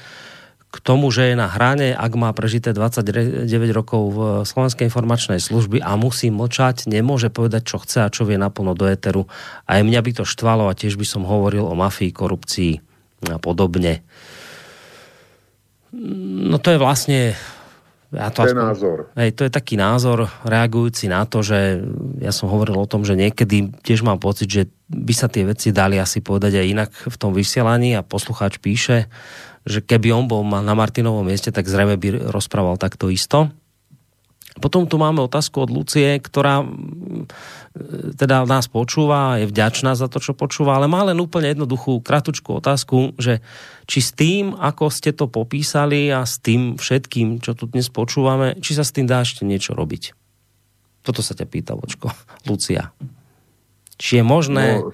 K 0.67 0.77
tomu, 0.83 1.07
že 1.07 1.31
je 1.31 1.35
na 1.39 1.47
hrane, 1.47 1.95
ak 1.95 2.11
má 2.19 2.31
prežité 2.35 2.75
29 2.75 3.47
rokov 3.71 4.01
v 4.11 4.19
Slovenskej 4.43 4.91
informačnej 4.91 5.39
služby 5.39 5.79
a 5.79 5.95
musí 5.95 6.27
mlčať, 6.27 6.91
nemôže 6.91 7.31
povedať, 7.31 7.71
čo 7.71 7.79
chce 7.79 8.07
a 8.07 8.11
čo 8.11 8.27
vie 8.27 8.35
naplno 8.35 8.75
do 8.75 8.83
éteru. 8.83 9.31
Aj 9.67 9.79
mňa 9.79 9.99
by 10.03 10.11
to 10.11 10.23
štvalo 10.27 10.67
a 10.67 10.75
tiež 10.75 10.99
by 10.99 11.07
som 11.07 11.23
hovoril 11.23 11.67
o 11.67 11.75
mafii, 11.75 12.11
korupcii 12.11 12.83
a 13.31 13.39
podobne. 13.39 14.03
No 15.95 16.57
to 16.57 16.71
je 16.71 16.79
vlastne... 16.79 17.19
Ja 18.11 18.27
to, 18.27 18.43
to 18.43 18.51
je 18.51 18.55
aspoň, 18.55 18.67
názor. 18.67 18.97
Hej, 19.15 19.31
to 19.39 19.47
je 19.47 19.51
taký 19.55 19.79
názor 19.79 20.27
reagujúci 20.43 21.07
na 21.07 21.23
to, 21.23 21.39
že 21.39 21.79
ja 22.19 22.35
som 22.35 22.51
hovoril 22.51 22.75
o 22.75 22.89
tom, 22.89 23.07
že 23.07 23.15
niekedy 23.15 23.71
tiež 23.87 24.03
mám 24.03 24.19
pocit, 24.19 24.51
že 24.51 24.67
by 24.91 25.13
sa 25.15 25.31
tie 25.31 25.47
veci 25.47 25.71
dali 25.71 25.95
asi 25.95 26.19
povedať 26.19 26.59
aj 26.59 26.67
inak 26.67 26.91
v 26.91 27.15
tom 27.15 27.31
vysielaní 27.31 27.95
a 27.95 28.03
poslucháč 28.03 28.59
píše, 28.59 29.07
že 29.63 29.79
keby 29.79 30.11
on 30.11 30.27
bol 30.27 30.43
na 30.43 30.75
Martinovom 30.75 31.23
mieste, 31.23 31.55
tak 31.55 31.71
zrejme 31.71 31.95
by 31.95 32.35
rozprával 32.35 32.75
takto 32.75 33.07
isto. 33.07 33.47
Potom 34.59 34.83
tu 34.83 34.99
máme 34.99 35.23
otázku 35.23 35.63
od 35.63 35.71
Lucie, 35.71 36.19
ktorá 36.19 36.65
teda 38.19 38.43
nás 38.43 38.67
počúva, 38.67 39.39
je 39.39 39.47
vďačná 39.47 39.95
za 39.95 40.11
to, 40.11 40.19
čo 40.19 40.35
počúva, 40.35 40.75
ale 40.75 40.91
má 40.91 41.07
len 41.07 41.15
úplne 41.23 41.55
jednoduchú, 41.55 42.03
kratučkú 42.03 42.59
otázku, 42.59 43.15
že 43.15 43.39
či 43.87 43.99
s 44.03 44.11
tým, 44.11 44.51
ako 44.59 44.91
ste 44.91 45.15
to 45.15 45.31
popísali 45.31 46.11
a 46.11 46.27
s 46.27 46.43
tým 46.43 46.75
všetkým, 46.75 47.39
čo 47.39 47.55
tu 47.55 47.71
dnes 47.71 47.87
počúvame, 47.87 48.59
či 48.59 48.75
sa 48.75 48.83
s 48.83 48.91
tým 48.91 49.07
dá 49.07 49.23
ešte 49.23 49.47
niečo 49.47 49.71
robiť. 49.71 50.11
Toto 51.01 51.23
sa 51.23 51.31
ťa 51.31 51.47
pýta, 51.47 51.71
Vočko. 51.73 52.11
Lucia. 52.43 52.91
Či 53.95 54.19
je 54.19 54.23
možné... 54.27 54.65
No, 54.83 54.91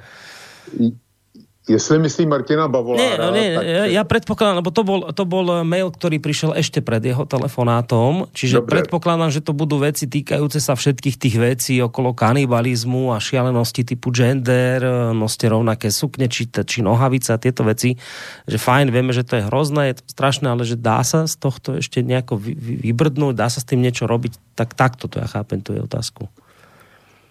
Jestli 1.67 1.99
myslí 1.99 2.31
Martina 2.31 2.71
Bavolára... 2.71 3.03
Nie, 3.03 3.15
no 3.19 3.27
nie, 3.35 3.51
tak... 3.51 3.91
ja 3.91 4.03
predpokladám, 4.07 4.63
lebo 4.63 4.71
to 4.71 4.87
bol, 4.87 4.99
to 5.11 5.23
bol 5.27 5.67
mail, 5.67 5.91
ktorý 5.91 6.23
prišiel 6.23 6.55
ešte 6.55 6.79
pred 6.79 7.03
jeho 7.03 7.27
telefonátom, 7.27 8.31
čiže 8.31 8.63
Dobre. 8.63 8.79
predpokladám, 8.79 9.35
že 9.35 9.43
to 9.43 9.51
budú 9.51 9.83
veci 9.83 10.07
týkajúce 10.07 10.63
sa 10.63 10.79
všetkých 10.79 11.19
tých 11.19 11.35
vecí 11.35 11.75
okolo 11.83 12.15
kanibalizmu 12.15 13.11
a 13.11 13.19
šialenosti 13.19 13.83
typu 13.83 14.15
gender, 14.15 15.11
noste 15.11 15.51
rovnaké 15.51 15.91
sukne, 15.91 16.31
či, 16.31 16.47
či 16.47 16.79
nohavice 16.79 17.35
a 17.35 17.37
tieto 17.37 17.67
veci, 17.67 17.99
že 18.47 18.55
fajn, 18.55 18.87
vieme, 18.87 19.11
že 19.11 19.27
to 19.27 19.35
je 19.35 19.43
hrozné, 19.51 19.91
je 19.91 19.99
to 19.99 20.03
strašné, 20.07 20.47
ale 20.47 20.63
že 20.63 20.79
dá 20.79 21.03
sa 21.03 21.27
z 21.27 21.35
tohto 21.35 21.83
ešte 21.83 21.99
nejako 21.99 22.39
vybrdnúť, 22.87 23.35
dá 23.35 23.51
sa 23.51 23.59
s 23.59 23.67
tým 23.67 23.83
niečo 23.83 24.07
robiť, 24.07 24.55
tak 24.55 24.71
takto 24.71 25.11
to 25.11 25.19
ja 25.19 25.27
chápem, 25.27 25.59
tu 25.59 25.75
je 25.75 25.83
otázku. 25.83 26.31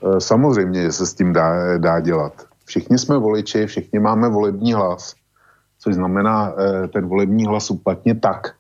E, 0.05 0.21
samozřejmě 0.21 0.93
se 0.93 1.07
s 1.07 1.15
tím 1.15 1.33
dá, 1.33 1.79
dá 1.79 2.01
dělat 2.01 2.33
všichni 2.67 2.99
jsme 2.99 3.19
voliči, 3.19 3.67
všichni 3.67 3.99
máme 3.99 4.29
volební 4.29 4.73
hlas, 4.73 5.15
což 5.79 5.95
znamená 5.95 6.53
eh, 6.53 6.89
ten 6.89 7.09
volební 7.09 7.47
hlas 7.47 7.71
uplatně 7.71 8.15
tak, 8.15 8.55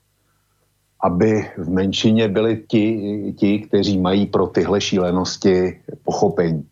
aby 1.02 1.50
v 1.58 1.68
menšině 1.70 2.28
byli 2.28 2.64
ti, 2.68 3.34
ti, 3.38 3.58
kteří 3.58 3.98
mají 3.98 4.26
pro 4.26 4.46
tyhle 4.46 4.80
šílenosti 4.80 5.80
pochopení. 6.04 6.68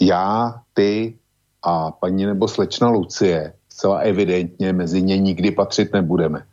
Já, 0.00 0.54
ty 0.74 1.18
a 1.62 1.90
paní 1.90 2.26
nebo 2.26 2.48
slečna 2.48 2.88
Lucie 2.88 3.52
zcela 3.68 3.98
evidentně 3.98 4.72
mezi 4.72 5.02
ně 5.02 5.18
nikdy 5.18 5.50
patřit 5.50 5.92
nebudeme. 5.92 6.44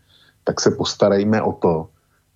Tak 0.43 0.61
se 0.61 0.72
postarejme 0.72 1.41
o 1.41 1.53
to, 1.53 1.88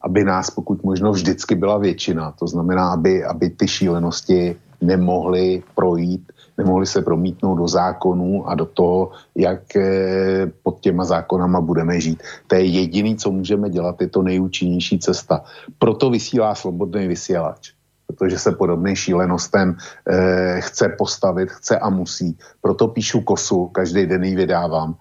aby 0.02 0.24
nás 0.24 0.49
pokud 0.49 0.84
možno 0.84 1.11
vždycky 1.11 1.56
byla 1.56 1.78
většina. 1.78 2.32
To 2.32 2.48
znamená, 2.48 2.91
aby, 2.91 3.26
aby 3.26 3.49
ty 3.49 3.68
šílenosti 3.68 4.56
nemohly 4.82 5.64
projít 5.76 6.32
nemohli 6.60 6.86
se 6.86 7.02
promítnout 7.02 7.56
do 7.56 7.68
zákonů 7.68 8.44
a 8.44 8.56
do 8.56 8.65
toho, 8.65 9.11
jak 9.36 9.76
eh, 9.76 10.52
pod 10.64 10.84
těma 10.84 11.07
zákonama 11.07 11.61
budeme 11.64 11.95
žít. 11.95 12.19
To 12.48 12.56
je 12.56 12.64
jediný, 12.64 13.15
co 13.15 13.31
můžeme 13.31 13.69
dělat, 13.72 13.95
je 14.02 14.11
to 14.11 14.22
nejúčinnější 14.22 14.99
cesta. 14.99 15.44
Proto 15.80 16.11
vysílá 16.11 16.56
slobodný 16.56 17.07
vysílač 17.07 17.80
protože 18.10 18.41
se 18.41 18.52
podobným 18.57 18.95
šílenostem 18.95 19.77
eh, 19.77 20.57
chce 20.65 20.98
postavit, 20.98 21.61
chce 21.61 21.77
a 21.77 21.90
musí. 21.94 22.34
Proto 22.57 22.88
píšu 22.90 23.22
kosu, 23.22 23.69
každý 23.69 24.10
den 24.10 24.23
ji 24.23 24.36
vydávám, 24.36 24.98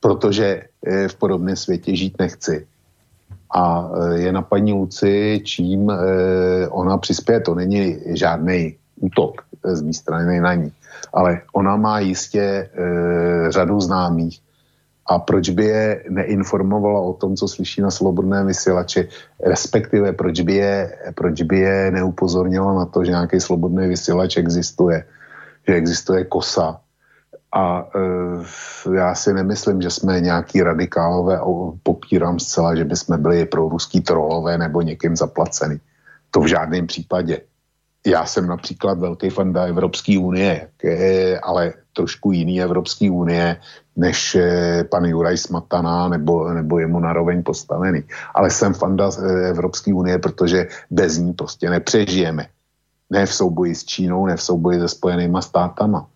protože 0.00 0.66
eh, 0.86 1.08
v 1.08 1.14
podobném 1.14 1.56
světě 1.56 1.96
žít 1.96 2.18
nechci. 2.18 2.66
A 3.54 3.62
eh, 3.86 4.26
je 4.26 4.30
na 4.32 4.42
paní 4.42 4.74
Luci, 4.74 5.40
čím 5.46 5.86
eh, 5.90 5.94
ona 6.68 6.98
přispěje. 6.98 7.40
To 7.40 7.54
není 7.54 7.96
žádný 8.18 8.74
útok 9.00 9.46
z 9.62 9.80
mé 9.82 9.92
strany 9.94 10.40
na 10.40 10.54
ní 10.54 10.72
ale 11.12 11.40
ona 11.52 11.76
má 11.76 11.98
jistě 11.98 12.40
e, 12.40 12.68
řadu 13.52 13.80
známých. 13.80 14.40
A 15.08 15.18
proč 15.18 15.48
by 15.50 15.64
je 15.64 16.04
neinformovala 16.08 17.00
o 17.00 17.12
tom, 17.12 17.36
co 17.36 17.48
slyší 17.48 17.80
na 17.80 17.90
slobodném 17.90 18.46
vysílači, 18.46 19.08
respektive 19.40 20.12
proč 20.12 20.40
by 20.40 20.54
je, 20.54 20.96
proč 21.14 21.42
by 21.42 21.58
je 21.58 21.90
neupozornila 21.90 22.74
na 22.74 22.84
to, 22.84 23.04
že 23.04 23.10
nějaký 23.10 23.40
slobodný 23.40 23.88
vysílač 23.88 24.36
existuje, 24.36 25.04
že 25.68 25.74
existuje 25.74 26.24
kosa. 26.24 26.80
A 27.52 27.88
e, 27.96 28.96
já 28.96 29.14
si 29.14 29.32
nemyslím, 29.32 29.82
že 29.82 29.90
jsme 29.90 30.20
nějaký 30.20 30.62
radikálové, 30.62 31.40
popírám 31.82 32.38
zcela, 32.38 32.74
že 32.74 32.84
by 32.84 32.96
jsme 32.96 33.18
byli 33.18 33.46
pro 33.46 33.68
ruský 33.68 34.00
trolové 34.00 34.58
nebo 34.58 34.82
někým 34.82 35.16
zaplacený. 35.16 35.80
To 36.30 36.40
v 36.40 36.46
žádném 36.46 36.86
případě 36.86 37.40
já 38.06 38.26
jsem 38.26 38.46
například 38.46 38.98
velký 38.98 39.30
fanda 39.30 39.64
Evropské 39.64 40.18
unie, 40.18 40.68
ale 41.42 41.72
trošku 41.92 42.32
jiný 42.32 42.62
Evropské 42.62 43.10
unie, 43.10 43.56
než 43.96 44.34
eh, 44.34 44.84
pan 44.84 45.04
Juraj 45.04 45.36
Smatana 45.36 46.08
nebo, 46.08 46.54
nebo 46.54 46.78
jemu 46.78 47.00
naroveň 47.00 47.42
postavený. 47.42 48.02
Ale 48.34 48.50
jsem 48.50 48.74
fanda 48.74 49.10
eh, 49.10 49.48
Evropské 49.48 49.94
unie, 49.94 50.18
protože 50.18 50.68
bez 50.90 51.18
ní 51.18 51.32
prostě 51.32 51.70
nepřežijeme. 51.70 52.46
Ne 53.10 53.26
v 53.26 53.34
souboji 53.34 53.74
s 53.74 53.84
Čínou, 53.84 54.26
ne 54.26 54.36
v 54.36 54.42
souboji 54.42 54.80
se 54.80 54.88
spojenýma 54.88 55.42
státama. 55.42 56.06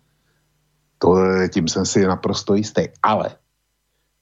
To, 0.97 1.19
eh, 1.19 1.49
tím 1.49 1.67
jsem 1.67 1.85
si 1.85 2.07
naprosto 2.07 2.55
jistý. 2.55 2.87
Ale 3.03 3.35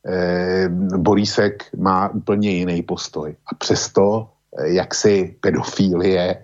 eh, 0.06 0.70
Borísek 0.98 1.70
má 1.78 2.10
úplně 2.10 2.50
jiný 2.50 2.82
postoj. 2.82 3.36
A 3.46 3.56
přesto, 3.56 4.30
eh, 4.58 4.74
jak 4.82 4.96
si 4.96 5.36
pedofilie 5.42 6.44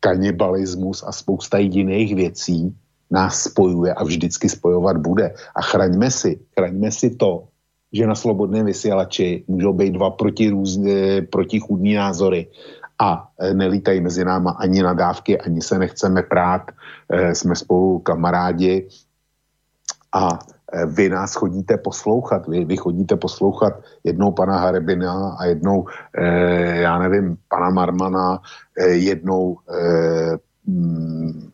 kanibalismus 0.00 1.04
a 1.06 1.12
spousta 1.12 1.58
jiných 1.58 2.14
věcí 2.14 2.76
nás 3.10 3.42
spojuje 3.42 3.94
a 3.94 4.04
vždycky 4.04 4.48
spojovat 4.48 4.96
bude. 4.96 5.34
A 5.56 5.62
chraňme 5.62 6.10
si, 6.10 6.40
chraňme 6.54 6.90
si 6.90 7.10
to, 7.10 7.48
že 7.92 8.06
na 8.06 8.14
slobodném 8.14 8.66
vysílači 8.66 9.44
můžou 9.48 9.72
být 9.72 9.90
dva 9.90 10.10
proti 10.10 10.50
různé, 10.50 11.22
protichudní 11.22 11.94
názory. 11.94 12.46
A 12.98 13.28
e, 13.38 13.54
nelítají 13.54 14.00
mezi 14.00 14.24
náma 14.24 14.50
ani 14.50 14.82
nadávky, 14.82 15.38
ani 15.40 15.62
se 15.62 15.78
nechceme 15.78 16.22
prát, 16.22 16.70
e, 17.08 17.34
jsme 17.34 17.56
spolu 17.56 17.98
kamarádi. 17.98 18.88
A 20.12 20.38
Eh, 20.38 20.55
vy 20.86 21.08
nás 21.08 21.34
chodíte 21.34 21.76
poslouchat, 21.76 22.48
vy, 22.48 22.64
vy 22.64 22.76
chodíte 22.76 23.16
poslouchat 23.16 23.72
jednou 24.04 24.32
pana 24.32 24.58
Harebina 24.58 25.36
a 25.38 25.44
jednou, 25.44 25.86
eh, 26.18 26.76
já 26.76 26.98
nevím, 26.98 27.36
pana 27.48 27.70
Marmana, 27.70 28.42
eh, 28.78 28.88
jednou 28.88 29.58
eh, 29.70 30.38
mm, 30.66 31.50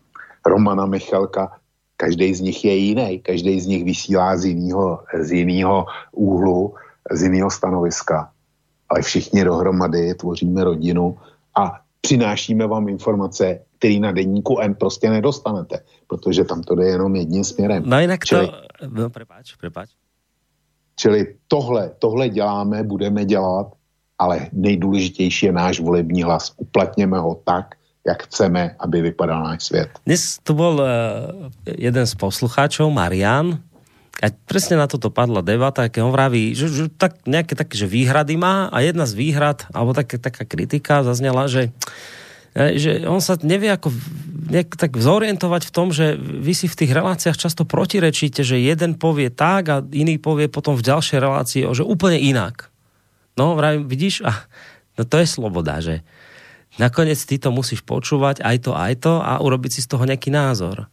Romana 0.47 0.87
Michalka. 0.87 1.53
každý 1.97 2.35
z 2.35 2.41
nich 2.41 2.65
je 2.65 2.75
jiný, 2.75 3.21
každý 3.21 3.61
z 3.61 3.67
nich 3.67 3.85
vysílá 3.85 4.37
z 4.37 4.45
jiného, 4.45 5.07
z 5.21 5.31
jiného 5.33 5.87
úhlu, 6.13 6.75
z 7.11 7.23
jiného 7.23 7.51
stanoviska. 7.51 8.31
Ale 8.89 9.03
všichni 9.03 9.45
dohromady 9.45 10.15
tvoříme 10.15 10.65
rodinu 10.65 11.19
a 11.55 11.79
přinášíme 12.01 12.67
vám 12.67 12.89
informace, 12.89 13.61
který 13.83 13.99
na 13.99 14.15
denníku 14.15 14.63
N 14.63 14.79
prostě 14.79 15.11
nedostanete, 15.11 15.83
protože 16.07 16.47
tam 16.47 16.63
to 16.63 16.79
jde 16.79 16.95
jenom 16.95 17.11
jedním 17.17 17.43
směrem. 17.43 17.83
No 17.83 17.99
jinak 17.99 18.23
Čili, 18.23 18.47
to... 18.47 18.55
No, 18.87 19.11
prepáč, 19.11 19.59
prepáč. 19.59 19.91
Čili 20.95 21.35
tohle, 21.51 21.91
tohle 21.99 22.29
děláme, 22.29 22.87
budeme 22.87 23.27
dělat, 23.27 23.75
ale 24.19 24.55
nejdůležitější 24.55 25.47
je 25.47 25.53
náš 25.53 25.81
volební 25.83 26.23
hlas. 26.23 26.55
Uplatněme 26.63 27.19
ho 27.19 27.43
tak, 27.43 27.75
jak 28.07 28.23
chceme, 28.23 28.79
aby 28.79 29.03
vypadal 29.03 29.43
náš 29.43 29.65
svět. 29.65 29.91
Dnes 30.07 30.39
tu 30.47 30.55
bol 30.55 30.79
uh, 30.79 30.87
jeden 31.67 32.07
z 32.07 32.15
poslucháčov, 32.15 32.87
Marian, 32.87 33.59
a 34.23 34.31
presne 34.47 34.79
na 34.79 34.87
toto 34.87 35.11
padla 35.11 35.43
debata, 35.43 35.91
keď 35.91 36.07
on 36.07 36.15
vraví, 36.15 36.55
že, 36.55 36.71
že 36.71 36.87
tak, 36.87 37.27
nejaké 37.27 37.59
také, 37.59 37.75
že 37.75 37.91
výhrady 37.91 38.39
má 38.39 38.71
a 38.71 38.79
jedna 38.79 39.11
z 39.11 39.19
výhrad, 39.19 39.67
alebo 39.75 39.91
také, 39.91 40.23
taká 40.23 40.47
kritika 40.47 41.03
zaznela, 41.03 41.51
že, 41.51 41.75
že 42.53 43.09
on 43.09 43.25
sa 43.25 43.41
nevie 43.41 43.73
ako 43.73 43.89
tak 44.77 45.01
zorientovať 45.01 45.63
v 45.65 45.75
tom, 45.75 45.89
že 45.89 46.13
vy 46.21 46.53
si 46.53 46.69
v 46.69 46.79
tých 46.85 46.93
reláciách 46.93 47.41
často 47.41 47.65
protirečíte, 47.65 48.45
že 48.45 48.61
jeden 48.61 49.01
povie 49.01 49.33
tak 49.33 49.63
a 49.73 49.81
iný 49.81 50.21
povie 50.21 50.53
potom 50.53 50.77
v 50.77 50.85
ďalšej 50.85 51.19
relácii, 51.19 51.61
že 51.73 51.87
úplne 51.87 52.21
inak. 52.21 52.69
No, 53.41 53.57
vravím, 53.57 53.89
vidíš, 53.89 54.29
a, 54.29 54.45
no 55.01 55.09
to 55.09 55.17
je 55.17 55.27
sloboda, 55.29 55.81
že 55.81 56.05
nakoniec 56.77 57.17
ty 57.25 57.41
to 57.41 57.49
musíš 57.49 57.81
počúvať 57.81 58.45
aj 58.45 58.57
to, 58.69 58.73
aj 58.77 58.95
to 59.01 59.13
a 59.25 59.41
urobiť 59.41 59.71
si 59.73 59.81
z 59.81 59.89
toho 59.89 60.05
nejaký 60.05 60.29
názor. 60.29 60.93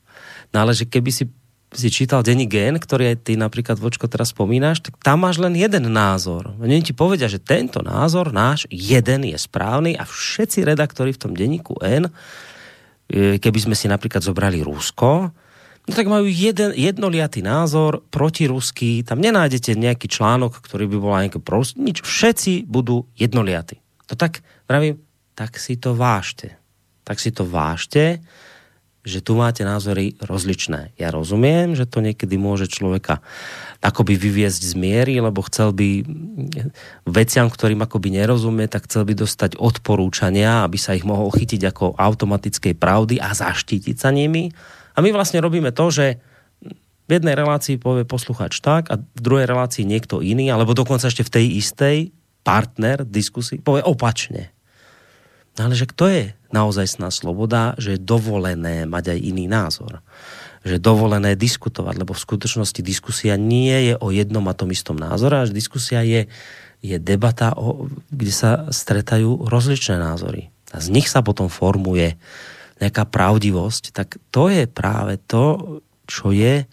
No 0.56 0.64
ale 0.64 0.72
že 0.72 0.88
keby 0.88 1.12
si 1.12 1.28
si 1.70 1.94
čítal 1.94 2.26
denní 2.26 2.50
gen, 2.50 2.82
ktorý 2.82 3.14
aj 3.14 3.18
ty 3.30 3.34
napríklad 3.38 3.78
Vočko 3.78 4.10
teraz 4.10 4.34
spomínaš, 4.34 4.82
tak 4.82 4.98
tam 5.06 5.22
máš 5.22 5.38
len 5.38 5.54
jeden 5.54 5.86
názor. 5.94 6.58
Oni 6.58 6.82
ti 6.82 6.98
povedia, 6.98 7.30
že 7.30 7.38
tento 7.38 7.86
názor 7.86 8.34
náš 8.34 8.66
jeden 8.74 9.30
je 9.30 9.38
správny 9.38 9.94
a 9.94 10.02
všetci 10.02 10.66
redaktori 10.66 11.14
v 11.14 11.22
tom 11.22 11.38
denníku 11.38 11.78
N, 11.86 12.10
e, 12.10 13.38
keby 13.38 13.60
sme 13.70 13.76
si 13.78 13.86
napríklad 13.86 14.26
zobrali 14.26 14.66
Rusko, 14.66 15.30
no 15.86 15.92
tak 15.94 16.10
majú 16.10 16.26
jeden, 16.26 16.74
jednoliatý 16.74 17.46
názor 17.46 18.02
protiruský, 18.10 19.06
tam 19.06 19.22
nenájdete 19.22 19.78
nejaký 19.78 20.10
článok, 20.10 20.66
ktorý 20.66 20.90
by 20.90 20.98
bol 20.98 21.14
nejaký 21.22 21.38
prost, 21.38 21.78
nič, 21.78 22.02
všetci 22.02 22.66
budú 22.66 23.06
jednoliatí. 23.14 23.78
To 24.10 24.18
tak, 24.18 24.42
pravím, 24.66 24.98
tak 25.38 25.62
si 25.62 25.78
to 25.78 25.94
vážte. 25.94 26.58
Tak 27.06 27.22
si 27.22 27.30
to 27.30 27.46
vážte 27.46 28.26
že 29.08 29.24
tu 29.24 29.40
máte 29.40 29.64
názory 29.64 30.20
rozličné. 30.20 30.92
Ja 31.00 31.10
rozumiem, 31.10 31.72
že 31.72 31.88
to 31.88 32.04
niekedy 32.04 32.36
môže 32.36 32.68
človeka 32.68 33.24
akoby 33.80 34.20
vyviezť 34.20 34.62
z 34.62 34.74
miery, 34.76 35.24
lebo 35.24 35.40
chcel 35.48 35.72
by 35.72 36.04
veciam, 37.08 37.48
ktorým 37.48 37.80
akoby 37.80 38.20
nerozumie, 38.20 38.68
tak 38.68 38.92
chcel 38.92 39.08
by 39.08 39.16
dostať 39.16 39.56
odporúčania, 39.56 40.68
aby 40.68 40.76
sa 40.76 41.00
ich 41.00 41.08
mohol 41.08 41.32
chytiť 41.32 41.72
ako 41.72 41.96
automatickej 41.96 42.76
pravdy 42.76 43.24
a 43.24 43.32
zaštítiť 43.32 43.96
sa 43.96 44.12
nimi. 44.12 44.52
A 44.94 45.00
my 45.00 45.16
vlastne 45.16 45.40
robíme 45.40 45.72
to, 45.72 45.88
že 45.88 46.20
v 47.10 47.18
jednej 47.18 47.34
relácii 47.34 47.80
povie 47.82 48.04
posluchač 48.06 48.60
tak 48.62 48.92
a 48.92 49.00
v 49.00 49.20
druhej 49.24 49.48
relácii 49.50 49.88
niekto 49.88 50.20
iný, 50.22 50.52
alebo 50.52 50.76
dokonca 50.78 51.08
ešte 51.08 51.26
v 51.26 51.34
tej 51.34 51.46
istej 51.58 51.98
partner 52.44 53.08
diskusii 53.08 53.64
povie 53.64 53.82
opačne. 53.82 54.52
No 55.60 55.68
ale 55.68 55.76
že 55.76 55.92
kto 55.92 56.08
je 56.08 56.24
naozajstná 56.56 57.12
sloboda, 57.12 57.76
že 57.76 58.00
je 58.00 58.00
dovolené 58.00 58.88
mať 58.88 59.12
aj 59.12 59.20
iný 59.20 59.52
názor. 59.52 60.00
Že 60.64 60.80
je 60.80 60.88
dovolené 60.88 61.36
diskutovať, 61.36 62.00
lebo 62.00 62.16
v 62.16 62.24
skutočnosti 62.24 62.80
diskusia 62.80 63.36
nie 63.36 63.92
je 63.92 63.94
o 64.00 64.08
jednom 64.08 64.48
a 64.48 64.56
tom 64.56 64.72
istom 64.72 64.96
názore, 64.96 65.36
až 65.36 65.52
diskusia 65.52 66.00
je, 66.08 66.32
je 66.80 66.96
debata, 66.96 67.52
o, 67.60 67.92
kde 68.08 68.32
sa 68.32 68.52
stretajú 68.72 69.52
rozličné 69.52 70.00
názory. 70.00 70.48
A 70.72 70.80
z 70.80 70.96
nich 70.96 71.12
sa 71.12 71.20
potom 71.20 71.52
formuje 71.52 72.16
nejaká 72.80 73.04
pravdivosť. 73.04 73.92
Tak 73.92 74.16
to 74.32 74.48
je 74.48 74.64
práve 74.64 75.20
to, 75.28 75.84
čo 76.08 76.32
je 76.32 76.64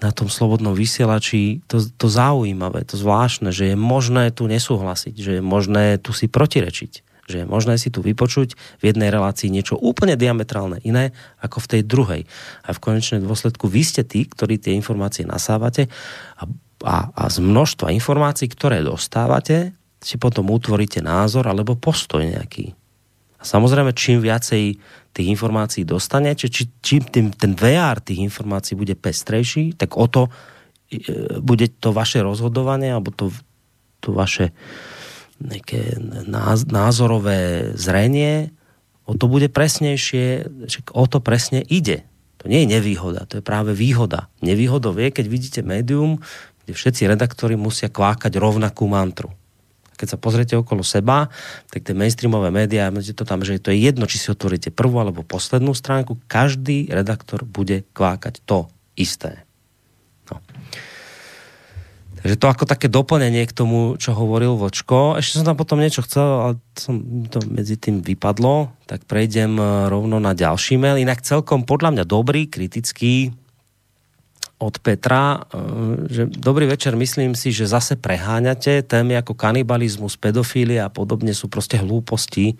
na 0.00 0.08
tom 0.08 0.32
slobodnom 0.32 0.72
vysielači 0.72 1.60
to, 1.68 1.84
to 1.84 2.08
zaujímavé, 2.08 2.88
to 2.88 2.96
zvláštne, 2.96 3.52
že 3.52 3.72
je 3.72 3.76
možné 3.76 4.32
tu 4.32 4.48
nesúhlasiť, 4.48 5.14
že 5.20 5.30
je 5.38 5.42
možné 5.44 6.00
tu 6.00 6.16
si 6.16 6.32
protirečiť 6.32 7.03
že 7.24 7.42
je 7.42 7.46
možné 7.48 7.80
si 7.80 7.88
tu 7.88 8.04
vypočuť 8.04 8.56
v 8.80 8.84
jednej 8.92 9.08
relácii 9.08 9.48
niečo 9.48 9.80
úplne 9.80 10.14
diametrálne 10.16 10.80
iné 10.84 11.16
ako 11.40 11.64
v 11.64 11.70
tej 11.76 11.82
druhej. 11.84 12.22
A 12.64 12.70
v 12.76 12.82
konečnej 12.82 13.24
dôsledku 13.24 13.64
vy 13.68 13.82
ste 13.84 14.02
tí, 14.04 14.28
ktorí 14.28 14.60
tie 14.60 14.76
informácie 14.76 15.24
nasávate 15.24 15.88
a, 16.36 16.44
a, 16.84 16.96
a 17.12 17.24
z 17.32 17.40
množstva 17.40 17.94
informácií, 17.96 18.52
ktoré 18.52 18.84
dostávate, 18.84 19.72
si 20.04 20.20
potom 20.20 20.52
utvoríte 20.52 21.00
názor 21.00 21.48
alebo 21.48 21.80
postoj 21.80 22.20
nejaký. 22.20 22.76
A 23.40 23.42
samozrejme, 23.42 23.96
čím 23.96 24.20
viacej 24.20 24.76
tých 25.16 25.28
informácií 25.32 25.88
dostanete, 25.88 26.52
či, 26.52 26.68
čím 26.84 27.08
tým, 27.08 27.26
ten 27.32 27.56
VR 27.56 28.04
tých 28.04 28.20
informácií 28.20 28.76
bude 28.76 28.92
pestrejší, 28.92 29.80
tak 29.80 29.96
o 29.96 30.04
to 30.04 30.28
e, 30.92 31.40
bude 31.40 31.72
to 31.80 31.96
vaše 31.96 32.20
rozhodovanie 32.20 32.92
alebo 32.92 33.08
to, 33.16 33.32
to 34.04 34.12
vaše 34.12 34.52
nejaké 35.42 35.98
názorové 36.70 37.72
zrenie, 37.74 38.54
o 39.04 39.12
to 39.18 39.26
bude 39.28 39.50
presnejšie, 39.50 40.48
o 40.94 41.04
to 41.04 41.18
presne 41.20 41.60
ide. 41.66 42.06
To 42.40 42.48
nie 42.52 42.64
je 42.64 42.76
nevýhoda, 42.76 43.24
to 43.24 43.40
je 43.40 43.44
práve 43.44 43.72
výhoda. 43.72 44.28
Nevýhodou 44.44 44.92
je, 44.96 45.08
keď 45.08 45.26
vidíte 45.28 45.60
médium, 45.64 46.20
kde 46.64 46.72
všetci 46.72 47.08
redaktori 47.08 47.56
musia 47.56 47.92
kvákať 47.92 48.36
rovnakú 48.36 48.88
mantru. 48.88 49.32
Keď 49.94 50.06
sa 50.10 50.18
pozriete 50.18 50.58
okolo 50.58 50.82
seba, 50.82 51.30
tak 51.70 51.86
tie 51.86 51.94
mainstreamové 51.94 52.50
médiá, 52.50 52.90
to 52.90 53.22
tam, 53.22 53.46
že 53.46 53.62
to 53.62 53.70
je 53.70 53.78
jedno, 53.78 54.10
či 54.10 54.18
si 54.18 54.26
otvoríte 54.26 54.74
prvú 54.74 54.98
alebo 54.98 55.22
poslednú 55.22 55.70
stránku, 55.70 56.18
každý 56.26 56.90
redaktor 56.90 57.46
bude 57.46 57.86
kvákať 57.94 58.42
to 58.42 58.66
isté. 58.98 59.46
Takže 62.24 62.40
to 62.40 62.48
ako 62.48 62.64
také 62.64 62.88
doplnenie 62.88 63.44
k 63.44 63.52
tomu, 63.52 64.00
čo 64.00 64.16
hovoril 64.16 64.56
Vočko. 64.56 65.20
Ešte 65.20 65.44
som 65.44 65.44
tam 65.44 65.60
potom 65.60 65.76
niečo 65.76 66.00
chcel, 66.08 66.24
ale 66.24 66.52
som, 66.72 67.04
to 67.28 67.44
medzi 67.52 67.76
tým 67.76 68.00
vypadlo, 68.00 68.72
tak 68.88 69.04
prejdem 69.04 69.60
e, 69.60 69.92
rovno 69.92 70.16
na 70.24 70.32
ďalší 70.32 70.80
mail. 70.80 70.96
Inak 70.96 71.20
celkom 71.20 71.68
podľa 71.68 71.92
mňa 71.92 72.04
dobrý, 72.08 72.48
kritický 72.48 73.28
od 74.56 74.80
Petra, 74.80 75.44
e, 75.52 76.08
že 76.08 76.22
dobrý 76.32 76.64
večer, 76.64 76.96
myslím 76.96 77.36
si, 77.36 77.52
že 77.52 77.68
zase 77.68 78.00
preháňate 78.00 78.80
témy 78.88 79.20
ako 79.20 79.36
kanibalizmus, 79.36 80.16
pedofília 80.16 80.88
a 80.88 80.94
podobne 80.94 81.36
sú 81.36 81.52
proste 81.52 81.76
hlúposti 81.76 82.56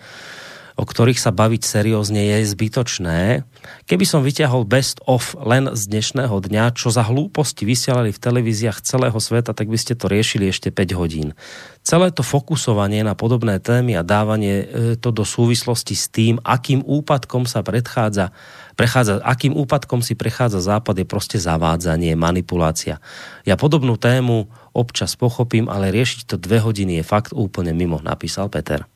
o 0.75 0.83
ktorých 0.83 1.23
sa 1.23 1.31
baviť 1.31 1.63
seriózne 1.63 2.35
je 2.35 2.51
zbytočné. 2.51 3.47
Keby 3.87 4.05
som 4.05 4.27
vyťahol 4.27 4.67
best 4.67 4.99
of 5.07 5.39
len 5.39 5.71
z 5.71 5.87
dnešného 5.87 6.35
dňa, 6.35 6.75
čo 6.75 6.91
za 6.91 7.07
hlúposti 7.07 7.63
vysielali 7.63 8.11
v 8.11 8.19
televíziách 8.19 8.83
celého 8.83 9.15
sveta, 9.15 9.55
tak 9.55 9.71
by 9.71 9.79
ste 9.79 9.95
to 9.95 10.11
riešili 10.11 10.51
ešte 10.51 10.75
5 10.75 10.99
hodín. 10.99 11.39
Celé 11.87 12.11
to 12.11 12.27
fokusovanie 12.27 13.07
na 13.07 13.15
podobné 13.15 13.63
témy 13.63 13.95
a 13.95 14.03
dávanie 14.03 14.55
e, 14.65 14.67
to 14.99 15.15
do 15.15 15.23
súvislosti 15.23 15.95
s 15.95 16.11
tým, 16.11 16.43
akým 16.43 16.83
úpadkom 16.83 17.47
sa 17.47 17.63
predchádza, 17.63 18.35
prechádza, 18.75 19.23
akým 19.23 19.55
úpadkom 19.55 20.03
si 20.03 20.19
prechádza 20.19 20.59
Západ, 20.59 20.99
je 20.99 21.07
proste 21.07 21.39
zavádzanie, 21.39 22.19
manipulácia. 22.19 22.99
Ja 23.47 23.55
podobnú 23.55 23.95
tému 23.95 24.51
občas 24.75 25.15
pochopím, 25.15 25.71
ale 25.71 25.95
riešiť 25.95 26.27
to 26.27 26.37
dve 26.41 26.59
hodiny 26.59 26.99
je 26.99 27.05
fakt 27.07 27.31
úplne 27.31 27.71
mimo, 27.71 28.03
napísal 28.03 28.51
Peter. 28.51 28.94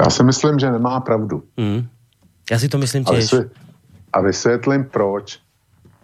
Já 0.00 0.10
si 0.10 0.24
myslím, 0.24 0.58
že 0.58 0.70
nemá 0.70 1.00
pravdu. 1.00 1.42
Mm. 1.56 1.86
Já 2.50 2.58
si 2.58 2.68
to 2.68 2.78
myslím 2.78 3.04
těž. 3.04 3.14
A, 3.14 3.16
vysvět, 3.16 3.52
a 4.12 4.20
vysvětlím 4.20 4.84
proč. 4.84 5.38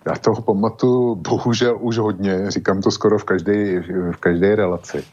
Já 0.06 0.14
toho 0.14 0.43
pamatuju 0.43 1.14
bohužel 1.14 1.78
už 1.80 1.98
hodně, 1.98 2.51
říkám 2.51 2.82
to 2.82 2.90
skoro 2.90 3.18
v 3.18 3.24
každé, 3.24 3.80
v 4.12 4.16
každé 4.20 4.56
relaci. 4.56 5.05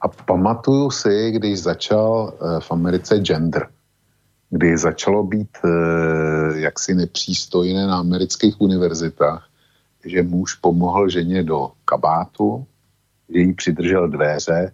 A 0.00 0.08
pamatuju 0.08 0.90
si, 0.90 1.30
když 1.30 1.62
začal 1.62 2.32
eh, 2.32 2.60
v 2.60 2.72
Americe 2.72 3.18
gender, 3.18 3.68
kdy 4.50 4.78
začalo 4.78 5.22
být 5.24 5.58
eh, 5.64 5.68
jaksi 6.58 6.94
nepřístojné 6.94 7.86
na 7.86 7.98
amerických 7.98 8.60
univerzitách, 8.60 9.48
že 10.04 10.22
muž 10.22 10.54
pomohl 10.54 11.08
ženě 11.08 11.42
do 11.42 11.70
kabátu, 11.84 12.66
že 13.34 13.40
jí 13.40 13.52
přidržel 13.52 14.08
dveře 14.08 14.72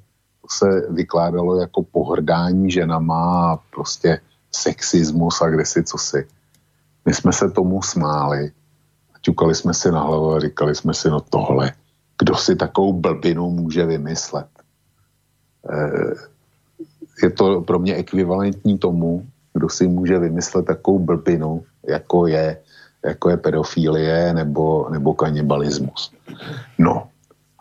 se 0.50 0.86
vykládalo 0.90 1.60
jako 1.60 1.82
pohrdání 1.82 2.70
ženama 2.70 3.52
a 3.52 3.56
prostě 3.56 4.20
sexismus 4.52 5.42
a 5.42 5.48
kde 5.48 5.64
si. 5.64 6.26
My 7.04 7.14
jsme 7.14 7.32
se 7.32 7.50
tomu 7.50 7.82
smáli 7.82 8.52
a 9.14 9.18
ťukali 9.20 9.54
jsme 9.54 9.74
si 9.74 9.90
na 9.90 10.00
hlavu 10.02 10.32
a 10.32 10.40
říkali 10.40 10.74
jsme 10.74 10.94
si, 10.94 11.10
no 11.10 11.20
tohle, 11.20 11.72
kdo 12.18 12.34
si 12.34 12.56
takovou 12.56 12.92
blbinu 12.92 13.50
může 13.50 13.86
vymyslet. 13.86 14.46
E, 15.70 15.90
je 17.22 17.30
to 17.30 17.60
pro 17.60 17.78
mě 17.78 17.94
ekvivalentní 17.94 18.78
tomu, 18.78 19.26
kdo 19.52 19.68
si 19.68 19.88
může 19.88 20.18
vymyslet 20.18 20.66
takovou 20.66 20.98
blbinu, 20.98 21.64
jako 21.88 22.26
je, 22.26 22.58
jako 23.04 23.30
je 23.30 23.36
pedofilie 23.36 24.34
nebo, 24.34 24.88
nebo 24.90 25.14
kanibalismus. 25.14 26.12
No 26.78 27.08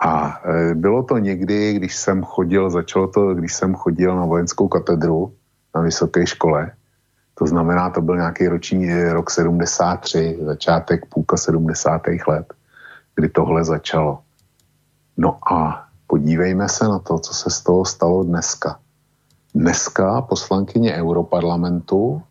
a 0.03 0.41
e, 0.43 0.75
bylo 0.75 1.03
to 1.03 1.17
někdy, 1.17 1.73
když 1.73 1.95
jsem 1.95 2.23
chodil, 2.23 2.69
začalo 2.69 3.07
to, 3.07 3.33
když 3.35 3.53
jsem 3.53 3.75
chodil 3.75 4.15
na 4.15 4.25
vojenskou 4.25 4.67
katedru 4.67 5.33
na 5.75 5.81
vysoké 5.81 6.27
škole, 6.27 6.71
to 7.35 7.47
znamená, 7.47 7.89
to 7.89 8.01
byl 8.01 8.15
nějaký 8.15 8.47
roční 8.47 8.91
e, 8.91 9.13
rok 9.13 9.29
73, 9.29 10.39
začátek 10.41 11.05
půlka 11.05 11.37
70. 11.37 12.01
let, 12.27 12.53
kdy 13.15 13.29
tohle 13.29 13.63
začalo. 13.63 14.19
No 15.17 15.39
a 15.53 15.87
podívejme 16.07 16.69
se 16.69 16.83
na 16.87 16.99
to, 16.99 17.19
co 17.19 17.33
se 17.33 17.49
z 17.49 17.61
toho 17.61 17.85
stalo 17.85 18.23
dneska. 18.23 18.79
Dneska 19.55 20.21
poslankyně 20.21 20.93
Europarlamentu, 20.93 22.21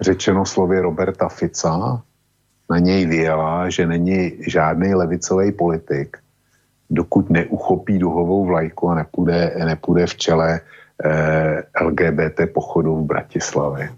řečeno 0.00 0.46
slově 0.46 0.82
Roberta 0.82 1.28
Fica, 1.28 2.02
na 2.70 2.78
něj 2.78 3.06
vyjela, 3.06 3.70
že 3.70 3.86
není 3.86 4.32
žádný 4.46 4.94
levicový 4.94 5.52
politik, 5.52 6.16
dokud 6.90 7.30
neuchopí 7.30 7.98
duhovou 7.98 8.46
vlajku 8.46 8.88
a 8.88 8.94
nepůjde, 8.94 9.54
nepůjde 9.64 10.06
v 10.06 10.14
čele 10.14 10.60
eh, 11.04 11.62
LGBT 11.80 12.40
pochodu 12.54 12.96
v 12.96 13.06
Bratislavě. 13.06 13.88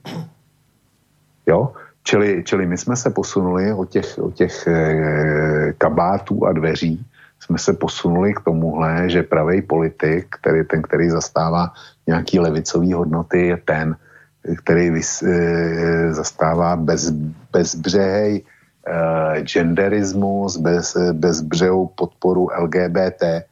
Jo? 1.47 1.73
Čili, 2.03 2.43
čili 2.45 2.67
my 2.67 2.79
jsme 2.79 2.97
se 2.97 3.11
posunuli 3.11 3.73
od 3.73 3.89
těch, 3.89 4.19
od 4.19 4.35
těch 4.35 4.67
eh, 4.67 5.73
kabátů 5.79 6.47
a 6.47 6.53
dveří 6.53 7.07
jsme 7.45 7.59
se 7.59 7.73
posunuli 7.73 8.35
k 8.35 8.41
tomuhle, 8.41 9.11
že 9.11 9.23
pravý 9.23 9.63
politik, 9.63 10.27
který, 10.41 10.65
ten, 10.65 10.83
který 10.83 11.11
zastává 11.11 11.73
nějaký 12.07 12.41
levicový 12.41 12.93
hodnoty, 12.93 13.47
je 13.47 13.57
ten, 13.57 13.97
který 14.65 14.91
vys, 14.91 15.23
e, 15.23 16.15
zastává 16.15 16.77
bez, 16.77 17.11
bezbřehej 17.53 18.43
genderismus, 19.43 20.57
bez, 20.57 20.97
bezbřehou 21.13 21.87
podporu 21.87 22.49
LGBT. 22.59 23.23
E, 23.23 23.45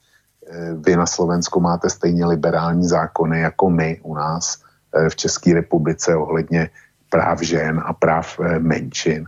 vy 0.74 0.96
na 0.96 1.06
Slovensku 1.06 1.60
máte 1.60 1.90
stejně 1.90 2.26
liberální 2.26 2.84
zákony 2.84 3.40
jako 3.40 3.70
my 3.70 4.00
u 4.02 4.14
nás 4.14 4.59
e, 4.94 5.09
v 5.09 5.16
České 5.16 5.54
republice 5.54 6.16
ohledně 6.16 6.70
práv 7.10 7.40
žen 7.40 7.82
a 7.84 7.92
práv 7.92 8.40
menšin. 8.59 9.26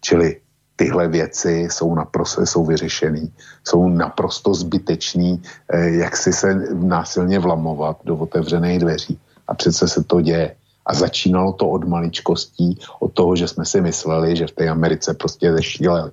Čili 0.00 0.40
tyhle 0.80 1.08
věci 1.08 1.68
jsou 1.70 1.94
naprosto 1.94 2.46
jsou 2.46 2.64
vyřešený, 2.64 3.32
jsou 3.68 3.88
naprosto 3.88 4.54
zbytečný, 4.54 5.42
eh, 5.68 5.90
jak 5.90 6.16
si 6.16 6.32
se 6.32 6.54
násilně 6.72 7.38
vlamovat 7.38 8.00
do 8.04 8.16
otevřených 8.16 8.78
dveří. 8.78 9.20
A 9.44 9.52
přece 9.54 9.88
se 9.88 10.00
to 10.04 10.24
děje. 10.24 10.56
A 10.90 10.94
začínalo 10.94 11.54
to 11.54 11.70
od 11.70 11.86
maličkostí, 11.86 12.82
od 12.98 13.14
toho, 13.14 13.38
že 13.38 13.46
jsme 13.46 13.62
si 13.62 13.78
mysleli, 13.78 14.36
že 14.36 14.50
v 14.50 14.56
té 14.58 14.64
Americe 14.66 15.14
prostě 15.14 15.52
zešíleli. 15.52 16.10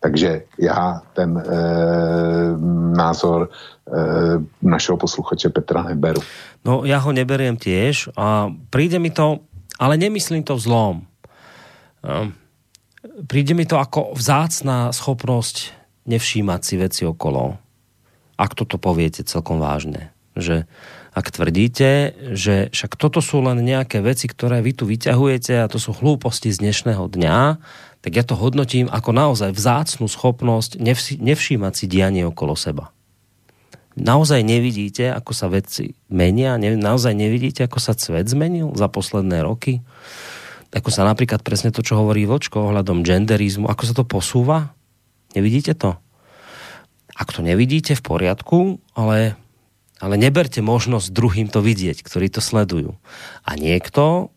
Takže 0.00 0.42
já 0.60 1.02
ten 1.12 1.32
e, 1.32 1.42
názor 2.96 3.48
e, 3.48 3.98
našeho 4.62 4.96
posluchače 5.00 5.48
Petra 5.48 5.82
neberu. 5.82 6.20
No 6.64 6.84
ja 6.88 6.96
ho 6.96 7.12
neberiem 7.12 7.60
tiež 7.60 8.08
a 8.16 8.48
príde 8.72 8.96
mi 8.96 9.12
to, 9.12 9.44
ale 9.76 10.00
nemyslím 10.00 10.44
to 10.44 10.56
v 10.56 10.64
zlom. 10.64 10.96
Um, 12.00 12.32
príde 13.28 13.52
mi 13.52 13.68
to 13.68 13.76
ako 13.76 14.16
vzácná 14.16 14.92
schopnosť 14.92 15.72
nevšímať 16.08 16.60
si 16.64 16.74
veci 16.80 17.02
okolo. 17.04 17.56
Ak 18.40 18.56
toto 18.56 18.80
poviete 18.80 19.24
celkom 19.24 19.60
vážne. 19.60 20.12
Že 20.36 20.64
ak 21.14 21.30
tvrdíte, 21.30 22.12
že 22.34 22.68
však 22.74 22.98
toto 22.98 23.22
sú 23.22 23.38
len 23.40 23.62
nejaké 23.62 24.02
veci, 24.02 24.26
ktoré 24.26 24.58
vy 24.60 24.74
tu 24.74 24.84
vyťahujete 24.84 25.62
a 25.62 25.70
to 25.70 25.78
sú 25.78 25.94
hlúposti 25.94 26.50
z 26.50 26.58
dnešného 26.58 27.06
dňa, 27.06 27.38
tak 28.02 28.12
ja 28.12 28.26
to 28.26 28.34
hodnotím 28.34 28.90
ako 28.90 29.14
naozaj 29.14 29.54
vzácnú 29.54 30.10
schopnosť 30.10 30.76
nevšímať 31.22 31.72
si 31.72 31.84
dianie 31.86 32.26
okolo 32.26 32.58
seba. 32.58 32.90
Naozaj 33.94 34.42
nevidíte, 34.42 35.06
ako 35.14 35.30
sa 35.30 35.46
veci 35.46 35.94
menia? 36.10 36.58
Naozaj 36.58 37.14
nevidíte, 37.14 37.62
ako 37.62 37.78
sa 37.78 37.94
svet 37.94 38.26
zmenil 38.26 38.74
za 38.74 38.90
posledné 38.90 39.46
roky? 39.46 39.86
ako 40.74 40.90
sa 40.90 41.06
napríklad 41.06 41.46
presne 41.46 41.70
to, 41.70 41.86
čo 41.86 42.02
hovorí 42.02 42.26
Vočko 42.26 42.66
ohľadom 42.66 43.06
genderizmu, 43.06 43.70
ako 43.70 43.82
sa 43.86 43.94
to 43.94 44.04
posúva? 44.04 44.74
Nevidíte 45.38 45.78
to? 45.78 45.94
Ak 47.14 47.30
to 47.30 47.46
nevidíte, 47.46 47.94
v 47.94 48.02
poriadku, 48.02 48.82
ale, 48.98 49.38
ale 50.04 50.20
neberte 50.20 50.60
možnosť 50.60 51.08
druhým 51.08 51.48
to 51.48 51.64
vidieť, 51.64 52.04
ktorí 52.04 52.28
to 52.28 52.44
sledujú. 52.44 53.00
A 53.48 53.56
niekto, 53.56 54.28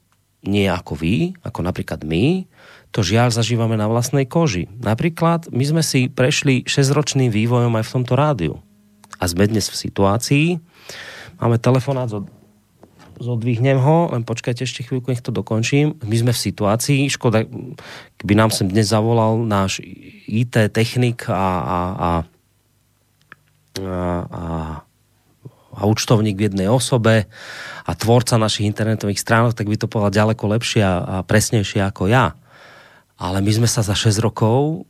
nie 0.47 0.63
ako 0.63 0.95
vy, 0.95 1.35
ako 1.43 1.59
napríklad 1.59 2.07
my, 2.07 2.47
to 2.95 3.03
žiaľ 3.03 3.35
zažívame 3.35 3.75
na 3.75 3.91
vlastnej 3.91 4.23
koži. 4.23 4.71
Napríklad 4.79 5.51
my 5.51 5.63
sme 5.67 5.83
si 5.83 6.07
prešli 6.07 6.63
6-ročným 6.63 7.27
vývojom 7.27 7.75
aj 7.75 7.83
v 7.83 7.93
tomto 7.99 8.13
rádiu. 8.15 8.55
A 9.19 9.27
sme 9.27 9.51
dnes 9.51 9.67
v 9.67 9.75
situácii, 9.75 10.45
máme 11.43 11.59
telefonát 11.59 12.07
od 12.15 12.31
zodvihnem 13.17 13.81
ho, 13.81 14.13
len 14.13 14.21
počkajte 14.21 14.61
ešte 14.63 14.85
chvíľku, 14.85 15.09
nech 15.09 15.25
to 15.25 15.33
dokončím. 15.33 15.97
My 16.05 16.15
sme 16.21 16.31
v 16.37 16.43
situácii, 16.53 17.09
škoda, 17.09 17.49
keby 18.21 18.33
nám 18.37 18.53
sem 18.53 18.69
dnes 18.69 18.93
zavolal 18.93 19.41
náš 19.41 19.81
IT 20.29 20.53
technik 20.69 21.25
a, 21.25 21.33
a, 21.33 21.79
a, 21.97 22.09
a, 23.81 23.97
a 24.29 24.41
a 25.77 25.85
účtovník 25.85 26.33
v 26.33 26.49
jednej 26.49 26.67
osobe 26.67 27.29
a 27.85 27.91
tvorca 27.93 28.41
našich 28.41 28.65
internetových 28.65 29.21
stránok, 29.21 29.53
tak 29.53 29.69
by 29.69 29.77
to 29.77 29.85
povedal 29.85 30.25
ďaleko 30.25 30.43
lepšie 30.57 30.81
a, 30.81 31.21
presnejšie 31.21 31.85
ako 31.85 32.09
ja. 32.09 32.33
Ale 33.21 33.45
my 33.45 33.51
sme 33.61 33.69
sa 33.69 33.85
za 33.85 33.93
6 33.93 34.17
rokov 34.25 34.89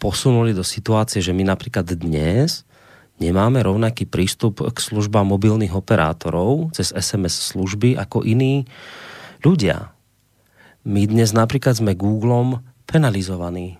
posunuli 0.00 0.56
do 0.56 0.64
situácie, 0.64 1.20
že 1.20 1.36
my 1.36 1.44
napríklad 1.44 1.84
dnes 1.84 2.64
nemáme 3.20 3.60
rovnaký 3.60 4.08
prístup 4.08 4.64
k 4.64 4.76
službám 4.76 5.28
mobilných 5.28 5.76
operátorov 5.76 6.72
cez 6.72 6.96
SMS 6.96 7.52
služby 7.52 7.96
ako 8.00 8.24
iní 8.24 8.64
ľudia. 9.44 9.92
My 10.86 11.04
dnes 11.04 11.36
napríklad 11.36 11.76
sme 11.76 11.92
Googlem 11.92 12.64
penalizovaní. 12.88 13.76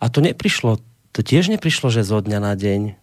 A 0.00 0.08
to 0.08 0.24
neprišlo, 0.24 0.80
to 1.12 1.20
tiež 1.20 1.48
neprišlo, 1.52 1.92
že 1.92 2.04
zo 2.04 2.20
dňa 2.20 2.38
na 2.40 2.52
deň. 2.56 2.99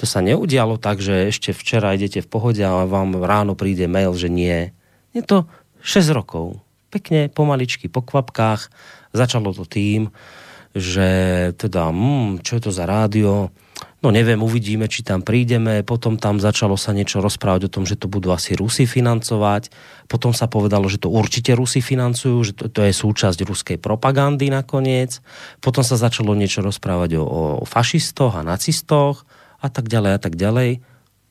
To 0.00 0.08
sa 0.08 0.24
neudialo 0.24 0.80
tak, 0.80 1.04
že 1.04 1.28
ešte 1.28 1.52
včera 1.52 1.92
idete 1.92 2.24
v 2.24 2.30
pohode 2.32 2.64
a 2.64 2.88
vám 2.88 3.20
ráno 3.20 3.52
príde 3.52 3.84
mail, 3.84 4.16
že 4.16 4.32
nie. 4.32 4.72
Je 5.12 5.20
to 5.20 5.44
6 5.84 6.16
rokov. 6.16 6.56
Pekne, 6.88 7.28
pomaličky, 7.28 7.92
po 7.92 8.00
kvapkách. 8.00 8.72
Začalo 9.12 9.52
to 9.52 9.68
tým, 9.68 10.08
že 10.72 11.08
teda, 11.60 11.92
mm, 11.92 12.40
čo 12.40 12.56
je 12.56 12.62
to 12.64 12.72
za 12.72 12.88
rádio, 12.88 13.52
No 14.00 14.08
neviem, 14.08 14.40
uvidíme, 14.40 14.88
či 14.88 15.04
tam 15.04 15.20
prídeme. 15.20 15.84
Potom 15.84 16.16
tam 16.16 16.40
začalo 16.40 16.80
sa 16.80 16.96
niečo 16.96 17.20
rozprávať 17.20 17.68
o 17.68 17.72
tom, 17.72 17.84
že 17.84 18.00
to 18.00 18.08
budú 18.08 18.32
asi 18.32 18.56
Rusi 18.56 18.88
financovať. 18.88 19.68
Potom 20.08 20.32
sa 20.32 20.48
povedalo, 20.48 20.88
že 20.88 20.96
to 20.96 21.12
určite 21.12 21.52
Rusi 21.52 21.84
financujú, 21.84 22.36
že 22.40 22.52
to, 22.56 22.72
to 22.72 22.80
je 22.88 22.96
súčasť 22.96 23.44
ruskej 23.44 23.76
propagandy 23.76 24.48
nakoniec. 24.48 25.20
Potom 25.60 25.84
sa 25.84 26.00
začalo 26.00 26.32
niečo 26.32 26.64
rozprávať 26.64 27.20
o, 27.20 27.24
o 27.60 27.64
fašistoch 27.68 28.40
a 28.40 28.44
nacistoch 28.44 29.28
a 29.60 29.68
tak 29.68 29.86
ďalej 29.86 30.12
a 30.16 30.20
tak 30.20 30.34
ďalej. 30.34 30.80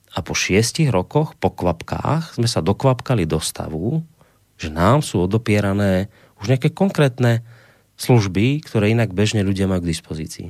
A 0.10 0.19
po 0.26 0.34
šiestich 0.34 0.89
rokoch, 0.89 1.38
po 1.38 1.53
kvapkách, 1.53 2.38
sme 2.38 2.49
sa 2.49 2.65
dokvapkali 2.65 3.30
do 3.30 3.38
stavu, 3.38 4.01
že 4.57 4.73
nám 4.73 5.06
sú 5.06 5.26
odopierané 5.26 6.10
už 6.41 6.56
nejaké 6.56 6.73
konkrétne 6.73 7.45
služby, 7.99 8.64
ktoré 8.64 8.95
inak 8.95 9.11
bežne 9.11 9.43
ľudia 9.43 9.68
majú 9.68 9.84
k 9.84 9.91
dispozícii. 9.91 10.49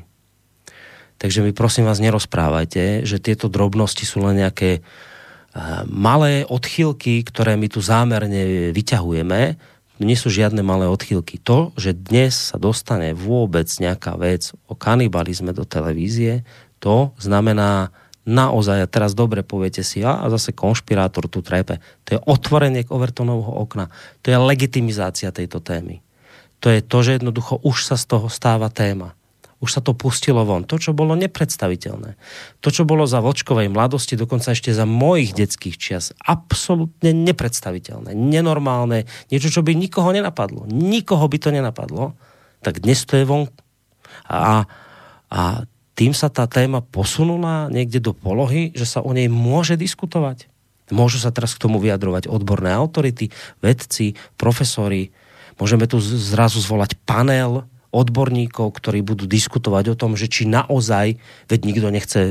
Takže 1.20 1.44
mi 1.44 1.52
prosím 1.52 1.84
vás 1.84 2.00
nerozprávajte, 2.00 3.04
že 3.04 3.20
tieto 3.20 3.52
drobnosti 3.52 4.08
sú 4.08 4.24
len 4.24 4.40
nejaké 4.40 4.80
uh, 4.80 5.84
malé 5.90 6.48
odchylky, 6.48 7.28
ktoré 7.28 7.60
my 7.60 7.68
tu 7.68 7.84
zámerne 7.84 8.72
vyťahujeme. 8.72 9.60
Nie 10.00 10.16
sú 10.16 10.32
žiadne 10.32 10.64
malé 10.64 10.88
odchylky. 10.88 11.44
To, 11.44 11.76
že 11.76 11.92
dnes 11.92 12.32
sa 12.32 12.56
dostane 12.56 13.12
vôbec 13.12 13.68
nejaká 13.68 14.16
vec 14.16 14.56
o 14.72 14.80
kanibalizme 14.80 15.52
do 15.52 15.68
televízie, 15.68 16.48
to 16.80 17.16
znamená 17.20 17.92
naozaj, 18.28 18.86
a 18.86 18.92
teraz 18.92 19.18
dobre 19.18 19.44
poviete 19.44 19.84
si, 19.84 20.04
a, 20.04 20.28
zase 20.28 20.56
konšpirátor 20.56 21.32
tu 21.32 21.44
trepe. 21.44 21.84
To 22.08 22.10
je 22.16 22.20
otvorenie 22.24 22.86
k 22.86 22.94
Overtonovho 22.94 23.52
okna. 23.64 23.92
To 24.24 24.32
je 24.32 24.38
legitimizácia 24.38 25.34
tejto 25.34 25.60
témy. 25.60 26.02
To 26.60 26.68
je 26.68 26.84
to, 26.84 26.98
že 27.04 27.12
jednoducho 27.20 27.60
už 27.64 27.88
sa 27.88 27.96
z 27.96 28.06
toho 28.06 28.28
stáva 28.28 28.68
téma 28.68 29.16
už 29.60 29.70
sa 29.76 29.82
to 29.84 29.92
pustilo 29.92 30.48
von. 30.48 30.64
To, 30.64 30.80
čo 30.80 30.96
bolo 30.96 31.20
nepredstaviteľné. 31.20 32.16
To, 32.64 32.68
čo 32.72 32.88
bolo 32.88 33.04
za 33.04 33.20
vočkovej 33.20 33.68
mladosti, 33.68 34.16
dokonca 34.16 34.56
ešte 34.56 34.72
za 34.72 34.88
mojich 34.88 35.36
detských 35.36 35.76
čias, 35.76 36.16
absolútne 36.24 37.12
nepredstaviteľné, 37.12 38.16
nenormálne, 38.16 39.04
niečo, 39.28 39.52
čo 39.52 39.62
by 39.62 39.76
nikoho 39.76 40.16
nenapadlo. 40.16 40.64
Nikoho 40.72 41.28
by 41.28 41.38
to 41.44 41.50
nenapadlo. 41.52 42.16
Tak 42.64 42.80
dnes 42.80 43.04
to 43.04 43.20
je 43.20 43.28
von. 43.28 43.52
A, 44.32 44.64
a 45.28 45.42
tým 46.00 46.16
sa 46.16 46.32
tá 46.32 46.48
téma 46.48 46.80
posunula 46.80 47.68
niekde 47.68 48.00
do 48.00 48.16
polohy, 48.16 48.72
že 48.72 48.88
sa 48.88 49.04
o 49.04 49.12
nej 49.12 49.28
môže 49.28 49.76
diskutovať. 49.76 50.48
Môžu 50.96 51.20
sa 51.20 51.36
teraz 51.36 51.52
k 51.54 51.68
tomu 51.68 51.84
vyjadrovať 51.84 52.32
odborné 52.32 52.72
autority, 52.72 53.30
vedci, 53.60 54.16
profesori, 54.40 55.12
Môžeme 55.60 55.86
tu 55.92 56.00
zrazu 56.00 56.64
zvolať 56.64 56.96
panel 57.04 57.68
odborníkov, 57.92 58.72
ktorí 58.80 59.04
budú 59.04 59.28
diskutovať 59.28 59.92
o 59.92 60.00
tom, 60.00 60.16
že 60.16 60.32
či 60.32 60.48
naozaj, 60.48 61.20
veď 61.52 61.60
nikto 61.68 61.88
nechce 61.92 62.22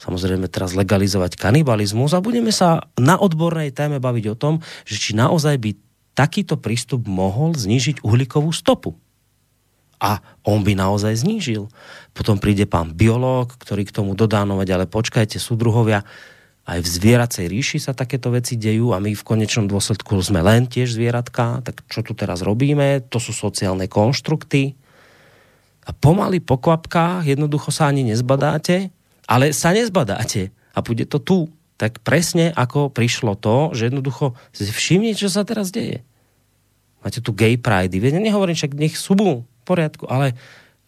samozrejme 0.00 0.48
teraz 0.48 0.72
legalizovať 0.72 1.36
kanibalizmus 1.36 2.16
a 2.16 2.24
budeme 2.24 2.48
sa 2.54 2.88
na 2.96 3.20
odbornej 3.20 3.74
téme 3.76 4.00
baviť 4.00 4.24
o 4.32 4.38
tom, 4.38 4.54
že 4.88 4.96
či 4.96 5.12
naozaj 5.12 5.60
by 5.60 5.70
takýto 6.16 6.56
prístup 6.56 7.04
mohol 7.04 7.52
znížiť 7.52 8.00
uhlíkovú 8.00 8.48
stopu. 8.54 8.96
A 10.00 10.24
on 10.48 10.64
by 10.64 10.72
naozaj 10.72 11.20
znížil. 11.20 11.68
Potom 12.16 12.40
príde 12.40 12.64
pán 12.64 12.96
biológ, 12.96 13.52
ktorý 13.60 13.84
k 13.84 13.94
tomu 14.00 14.16
dodá, 14.16 14.48
no 14.48 14.56
ale 14.56 14.88
počkajte, 14.88 15.36
súdruhovia, 15.36 16.08
aj 16.70 16.78
v 16.80 16.88
zvieracej 16.88 17.46
ríši 17.50 17.78
sa 17.82 17.96
takéto 17.96 18.30
veci 18.30 18.54
dejú 18.54 18.94
a 18.94 19.02
my 19.02 19.16
v 19.16 19.26
konečnom 19.26 19.66
dôsledku 19.66 20.14
sme 20.22 20.38
len 20.44 20.70
tiež 20.70 20.94
zvieratka, 20.94 21.64
tak 21.66 21.82
čo 21.90 22.04
tu 22.06 22.14
teraz 22.14 22.46
robíme? 22.46 23.02
To 23.10 23.18
sú 23.18 23.34
sociálne 23.34 23.90
konštrukty. 23.90 24.78
A 25.82 25.90
pomaly 25.90 26.38
po 26.38 26.60
kvapkách 26.60 27.26
jednoducho 27.26 27.74
sa 27.74 27.90
ani 27.90 28.06
nezbadáte, 28.06 28.92
ale 29.26 29.50
sa 29.50 29.74
nezbadáte 29.74 30.54
a 30.70 30.78
bude 30.78 31.08
to 31.10 31.18
tu. 31.18 31.50
Tak 31.80 32.04
presne 32.04 32.52
ako 32.52 32.92
prišlo 32.92 33.34
to, 33.40 33.72
že 33.72 33.88
jednoducho 33.88 34.36
si 34.52 34.68
všimni, 34.68 35.16
čo 35.16 35.32
sa 35.32 35.48
teraz 35.48 35.72
deje. 35.72 36.04
Máte 37.00 37.24
tu 37.24 37.32
gay 37.32 37.56
pride. 37.56 37.96
Nehovorím 37.96 38.52
však, 38.52 38.76
nech 38.76 38.94
sú 39.00 39.16
v 39.60 39.62
poriadku, 39.68 40.08
ale 40.08 40.32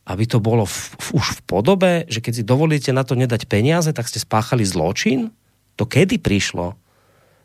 aby 0.03 0.25
to 0.27 0.43
bolo 0.43 0.67
v, 0.67 0.77
v, 0.99 1.09
už 1.23 1.27
v 1.39 1.41
podobe, 1.47 1.93
že 2.11 2.19
keď 2.19 2.33
si 2.33 2.43
dovolíte 2.43 2.91
na 2.91 3.07
to 3.07 3.15
nedať 3.15 3.47
peniaze, 3.47 3.93
tak 3.95 4.11
ste 4.11 4.19
spáchali 4.19 4.67
zločin? 4.67 5.31
To 5.79 5.87
kedy 5.87 6.19
prišlo? 6.19 6.75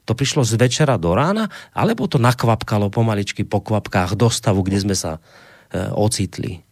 To 0.08 0.12
prišlo 0.16 0.48
z 0.48 0.56
večera 0.56 0.96
do 0.96 1.14
rána, 1.14 1.52
alebo 1.76 2.08
to 2.08 2.18
nakvapkalo 2.18 2.90
pomaličky 2.90 3.44
po 3.44 3.60
kvapkách 3.62 4.16
do 4.16 4.32
stavu, 4.32 4.64
kde 4.64 4.80
sme 4.82 4.96
sa 4.96 5.20
e, 5.70 5.84
ocitli? 5.94 6.67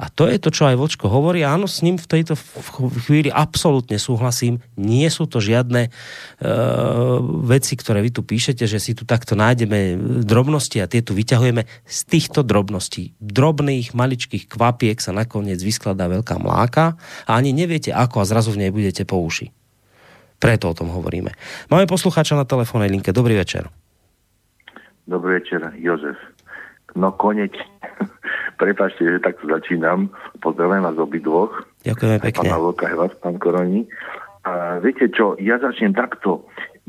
A 0.00 0.08
to 0.08 0.24
je 0.24 0.40
to, 0.40 0.48
čo 0.48 0.66
aj 0.66 0.80
Vočko 0.80 1.06
hovorí. 1.12 1.44
Áno, 1.44 1.68
s 1.68 1.84
ním 1.84 2.00
v 2.00 2.08
tejto 2.08 2.32
chvíli 3.04 3.28
absolútne 3.28 4.00
súhlasím. 4.00 4.64
Nie 4.74 5.12
sú 5.12 5.28
to 5.28 5.38
žiadne 5.38 5.86
e, 5.86 5.90
veci, 7.44 7.76
ktoré 7.76 8.00
vy 8.00 8.10
tu 8.10 8.24
píšete, 8.24 8.64
že 8.64 8.80
si 8.80 8.96
tu 8.96 9.04
takto 9.04 9.36
nájdeme 9.36 10.00
drobnosti 10.24 10.80
a 10.80 10.88
tie 10.88 11.04
tu 11.04 11.12
vyťahujeme. 11.12 11.68
Z 11.84 11.98
týchto 12.08 12.40
drobností, 12.40 13.12
drobných, 13.20 13.92
maličkých 13.92 14.48
kvapiek 14.48 14.96
sa 14.96 15.12
nakoniec 15.12 15.60
vyskladá 15.60 16.08
veľká 16.08 16.40
mláka 16.40 16.96
a 17.28 17.36
ani 17.36 17.52
neviete 17.52 17.92
ako 17.92 18.24
a 18.24 18.28
zrazu 18.28 18.56
v 18.56 18.66
nej 18.66 18.70
budete 18.72 19.04
po 19.04 19.20
uši. 19.20 19.52
Preto 20.42 20.72
o 20.72 20.74
tom 20.74 20.90
hovoríme. 20.90 21.30
Máme 21.70 21.86
poslucháča 21.86 22.34
na 22.34 22.42
telefónnej 22.42 22.90
linke. 22.90 23.14
Dobrý 23.14 23.38
večer. 23.38 23.70
Dobrý 25.06 25.38
večer, 25.38 25.62
Jozef. 25.78 26.18
No 26.96 27.14
konečne. 27.16 27.66
Prepašte, 28.62 29.02
že 29.04 29.24
takto 29.24 29.48
začínam. 29.48 30.12
Pozdravujem 30.38 30.84
vás 30.84 30.98
obidvoch. 30.98 31.52
Ďakujeme 31.82 32.18
pekne. 32.20 32.48
Pána 32.48 32.58
Vlka, 32.62 32.84
aj 32.88 32.96
vás, 32.96 33.12
pán 33.18 33.36
Koroni. 33.40 33.88
A 34.42 34.82
viete 34.82 35.06
čo, 35.10 35.38
ja 35.38 35.58
začnem 35.58 35.94
takto. 35.94 36.46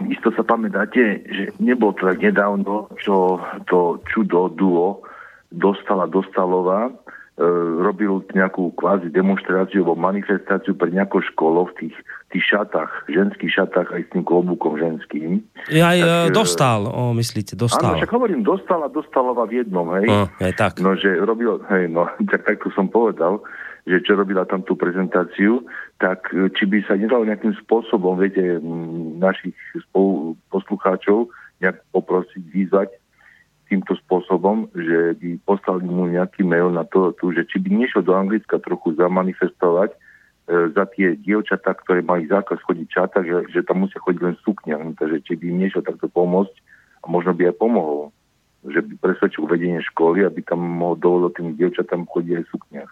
Isto 0.09 0.33
sa 0.33 0.41
pamätáte, 0.41 1.21
že 1.29 1.43
nebolo 1.61 1.93
to 1.93 2.09
tak 2.09 2.17
nedávno, 2.17 2.89
čo 2.97 3.37
to 3.69 4.01
čudo 4.09 4.49
duo 4.49 5.05
dostala 5.53 6.09
Dostalová 6.09 6.89
E, 7.33 7.41
robil 7.81 8.21
nejakú 8.37 8.77
kvázi 8.77 9.09
demonstráciu 9.09 9.81
alebo 9.81 9.97
manifestáciu 9.97 10.77
pre 10.77 10.93
nejakou 10.93 11.17
školou 11.33 11.65
v 11.73 11.89
tých, 11.89 11.97
tých 12.33 12.45
šatách, 12.49 12.91
ženských 13.07 13.51
šatách 13.61 13.93
aj 13.93 14.01
s 14.03 14.09
tým 14.09 14.25
klobúkom 14.25 14.75
ženským. 14.81 15.45
Ja 15.69 15.93
aj 15.93 15.99
tak, 16.01 16.09
e, 16.09 16.33
dostal, 16.33 16.81
o, 16.89 17.13
myslíte, 17.13 17.53
dostal. 17.53 17.93
Áno, 17.93 18.01
však 18.01 18.13
hovorím, 18.17 18.41
dostala, 18.41 18.89
dostalova 18.89 19.45
v 19.45 19.61
jednom, 19.61 19.85
hej. 19.93 20.09
No, 20.09 20.25
aj 20.41 20.53
tak. 20.57 20.71
No, 20.81 20.97
že 20.97 21.13
robil, 21.21 21.61
hej, 21.69 21.87
no, 21.93 22.09
tak, 22.33 22.41
tak 22.43 22.57
to 22.65 22.73
som 22.73 22.89
povedal, 22.89 23.39
že 23.85 24.01
čo 24.01 24.17
robila 24.17 24.43
tam 24.49 24.65
tú 24.65 24.73
prezentáciu, 24.73 25.61
tak 26.01 26.33
e, 26.33 26.49
či 26.57 26.65
by 26.65 26.81
sa 26.89 26.97
nedalo 26.97 27.23
nejakým 27.29 27.53
spôsobom, 27.61 28.17
viete, 28.17 28.57
našich 29.21 29.53
spolu 29.87 30.33
poslucháčov 30.49 31.29
nejak 31.61 31.79
poprosiť, 31.93 32.43
vyzvať, 32.49 32.89
týmto 33.73 33.97
spôsobom, 34.05 34.69
že 34.77 35.17
by 35.17 35.29
poslali 35.49 35.89
mu 35.89 36.05
nejaký 36.05 36.45
mail 36.45 36.69
na 36.69 36.85
to, 36.85 37.15
že 37.33 37.49
či 37.49 37.57
by 37.57 37.73
nešiel 37.73 38.05
do 38.05 38.13
Anglicka 38.13 38.61
trochu 38.61 38.93
zamanifestovať 38.93 39.89
e, 39.89 39.97
za 40.47 40.83
tie 40.91 41.15
dievčatá, 41.15 41.71
ktoré 41.71 42.03
mali 42.03 42.27
zákaz 42.27 42.59
chodiť 42.67 42.87
čata, 42.91 43.23
že, 43.23 43.47
že 43.47 43.63
tam 43.63 43.87
musia 43.87 44.03
chodiť 44.03 44.21
len 44.21 44.35
sukňa. 44.43 44.75
Takže 44.99 45.17
či 45.23 45.33
by 45.39 45.45
im 45.47 45.57
nešiel 45.63 45.83
takto 45.83 46.11
pomôcť 46.11 46.55
a 47.03 47.05
možno 47.07 47.31
by 47.31 47.51
aj 47.51 47.55
pomohol. 47.55 48.11
Že 48.67 48.79
by 48.83 48.93
presvedčil 48.99 49.43
vedenie 49.47 49.79
školy, 49.79 50.27
aby 50.27 50.43
tam 50.43 50.59
mohol 50.63 50.99
dovoliť 50.99 51.31
tým 51.35 51.47
dievčatám 51.55 52.03
chodiť 52.11 52.33
aj 52.35 52.43
v 52.43 52.51
sukniach. 52.51 52.91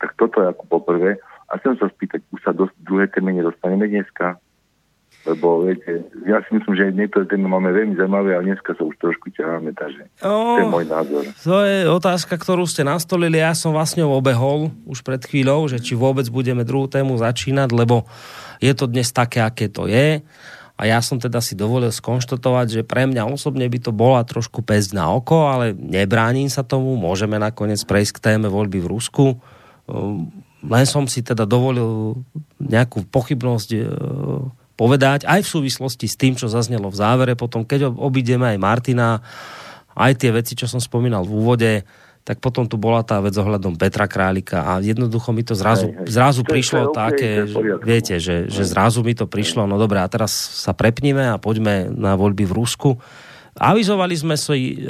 Tak 0.00 0.10
toto 0.16 0.40
je 0.40 0.46
ako 0.48 0.64
poprvé. 0.72 1.20
A 1.52 1.60
chcem 1.60 1.76
sa 1.76 1.92
spýtať, 1.92 2.24
už 2.32 2.40
sa 2.40 2.56
do 2.56 2.72
druhej 2.80 3.12
téme 3.12 3.36
nedostaneme 3.36 3.84
dneska? 3.84 4.40
Lebo 5.28 5.68
viete, 5.68 6.08
ja 6.24 6.40
si 6.48 6.56
myslím, 6.56 6.74
že 6.76 6.96
niektoré 6.96 7.28
témy 7.28 7.44
máme 7.44 7.76
veľmi 7.76 7.92
zaujímavé, 7.92 8.40
ale 8.40 8.56
dneska 8.56 8.72
sa 8.72 8.82
už 8.88 8.96
trošku 8.96 9.28
ťaháme, 9.36 9.76
takže 9.76 10.08
o, 10.24 10.56
to 10.56 10.62
je 10.64 10.72
môj 10.72 10.86
názor. 10.88 11.22
To 11.44 11.56
je 11.60 11.78
otázka, 11.84 12.34
ktorú 12.40 12.64
ste 12.64 12.88
nastolili, 12.88 13.36
ja 13.36 13.52
som 13.52 13.76
vlastne 13.76 14.00
obehol 14.00 14.72
už 14.88 15.04
pred 15.04 15.20
chvíľou, 15.20 15.68
že 15.68 15.76
či 15.76 15.92
vôbec 15.92 16.24
budeme 16.32 16.64
druhú 16.64 16.88
tému 16.88 17.20
začínať, 17.20 17.68
lebo 17.76 18.08
je 18.64 18.72
to 18.72 18.88
dnes 18.88 19.12
také, 19.12 19.44
aké 19.44 19.68
to 19.68 19.84
je. 19.84 20.24
A 20.80 20.88
ja 20.88 21.04
som 21.04 21.20
teda 21.20 21.44
si 21.44 21.52
dovolil 21.52 21.92
skonštatovať, 21.92 22.80
že 22.80 22.82
pre 22.88 23.04
mňa 23.04 23.28
osobne 23.28 23.68
by 23.68 23.78
to 23.84 23.92
bola 23.92 24.24
trošku 24.24 24.64
pesť 24.64 24.96
na 24.96 25.12
oko, 25.12 25.52
ale 25.52 25.76
nebránim 25.76 26.48
sa 26.48 26.64
tomu, 26.64 26.96
môžeme 26.96 27.36
nakoniec 27.36 27.84
prejsť 27.84 28.16
k 28.16 28.24
téme 28.32 28.48
voľby 28.48 28.80
v 28.80 28.88
Rusku. 28.88 29.36
Ehm, 29.84 30.32
len 30.64 30.84
som 30.88 31.04
si 31.04 31.20
teda 31.20 31.44
dovolil 31.44 32.24
nejakú 32.56 33.04
pochybnosť 33.12 33.68
povedať, 34.80 35.28
aj 35.28 35.44
v 35.44 35.52
súvislosti 35.60 36.08
s 36.08 36.16
tým, 36.16 36.32
čo 36.40 36.48
zaznelo 36.48 36.88
v 36.88 36.96
závere, 36.96 37.36
potom 37.36 37.68
keď 37.68 37.92
obídeme 37.92 38.48
aj 38.48 38.56
Martina, 38.56 39.20
aj 39.92 40.16
tie 40.16 40.32
veci, 40.32 40.56
čo 40.56 40.64
som 40.64 40.80
spomínal 40.80 41.28
v 41.28 41.36
úvode, 41.36 41.72
tak 42.24 42.40
potom 42.40 42.64
tu 42.64 42.80
bola 42.80 43.04
tá 43.04 43.20
vec 43.20 43.36
ohľadom 43.36 43.76
Petra 43.76 44.08
Králika 44.08 44.64
a 44.64 44.72
jednoducho 44.80 45.36
mi 45.36 45.44
to 45.44 45.52
zrazu, 45.52 45.92
hej, 45.92 46.04
hej. 46.04 46.08
zrazu 46.08 46.40
to 46.44 46.48
prišlo 46.48 46.80
to 46.88 46.96
také, 46.96 47.44
okay, 47.44 47.52
že, 47.52 47.60
viete, 47.84 48.14
že, 48.16 48.36
že 48.48 48.62
zrazu 48.64 49.04
mi 49.04 49.12
to 49.12 49.28
prišlo, 49.28 49.68
no 49.68 49.76
dobré, 49.76 50.00
a 50.00 50.08
teraz 50.08 50.32
sa 50.32 50.72
prepníme 50.72 51.36
a 51.36 51.36
poďme 51.36 51.92
na 51.92 52.16
voľby 52.16 52.48
v 52.48 52.56
Rusku. 52.56 52.90
Avizovali 53.60 54.16
sme, 54.16 54.40
si, 54.40 54.88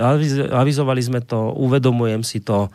avizovali 0.54 1.02
sme 1.02 1.20
to, 1.26 1.50
uvedomujem 1.58 2.22
si 2.22 2.38
to, 2.44 2.70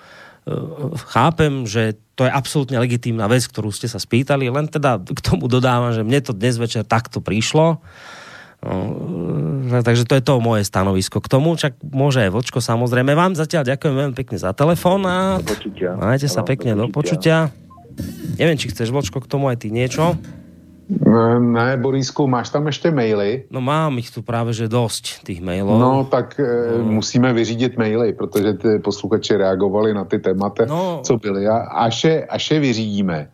chápem, 1.10 1.66
že 1.66 1.98
to 2.14 2.24
je 2.24 2.32
absolútne 2.32 2.78
legitímna 2.78 3.26
vec, 3.26 3.44
ktorú 3.50 3.74
ste 3.74 3.90
sa 3.90 3.98
spýtali, 3.98 4.48
len 4.48 4.70
teda 4.70 5.02
k 5.02 5.20
tomu 5.20 5.50
dodávam, 5.50 5.92
že 5.92 6.06
mne 6.06 6.22
to 6.22 6.32
dnes 6.38 6.56
večer 6.62 6.86
takto 6.86 7.20
prišlo. 7.20 7.82
No, 8.66 9.78
takže 9.86 10.10
to 10.10 10.18
je 10.18 10.24
to 10.26 10.42
moje 10.42 10.66
stanovisko 10.66 11.22
k 11.22 11.28
tomu, 11.30 11.54
čak 11.54 11.78
môže 11.86 12.26
aj 12.26 12.34
Vočko 12.34 12.64
samozrejme. 12.64 13.14
Vám 13.14 13.38
zatiaľ 13.38 13.62
ďakujem 13.76 13.94
veľmi 13.94 14.16
pekne 14.18 14.38
za 14.42 14.58
telefón 14.58 15.06
a 15.06 15.38
majte 16.02 16.26
sa 16.26 16.42
pekne 16.42 16.74
do 16.74 16.90
počutia. 16.90 17.54
Neviem, 18.42 18.58
či 18.58 18.74
chceš 18.74 18.90
Vočko 18.90 19.22
k 19.22 19.30
tomu 19.30 19.54
aj 19.54 19.62
ty 19.62 19.70
niečo. 19.70 20.18
Ne, 21.40 21.78
Borisku, 21.78 22.28
máš 22.28 22.50
tam 22.50 22.66
ještě 22.66 22.92
maily? 22.92 23.44
No 23.52 23.62
mám 23.62 23.98
ich 23.98 24.12
tu 24.12 24.22
právě 24.22 24.54
že 24.54 24.68
dost, 24.68 25.24
těch 25.24 25.42
mailů. 25.42 25.80
No, 25.80 26.08
tak 26.12 26.40
e, 26.40 26.78
musíme 26.84 27.34
vyřídit 27.34 27.78
maily, 27.78 28.14
protože 28.14 28.54
ty 28.54 28.80
posluchači 28.80 29.38
reagovali 29.38 29.94
na 29.94 30.06
ty 30.06 30.20
tématy, 30.20 30.64
no. 30.68 31.02
co 31.04 31.18
byly. 31.18 31.48
A 31.48 31.58
až 31.58 32.04
je, 32.04 32.26
až 32.26 32.52
je 32.52 32.60
vyřídíme, 32.60 33.30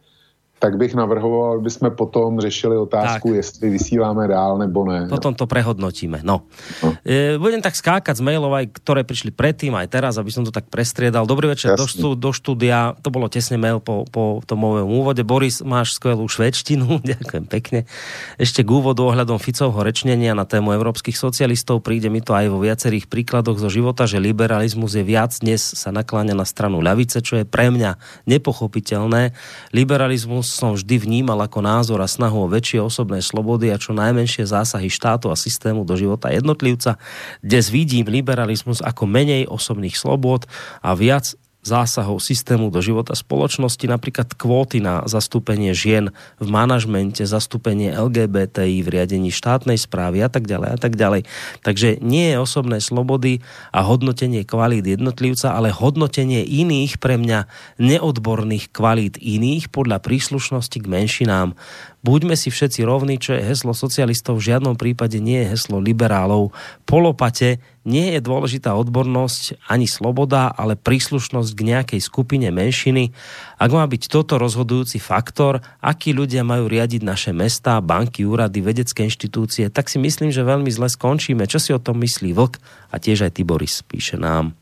tak 0.62 0.78
bych 0.78 0.94
navrhoval, 0.94 1.58
aby 1.58 1.70
jsme 1.70 1.90
potom 1.90 2.38
řešili 2.38 2.78
otázku, 2.78 3.28
tak. 3.28 3.36
jestli 3.36 3.70
vysíláme 3.70 4.28
dál 4.28 4.62
nebo 4.62 4.86
ne. 4.86 5.10
Potom 5.10 5.34
to 5.34 5.50
prehodnotíme. 5.50 6.22
No. 6.22 6.46
no. 6.86 6.94
E, 7.02 7.42
budem 7.42 7.66
tak 7.66 7.74
skákať 7.74 8.22
z 8.22 8.22
mailov 8.22 8.54
aj, 8.54 8.70
ktoré 8.70 9.02
prišli 9.02 9.34
predtým, 9.34 9.74
aj 9.74 9.90
teraz, 9.90 10.22
aby 10.22 10.30
som 10.30 10.46
to 10.46 10.54
tak 10.54 10.70
prestriedal. 10.70 11.26
Dobrý 11.26 11.50
večer 11.50 11.74
do, 11.74 11.90
štú, 11.90 12.14
do 12.14 12.30
štúdia. 12.30 12.94
To 13.02 13.10
bolo 13.10 13.26
tesne 13.26 13.58
mail 13.58 13.82
po, 13.82 14.06
po 14.06 14.46
tom 14.46 14.62
mojom 14.62 14.86
úvode. 14.86 15.26
Boris, 15.26 15.66
máš 15.66 15.98
skvelú 15.98 16.30
švedštinu. 16.30 17.02
Ďakujem 17.18 17.46
pekne. 17.50 17.90
Ešte 18.38 18.62
k 18.62 18.70
úvodu 18.70 19.02
ohľadom 19.02 19.42
Ficovho 19.42 19.82
rečnenia 19.82 20.38
na 20.38 20.46
tému 20.46 20.78
európskych 20.78 21.18
socialistov. 21.18 21.82
Príde 21.82 22.14
mi 22.14 22.22
to 22.22 22.38
aj 22.38 22.54
vo 22.54 22.62
viacerých 22.62 23.10
príkladoch 23.10 23.58
zo 23.58 23.74
života, 23.74 24.06
že 24.06 24.22
liberalizmus 24.22 24.94
je 24.94 25.02
viac 25.02 25.34
dnes 25.42 25.58
sa 25.58 25.90
nakláňa 25.90 26.38
na 26.38 26.46
stranu 26.46 26.86
ľavice, 26.86 27.26
čo 27.26 27.42
je 27.42 27.50
pre 27.50 27.74
mňa 27.74 27.98
nepochopiteľné. 28.30 29.34
Liberalizmus 29.74 30.51
som 30.52 30.76
vždy 30.76 31.00
vnímal 31.00 31.40
ako 31.40 31.64
názor 31.64 32.04
a 32.04 32.12
snahu 32.12 32.46
o 32.46 32.52
väčšie 32.52 32.84
osobné 32.84 33.24
slobody 33.24 33.72
a 33.72 33.80
čo 33.80 33.96
najmenšie 33.96 34.44
zásahy 34.44 34.92
štátu 34.92 35.32
a 35.32 35.40
systému 35.40 35.88
do 35.88 35.96
života 35.96 36.28
jednotlivca. 36.30 37.00
Dnes 37.40 37.72
vidím 37.72 38.12
liberalizmus 38.12 38.84
ako 38.84 39.08
menej 39.08 39.48
osobných 39.48 39.96
slobod 39.96 40.46
a 40.84 40.92
viac 40.94 41.34
zásahov 41.62 42.18
systému 42.22 42.74
do 42.74 42.82
života 42.82 43.14
spoločnosti, 43.14 43.86
napríklad 43.86 44.34
kvóty 44.34 44.82
na 44.82 45.06
zastúpenie 45.06 45.78
žien 45.78 46.10
v 46.42 46.48
manažmente, 46.50 47.22
zastúpenie 47.22 47.94
LGBTI 47.94 48.82
v 48.82 48.88
riadení 48.90 49.30
štátnej 49.30 49.78
správy 49.78 50.26
a 50.26 50.30
tak 50.30 50.50
ďalej 50.50 50.70
a 50.74 50.78
tak 50.82 50.98
ďalej. 50.98 51.22
Takže 51.62 52.02
nie 52.02 52.34
je 52.34 52.38
osobné 52.42 52.82
slobody 52.82 53.46
a 53.70 53.86
hodnotenie 53.86 54.42
kvalít 54.42 54.90
jednotlivca, 54.90 55.54
ale 55.54 55.70
hodnotenie 55.70 56.42
iných 56.42 56.98
pre 56.98 57.22
mňa 57.22 57.46
neodborných 57.78 58.74
kvalít 58.74 59.22
iných 59.22 59.70
podľa 59.70 60.02
príslušnosti 60.02 60.82
k 60.82 60.90
menšinám 60.90 61.54
buďme 62.02 62.38
si 62.38 62.54
všetci 62.54 62.86
rovní, 62.86 63.18
čo 63.18 63.38
je 63.38 63.46
heslo 63.46 63.74
socialistov, 63.74 64.38
v 64.38 64.54
žiadnom 64.54 64.76
prípade 64.78 65.18
nie 65.18 65.42
je 65.42 65.58
heslo 65.58 65.82
liberálov. 65.82 66.54
Polopate 66.86 67.62
nie 67.82 68.14
je 68.14 68.22
dôležitá 68.22 68.78
odbornosť 68.78 69.58
ani 69.66 69.90
sloboda, 69.90 70.54
ale 70.54 70.78
príslušnosť 70.78 71.50
k 71.54 71.62
nejakej 71.74 72.02
skupine 72.02 72.50
menšiny. 72.54 73.10
Ak 73.58 73.74
má 73.74 73.86
byť 73.86 74.04
toto 74.10 74.38
rozhodujúci 74.38 75.02
faktor, 75.02 75.66
akí 75.82 76.14
ľudia 76.14 76.46
majú 76.46 76.70
riadiť 76.70 77.02
naše 77.02 77.32
mestá, 77.34 77.82
banky, 77.82 78.22
úrady, 78.22 78.62
vedecké 78.62 79.06
inštitúcie, 79.10 79.70
tak 79.74 79.90
si 79.90 79.98
myslím, 79.98 80.30
že 80.30 80.46
veľmi 80.46 80.70
zle 80.70 80.90
skončíme. 80.90 81.50
Čo 81.50 81.58
si 81.58 81.70
o 81.74 81.82
tom 81.82 81.98
myslí 82.02 82.38
Vlk 82.38 82.62
a 82.94 83.02
tiež 83.02 83.26
aj 83.26 83.42
Tiboris, 83.42 83.82
píše 83.82 84.18
nám 84.18 84.54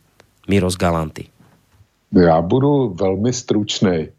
Miros 0.47 0.79
Galanty. 0.79 1.27
Já 2.09 2.41
budu 2.41 2.89
velmi 2.97 3.33
stručný. 3.33 4.09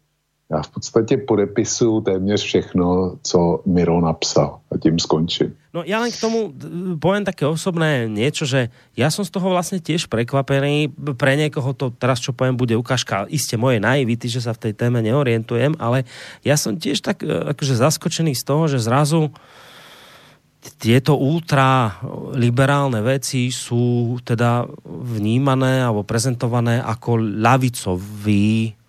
Já 0.51 0.61
v 0.61 0.69
podstatě 0.69 1.17
podepisuju 1.17 2.01
téměř 2.01 2.43
všechno, 2.43 3.15
co 3.23 3.61
Miro 3.65 4.01
napsal 4.01 4.59
a 4.71 4.77
tím 4.77 4.99
skončím. 4.99 5.55
No 5.71 5.87
ja 5.87 6.03
len 6.03 6.11
k 6.11 6.19
tomu 6.19 6.51
poviem 6.99 7.23
také 7.23 7.47
osobné 7.47 8.11
niečo, 8.11 8.43
že 8.43 8.67
ja 8.99 9.07
som 9.07 9.23
z 9.23 9.31
toho 9.31 9.47
vlastne 9.47 9.79
tiež 9.79 10.11
prekvapený. 10.11 10.91
Pre 11.15 11.33
niekoho 11.39 11.71
to 11.71 11.95
teraz, 11.95 12.19
čo 12.19 12.35
poviem, 12.35 12.59
bude 12.59 12.75
ukážka 12.75 13.23
iste 13.31 13.55
moje 13.55 13.79
naivity, 13.79 14.27
že 14.27 14.43
sa 14.43 14.51
v 14.51 14.67
tej 14.67 14.73
téme 14.75 14.99
neorientujem, 14.99 15.79
ale 15.79 16.03
ja 16.43 16.59
som 16.59 16.75
tiež 16.75 16.99
tak 16.99 17.23
e, 17.23 17.55
akože 17.55 17.79
zaskočený 17.79 18.35
z 18.35 18.43
toho, 18.43 18.67
že 18.67 18.83
zrazu 18.83 19.31
tieto 20.75 21.15
ultraliberálne 21.15 22.99
veci 22.99 23.47
sú 23.55 24.19
teda 24.27 24.67
vnímané 24.85 25.87
alebo 25.87 26.03
prezentované 26.03 26.83
ako 26.83 27.15
lavicový 27.17 28.80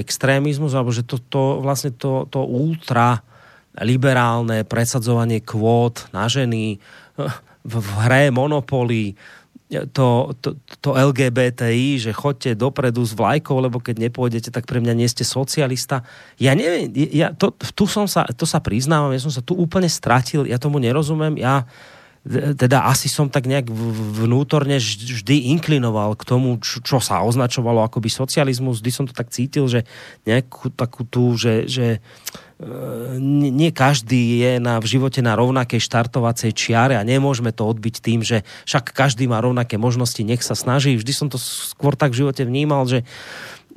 extrémizmus, 0.00 0.72
alebo 0.72 0.94
že 0.94 1.04
to, 1.04 1.18
to 1.18 1.60
vlastne 1.60 1.92
to, 1.94 2.24
to 2.30 2.40
ultra 2.42 3.20
liberálne 3.78 4.66
presadzovanie 4.66 5.42
kvót 5.42 6.10
na 6.10 6.26
ženy 6.26 6.82
v, 7.14 7.76
v 7.82 7.94
hre 8.02 8.34
Monopoly, 8.34 9.14
to, 9.68 10.32
to, 10.40 10.56
to 10.80 10.96
LGBTI, 10.96 12.00
že 12.00 12.16
chodte 12.16 12.56
dopredu 12.56 13.04
s 13.04 13.12
vlajkou, 13.12 13.60
lebo 13.60 13.76
keď 13.76 14.08
nepôjdete, 14.08 14.48
tak 14.48 14.64
pre 14.64 14.80
mňa 14.80 14.96
nie 14.96 15.04
ste 15.04 15.28
socialista. 15.28 16.00
Ja 16.40 16.56
neviem, 16.56 16.88
ja, 16.96 17.36
to, 17.36 17.52
tu 17.52 17.84
som 17.84 18.08
sa, 18.08 18.24
to 18.32 18.48
sa 18.48 18.64
priznávam, 18.64 19.12
ja 19.12 19.20
som 19.20 19.32
sa 19.32 19.44
tu 19.44 19.52
úplne 19.52 19.92
stratil, 19.92 20.48
ja 20.48 20.56
tomu 20.56 20.80
nerozumiem, 20.80 21.36
ja 21.36 21.68
teda 22.28 22.84
asi 22.84 23.08
som 23.08 23.32
tak 23.32 23.48
nejak 23.48 23.72
vnútorne 24.20 24.76
vždy 24.76 25.48
inklinoval 25.56 26.12
k 26.12 26.22
tomu, 26.28 26.60
čo, 26.60 26.84
čo 26.84 26.98
sa 27.00 27.24
označovalo 27.24 27.80
akoby 27.88 28.12
socializmus. 28.12 28.84
Vždy 28.84 28.90
som 28.92 29.04
to 29.08 29.16
tak 29.16 29.32
cítil, 29.32 29.64
že 29.64 29.88
nejakú 30.28 30.68
takú 30.68 31.08
tú, 31.08 31.40
že, 31.40 31.64
že 31.64 31.86
e, 31.96 32.68
nie 33.48 33.72
každý 33.72 34.44
je 34.44 34.52
na, 34.60 34.76
v 34.76 34.86
živote 34.86 35.24
na 35.24 35.40
rovnakej 35.40 35.80
štartovacej 35.80 36.52
čiare 36.52 37.00
a 37.00 37.06
nemôžeme 37.06 37.48
to 37.48 37.64
odbiť 37.64 38.04
tým, 38.04 38.20
že 38.20 38.44
však 38.68 38.92
každý 38.92 39.24
má 39.24 39.40
rovnaké 39.40 39.80
možnosti, 39.80 40.20
nech 40.20 40.44
sa 40.44 40.52
snaží. 40.52 41.00
Vždy 41.00 41.12
som 41.16 41.28
to 41.32 41.40
skôr 41.40 41.96
tak 41.96 42.12
v 42.12 42.28
živote 42.28 42.44
vnímal, 42.44 42.84
že 42.84 43.08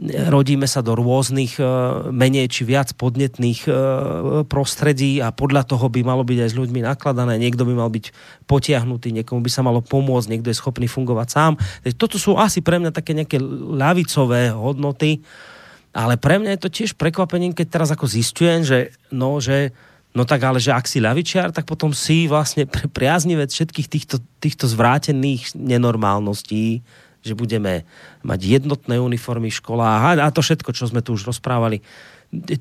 rodíme 0.02 0.66
sa 0.66 0.82
do 0.82 0.98
rôznych 0.98 1.62
e, 1.62 1.64
menej 2.10 2.50
či 2.50 2.66
viac 2.66 2.90
podnetných 2.98 3.70
e, 3.70 3.72
prostredí 4.50 5.22
a 5.22 5.30
podľa 5.30 5.70
toho 5.70 5.86
by 5.94 6.02
malo 6.02 6.26
byť 6.26 6.38
aj 6.42 6.50
s 6.50 6.58
ľuďmi 6.58 6.82
nakladané. 6.82 7.38
Niekto 7.38 7.70
by 7.70 7.74
mal 7.78 7.94
byť 7.94 8.10
potiahnutý, 8.50 9.14
niekomu 9.14 9.46
by 9.46 9.52
sa 9.54 9.62
malo 9.62 9.86
pomôcť, 9.86 10.28
niekto 10.34 10.50
je 10.50 10.58
schopný 10.58 10.90
fungovať 10.90 11.28
sám. 11.30 11.54
Toto 12.02 12.18
sú 12.18 12.34
asi 12.34 12.66
pre 12.66 12.82
mňa 12.82 12.90
také 12.90 13.14
nejaké 13.14 13.38
ľavicové 13.78 14.50
hodnoty, 14.58 15.22
ale 15.94 16.18
pre 16.18 16.42
mňa 16.42 16.58
je 16.58 16.62
to 16.66 16.74
tiež 16.74 16.92
prekvapením, 16.98 17.54
keď 17.54 17.68
teraz 17.70 17.94
ako 17.94 18.10
zistujem, 18.10 18.66
že 18.66 18.98
no, 19.14 19.38
že 19.38 19.70
No 20.12 20.28
tak 20.28 20.44
ale, 20.44 20.60
že 20.60 20.76
ak 20.76 20.92
si 20.92 21.00
ľavičiar, 21.00 21.56
tak 21.56 21.64
potom 21.64 21.96
si 21.96 22.28
vlastne 22.28 22.68
priaznivec 22.98 23.48
všetkých 23.48 23.88
týchto, 23.88 24.20
týchto 24.44 24.68
zvrátených 24.68 25.56
nenormálností, 25.56 26.84
že 27.22 27.38
budeme 27.38 27.86
mať 28.26 28.40
jednotné 28.62 28.98
uniformy 28.98 29.54
v 29.54 29.60
školách 29.62 30.22
a 30.22 30.34
to 30.34 30.42
všetko, 30.42 30.74
čo 30.74 30.90
sme 30.90 31.06
tu 31.06 31.14
už 31.14 31.30
rozprávali. 31.30 31.82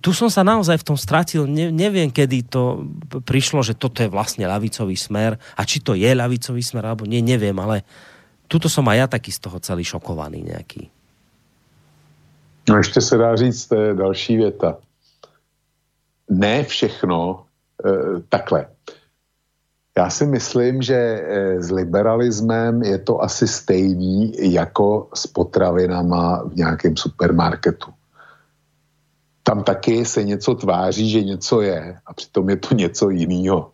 Tu 0.02 0.10
som 0.12 0.26
sa 0.26 0.42
naozaj 0.42 0.82
v 0.82 0.86
tom 0.92 0.98
stratil, 0.98 1.46
ne, 1.46 1.70
neviem, 1.70 2.10
kedy 2.10 2.50
to 2.50 2.84
prišlo, 3.22 3.62
že 3.62 3.78
toto 3.78 4.02
je 4.02 4.10
vlastne 4.10 4.44
ľavicový 4.44 4.98
smer 4.98 5.38
a 5.54 5.62
či 5.62 5.78
to 5.80 5.94
je 5.94 6.10
ľavicový 6.10 6.60
smer, 6.60 6.84
alebo 6.90 7.06
nie, 7.06 7.22
neviem, 7.22 7.54
ale 7.56 7.86
tuto 8.50 8.66
som 8.66 8.84
aj 8.90 8.96
ja 8.98 9.06
taký 9.06 9.30
z 9.30 9.40
toho 9.46 9.56
celý 9.62 9.86
šokovaný 9.86 10.42
nejaký. 10.42 10.90
No 12.68 12.76
ještě 12.76 13.00
se 13.00 13.16
dá 13.16 13.36
říct, 13.36 13.66
to 13.66 13.74
je 13.74 13.94
další 13.94 14.36
věta. 14.36 14.78
Ne 16.30 16.64
všechno, 16.64 17.44
e, 17.84 18.20
takhle. 18.28 18.66
Já 19.98 20.10
si 20.10 20.26
myslím, 20.26 20.82
že 20.82 20.94
eh, 20.94 21.62
s 21.62 21.70
liberalismem 21.70 22.82
je 22.82 22.98
to 22.98 23.22
asi 23.22 23.48
stejný 23.48 24.32
jako 24.52 25.08
s 25.14 25.26
potravinama 25.26 26.42
v 26.44 26.56
nějakém 26.56 26.96
supermarketu. 26.96 27.90
Tam 29.42 29.64
taky 29.64 30.04
se 30.04 30.24
něco 30.24 30.54
tváří, 30.54 31.10
že 31.10 31.22
něco 31.22 31.60
je 31.60 32.00
a 32.06 32.14
přitom 32.14 32.50
je 32.50 32.56
to 32.56 32.74
něco 32.74 33.10
jiného. 33.10 33.72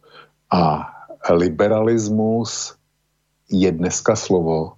A 0.51 0.93
liberalismus 1.31 2.75
je 3.51 3.73
dneska 3.73 4.17
slovo, 4.17 4.73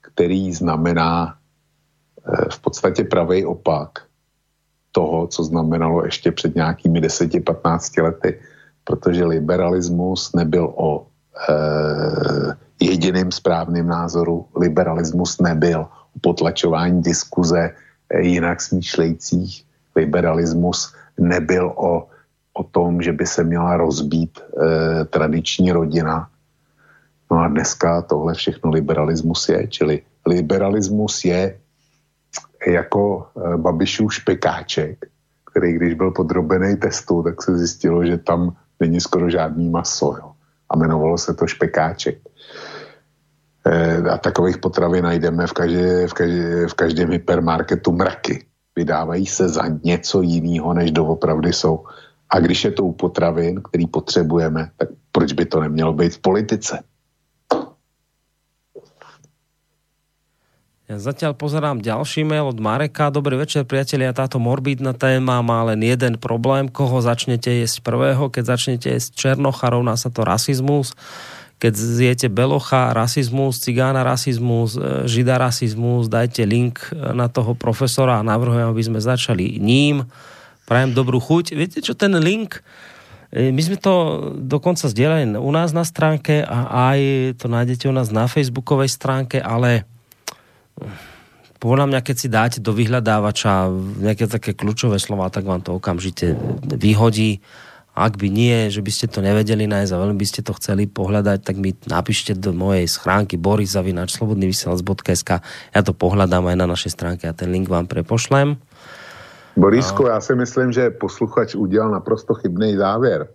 který 0.00 0.54
znamená 0.54 1.34
eh, 1.34 2.44
v 2.52 2.58
podstatě 2.60 3.04
pravý 3.04 3.44
opak 3.44 4.06
toho, 4.92 5.26
co 5.26 5.44
znamenalo 5.44 6.04
ještě 6.04 6.32
před 6.32 6.54
nějakými 6.54 7.00
10-15 7.00 8.02
lety 8.02 8.40
protože 8.88 9.24
liberalismus 9.24 10.32
nebyl 10.32 10.72
o 10.72 11.04
e, 11.04 11.52
jediným 12.80 13.28
správným 13.28 13.86
názoru, 13.86 14.48
liberalismus 14.56 15.40
nebyl 15.44 15.80
o 16.16 16.18
potlačování 16.20 17.02
diskuze 17.02 17.76
jinak 18.08 18.60
smýšlejících, 18.60 19.64
liberalismus 19.96 20.96
nebyl 21.20 21.68
o, 21.76 22.08
o 22.52 22.62
tom, 22.64 23.02
že 23.04 23.12
by 23.12 23.26
se 23.26 23.44
měla 23.44 23.76
rozbít 23.76 24.40
e, 24.40 25.04
tradiční 25.04 25.72
rodina. 25.72 26.28
No 27.30 27.44
a 27.44 27.48
dneska 27.48 28.02
tohle 28.08 28.34
všechno 28.34 28.70
liberalismus 28.70 29.48
je, 29.48 29.66
čili 29.68 30.02
liberalismus 30.26 31.24
je 31.24 31.60
jako 32.66 33.04
e, 33.04 33.56
Babišův 33.56 34.14
špekáček, 34.14 34.96
který 35.52 35.72
když 35.72 35.94
byl 35.94 36.10
podrobený 36.10 36.76
testu, 36.76 37.22
tak 37.22 37.42
se 37.42 37.58
zjistilo, 37.58 38.04
že 38.04 38.16
tam 38.18 38.56
není 38.80 39.00
skoro 39.00 39.30
žádný 39.30 39.68
maso. 39.68 40.16
Jo. 40.18 40.32
A 40.70 40.76
jmenovalo 40.76 41.18
se 41.18 41.34
to 41.34 41.46
špekáček. 41.46 42.18
E, 43.66 43.96
a 43.96 44.18
takových 44.18 44.58
potravin 44.58 45.04
najdeme 45.04 45.46
v, 45.46 45.52
každé, 45.52 46.06
v, 46.06 46.12
každé, 46.12 46.66
v 46.66 46.74
každém 46.74 47.10
hypermarketu 47.10 47.92
mraky. 47.92 48.46
Vydávají 48.76 49.26
se 49.26 49.48
za 49.48 49.62
něco 49.84 50.22
jiného, 50.22 50.74
než 50.74 50.90
doopravdy 50.90 51.52
jsou. 51.52 51.84
A 52.30 52.40
když 52.40 52.64
je 52.64 52.70
to 52.70 52.84
u 52.84 52.92
potravin, 52.92 53.62
který 53.62 53.86
potřebujeme, 53.86 54.70
tak 54.76 54.88
proč 55.12 55.32
by 55.32 55.44
to 55.44 55.60
nemělo 55.60 55.92
být 55.92 56.14
v 56.14 56.18
politice? 56.18 56.78
Ja 60.88 60.96
zatiaľ 60.96 61.36
pozerám 61.36 61.84
ďalší 61.84 62.24
mail 62.24 62.48
od 62.48 62.56
Mareka. 62.64 63.12
Dobrý 63.12 63.36
večer, 63.36 63.68
priatelia. 63.68 64.16
Táto 64.16 64.40
morbidná 64.40 64.96
téma 64.96 65.44
má 65.44 65.60
len 65.68 65.84
jeden 65.84 66.16
problém. 66.16 66.64
Koho 66.64 67.04
začnete 67.04 67.52
jesť 67.60 67.84
prvého? 67.84 68.32
Keď 68.32 68.56
začnete 68.56 68.96
jesť 68.96 69.12
Černocha, 69.12 69.68
rovná 69.68 70.00
sa 70.00 70.08
to 70.08 70.24
rasizmus. 70.24 70.96
Keď 71.60 71.72
zjete 71.76 72.26
Belocha, 72.32 72.96
rasizmus, 72.96 73.60
Cigána, 73.60 74.00
rasizmus, 74.00 74.80
e, 74.80 75.04
Žida, 75.04 75.36
rasizmus, 75.36 76.08
dajte 76.08 76.48
link 76.48 76.80
na 76.96 77.28
toho 77.28 77.52
profesora 77.52 78.16
a 78.16 78.24
navrhujem, 78.24 78.72
aby 78.72 78.80
sme 78.80 78.96
začali 79.04 79.60
ním. 79.60 80.08
Prajem 80.64 80.96
dobrú 80.96 81.20
chuť. 81.20 81.52
Viete 81.52 81.84
čo, 81.84 81.92
ten 81.92 82.16
link, 82.16 82.64
e, 83.28 83.52
my 83.52 83.60
sme 83.60 83.76
to 83.76 83.92
dokonca 84.40 84.88
zdieľali 84.88 85.36
u 85.36 85.52
nás 85.52 85.68
na 85.76 85.84
stránke 85.84 86.40
a 86.48 86.88
aj 86.96 87.00
to 87.44 87.52
nájdete 87.52 87.84
u 87.84 87.92
nás 87.92 88.08
na 88.08 88.24
facebookovej 88.24 88.88
stránke, 88.88 89.36
ale 89.36 89.84
podľa 91.58 91.86
mňa, 91.90 92.00
keď 92.06 92.16
si 92.16 92.28
dáte 92.30 92.58
do 92.62 92.70
vyhľadávača 92.70 93.66
nejaké 93.98 94.30
také 94.30 94.54
kľúčové 94.54 95.02
slova, 95.02 95.26
tak 95.26 95.42
vám 95.42 95.58
to 95.58 95.74
okamžite 95.74 96.38
vyhodí. 96.62 97.42
Ak 97.98 98.14
by 98.14 98.30
nie, 98.30 98.70
že 98.70 98.78
by 98.78 98.94
ste 98.94 99.10
to 99.10 99.18
nevedeli 99.18 99.66
nájsť 99.66 99.90
a 99.90 99.98
veľmi 100.06 100.22
by 100.22 100.26
ste 100.30 100.46
to 100.46 100.54
chceli 100.54 100.86
pohľadať, 100.86 101.42
tak 101.42 101.58
mi 101.58 101.74
napíšte 101.90 102.38
do 102.38 102.54
mojej 102.54 102.86
schránky 102.86 103.34
borisavinačslobodnyvysielac.sk 103.42 105.30
Ja 105.74 105.80
to 105.82 105.90
pohľadám 105.90 106.46
aj 106.46 106.56
na 106.62 106.70
našej 106.70 106.94
stránke 106.94 107.26
a 107.26 107.34
ten 107.34 107.50
link 107.50 107.66
vám 107.66 107.90
prepošlem. 107.90 108.62
Borisko, 109.58 110.06
já 110.06 110.20
si 110.20 110.34
myslím, 110.34 110.72
že 110.72 110.90
posluchač 110.90 111.54
udělal 111.54 111.90
naprosto 111.90 112.34
chybný 112.34 112.76
závěr. 112.76 113.28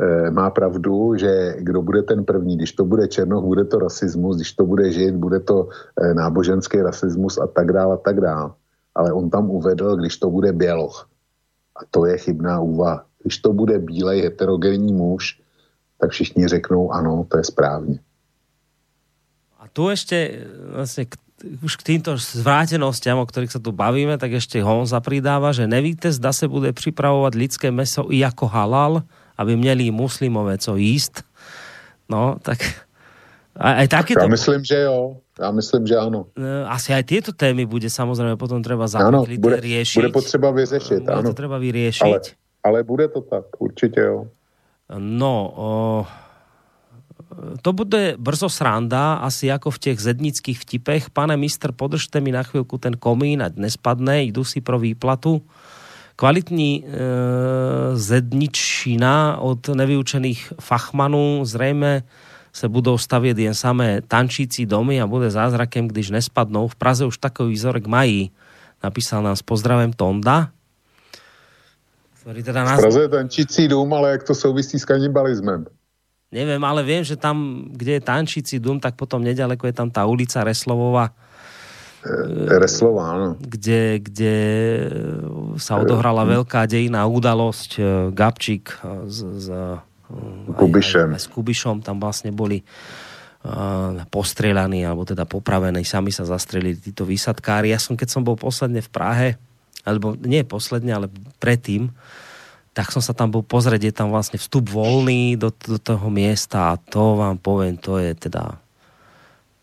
E, 0.00 0.30
má 0.30 0.50
pravdu, 0.50 1.16
že 1.16 1.56
kdo 1.58 1.82
bude 1.82 2.02
ten 2.02 2.24
první, 2.24 2.56
když 2.56 2.72
to 2.72 2.84
bude 2.84 3.08
černoch, 3.08 3.44
bude 3.44 3.64
to 3.64 3.78
rasismus, 3.78 4.36
když 4.36 4.52
to 4.52 4.64
bude 4.66 4.92
žid, 4.92 5.14
bude 5.14 5.40
to 5.40 5.68
e, 6.00 6.14
náboženský 6.14 6.82
rasismus 6.82 7.38
a 7.38 7.46
tak 7.46 7.72
dále 7.72 7.94
a 7.94 8.00
tak 8.00 8.20
dále. 8.20 8.50
Ale 8.94 9.12
on 9.12 9.30
tam 9.30 9.50
uvedl, 9.50 9.96
když 9.96 10.16
to 10.16 10.30
bude 10.30 10.52
běloch. 10.52 11.08
A 11.76 11.80
to 11.90 12.06
je 12.06 12.18
chybná 12.18 12.60
úvaha. 12.60 13.04
Když 13.22 13.38
to 13.38 13.52
bude 13.52 13.78
bílej 13.78 14.22
heterogenní 14.22 14.92
muž, 14.92 15.40
tak 16.00 16.10
všichni 16.10 16.48
řeknou 16.48 16.92
ano, 16.92 17.26
to 17.28 17.38
je 17.38 17.44
správně. 17.44 17.98
A 19.62 19.70
tu 19.70 19.86
ešte 19.94 20.42
vlastne 20.74 21.06
k, 21.06 21.14
už 21.62 21.78
k 21.78 21.94
týmto 21.94 22.18
zvrátenosťam, 22.18 23.22
o 23.22 23.28
ktorých 23.30 23.54
sa 23.54 23.62
tu 23.62 23.70
bavíme, 23.70 24.18
tak 24.18 24.34
ešte 24.34 24.58
Honza 24.58 24.98
pridáva, 24.98 25.54
že 25.54 25.70
nevíte, 25.70 26.10
zda 26.10 26.34
se 26.34 26.50
bude 26.50 26.74
pripravovať 26.74 27.32
lidské 27.38 27.68
meso 27.70 28.10
i 28.10 28.26
ako 28.26 28.50
halal, 28.50 29.06
aby 29.42 29.58
měli 29.58 29.90
muslimové 29.90 30.58
co 30.58 30.76
jíst. 30.78 31.26
No, 32.08 32.38
tak 32.42 32.62
aj, 33.58 33.74
aj 33.84 33.88
takéto... 33.88 34.24
Já 34.24 34.30
myslím, 34.30 34.64
že 34.64 34.78
jo. 34.80 35.16
Já 35.40 35.50
myslím, 35.50 35.86
že 35.86 35.96
ano. 35.96 36.26
Asi 36.68 36.92
aj 36.92 37.08
tieto 37.08 37.32
témy 37.32 37.64
bude 37.64 37.88
samozrejme 37.88 38.36
potom 38.36 38.60
treba 38.60 38.84
zapojiť, 38.84 39.40
bude, 39.40 39.58
riešiť. 39.64 39.96
Bude 39.96 40.12
potřeba 40.12 40.52
vyřešit, 40.52 41.08
bude 41.08 41.24
to 41.24 41.32
treba 41.32 41.56
vyriešiť. 41.56 42.04
Ale, 42.04 42.20
ale 42.62 42.78
bude 42.84 43.08
to 43.08 43.24
tak, 43.24 43.48
určitě 43.58 44.00
jo. 44.00 44.28
No, 44.92 45.34
o, 45.56 45.68
to 47.64 47.72
bude 47.72 48.20
brzo 48.20 48.52
sranda, 48.52 49.24
asi 49.24 49.48
ako 49.48 49.72
v 49.72 49.78
těch 49.78 49.98
zednických 50.00 50.58
vtipech. 50.60 51.10
Pane 51.10 51.36
mistr, 51.40 51.72
podržte 51.72 52.20
mi 52.20 52.28
na 52.28 52.44
chvíľku 52.44 52.76
ten 52.76 52.92
komín, 52.92 53.40
ať 53.40 53.56
nespadne, 53.56 54.28
jdu 54.28 54.44
si 54.44 54.60
pro 54.60 54.76
výplatu. 54.76 55.40
Kvalitní 56.16 56.84
e, 56.84 56.86
zedničina 57.96 59.36
od 59.40 59.68
nevyučených 59.68 60.52
fachmanů 60.60 61.44
zrejme 61.44 62.02
se 62.52 62.68
budou 62.68 62.98
stavět 62.98 63.38
jen 63.38 63.54
samé 63.54 64.00
tančící 64.04 64.66
domy 64.66 65.00
a 65.00 65.06
bude 65.06 65.30
zázrakem, 65.30 65.88
když 65.88 66.10
nespadnou. 66.10 66.68
V 66.68 66.76
Praze 66.76 67.06
už 67.06 67.18
takový 67.18 67.54
vzorek 67.54 67.86
mají. 67.86 68.30
Napísal 68.84 69.22
nám 69.22 69.36
s 69.36 69.42
pozdravem 69.42 69.92
Tonda. 69.92 70.52
Ktorý 72.22 72.38
teda 72.46 72.62
V 72.62 72.66
nás... 72.70 72.78
Praze 72.78 73.02
je 73.02 73.08
tančící 73.08 73.62
dům, 73.68 73.94
ale 73.94 74.10
jak 74.10 74.22
to 74.22 74.34
souvisí 74.34 74.78
s 74.78 74.86
kanibalismem? 74.86 75.66
Neviem, 76.32 76.64
ale 76.64 76.80
viem, 76.86 77.04
že 77.04 77.18
tam, 77.18 77.66
kde 77.68 77.98
je 77.98 78.00
tančící 78.00 78.56
dům, 78.62 78.80
tak 78.80 78.94
potom 78.94 79.20
nedaleko 79.20 79.66
je 79.66 79.74
tam 79.74 79.90
tá 79.90 80.06
ulica 80.06 80.40
Reslovova, 80.40 81.12
Reslova, 82.58 83.02
áno. 83.14 83.28
kde, 83.38 84.02
kde 84.02 84.36
sa 85.62 85.78
odohrala 85.78 86.26
veľká 86.26 86.66
dejná 86.66 87.06
udalosť. 87.06 87.70
e, 87.78 87.82
Gabčík 88.10 88.82
e, 88.82 89.06
s, 89.06 89.18
s, 89.22 89.46
aj- 89.48 90.58
Kubišem. 90.58 91.14
Aj, 91.14 91.18
aj, 91.18 91.22
s 91.22 91.26
Kubišom 91.30 91.80
tam 91.80 92.02
vlastne 92.02 92.34
boli 92.34 92.66
postrelaní, 94.06 94.86
alebo 94.86 95.02
teda 95.02 95.26
popravení, 95.26 95.82
sami 95.82 96.14
sa 96.14 96.22
zastrelili 96.22 96.78
títo 96.78 97.02
výsadkári. 97.02 97.74
Ja 97.74 97.82
som, 97.82 97.98
keď 97.98 98.08
som 98.14 98.22
bol 98.22 98.38
posledne 98.38 98.78
v 98.78 98.90
Prahe, 98.94 99.28
alebo 99.82 100.14
nie 100.14 100.46
posledne, 100.46 100.94
ale 100.94 101.06
predtým, 101.42 101.90
tak 102.70 102.94
som 102.94 103.02
sa 103.02 103.10
tam 103.12 103.34
bol 103.34 103.42
pozrieť, 103.42 103.82
je 103.82 103.94
tam 103.94 104.14
vlastne 104.14 104.38
vstup 104.38 104.70
voľný 104.70 105.34
do, 105.34 105.50
do 105.50 105.76
toho 105.76 106.06
miesta 106.06 106.72
a 106.72 106.78
to 106.78 107.18
vám 107.18 107.36
poviem, 107.36 107.74
to 107.76 107.98
je 107.98 108.14
teda 108.14 108.61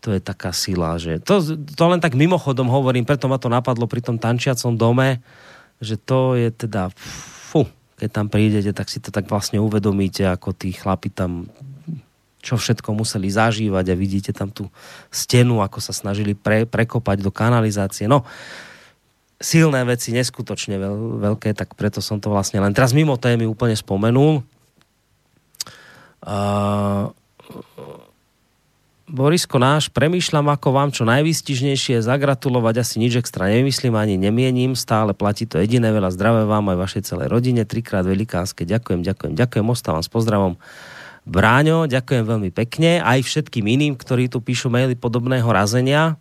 to 0.00 0.16
je 0.16 0.20
taká 0.20 0.50
sila, 0.56 0.96
že 0.96 1.20
to, 1.20 1.44
to 1.54 1.84
len 1.84 2.00
tak 2.00 2.16
mimochodom 2.16 2.72
hovorím, 2.72 3.04
preto 3.04 3.28
ma 3.28 3.36
to 3.36 3.52
napadlo 3.52 3.84
pri 3.84 4.00
tom 4.00 4.16
tančiacom 4.16 4.74
dome, 4.74 5.20
že 5.80 6.00
to 6.00 6.40
je 6.40 6.48
teda 6.48 6.88
fu, 6.96 7.68
keď 8.00 8.08
tam 8.08 8.26
prídete, 8.32 8.72
tak 8.72 8.88
si 8.88 8.98
to 8.98 9.12
tak 9.12 9.28
vlastne 9.28 9.60
uvedomíte, 9.60 10.24
ako 10.24 10.56
tí 10.56 10.72
chlapi 10.72 11.12
tam 11.12 11.52
čo 12.40 12.56
všetko 12.56 12.96
museli 12.96 13.28
zažívať 13.28 13.92
a 13.92 14.00
vidíte 14.00 14.32
tam 14.32 14.48
tú 14.48 14.72
stenu, 15.12 15.60
ako 15.60 15.76
sa 15.76 15.92
snažili 15.92 16.32
pre, 16.32 16.64
prekopať 16.64 17.20
do 17.20 17.28
kanalizácie. 17.28 18.08
No, 18.08 18.24
silné 19.36 19.84
veci, 19.84 20.16
neskutočne 20.16 20.80
veľ, 20.80 20.96
veľké, 21.20 21.52
tak 21.52 21.76
preto 21.76 22.00
som 22.00 22.16
to 22.16 22.32
vlastne 22.32 22.60
len 22.64 22.72
teraz 22.72 22.96
mimo 22.96 23.20
témy 23.20 23.44
úplne 23.44 23.76
spomenul. 23.76 24.40
Uh, 26.20 27.12
Borisko 29.10 29.58
náš, 29.58 29.90
premýšľam, 29.90 30.54
ako 30.54 30.70
vám 30.70 30.94
čo 30.94 31.02
najvystižnejšie 31.02 31.98
zagratulovať, 31.98 32.74
asi 32.78 33.02
nič 33.02 33.18
extra 33.18 33.50
nemyslím, 33.50 33.98
ani 33.98 34.14
nemienim, 34.14 34.78
stále 34.78 35.18
platí 35.18 35.50
to 35.50 35.58
jediné, 35.58 35.90
veľa 35.90 36.14
zdravé 36.14 36.46
vám 36.46 36.70
aj 36.70 36.78
vašej 36.78 37.02
celej 37.10 37.26
rodine, 37.26 37.66
trikrát 37.66 38.06
velikánske, 38.06 38.62
ďakujem, 38.62 39.02
ďakujem, 39.02 39.34
ďakujem, 39.34 39.66
ostávam 39.66 40.06
s 40.06 40.06
pozdravom. 40.06 40.54
Bráňo, 41.26 41.90
ďakujem 41.90 42.22
veľmi 42.22 42.50
pekne, 42.54 43.02
aj 43.02 43.26
všetkým 43.26 43.66
iným, 43.66 43.98
ktorí 43.98 44.30
tu 44.30 44.38
píšu 44.38 44.70
maily 44.70 44.94
podobného 44.94 45.50
razenia. 45.50 46.14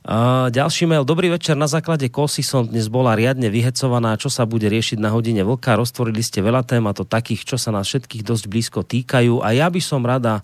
Uh, 0.00 0.48
ďalší 0.50 0.88
mail. 0.88 1.04
Dobrý 1.04 1.28
večer. 1.28 1.60
Na 1.60 1.68
základe 1.68 2.08
kosy 2.08 2.40
som 2.40 2.64
dnes 2.64 2.88
bola 2.88 3.12
riadne 3.12 3.52
vyhecovaná. 3.52 4.16
Čo 4.16 4.32
sa 4.32 4.48
bude 4.48 4.64
riešiť 4.64 4.96
na 4.96 5.12
hodine 5.12 5.44
vlka? 5.44 5.76
Roztvorili 5.76 6.24
ste 6.24 6.40
veľa 6.40 6.64
tém 6.64 6.80
a 6.88 6.96
to 6.96 7.04
takých, 7.04 7.44
čo 7.44 7.60
sa 7.60 7.68
nás 7.68 7.84
všetkých 7.84 8.24
dosť 8.24 8.44
blízko 8.48 8.80
týkajú. 8.80 9.44
A 9.44 9.52
ja 9.52 9.68
by 9.68 9.76
som 9.84 10.00
rada 10.00 10.40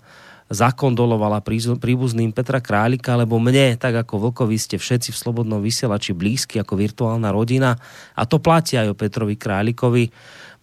zakondolovala 0.47 1.43
príbuzným 1.79 2.31
Petra 2.31 2.63
Králika, 2.63 3.19
lebo 3.19 3.35
mne, 3.35 3.75
tak 3.75 3.99
ako 3.99 4.31
Vlkovi, 4.31 4.55
ste 4.55 4.79
všetci 4.79 5.11
v 5.11 5.19
Slobodnom 5.19 5.59
vysielači 5.59 6.15
blízky 6.15 6.63
ako 6.63 6.79
virtuálna 6.79 7.35
rodina. 7.35 7.75
A 8.15 8.23
to 8.23 8.39
platí 8.39 8.79
aj 8.79 8.95
o 8.95 8.95
Petrovi 8.95 9.35
Králikovi. 9.35 10.07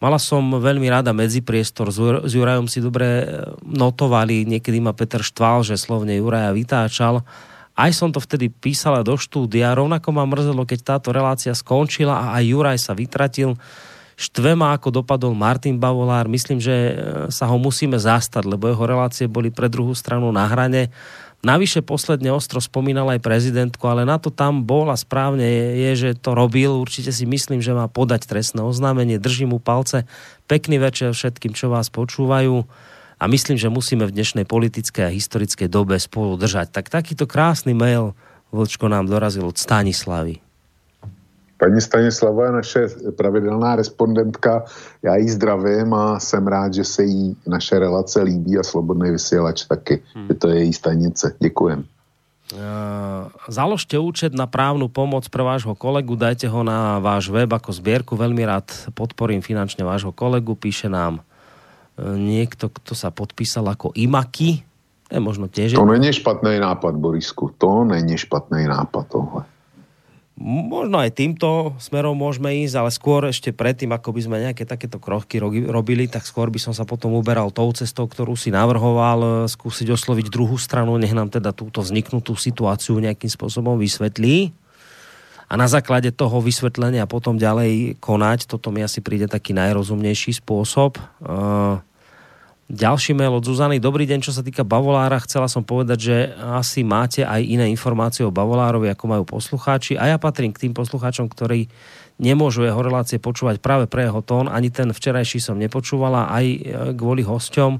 Mala 0.00 0.16
som 0.16 0.40
veľmi 0.56 0.88
rada 0.88 1.12
medzipriestor, 1.12 1.92
s 1.92 1.96
Jur- 2.00 2.24
s 2.24 2.32
Jurajom 2.32 2.68
si 2.68 2.80
dobre 2.80 3.06
e, 3.06 3.24
notovali, 3.64 4.44
niekedy 4.44 4.80
ma 4.80 4.92
Peter 4.92 5.20
štval, 5.20 5.64
že 5.64 5.80
slovne 5.80 6.16
Juraja 6.16 6.52
vytáčal. 6.52 7.24
Aj 7.74 7.90
som 7.92 8.12
to 8.12 8.20
vtedy 8.20 8.52
písala 8.52 9.02
do 9.02 9.16
štúdia, 9.16 9.72
rovnako 9.72 10.08
ma 10.12 10.24
mrzelo, 10.28 10.62
keď 10.68 10.96
táto 10.96 11.08
relácia 11.10 11.52
skončila 11.56 12.30
a 12.30 12.40
aj 12.40 12.44
Juraj 12.46 12.78
sa 12.80 12.92
vytratil. 12.92 13.56
Štve 14.14 14.54
ma, 14.54 14.74
ako 14.74 15.02
dopadol 15.02 15.34
Martin 15.34 15.78
Bavolár. 15.78 16.30
Myslím, 16.30 16.62
že 16.62 16.72
e, 16.72 16.92
sa 17.34 17.50
ho 17.50 17.58
musíme 17.58 17.98
zastať, 17.98 18.46
lebo 18.46 18.70
jeho 18.70 18.84
relácie 18.86 19.26
boli 19.26 19.50
pre 19.50 19.66
druhú 19.66 19.90
stranu 19.94 20.30
na 20.30 20.46
hrane. 20.46 20.94
Navyše 21.44 21.84
posledne 21.84 22.32
ostro 22.32 22.56
spomínal 22.56 23.04
aj 23.12 23.20
prezidentku, 23.20 23.84
ale 23.84 24.08
na 24.08 24.16
to 24.16 24.32
tam 24.32 24.64
bol 24.64 24.88
a 24.88 24.96
správne 24.96 25.44
je, 25.76 25.90
že 25.92 26.10
to 26.16 26.32
robil. 26.32 26.80
Určite 26.80 27.12
si 27.12 27.28
myslím, 27.28 27.60
že 27.60 27.76
má 27.76 27.84
podať 27.84 28.24
trestné 28.24 28.64
oznámenie. 28.64 29.20
Držím 29.20 29.52
mu 29.52 29.58
palce. 29.60 30.08
Pekný 30.48 30.80
večer 30.80 31.12
všetkým, 31.12 31.52
čo 31.52 31.68
vás 31.68 31.92
počúvajú. 31.92 32.64
A 33.20 33.24
myslím, 33.28 33.60
že 33.60 33.68
musíme 33.68 34.08
v 34.08 34.14
dnešnej 34.16 34.48
politickej 34.48 35.04
a 35.04 35.12
historickej 35.12 35.68
dobe 35.68 36.00
spolu 36.00 36.40
držať. 36.40 36.72
Tak 36.72 36.88
takýto 36.88 37.28
krásny 37.28 37.76
mail 37.76 38.16
Vlčko 38.54 38.86
nám 38.86 39.10
dorazil 39.10 39.42
od 39.44 39.58
Stanislavy. 39.58 40.43
Paní 41.56 41.80
Stanislava 41.80 42.46
je 42.46 42.52
naše 42.52 42.80
pravidelná 43.16 43.76
respondentka, 43.76 44.64
já 45.02 45.16
jí 45.16 45.28
zdravím 45.28 45.94
a 45.94 46.20
jsem 46.20 46.46
rád, 46.46 46.74
že 46.74 46.84
se 46.84 47.04
jí 47.04 47.36
naše 47.46 47.78
relace 47.78 48.22
líbí 48.22 48.58
a 48.58 48.62
Slobodný 48.62 49.10
vysielač 49.10 49.64
taky, 49.64 50.02
hmm. 50.14 50.26
že 50.26 50.34
to 50.34 50.48
je 50.48 50.56
její 50.58 50.72
stanice. 50.72 51.34
Děkujem. 51.38 51.84
Uh, 52.54 53.32
založte 53.48 53.96
účet 53.98 54.36
na 54.36 54.44
právnu 54.44 54.92
pomoc 54.92 55.24
pre 55.32 55.40
vášho 55.40 55.72
kolegu, 55.72 56.12
dajte 56.12 56.44
ho 56.44 56.60
na 56.60 57.00
váš 57.00 57.32
web 57.32 57.48
ako 57.48 57.72
zbierku, 57.72 58.20
veľmi 58.20 58.44
rád 58.44 58.68
podporím 58.92 59.40
finančne 59.40 59.80
vášho 59.80 60.12
kolegu, 60.12 60.52
píše 60.52 60.92
nám 60.92 61.24
uh, 61.24 62.14
niekto, 62.20 62.68
kto 62.68 62.92
sa 62.92 63.08
podpísal 63.08 63.64
ako 63.72 63.96
Imaki, 63.96 64.60
je 65.08 65.20
možno 65.24 65.48
tiež... 65.48 65.72
To 65.72 65.88
není 65.88 66.12
špatný 66.12 66.60
nápad, 66.60 66.94
Borisku, 67.00 67.48
to 67.56 67.88
není 67.88 68.12
špatný 68.20 68.68
nápad 68.68 69.04
tohle. 69.08 69.42
Možno 70.34 70.98
aj 70.98 71.14
týmto 71.14 71.78
smerom 71.78 72.18
môžeme 72.18 72.66
ísť, 72.66 72.74
ale 72.74 72.90
skôr 72.90 73.30
ešte 73.30 73.54
predtým, 73.54 73.94
ako 73.94 74.10
by 74.10 74.20
sme 74.26 74.42
nejaké 74.42 74.66
takéto 74.66 74.98
kroky 74.98 75.38
robili, 75.70 76.10
tak 76.10 76.26
skôr 76.26 76.50
by 76.50 76.58
som 76.58 76.74
sa 76.74 76.82
potom 76.82 77.14
uberal 77.14 77.54
tou 77.54 77.70
cestou, 77.70 78.10
ktorú 78.10 78.34
si 78.34 78.50
navrhoval, 78.50 79.46
skúsiť 79.46 79.94
osloviť 79.94 80.26
druhú 80.34 80.58
stranu, 80.58 80.98
nech 80.98 81.14
nám 81.14 81.30
teda 81.30 81.54
túto 81.54 81.86
vzniknutú 81.86 82.34
situáciu 82.34 82.98
nejakým 82.98 83.30
spôsobom 83.30 83.78
vysvetlí. 83.78 84.50
A 85.46 85.54
na 85.54 85.70
základe 85.70 86.10
toho 86.10 86.42
vysvetlenia 86.42 87.06
potom 87.06 87.38
ďalej 87.38 88.02
konať, 88.02 88.50
toto 88.50 88.74
mi 88.74 88.82
asi 88.82 88.98
príde 89.06 89.30
taký 89.30 89.54
najrozumnejší 89.54 90.42
spôsob. 90.42 90.98
Uh, 91.22 91.78
ďalší 92.68 93.12
mail 93.12 93.36
od 93.36 93.44
Zuzany. 93.44 93.76
Dobrý 93.76 94.08
deň, 94.08 94.24
čo 94.24 94.32
sa 94.32 94.40
týka 94.40 94.64
Bavolára. 94.64 95.20
Chcela 95.20 95.52
som 95.52 95.60
povedať, 95.60 95.98
že 96.00 96.16
asi 96.40 96.80
máte 96.80 97.20
aj 97.20 97.44
iné 97.44 97.68
informácie 97.68 98.24
o 98.24 98.32
Bavolárovi, 98.32 98.88
ako 98.88 99.04
majú 99.04 99.24
poslucháči. 99.28 100.00
A 100.00 100.08
ja 100.08 100.16
patrím 100.16 100.56
k 100.56 100.68
tým 100.68 100.72
poslucháčom, 100.72 101.28
ktorí 101.28 101.68
nemôžu 102.16 102.64
jeho 102.64 102.80
relácie 102.80 103.20
počúvať 103.20 103.60
práve 103.60 103.84
pre 103.84 104.08
jeho 104.08 104.24
tón. 104.24 104.48
Ani 104.48 104.72
ten 104.72 104.94
včerajší 104.94 105.42
som 105.42 105.60
nepočúvala, 105.60 106.30
aj 106.32 106.44
e, 106.46 106.58
kvôli 106.96 107.26
hosťom. 107.26 107.72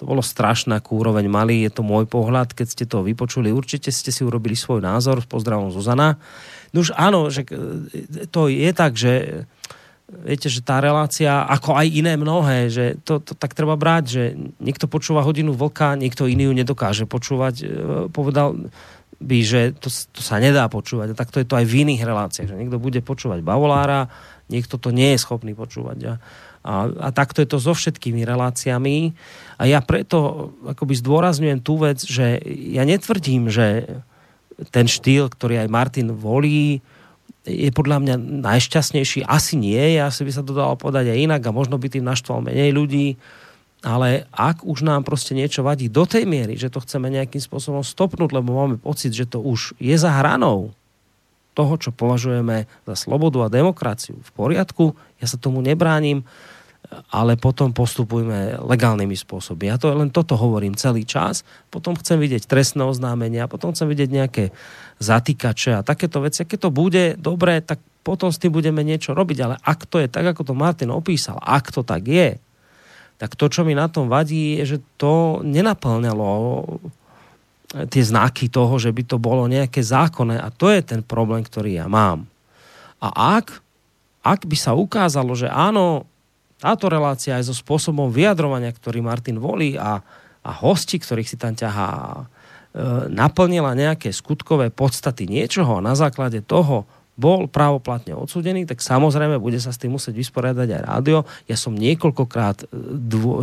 To 0.00 0.04
bolo 0.08 0.24
strašná 0.24 0.80
úroveň 0.80 1.28
mali, 1.28 1.66
je 1.66 1.72
to 1.76 1.84
môj 1.84 2.08
pohľad, 2.08 2.56
keď 2.56 2.66
ste 2.70 2.84
to 2.88 3.04
vypočuli. 3.04 3.52
Určite 3.52 3.92
ste 3.92 4.08
si 4.08 4.24
urobili 4.24 4.56
svoj 4.56 4.80
názor, 4.80 5.20
pozdravom 5.28 5.68
Zuzana. 5.68 6.16
No 6.72 6.80
už 6.80 6.94
áno, 6.94 7.28
že 7.34 7.44
e, 7.48 8.30
to 8.30 8.46
je 8.46 8.70
tak, 8.70 8.94
že 8.94 9.44
viete, 10.10 10.50
že 10.50 10.60
tá 10.60 10.82
relácia, 10.82 11.46
ako 11.46 11.78
aj 11.78 11.86
iné 11.86 12.18
mnohé, 12.18 12.66
že 12.66 12.98
to, 13.06 13.22
to 13.22 13.38
tak 13.38 13.54
treba 13.54 13.78
brať, 13.78 14.04
že 14.10 14.22
niekto 14.58 14.90
počúva 14.90 15.22
hodinu 15.22 15.54
vlka, 15.54 15.94
niekto 15.94 16.26
iný 16.26 16.50
ju 16.50 16.54
nedokáže 16.54 17.04
počúvať. 17.06 17.54
E, 17.62 17.64
povedal, 18.10 18.70
by, 19.20 19.38
že 19.44 19.60
to, 19.78 19.92
to 19.92 20.20
sa 20.24 20.40
nedá 20.40 20.66
počúvať. 20.66 21.12
A 21.12 21.18
takto 21.18 21.38
je 21.38 21.46
to 21.46 21.54
aj 21.54 21.68
v 21.68 21.86
iných 21.86 22.02
reláciách, 22.02 22.48
že 22.50 22.58
niekto 22.58 22.80
bude 22.80 22.98
počúvať 23.04 23.44
bavolára, 23.44 24.08
niekto 24.48 24.80
to 24.80 24.90
nie 24.90 25.14
je 25.14 25.22
schopný 25.22 25.52
počúvať. 25.52 25.98
A, 26.08 26.12
a, 26.60 26.74
a 26.88 27.08
takto 27.12 27.44
je 27.44 27.48
to 27.48 27.62
so 27.62 27.76
všetkými 27.76 28.24
reláciami. 28.24 29.12
A 29.60 29.68
ja 29.68 29.84
preto 29.84 30.50
akoby 30.64 30.96
zdôrazňujem 30.98 31.60
tú 31.60 31.78
vec, 31.78 32.00
že 32.02 32.40
ja 32.48 32.82
netvrdím, 32.88 33.52
že 33.52 34.00
ten 34.68 34.88
štýl, 34.88 35.32
ktorý 35.32 35.64
aj 35.64 35.72
Martin 35.72 36.12
volí, 36.12 36.84
je 37.48 37.70
podľa 37.72 38.04
mňa 38.04 38.14
najšťastnejší. 38.44 39.24
Asi 39.24 39.56
nie, 39.56 39.96
asi 39.96 40.24
by 40.26 40.32
sa 40.32 40.42
to 40.44 40.52
dalo 40.52 40.76
povedať 40.76 41.12
aj 41.12 41.18
inak 41.24 41.42
a 41.44 41.56
možno 41.56 41.80
by 41.80 41.88
tým 41.88 42.04
naštval 42.04 42.44
menej 42.44 42.76
ľudí 42.76 43.16
ale 43.80 44.28
ak 44.28 44.60
už 44.68 44.84
nám 44.84 45.08
proste 45.08 45.32
niečo 45.32 45.64
vadí 45.64 45.88
do 45.88 46.04
tej 46.04 46.28
miery, 46.28 46.56
že 46.60 46.68
to 46.68 46.84
chceme 46.84 47.08
nejakým 47.08 47.40
spôsobom 47.40 47.80
stopnúť, 47.80 48.36
lebo 48.36 48.52
máme 48.52 48.76
pocit, 48.76 49.16
že 49.16 49.24
to 49.24 49.40
už 49.40 49.72
je 49.80 49.96
za 49.96 50.12
hranou 50.20 50.76
toho, 51.56 51.74
čo 51.80 51.90
považujeme 51.90 52.68
za 52.84 52.94
slobodu 52.94 53.48
a 53.48 53.52
demokraciu 53.52 54.20
v 54.20 54.30
poriadku, 54.36 54.92
ja 55.18 55.26
sa 55.26 55.40
tomu 55.40 55.64
nebránim, 55.64 56.22
ale 57.08 57.38
potom 57.40 57.72
postupujme 57.72 58.60
legálnymi 58.60 59.16
spôsoby. 59.16 59.70
Ja 59.70 59.76
to 59.80 59.92
len 59.94 60.12
toto 60.12 60.36
hovorím 60.36 60.76
celý 60.76 61.08
čas, 61.08 61.46
potom 61.72 61.96
chcem 61.96 62.20
vidieť 62.20 62.44
trestné 62.44 62.84
oznámenia, 62.84 63.48
potom 63.48 63.72
chcem 63.72 63.88
vidieť 63.88 64.10
nejaké 64.10 64.44
zatýkače 65.00 65.80
a 65.80 65.86
takéto 65.86 66.20
veci. 66.20 66.44
Keď 66.44 66.58
to 66.60 66.70
bude 66.70 67.16
dobre, 67.16 67.64
tak 67.64 67.80
potom 68.04 68.28
s 68.28 68.40
tým 68.40 68.52
budeme 68.52 68.84
niečo 68.84 69.16
robiť, 69.16 69.38
ale 69.40 69.56
ak 69.60 69.88
to 69.88 70.00
je 70.00 70.08
tak, 70.12 70.24
ako 70.24 70.52
to 70.52 70.54
Martin 70.54 70.92
opísal, 70.92 71.40
ak 71.40 71.72
to 71.72 71.80
tak 71.80 72.04
je, 72.04 72.36
tak 73.20 73.36
to, 73.36 73.52
čo 73.52 73.64
mi 73.64 73.76
na 73.76 73.88
tom 73.88 74.08
vadí, 74.08 74.60
je, 74.60 74.76
že 74.76 74.78
to 74.96 75.44
nenaplňalo 75.44 76.28
tie 77.70 78.02
znaky 78.02 78.48
toho, 78.48 78.80
že 78.80 78.90
by 78.90 79.02
to 79.04 79.16
bolo 79.20 79.46
nejaké 79.46 79.84
zákonné 79.84 80.40
a 80.40 80.48
to 80.48 80.72
je 80.72 80.80
ten 80.80 81.00
problém, 81.04 81.44
ktorý 81.44 81.80
ja 81.80 81.86
mám. 81.86 82.26
A 82.98 83.38
ak, 83.40 83.60
ak 84.24 84.44
by 84.44 84.56
sa 84.56 84.72
ukázalo, 84.76 85.36
že 85.36 85.46
áno, 85.48 86.08
táto 86.60 86.92
relácia 86.92 87.36
aj 87.36 87.48
so 87.48 87.54
spôsobom 87.56 88.12
vyjadrovania, 88.12 88.74
ktorý 88.74 89.00
Martin 89.00 89.40
volí 89.40 89.80
a, 89.80 90.04
a 90.44 90.50
hosti, 90.50 91.00
ktorých 91.00 91.30
si 91.30 91.36
tam 91.40 91.56
ťahá, 91.56 92.24
naplnila 93.10 93.74
nejaké 93.74 94.14
skutkové 94.14 94.70
podstaty 94.70 95.26
niečoho 95.26 95.78
a 95.78 95.84
na 95.84 95.98
základe 95.98 96.38
toho 96.38 96.86
bol 97.20 97.44
právoplatne 97.44 98.16
odsudený, 98.16 98.64
tak 98.64 98.80
samozrejme 98.80 99.36
bude 99.36 99.60
sa 99.60 99.76
s 99.76 99.76
tým 99.76 100.00
musieť 100.00 100.16
vysporiadať 100.16 100.68
aj 100.72 100.82
rádio. 100.88 101.28
Ja 101.44 101.60
som 101.60 101.76
niekoľkokrát 101.76 102.64
e, 102.64 102.66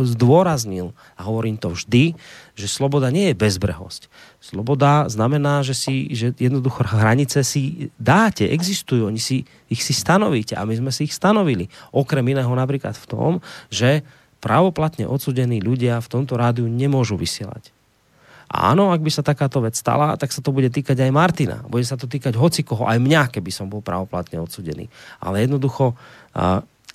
zdôraznil, 0.02 0.90
a 1.14 1.20
hovorím 1.22 1.54
to 1.62 1.70
vždy, 1.70 2.18
že 2.58 2.66
sloboda 2.66 3.14
nie 3.14 3.30
je 3.30 3.38
bezbrehosť. 3.38 4.10
Sloboda 4.42 5.06
znamená, 5.06 5.62
že 5.62 5.78
si 5.78 6.10
že 6.10 6.34
jednoducho 6.34 6.82
hranice 6.90 7.46
si 7.46 7.94
dáte, 8.02 8.50
existujú, 8.50 9.06
oni 9.06 9.22
si, 9.22 9.46
ich 9.70 9.86
si 9.86 9.94
stanovíte 9.94 10.58
a 10.58 10.66
my 10.66 10.74
sme 10.74 10.90
si 10.90 11.06
ich 11.06 11.14
stanovili. 11.14 11.70
Okrem 11.94 12.26
iného 12.26 12.50
napríklad 12.50 12.98
v 12.98 13.06
tom, 13.06 13.32
že 13.70 14.02
právoplatne 14.42 15.06
odsudení 15.06 15.62
ľudia 15.62 16.02
v 16.02 16.10
tomto 16.10 16.34
rádiu 16.34 16.66
nemôžu 16.66 17.14
vysielať. 17.14 17.77
Áno, 18.48 18.96
ak 18.96 19.04
by 19.04 19.10
sa 19.12 19.20
takáto 19.20 19.60
vec 19.60 19.76
stala, 19.76 20.16
tak 20.16 20.32
sa 20.32 20.40
to 20.40 20.56
bude 20.56 20.72
týkať 20.72 20.96
aj 21.04 21.12
Martina. 21.12 21.60
Bude 21.68 21.84
sa 21.84 22.00
to 22.00 22.08
týkať 22.08 22.32
hocikoho, 22.32 22.88
aj 22.88 22.96
mňa, 22.96 23.28
keby 23.28 23.52
som 23.52 23.68
bol 23.68 23.84
pravoplatne 23.84 24.40
odsudený. 24.40 24.88
Ale 25.20 25.44
jednoducho, 25.44 25.92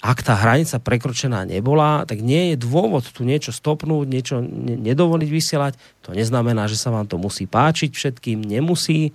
ak 0.04 0.20
tá 0.26 0.34
hranica 0.34 0.82
prekročená 0.82 1.46
nebola, 1.46 2.10
tak 2.10 2.26
nie 2.26 2.52
je 2.52 2.56
dôvod 2.58 3.06
tu 3.06 3.22
niečo 3.22 3.54
stopnúť, 3.54 4.06
niečo 4.10 4.42
nedovoliť 4.82 5.30
vysielať. 5.30 5.74
To 6.10 6.18
neznamená, 6.18 6.66
že 6.66 6.76
sa 6.76 6.90
vám 6.90 7.06
to 7.06 7.22
musí 7.22 7.46
páčiť 7.46 7.94
všetkým, 7.94 8.42
nemusí. 8.42 9.14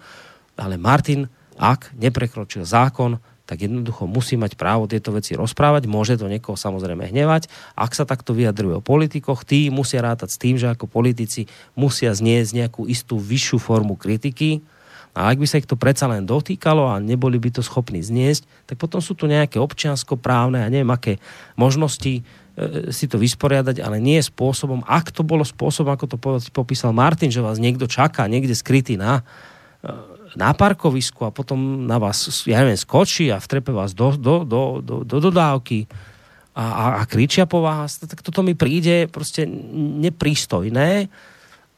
Ale 0.55 0.79
Martin, 0.79 1.27
ak 1.59 1.91
neprekročil 1.99 2.63
zákon, 2.63 3.19
tak 3.49 3.65
jednoducho 3.65 4.05
musí 4.05 4.37
mať 4.37 4.61
právo 4.61 4.85
tieto 4.85 5.09
veci 5.17 5.33
rozprávať, 5.33 5.89
môže 5.89 6.21
to 6.21 6.29
niekoho 6.29 6.53
samozrejme 6.53 7.09
hnevať. 7.09 7.49
Ak 7.73 7.97
sa 7.97 8.05
takto 8.05 8.37
vyjadruje 8.37 8.77
o 8.77 8.85
politikoch, 8.85 9.49
tí 9.49 9.73
musia 9.73 10.05
rátať 10.05 10.37
s 10.37 10.37
tým, 10.37 10.61
že 10.61 10.69
ako 10.69 10.85
politici 10.85 11.49
musia 11.73 12.13
zniesť 12.13 12.51
nejakú 12.53 12.85
istú 12.85 13.17
vyššiu 13.17 13.57
formu 13.57 13.97
kritiky, 13.97 14.61
a 15.17 15.35
ak 15.35 15.43
by 15.43 15.47
sa 15.51 15.59
ich 15.59 15.67
to 15.67 15.75
predsa 15.75 16.07
len 16.07 16.29
dotýkalo 16.29 16.95
a 16.95 17.03
neboli 17.03 17.43
by 17.43 17.51
to 17.51 17.65
schopní 17.65 18.05
zniesť, 18.05 18.71
tak 18.71 18.77
potom 18.79 19.03
sú 19.03 19.19
tu 19.19 19.27
nejaké 19.27 19.59
občiansko-právne 19.59 20.63
a 20.63 20.71
neviem 20.71 20.95
aké 20.95 21.19
možnosti 21.59 22.21
e, 22.21 22.93
si 22.95 23.11
to 23.11 23.19
vysporiadať, 23.19 23.83
ale 23.83 23.99
nie 23.99 24.23
spôsobom, 24.23 24.87
ak 24.87 25.11
to 25.11 25.27
bolo 25.27 25.43
spôsobom, 25.43 25.91
ako 25.91 26.07
to 26.07 26.17
popísal 26.55 26.95
Martin, 26.95 27.35
že 27.35 27.43
vás 27.43 27.59
niekto 27.59 27.91
čaká 27.91 28.31
niekde 28.31 28.55
skrytý 28.55 28.95
na 28.95 29.27
e, 29.83 30.18
na 30.37 30.53
parkovisku 30.53 31.25
a 31.25 31.33
potom 31.33 31.87
na 31.89 31.97
vás, 31.97 32.29
ja 32.45 32.61
neviem, 32.61 32.77
skočí 32.77 33.33
a 33.33 33.41
vtrepe 33.41 33.73
vás 33.73 33.97
do, 33.97 34.13
do, 34.17 34.45
do, 34.45 34.61
do, 34.83 34.97
do 35.07 35.17
dodávky 35.31 35.89
a, 36.53 36.65
a, 36.65 36.85
a 37.01 37.03
kričia 37.07 37.47
po 37.47 37.63
vás, 37.63 38.03
tak 38.03 38.21
toto 38.21 38.43
mi 38.43 38.59
príde 38.59 39.07
proste 39.07 39.47
neprístojné 40.03 41.07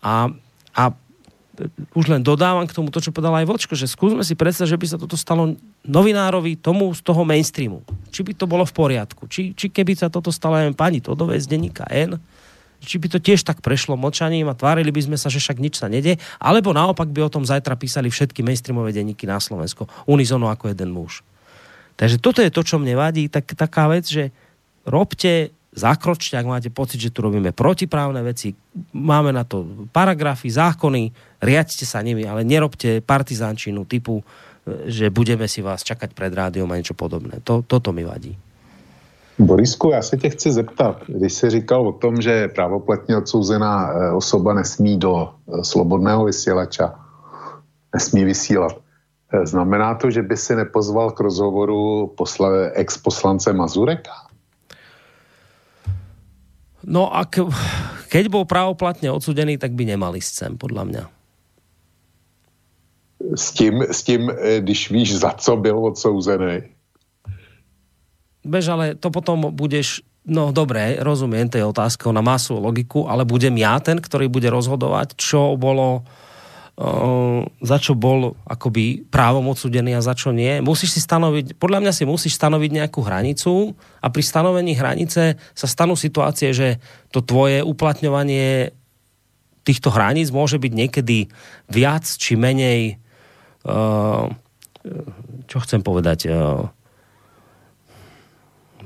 a, 0.00 0.32
a 0.72 0.82
už 1.92 2.08
len 2.08 2.24
dodávam 2.24 2.64
k 2.64 2.72
tomu 2.72 2.88
to, 2.88 3.04
čo 3.04 3.12
povedal 3.12 3.36
aj 3.36 3.44
Vočko, 3.44 3.76
že 3.76 3.90
skúsme 3.90 4.24
si 4.24 4.32
predstaviť, 4.32 4.70
že 4.72 4.80
by 4.80 4.86
sa 4.88 4.96
toto 4.96 5.16
stalo 5.20 5.60
novinárovi 5.84 6.56
tomu 6.56 6.88
z 6.96 7.04
toho 7.04 7.20
mainstreamu. 7.26 7.84
Či 8.08 8.24
by 8.24 8.32
to 8.32 8.48
bolo 8.48 8.64
v 8.64 8.72
poriadku. 8.72 9.28
Či, 9.28 9.52
či 9.52 9.68
keby 9.68 9.92
sa 9.92 10.08
toto 10.08 10.32
stalo 10.32 10.56
aj 10.56 10.72
pani 10.72 11.04
Todové 11.04 11.36
z 11.36 11.50
denníka 11.50 11.84
N, 11.92 12.16
či 12.80 12.96
by 12.96 13.08
to 13.12 13.18
tiež 13.20 13.44
tak 13.44 13.60
prešlo 13.60 13.94
močaním 13.94 14.48
a 14.48 14.56
tvárili 14.56 14.90
by 14.90 15.12
sme 15.12 15.16
sa, 15.20 15.28
že 15.28 15.38
však 15.38 15.60
nič 15.60 15.78
sa 15.78 15.86
nedie, 15.86 16.16
alebo 16.40 16.72
naopak 16.72 17.12
by 17.12 17.28
o 17.28 17.32
tom 17.32 17.44
zajtra 17.44 17.76
písali 17.76 18.08
všetky 18.08 18.40
mainstreamové 18.40 18.96
denníky 18.96 19.28
na 19.28 19.38
Slovensko, 19.38 19.86
unizono 20.08 20.48
ako 20.48 20.72
jeden 20.72 20.90
muž. 20.90 21.22
Takže 22.00 22.16
toto 22.16 22.40
je 22.40 22.48
to, 22.48 22.64
čo 22.64 22.80
mne 22.80 22.96
vadí, 22.96 23.28
tak, 23.28 23.52
taká 23.52 23.84
vec, 23.92 24.08
že 24.08 24.32
robte, 24.88 25.52
zakročte, 25.76 26.34
ak 26.34 26.48
máte 26.48 26.70
pocit, 26.72 26.96
že 26.96 27.12
tu 27.12 27.20
robíme 27.20 27.52
protiprávne 27.52 28.24
veci, 28.24 28.56
máme 28.96 29.30
na 29.30 29.44
to 29.44 29.86
paragrafy, 29.92 30.48
zákony, 30.48 31.12
riadte 31.44 31.84
sa 31.84 32.00
nimi, 32.00 32.24
ale 32.24 32.42
nerobte 32.42 33.04
partizánčinu 33.04 33.84
typu, 33.84 34.24
že 34.88 35.12
budeme 35.12 35.44
si 35.44 35.60
vás 35.60 35.84
čakať 35.84 36.12
pred 36.12 36.32
rádiom 36.32 36.68
a 36.68 36.76
niečo 36.76 36.96
podobné. 36.96 37.40
To, 37.44 37.60
toto 37.64 37.92
mi 37.92 38.04
vadí. 38.04 38.32
Borisku, 39.40 39.90
já 39.90 40.02
se 40.02 40.16
tě 40.16 40.30
chci 40.30 40.52
zeptat, 40.52 41.02
když 41.08 41.32
jsi 41.32 41.50
říkal 41.50 41.88
o 41.88 41.92
tom, 41.92 42.20
že 42.20 42.48
právoplatně 42.48 43.16
odsouzená 43.16 43.92
eh, 43.92 44.12
osoba 44.12 44.54
nesmí 44.54 44.98
do 44.98 45.28
eh, 45.28 45.64
slobodného 45.64 46.24
vysílača, 46.24 46.94
nesmí 47.94 48.24
vysílat. 48.24 48.76
Eh, 49.32 49.46
znamená 49.46 49.94
to, 49.94 50.10
že 50.10 50.22
by 50.22 50.36
si 50.36 50.56
nepozval 50.56 51.10
k 51.10 51.20
rozhovoru 51.20 52.12
posla, 52.16 52.48
ex-poslance 52.74 53.52
Mazureka? 53.52 54.12
No 56.84 57.12
a 57.16 57.28
keď 58.08 58.24
bol 58.32 58.48
právoplatne 58.48 59.12
odsudený, 59.12 59.60
tak 59.60 59.76
by 59.76 59.84
nemali 59.84 60.20
sem, 60.24 60.56
podľa 60.56 60.84
mňa. 60.84 61.04
S 63.36 63.52
tím, 63.52 63.84
s 63.84 64.00
tím, 64.02 64.32
když 64.58 64.90
víš, 64.90 65.20
za 65.20 65.36
co 65.36 65.56
byl 65.56 65.76
odsouzený, 65.84 66.72
bež, 68.44 68.64
ale 68.72 68.84
to 68.96 69.12
potom 69.12 69.52
budeš, 69.52 70.04
no 70.24 70.52
dobre, 70.54 71.00
rozumiem 71.00 71.48
tej 71.48 71.68
otázke, 71.68 72.08
na 72.10 72.24
masu 72.24 72.56
logiku, 72.56 73.06
ale 73.08 73.28
budem 73.28 73.56
ja 73.60 73.76
ten, 73.80 74.00
ktorý 74.00 74.28
bude 74.28 74.48
rozhodovať, 74.48 75.16
čo 75.16 75.56
bolo 75.56 76.04
Uh, 76.80 77.44
za 77.60 77.76
čo 77.76 77.92
bol 77.92 78.40
akoby 78.48 79.04
právom 79.12 79.52
odsudený 79.52 80.00
a 80.00 80.00
za 80.00 80.16
čo 80.16 80.32
nie. 80.32 80.64
Musíš 80.64 80.96
si 80.96 81.00
stanoviť, 81.04 81.60
podľa 81.60 81.84
mňa 81.84 81.92
si 81.92 82.08
musíš 82.08 82.40
stanoviť 82.40 82.70
nejakú 82.72 83.04
hranicu 83.04 83.76
a 84.00 84.08
pri 84.08 84.24
stanovení 84.24 84.72
hranice 84.80 85.36
sa 85.52 85.66
stanú 85.68 85.92
situácie, 85.92 86.56
že 86.56 86.80
to 87.12 87.20
tvoje 87.20 87.60
uplatňovanie 87.60 88.72
týchto 89.60 89.92
hraníc 89.92 90.32
môže 90.32 90.56
byť 90.56 90.72
niekedy 90.72 91.28
viac 91.68 92.08
či 92.08 92.40
menej 92.40 92.96
uh, 93.68 94.32
čo 95.52 95.58
chcem 95.60 95.84
povedať 95.84 96.32
uh, 96.32 96.64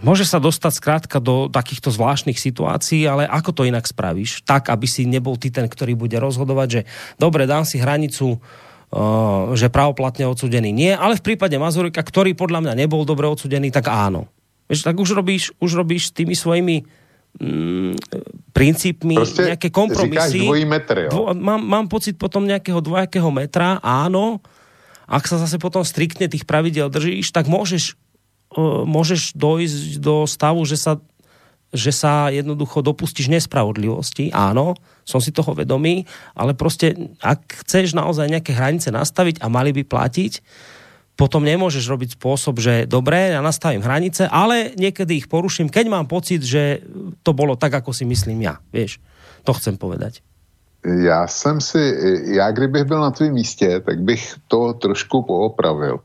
Môže 0.04 0.28
sa 0.28 0.36
dostať 0.36 0.72
skrátka 0.76 1.16
do 1.18 1.48
takýchto 1.48 1.88
zvláštnych 1.88 2.36
situácií, 2.36 3.08
ale 3.08 3.24
ako 3.24 3.50
to 3.56 3.62
inak 3.64 3.88
spravíš? 3.88 4.44
Tak, 4.44 4.68
aby 4.68 4.84
si 4.84 5.08
nebol 5.08 5.40
ty 5.40 5.48
ten, 5.48 5.64
ktorý 5.64 5.96
bude 5.96 6.20
rozhodovať, 6.20 6.68
že 6.68 6.80
dobre, 7.16 7.48
dám 7.48 7.64
si 7.64 7.80
hranicu 7.80 8.38
že 9.58 9.74
pravoplatne 9.74 10.22
odsudený 10.30 10.70
nie, 10.70 10.94
ale 10.94 11.18
v 11.18 11.24
prípade 11.34 11.58
Mazurika, 11.58 11.98
ktorý 11.98 12.38
podľa 12.38 12.62
mňa 12.62 12.74
nebol 12.78 13.02
dobre 13.02 13.26
odsudený, 13.26 13.74
tak 13.74 13.90
áno. 13.90 14.30
Vieš, 14.70 14.86
tak 14.86 14.96
už 14.96 15.18
robíš, 15.18 15.50
už 15.58 15.74
robíš 15.74 16.14
tými 16.14 16.38
svojimi 16.38 16.86
mm, 17.42 17.92
princípmi 18.54 19.18
Proste 19.18 19.50
nejaké 19.50 19.68
kompromisy. 19.74 20.46
dvojí 20.46 20.64
metr, 20.64 20.96
jo? 21.08 21.10
Dvo, 21.10 21.22
mám, 21.34 21.60
mám 21.60 21.86
pocit 21.90 22.14
potom 22.14 22.46
nejakého 22.46 22.78
dvojakého 22.78 23.28
metra, 23.34 23.82
áno. 23.82 24.38
Ak 25.04 25.26
sa 25.26 25.36
zase 25.42 25.58
potom 25.58 25.82
striktne 25.82 26.30
tých 26.30 26.46
pravidel 26.46 26.86
držíš, 26.86 27.34
tak 27.34 27.50
môžeš, 27.50 27.98
môžeš 28.86 29.34
dojsť 29.34 29.98
do 29.98 30.24
stavu, 30.26 30.62
že 30.64 30.78
sa 30.78 30.98
že 31.74 31.90
sa 31.90 32.30
jednoducho 32.30 32.86
dopustíš 32.86 33.26
nespravodlivosti, 33.26 34.30
áno, 34.30 34.78
som 35.02 35.18
si 35.18 35.34
toho 35.34 35.58
vedomý, 35.58 36.06
ale 36.38 36.54
proste, 36.54 36.94
ak 37.18 37.66
chceš 37.66 37.98
naozaj 37.98 38.30
nejaké 38.30 38.54
hranice 38.54 38.94
nastaviť 38.94 39.42
a 39.42 39.50
mali 39.50 39.74
by 39.74 39.82
platiť, 39.82 40.38
potom 41.18 41.42
nemôžeš 41.42 41.90
robiť 41.90 42.14
spôsob, 42.14 42.62
že 42.62 42.86
dobre, 42.86 43.34
ja 43.34 43.42
nastavím 43.42 43.82
hranice, 43.82 44.30
ale 44.30 44.70
niekedy 44.78 45.18
ich 45.18 45.30
poruším, 45.30 45.66
keď 45.66 45.86
mám 45.90 46.06
pocit, 46.06 46.46
že 46.46 46.82
to 47.26 47.34
bolo 47.34 47.58
tak, 47.58 47.74
ako 47.74 47.90
si 47.90 48.06
myslím 48.06 48.46
ja. 48.46 48.62
Vieš, 48.70 49.02
to 49.42 49.50
chcem 49.54 49.74
povedať. 49.74 50.22
Já 50.84 51.26
jsem 51.26 51.60
si, 51.60 51.96
já 52.24 52.50
kdybych 52.50 52.84
byl 52.84 53.00
na 53.00 53.10
tvém 53.10 53.32
místě, 53.32 53.80
tak 53.80 54.00
bych 54.00 54.34
to 54.48 54.72
trošku 54.72 55.22
poopravil. 55.22 56.00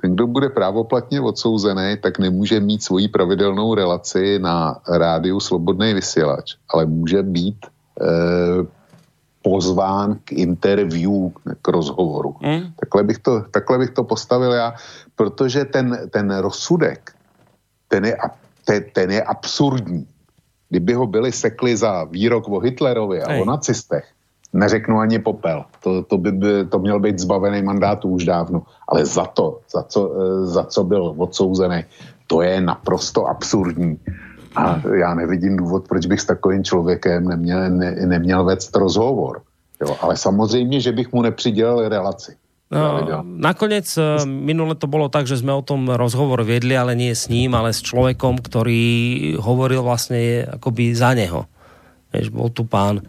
Ten, 0.00 0.14
kdo 0.14 0.26
bude 0.26 0.48
právoplatně 0.48 1.20
odsouzený, 1.20 1.96
tak 2.02 2.18
nemůže 2.18 2.60
mít 2.60 2.82
svoji 2.82 3.08
pravidelnou 3.08 3.74
relaci 3.74 4.38
na 4.38 4.80
rádiu 4.88 5.40
Slobodný 5.40 5.94
vysílač, 5.94 6.56
ale 6.68 6.86
může 6.86 7.22
být 7.22 7.66
eh, 8.00 8.64
pozván 9.42 10.18
k 10.24 10.32
interview, 10.32 11.32
k 11.62 11.68
rozhovoru. 11.68 12.36
Mm. 12.40 12.72
Takhle, 12.80 13.02
bych 13.02 13.18
to, 13.18 13.44
takhle 13.50 13.78
bych 13.78 13.90
to 13.90 14.04
postavil 14.04 14.52
já, 14.52 14.74
protože 15.16 15.64
ten, 15.64 16.08
ten 16.10 16.36
rozsudek, 16.38 17.12
ten 17.88 18.04
je, 18.04 18.16
ten, 18.64 18.84
ten 18.92 19.10
je 19.10 19.22
absurdní. 19.22 20.06
Kdyby 20.68 20.92
ho 20.92 21.06
byli 21.06 21.32
sekli 21.32 21.76
za 21.76 22.04
výrok 22.04 22.48
o 22.48 22.60
Hitlerovi 22.60 23.22
a 23.22 23.32
Ej. 23.32 23.42
o 23.42 23.44
nacistech, 23.44 24.06
neřeknu 24.52 24.98
ani 24.98 25.18
popel. 25.18 25.64
To, 25.82 26.02
to 26.02 26.18
by, 26.18 26.32
by 26.32 26.64
to 26.64 26.78
měl 26.78 27.00
být 27.00 27.18
zbavený 27.18 27.62
mandátu 27.62 28.08
už 28.08 28.24
dávno. 28.24 28.62
Ale 28.88 29.06
za 29.06 29.24
to, 29.24 29.60
za 29.70 29.82
co, 29.82 30.00
eh, 30.12 30.46
za 30.46 30.64
co 30.64 30.84
byl 30.84 31.14
odsouzený, 31.18 31.84
to 32.26 32.42
je 32.42 32.60
naprosto 32.60 33.26
absurdní. 33.26 33.98
A 34.56 34.82
já 34.94 35.14
nevidím 35.14 35.56
důvod, 35.56 35.88
proč 35.88 36.06
bych 36.06 36.20
s 36.20 36.24
takovým 36.24 36.64
člověkem 36.64 37.28
neměl, 37.28 37.70
ne, 37.70 37.90
neměl 38.06 38.44
vést 38.44 38.76
rozhovor. 38.76 39.42
Jo, 39.80 39.96
ale 40.00 40.16
samozřejmě, 40.16 40.80
že 40.80 40.92
bych 40.92 41.12
mu 41.12 41.22
nepřidělal 41.22 41.88
relaci. 41.88 42.36
No, 42.70 43.02
nakoniec 43.26 43.98
eh, 43.98 44.22
minule 44.22 44.78
to 44.78 44.86
bolo 44.86 45.10
tak, 45.10 45.26
že 45.26 45.42
sme 45.42 45.50
o 45.50 45.58
tom 45.58 45.90
rozhovor 45.90 46.46
viedli, 46.46 46.78
ale 46.78 46.94
nie 46.94 47.10
s 47.10 47.26
ním, 47.26 47.58
ale 47.58 47.74
s 47.74 47.82
človekom, 47.82 48.38
ktorý 48.38 48.82
hovoril 49.42 49.82
vlastne 49.82 50.46
akoby 50.46 50.94
za 50.94 51.10
neho. 51.18 51.50
Vieš, 52.14 52.30
bol 52.30 52.46
tu 52.54 52.62
pán 52.62 53.02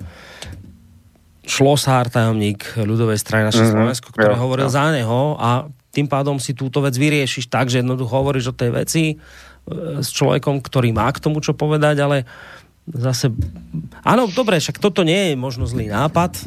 Šlosár, 1.51 2.07
tajomník 2.07 2.79
ľudovej 2.79 3.19
strany 3.19 3.51
naše 3.51 3.67
mm-hmm. 3.67 3.75
Slovensko, 3.75 4.07
ktorý 4.15 4.35
jo, 4.35 4.39
hovoril 4.39 4.67
jo. 4.71 4.71
za 4.71 4.87
neho 4.95 5.35
a 5.35 5.67
tým 5.91 6.07
pádom 6.07 6.39
si 6.39 6.55
túto 6.55 6.79
vec 6.79 6.95
vyriešiš 6.95 7.51
tak, 7.51 7.67
že 7.67 7.83
jednoducho 7.83 8.15
hovoríš 8.15 8.51
o 8.51 8.55
tej 8.55 8.71
veci, 8.71 9.03
s 9.99 10.09
človekom, 10.15 10.63
ktorý 10.63 10.95
má 10.95 11.11
k 11.11 11.21
tomu 11.21 11.43
čo 11.43 11.53
povedať, 11.53 12.01
ale 12.01 12.17
zase... 12.87 13.29
Áno, 14.01 14.25
dobre, 14.31 14.57
však 14.57 14.81
toto 14.81 15.05
nie 15.05 15.31
je 15.31 15.35
možno 15.35 15.67
zlý 15.67 15.91
nápad. 15.91 16.39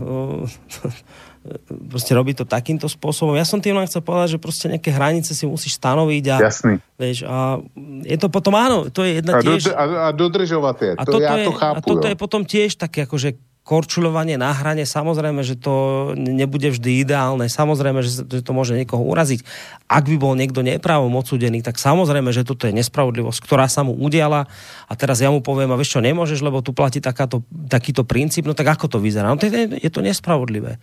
proste 1.92 2.16
robiť 2.16 2.40
to 2.40 2.44
takýmto 2.48 2.88
spôsobom. 2.88 3.36
Ja 3.36 3.44
som 3.44 3.60
tým 3.60 3.76
len 3.76 3.84
chcel 3.84 4.00
povedať, 4.00 4.36
že 4.36 4.40
proste 4.40 4.64
nejaké 4.64 4.88
hranice 4.88 5.36
si 5.36 5.44
musíš 5.44 5.76
stanoviť 5.76 6.24
a, 6.32 6.36
Jasný. 6.40 6.80
Vieš, 6.96 7.28
a 7.28 7.60
je 8.00 8.16
to 8.16 8.32
potom, 8.32 8.56
áno, 8.56 8.88
to 8.88 9.04
je 9.04 9.20
jedna 9.20 9.32
a 9.36 9.40
tiež... 9.44 9.68
Do, 9.68 9.76
a, 9.76 9.84
a 9.84 10.08
dodržovať 10.16 10.76
je, 10.80 10.90
a 10.96 11.02
to 11.04 11.18
ja 11.20 11.36
je, 11.36 11.44
to 11.44 11.52
chápu. 11.52 11.76
A 11.76 11.80
toto 11.84 12.06
jo. 12.08 12.10
je 12.10 12.16
potom 12.16 12.48
tiež 12.48 12.80
také 12.80 13.04
akože 13.04 13.36
korčuľovanie 13.64 14.36
na 14.36 14.52
hrane, 14.52 14.84
samozrejme, 14.84 15.40
že 15.40 15.56
to 15.56 16.12
nebude 16.14 16.68
vždy 16.68 17.00
ideálne, 17.00 17.48
samozrejme, 17.48 18.04
že, 18.04 18.28
to 18.28 18.52
môže 18.52 18.76
niekoho 18.76 19.00
uraziť. 19.00 19.40
Ak 19.88 20.04
by 20.04 20.20
bol 20.20 20.36
niekto 20.36 20.60
nepravom 20.60 21.16
odsudený, 21.16 21.64
tak 21.64 21.80
samozrejme, 21.80 22.28
že 22.28 22.44
toto 22.44 22.68
je 22.68 22.76
nespravodlivosť, 22.76 23.40
ktorá 23.40 23.64
sa 23.72 23.80
mu 23.80 23.96
udiala 23.96 24.52
a 24.84 24.92
teraz 25.00 25.24
ja 25.24 25.32
mu 25.32 25.40
poviem, 25.40 25.72
a 25.72 25.80
vieš 25.80 25.96
čo, 25.96 26.04
nemôžeš, 26.04 26.44
lebo 26.44 26.60
tu 26.60 26.76
platí 26.76 27.00
takáto, 27.00 27.40
takýto 27.48 28.04
princíp, 28.04 28.44
no 28.44 28.52
tak 28.52 28.68
ako 28.68 28.86
to 28.86 28.98
vyzerá? 29.00 29.32
No 29.32 29.40
to 29.40 29.48
je, 29.48 29.80
je 29.80 29.90
to 29.90 30.04
nespravodlivé. 30.04 30.76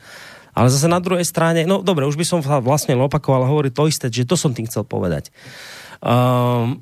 Ale 0.52 0.68
zase 0.68 0.90
na 0.90 1.00
druhej 1.00 1.24
strane, 1.24 1.64
no 1.70 1.86
dobre, 1.86 2.10
už 2.10 2.18
by 2.18 2.26
som 2.28 2.42
vlastne 2.42 2.98
opakoval 2.98 3.46
a 3.46 3.52
hovoriť 3.54 3.72
to 3.78 3.88
isté, 3.88 4.06
že 4.10 4.28
to 4.28 4.36
som 4.36 4.52
tým 4.58 4.68
chcel 4.68 4.84
povedať. 4.84 5.30
Um, 6.02 6.82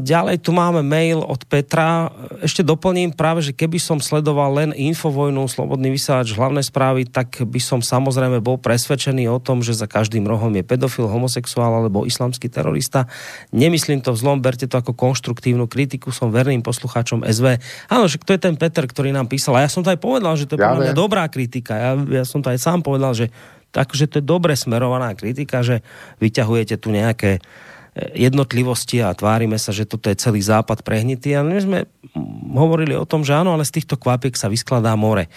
ďalej 0.00 0.44
tu 0.44 0.52
máme 0.52 0.84
mail 0.84 1.20
od 1.24 1.42
Petra. 1.48 2.12
Ešte 2.44 2.62
doplním 2.62 3.12
práve, 3.12 3.42
že 3.42 3.56
keby 3.56 3.80
som 3.80 3.98
sledoval 3.98 4.54
len 4.54 4.70
Infovojnu, 4.76 5.48
Slobodný 5.48 5.92
vysielač, 5.92 6.32
hlavné 6.36 6.62
správy, 6.62 7.08
tak 7.08 7.42
by 7.42 7.60
som 7.60 7.80
samozrejme 7.80 8.38
bol 8.44 8.60
presvedčený 8.60 9.28
o 9.32 9.40
tom, 9.40 9.64
že 9.64 9.76
za 9.76 9.88
každým 9.88 10.24
rohom 10.28 10.52
je 10.54 10.64
pedofil, 10.64 11.08
homosexuál 11.08 11.82
alebo 11.82 12.04
islamský 12.04 12.46
terorista. 12.52 13.08
Nemyslím 13.50 14.04
to 14.04 14.12
vzlom, 14.12 14.44
berte 14.44 14.68
to 14.68 14.76
ako 14.76 14.92
konštruktívnu 14.92 15.66
kritiku, 15.66 16.12
som 16.12 16.30
verným 16.30 16.60
poslucháčom 16.60 17.24
SV. 17.24 17.58
Áno, 17.88 18.04
že 18.06 18.20
to 18.20 18.36
je 18.36 18.40
ten 18.40 18.54
Peter, 18.54 18.84
ktorý 18.84 19.10
nám 19.10 19.26
písal. 19.26 19.58
A 19.58 19.64
ja 19.64 19.70
som 19.72 19.80
to 19.80 19.90
aj 19.92 20.00
povedal, 20.00 20.36
že 20.36 20.46
to 20.46 20.56
je 20.56 20.62
ja 20.62 20.72
podľa 20.72 20.92
mňa 20.92 20.94
dobrá 20.94 21.24
kritika. 21.26 21.74
Ja, 21.76 21.92
ja 22.22 22.24
som 22.28 22.44
to 22.44 22.52
aj 22.52 22.60
sám 22.60 22.84
povedal, 22.84 23.16
že 23.16 23.32
takže 23.74 24.08
to 24.08 24.18
je 24.22 24.24
dobre 24.24 24.56
smerovaná 24.56 25.12
kritika, 25.12 25.60
že 25.60 25.84
vyťahujete 26.16 26.80
tu 26.80 26.88
nejaké 26.88 27.44
jednotlivosti 28.12 29.00
a 29.00 29.16
tvárime 29.16 29.56
sa, 29.56 29.72
že 29.72 29.88
toto 29.88 30.12
je 30.12 30.20
celý 30.20 30.44
západ 30.44 30.84
prehnitý. 30.84 31.32
A 31.32 31.40
my 31.40 31.56
sme 31.56 31.78
hovorili 32.52 32.92
o 32.92 33.08
tom, 33.08 33.24
že 33.24 33.32
áno, 33.32 33.56
ale 33.56 33.64
z 33.64 33.80
týchto 33.80 33.96
kvapiek 33.96 34.36
sa 34.36 34.52
vyskladá 34.52 34.92
more. 35.00 35.32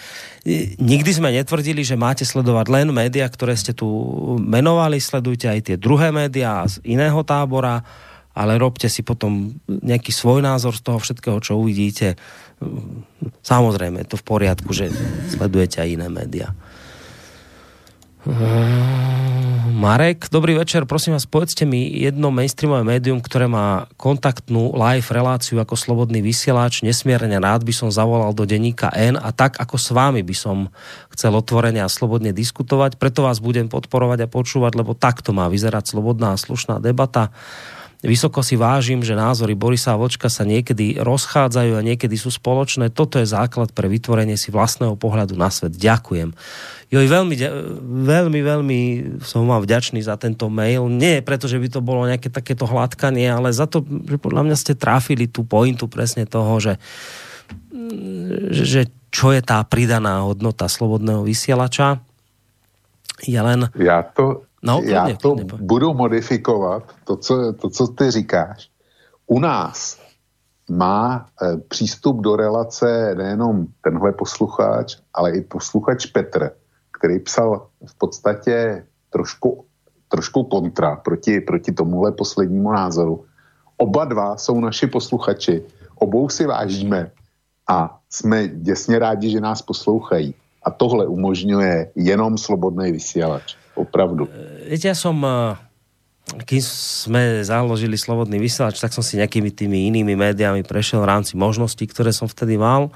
Nikdy 0.76 1.10
sme 1.10 1.32
netvrdili, 1.32 1.80
že 1.80 1.96
máte 1.96 2.28
sledovať 2.28 2.66
len 2.68 2.92
médiá, 2.92 3.24
ktoré 3.32 3.56
ste 3.56 3.72
tu 3.72 3.88
menovali, 4.36 5.00
sledujte 5.00 5.48
aj 5.48 5.60
tie 5.72 5.76
druhé 5.80 6.12
médiá 6.12 6.68
z 6.68 6.84
iného 6.84 7.24
tábora, 7.24 7.80
ale 8.36 8.60
robte 8.60 8.86
si 8.92 9.00
potom 9.00 9.56
nejaký 9.66 10.12
svoj 10.12 10.44
názor 10.44 10.76
z 10.76 10.84
toho 10.84 11.00
všetkého, 11.00 11.40
čo 11.40 11.58
uvidíte. 11.58 12.20
Samozrejme, 13.40 14.04
je 14.04 14.08
to 14.12 14.20
v 14.20 14.28
poriadku, 14.28 14.70
že 14.76 14.92
sledujete 15.32 15.80
aj 15.80 15.88
iné 15.96 16.08
médiá. 16.12 16.52
Marek, 19.80 20.28
dobrý 20.28 20.60
večer, 20.60 20.84
prosím 20.84 21.16
vás, 21.16 21.24
povedzte 21.24 21.64
mi 21.64 21.88
jedno 21.88 22.28
mainstreamové 22.28 22.84
médium, 22.84 23.16
ktoré 23.16 23.48
má 23.48 23.88
kontaktnú 23.96 24.76
live 24.76 25.08
reláciu 25.08 25.56
ako 25.56 25.72
slobodný 25.72 26.20
vysielač. 26.20 26.84
Nesmierne 26.84 27.40
rád 27.40 27.64
by 27.64 27.72
som 27.72 27.88
zavolal 27.88 28.36
do 28.36 28.44
denníka 28.44 28.92
N 28.92 29.16
a 29.16 29.32
tak 29.32 29.56
ako 29.56 29.80
s 29.80 29.88
vámi 29.96 30.20
by 30.20 30.36
som 30.36 30.68
chcel 31.16 31.32
otvorene 31.32 31.80
a 31.80 31.88
slobodne 31.88 32.36
diskutovať. 32.36 33.00
Preto 33.00 33.24
vás 33.24 33.40
budem 33.40 33.72
podporovať 33.72 34.28
a 34.28 34.28
počúvať, 34.28 34.76
lebo 34.76 34.92
takto 34.92 35.32
má 35.32 35.48
vyzerať 35.48 35.96
slobodná 35.96 36.36
a 36.36 36.40
slušná 36.40 36.76
debata. 36.76 37.32
Vysoko 38.00 38.40
si 38.40 38.56
vážim, 38.56 39.04
že 39.04 39.12
názory 39.12 39.52
Borisa 39.52 39.92
a 39.92 40.00
Vočka 40.00 40.32
sa 40.32 40.48
niekedy 40.48 40.96
rozchádzajú 41.04 41.76
a 41.76 41.84
niekedy 41.84 42.16
sú 42.16 42.32
spoločné. 42.32 42.88
Toto 42.88 43.20
je 43.20 43.28
základ 43.28 43.76
pre 43.76 43.92
vytvorenie 43.92 44.40
si 44.40 44.48
vlastného 44.48 44.96
pohľadu 44.96 45.36
na 45.36 45.52
svet. 45.52 45.76
Ďakujem. 45.76 46.32
Joj, 46.88 47.06
veľmi, 47.06 47.36
veľmi, 48.08 48.40
veľmi 48.40 48.80
som 49.20 49.44
vám 49.44 49.60
vďačný 49.60 50.00
za 50.00 50.16
tento 50.16 50.48
mail. 50.48 50.88
Nie 50.88 51.20
preto, 51.20 51.44
že 51.44 51.60
by 51.60 51.68
to 51.68 51.84
bolo 51.84 52.08
nejaké 52.08 52.32
takéto 52.32 52.64
hladkanie, 52.64 53.28
ale 53.28 53.52
za 53.52 53.68
to, 53.68 53.84
že 53.84 54.16
podľa 54.16 54.48
mňa 54.48 54.56
ste 54.56 54.72
trafili 54.80 55.28
tú 55.28 55.44
pointu 55.44 55.84
presne 55.84 56.24
toho, 56.24 56.56
že, 56.56 56.80
že 58.48 58.88
čo 59.12 59.36
je 59.36 59.44
tá 59.44 59.60
pridaná 59.68 60.24
hodnota 60.24 60.72
slobodného 60.72 61.20
vysielača. 61.20 62.00
Ja 63.28 63.44
len... 63.44 63.68
Ja 63.76 64.00
to, 64.08 64.48
No, 64.62 64.80
Já 64.84 65.02
klidně, 65.02 65.18
to 65.22 65.34
klidně. 65.34 65.58
budu 65.60 65.94
modifikovat, 65.94 66.82
to 67.04 67.16
co, 67.16 67.52
to, 67.52 67.70
co 67.70 67.86
ty 67.86 68.10
říkáš. 68.10 68.70
U 69.26 69.38
nás 69.40 69.98
má 70.70 71.26
e, 71.42 71.56
přístup 71.56 72.20
do 72.20 72.36
relace 72.36 73.14
nejenom 73.14 73.66
tenhle 73.80 74.12
posluchač, 74.12 74.96
ale 75.14 75.30
i 75.32 75.40
posluchač 75.40 76.06
Petr, 76.06 76.50
který 76.98 77.18
psal 77.18 77.66
v 77.86 77.98
podstatě 77.98 78.86
trošku, 79.10 79.64
trošku 80.08 80.44
kontra 80.44 80.96
proti, 80.96 81.40
proti 81.40 81.72
tomuhle 81.72 82.12
poslednímu 82.12 82.72
názoru. 82.72 83.24
Oba 83.76 84.04
dva 84.04 84.36
jsou 84.36 84.60
naši 84.60 84.86
posluchači, 84.86 85.62
obou 85.94 86.28
si 86.28 86.46
vážíme 86.46 87.10
a 87.68 87.98
jsme 88.10 88.48
děsně 88.48 88.98
rádi, 88.98 89.30
že 89.30 89.40
nás 89.40 89.62
poslouchají. 89.62 90.34
A 90.62 90.70
tohle 90.70 91.06
umožňuje 91.06 91.90
jenom 91.94 92.38
slobodný 92.38 92.92
vysílač. 92.92 93.56
Opravdu. 93.74 94.28
Viete, 94.70 94.86
ja 94.86 94.94
som 94.94 95.18
kým 96.30 96.62
sme 96.62 97.42
založili 97.42 97.98
Slobodný 97.98 98.38
vysielač, 98.38 98.78
tak 98.78 98.94
som 98.94 99.02
si 99.02 99.18
nejakými 99.18 99.50
tými 99.50 99.90
inými 99.90 100.14
médiami 100.14 100.62
prešiel 100.62 101.02
v 101.02 101.10
rámci 101.10 101.34
možností, 101.34 101.90
ktoré 101.90 102.14
som 102.14 102.30
vtedy 102.30 102.54
mal. 102.54 102.94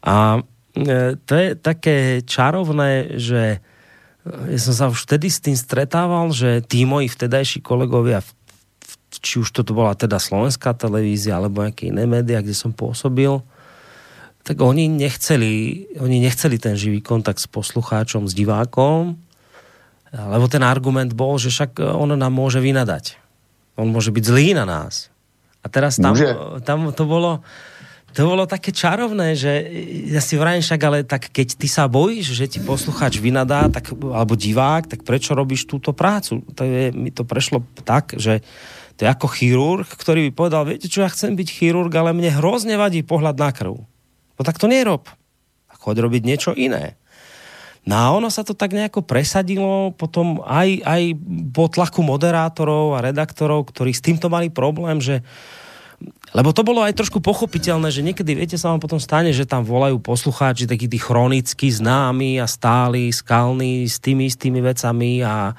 A 0.00 0.40
e, 0.72 1.20
to 1.20 1.32
je 1.36 1.48
také 1.58 2.24
čarovné, 2.24 3.20
že 3.20 3.60
ja 4.24 4.60
som 4.62 4.74
sa 4.74 4.86
už 4.88 5.04
vtedy 5.04 5.28
s 5.28 5.42
tým 5.42 5.58
stretával, 5.58 6.30
že 6.30 6.62
tí 6.64 6.86
moji 6.86 7.10
vtedajší 7.10 7.60
kolegovia, 7.60 8.22
či 9.10 9.42
už 9.42 9.50
toto 9.50 9.74
bola 9.74 9.98
teda 9.98 10.16
slovenská 10.16 10.72
televízia, 10.78 11.36
alebo 11.36 11.66
nejaké 11.66 11.90
iné 11.90 12.06
médiá, 12.06 12.40
kde 12.40 12.54
som 12.54 12.72
pôsobil, 12.72 13.42
tak 14.46 14.56
oni 14.62 14.88
nechceli, 14.88 15.86
oni 15.98 16.22
nechceli 16.22 16.56
ten 16.56 16.78
živý 16.78 17.02
kontakt 17.02 17.42
s 17.42 17.50
poslucháčom, 17.50 18.30
s 18.30 18.32
divákom, 18.32 19.18
lebo 20.12 20.44
ten 20.46 20.60
argument 20.60 21.16
bol, 21.16 21.40
že 21.40 21.48
však 21.48 21.80
on 21.80 22.12
nám 22.12 22.32
môže 22.32 22.60
vynadať. 22.60 23.16
On 23.80 23.88
môže 23.88 24.12
byť 24.12 24.24
zlý 24.28 24.52
na 24.52 24.68
nás. 24.68 25.08
A 25.64 25.72
teraz 25.72 25.96
tam, 25.96 26.12
tam 26.60 26.92
to 26.92 27.04
bolo, 27.08 27.40
to 28.12 28.28
bolo 28.28 28.44
také 28.44 28.76
čarovné, 28.76 29.32
že 29.32 29.52
ja 30.12 30.20
si 30.20 30.36
vrajím 30.36 30.60
však, 30.60 30.80
ale 30.84 30.98
tak 31.08 31.32
keď 31.32 31.56
ty 31.56 31.64
sa 31.64 31.88
bojíš, 31.88 32.36
že 32.36 32.44
ti 32.44 32.58
poslucháč 32.60 33.16
vynadá, 33.16 33.72
tak, 33.72 33.96
alebo 33.96 34.36
divák, 34.36 34.90
tak 34.90 35.00
prečo 35.06 35.32
robíš 35.32 35.64
túto 35.64 35.96
prácu? 35.96 36.44
To 36.52 36.60
je, 36.60 36.92
mi 36.92 37.08
to 37.08 37.24
prešlo 37.24 37.64
tak, 37.86 38.12
že 38.20 38.44
to 39.00 39.06
je 39.06 39.08
ako 39.08 39.26
chirurg, 39.32 39.88
ktorý 39.88 40.28
by 40.28 40.30
povedal, 40.36 40.68
viete 40.68 40.92
čo, 40.92 41.00
ja 41.00 41.08
chcem 41.08 41.32
byť 41.32 41.48
chirurg, 41.48 41.88
ale 41.96 42.12
mne 42.12 42.36
hrozne 42.36 42.76
vadí 42.76 43.00
pohľad 43.00 43.40
na 43.40 43.48
krv. 43.48 43.80
No 44.36 44.42
tak 44.44 44.60
to 44.60 44.68
nerob. 44.68 45.08
Choď 45.82 46.04
robiť 46.04 46.22
niečo 46.22 46.50
iné. 46.54 47.00
No 47.82 47.94
a 47.98 48.06
ono 48.14 48.30
sa 48.30 48.46
to 48.46 48.54
tak 48.54 48.70
nejako 48.70 49.02
presadilo 49.02 49.90
potom 49.98 50.38
aj, 50.46 50.86
aj 50.86 51.02
po 51.50 51.66
tlaku 51.66 52.06
moderátorov 52.06 52.94
a 52.94 53.02
redaktorov, 53.02 53.66
ktorí 53.74 53.90
s 53.90 54.04
týmto 54.04 54.30
mali 54.30 54.54
problém, 54.54 55.02
že 55.02 55.26
lebo 56.32 56.50
to 56.50 56.66
bolo 56.66 56.82
aj 56.82 56.96
trošku 56.98 57.22
pochopiteľné, 57.22 57.92
že 57.92 58.02
niekedy, 58.02 58.34
viete, 58.34 58.56
sa 58.58 58.72
vám 58.72 58.82
potom 58.82 58.98
stane, 58.98 59.30
že 59.30 59.46
tam 59.46 59.62
volajú 59.62 60.02
poslucháči 60.02 60.66
takí 60.66 60.90
tí 60.90 60.98
chronicky 60.98 61.68
známi 61.70 62.42
a 62.42 62.48
stáli, 62.48 63.12
skalní 63.12 63.86
s 63.86 64.02
tými 64.02 64.26
istými 64.26 64.64
vecami 64.64 65.22
a, 65.22 65.52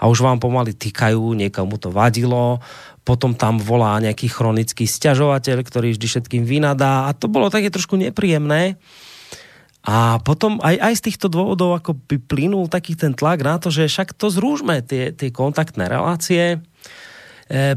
a 0.00 0.04
už 0.08 0.24
vám 0.24 0.38
pomaly 0.40 0.72
týkajú, 0.72 1.36
niekomu 1.36 1.76
to 1.76 1.92
vadilo 1.92 2.62
potom 3.00 3.32
tam 3.34 3.58
volá 3.58 3.96
nejaký 3.98 4.30
chronický 4.30 4.84
sťažovateľ, 4.86 5.56
ktorý 5.64 5.96
vždy 5.96 6.06
všetkým 6.06 6.44
vynadá 6.44 7.08
a 7.08 7.16
to 7.16 7.26
bolo 7.26 7.50
také 7.50 7.72
trošku 7.72 7.96
nepríjemné. 7.96 8.76
A 9.80 10.20
potom 10.20 10.60
aj, 10.60 10.76
aj 10.76 10.94
z 11.00 11.04
týchto 11.08 11.32
dôvodov 11.32 11.72
ako 11.80 11.96
by 11.96 12.20
plynul 12.20 12.68
taký 12.68 12.92
ten 12.92 13.16
tlak 13.16 13.40
na 13.40 13.56
to, 13.56 13.72
že 13.72 13.88
však 13.88 14.12
to 14.12 14.28
zrúžme 14.28 14.84
tie, 14.84 15.08
tie 15.16 15.32
kontaktné 15.32 15.88
relácie, 15.88 16.60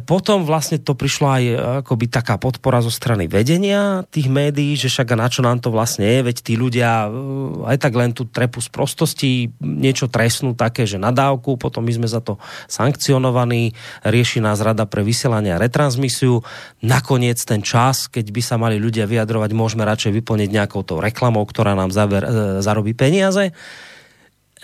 potom 0.06 0.46
vlastne 0.46 0.78
to 0.78 0.94
prišlo 0.94 1.28
aj 1.34 1.44
e, 1.50 1.56
akoby 1.82 2.06
taká 2.06 2.38
podpora 2.38 2.86
zo 2.86 2.94
strany 2.94 3.26
vedenia 3.26 4.06
tých 4.14 4.30
médií, 4.30 4.78
že 4.78 4.86
však 4.86 5.18
na 5.18 5.26
čo 5.26 5.42
nám 5.42 5.66
to 5.66 5.74
vlastne 5.74 6.06
je, 6.06 6.22
veď 6.22 6.38
tí 6.46 6.54
ľudia 6.54 7.10
e, 7.10 7.74
aj 7.74 7.82
tak 7.82 7.98
len 7.98 8.14
tú 8.14 8.30
trepu 8.30 8.62
z 8.62 8.70
prostosti, 8.70 9.50
niečo 9.58 10.14
trestnú 10.14 10.54
také, 10.54 10.86
že 10.86 11.02
nadávku, 11.02 11.58
potom 11.58 11.82
my 11.82 11.90
sme 11.90 12.06
za 12.06 12.22
to 12.22 12.38
sankcionovaní, 12.70 13.74
rieši 14.06 14.46
nás 14.46 14.62
Rada 14.62 14.86
pre 14.86 15.02
vysielanie 15.02 15.50
a 15.50 15.58
retransmisiu. 15.58 16.46
Nakoniec 16.86 17.42
ten 17.42 17.66
čas, 17.66 18.06
keď 18.06 18.30
by 18.30 18.42
sa 18.46 18.62
mali 18.62 18.78
ľudia 18.78 19.10
vyjadrovať, 19.10 19.58
môžeme 19.58 19.90
radšej 19.90 20.22
vyplniť 20.22 20.54
nejakou 20.54 20.86
tou 20.86 21.02
reklamou, 21.02 21.42
ktorá 21.50 21.74
nám 21.74 21.90
zaver, 21.90 22.22
zarobí 22.62 22.94
peniaze. 22.94 23.50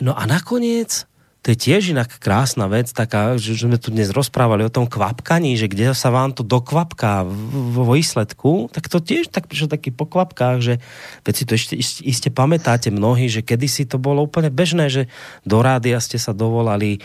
No 0.05 0.13
a 0.13 0.29
nakoniec 0.29 1.08
to 1.39 1.55
je 1.55 1.71
tiež 1.71 1.95
inak 1.95 2.19
krásna 2.19 2.67
vec, 2.67 2.91
taká, 2.91 3.39
že 3.39 3.55
sme 3.55 3.79
tu 3.79 3.95
dnes 3.95 4.11
rozprávali 4.11 4.67
o 4.67 4.73
tom 4.73 4.91
kvapkaní, 4.91 5.55
že 5.55 5.71
kde 5.71 5.95
sa 5.95 6.11
vám 6.11 6.35
to 6.35 6.43
dokvapká 6.43 7.23
vo 7.23 7.87
výsledku, 7.95 8.67
tak 8.75 8.91
to 8.91 8.99
tiež 8.99 9.31
tak 9.31 9.47
prišlo 9.47 9.71
taký 9.71 9.95
po 9.95 10.03
kvapkách, 10.03 10.57
že 10.59 10.83
veď 11.23 11.33
si 11.39 11.43
to 11.47 11.53
ešte 11.55 11.73
iste 12.03 12.27
pamätáte 12.27 12.91
mnohí, 12.91 13.31
že 13.31 13.39
kedysi 13.39 13.87
to 13.87 13.95
bolo 13.95 14.27
úplne 14.27 14.51
bežné, 14.51 14.91
že 14.91 15.07
do 15.47 15.63
rádia 15.63 16.03
ste 16.03 16.19
sa 16.19 16.35
dovolali, 16.35 16.99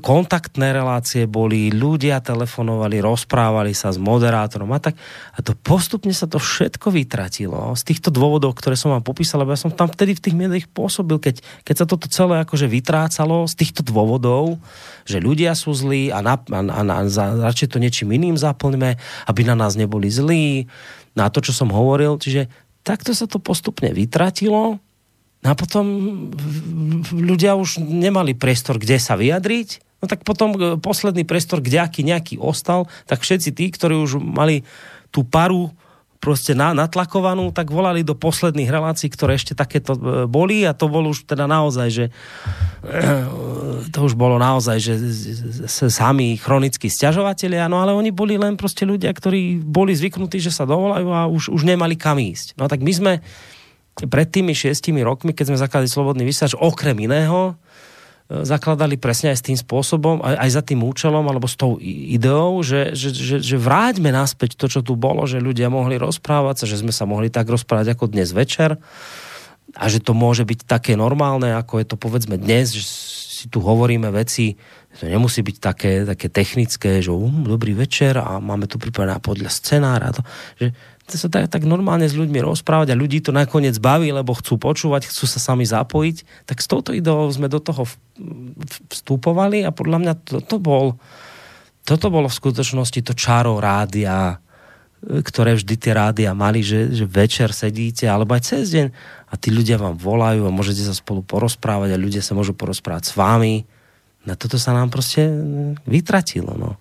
kontaktné 0.00 0.72
relácie 0.72 1.28
boli, 1.28 1.68
ľudia 1.68 2.24
telefonovali, 2.24 3.04
rozprávali 3.04 3.76
sa 3.76 3.92
s 3.92 4.00
moderátorom 4.00 4.72
a 4.72 4.80
tak. 4.80 4.96
A 5.36 5.44
to 5.44 5.52
postupne 5.52 6.16
sa 6.16 6.24
to 6.24 6.40
všetko 6.40 6.88
vytratilo 6.88 7.76
z 7.76 7.82
týchto 7.92 8.08
dôvodov, 8.08 8.56
ktoré 8.56 8.72
som 8.72 8.88
vám 8.88 9.04
popísal, 9.04 9.44
lebo 9.44 9.52
ja 9.52 9.60
som 9.60 9.68
tam 9.68 9.92
vtedy 9.92 10.16
v 10.16 10.22
tých 10.24 10.32
médiách 10.32 10.72
pôsobil, 10.72 11.20
keď, 11.20 11.44
keď 11.60 11.74
sa 11.76 11.84
toto 11.84 12.08
celé 12.08 12.40
akože 12.40 12.64
vytratilo 12.64 12.85
vytrácalo 12.86 13.50
z 13.50 13.54
týchto 13.58 13.82
dôvodov, 13.82 14.62
že 15.02 15.18
ľudia 15.18 15.58
sú 15.58 15.74
zlí 15.74 16.14
a, 16.14 16.22
na, 16.22 16.38
a, 16.38 16.60
a, 16.62 16.80
a 16.86 16.98
za, 17.10 17.34
radšej 17.34 17.74
to 17.74 17.82
niečím 17.82 18.14
iným 18.14 18.38
zaplňme, 18.38 18.94
aby 19.26 19.40
na 19.42 19.58
nás 19.58 19.74
neboli 19.74 20.06
zlí, 20.06 20.70
na 21.18 21.26
to, 21.26 21.42
čo 21.42 21.50
som 21.50 21.74
hovoril. 21.74 22.22
Čiže 22.22 22.46
takto 22.86 23.10
sa 23.10 23.26
to 23.26 23.42
postupne 23.42 23.90
vytratilo 23.90 24.78
no 25.42 25.48
a 25.50 25.58
potom 25.58 25.84
ľudia 27.10 27.58
už 27.58 27.82
nemali 27.82 28.38
priestor, 28.38 28.78
kde 28.78 29.02
sa 29.02 29.18
vyjadriť, 29.18 29.98
no 29.98 30.06
tak 30.06 30.22
potom 30.22 30.54
e, 30.54 30.78
posledný 30.78 31.26
priestor, 31.26 31.58
kde 31.58 31.82
aký 31.82 32.06
nejaký 32.06 32.38
ostal, 32.38 32.86
tak 33.10 33.26
všetci 33.26 33.50
tí, 33.50 33.66
ktorí 33.74 33.98
už 33.98 34.22
mali 34.22 34.62
tú 35.10 35.26
paru 35.26 35.74
proste 36.18 36.56
na, 36.56 36.72
natlakovanú, 36.72 37.52
tak 37.52 37.70
volali 37.70 38.02
do 38.02 38.16
posledných 38.16 38.68
relácií, 38.68 39.08
ktoré 39.12 39.36
ešte 39.36 39.52
takéto 39.52 39.94
e, 39.94 40.24
boli 40.24 40.64
a 40.64 40.72
to 40.72 40.88
bolo 40.88 41.12
už 41.12 41.28
teda 41.28 41.44
naozaj, 41.44 41.88
že 41.88 42.04
e, 42.84 43.08
to 43.92 43.98
už 44.04 44.18
bolo 44.18 44.40
naozaj, 44.40 44.76
že 44.80 44.94
sami 45.68 46.36
chronickí 46.40 46.88
stiažovateľia, 46.88 47.68
no 47.68 47.80
ale 47.80 47.94
oni 47.94 48.10
boli 48.10 48.40
len 48.40 48.56
proste 48.58 48.88
ľudia, 48.88 49.12
ktorí 49.12 49.60
boli 49.60 49.92
zvyknutí, 49.94 50.40
že 50.40 50.52
sa 50.52 50.64
dovolajú 50.64 51.08
a 51.12 51.28
už, 51.28 51.52
už 51.52 51.62
nemali 51.64 51.94
kam 51.94 52.18
ísť. 52.18 52.56
No 52.58 52.66
tak 52.66 52.82
my 52.82 52.92
sme 52.92 53.12
pred 53.96 54.28
tými 54.28 54.52
šiestimi 54.52 55.00
rokmi, 55.00 55.32
keď 55.32 55.52
sme 55.52 55.62
zakladali 55.62 55.88
Slobodný 55.88 56.28
vysiač, 56.28 56.52
okrem 56.52 56.96
iného, 57.00 57.56
zakladali 58.26 58.98
presne 58.98 59.30
aj 59.30 59.38
s 59.38 59.46
tým 59.46 59.58
spôsobom, 59.58 60.18
aj, 60.18 60.34
aj 60.34 60.50
za 60.50 60.62
tým 60.66 60.82
účelom, 60.82 61.22
alebo 61.22 61.46
s 61.46 61.54
tou 61.54 61.78
ideou, 61.82 62.58
že, 62.66 62.90
že, 62.98 63.14
že, 63.14 63.36
že 63.38 63.56
vráťme 63.56 64.10
naspäť 64.10 64.58
to, 64.58 64.66
čo 64.66 64.80
tu 64.82 64.98
bolo, 64.98 65.22
že 65.30 65.38
ľudia 65.38 65.70
mohli 65.70 65.94
rozprávať 65.94 66.62
sa, 66.62 66.64
že 66.66 66.82
sme 66.82 66.90
sa 66.90 67.06
mohli 67.06 67.30
tak 67.30 67.46
rozprávať 67.46 67.94
ako 67.94 68.10
dnes 68.10 68.34
večer 68.34 68.82
a 69.74 69.84
že 69.86 70.02
to 70.02 70.10
môže 70.14 70.42
byť 70.42 70.66
také 70.66 70.98
normálne, 70.98 71.54
ako 71.54 71.78
je 71.78 71.86
to 71.86 71.96
povedzme 71.98 72.34
dnes, 72.34 72.74
že 72.74 72.82
si 73.36 73.46
tu 73.52 73.62
hovoríme 73.62 74.08
veci, 74.10 74.58
to 74.96 75.04
nemusí 75.04 75.44
byť 75.44 75.56
také, 75.60 75.92
také 76.08 76.32
technické, 76.32 77.04
že 77.04 77.12
um, 77.12 77.44
dobrý 77.44 77.76
večer 77.76 78.16
a 78.16 78.40
máme 78.40 78.64
tu 78.64 78.80
pripravená 78.80 79.20
podľa 79.20 79.52
scenára. 79.52 80.08
To, 80.16 80.24
že 80.56 80.72
sa 81.14 81.30
tak, 81.30 81.46
tak 81.46 81.62
normálne 81.62 82.10
s 82.10 82.18
ľuďmi 82.18 82.42
rozprávať 82.42 82.90
a 82.90 82.98
ľudí 82.98 83.22
to 83.22 83.30
nakoniec 83.30 83.78
baví, 83.78 84.10
lebo 84.10 84.34
chcú 84.34 84.58
počúvať, 84.58 85.06
chcú 85.06 85.30
sa 85.30 85.38
sami 85.38 85.62
zapojiť, 85.62 86.46
tak 86.50 86.58
s 86.58 86.66
touto 86.66 86.90
ideou 86.90 87.30
sme 87.30 87.46
do 87.46 87.62
toho 87.62 87.86
vstupovali 88.90 89.62
a 89.62 89.70
podľa 89.70 89.98
mňa 90.02 90.12
toto 90.26 90.58
bol 90.58 90.98
toto 91.86 92.10
bolo 92.10 92.26
v 92.26 92.34
skutočnosti 92.42 92.98
to 93.06 93.14
čaro 93.14 93.62
rádia, 93.62 94.42
ktoré 95.06 95.54
vždy 95.54 95.74
tie 95.78 95.94
rádia 95.94 96.34
mali, 96.34 96.66
že, 96.66 96.90
že 96.90 97.06
večer 97.06 97.54
sedíte, 97.54 98.10
alebo 98.10 98.34
aj 98.34 98.42
cez 98.42 98.74
deň 98.74 98.86
a 99.30 99.34
tí 99.38 99.54
ľudia 99.54 99.78
vám 99.78 99.94
volajú 99.94 100.50
a 100.50 100.50
môžete 100.50 100.82
sa 100.82 100.90
spolu 100.90 101.22
porozprávať 101.22 101.94
a 101.94 102.02
ľudia 102.02 102.26
sa 102.26 102.34
môžu 102.34 102.58
porozprávať 102.58 103.02
s 103.06 103.12
vami. 103.14 103.62
Na 104.26 104.34
toto 104.34 104.58
sa 104.58 104.74
nám 104.74 104.90
proste 104.90 105.30
vytratilo. 105.86 106.58
No. 106.58 106.74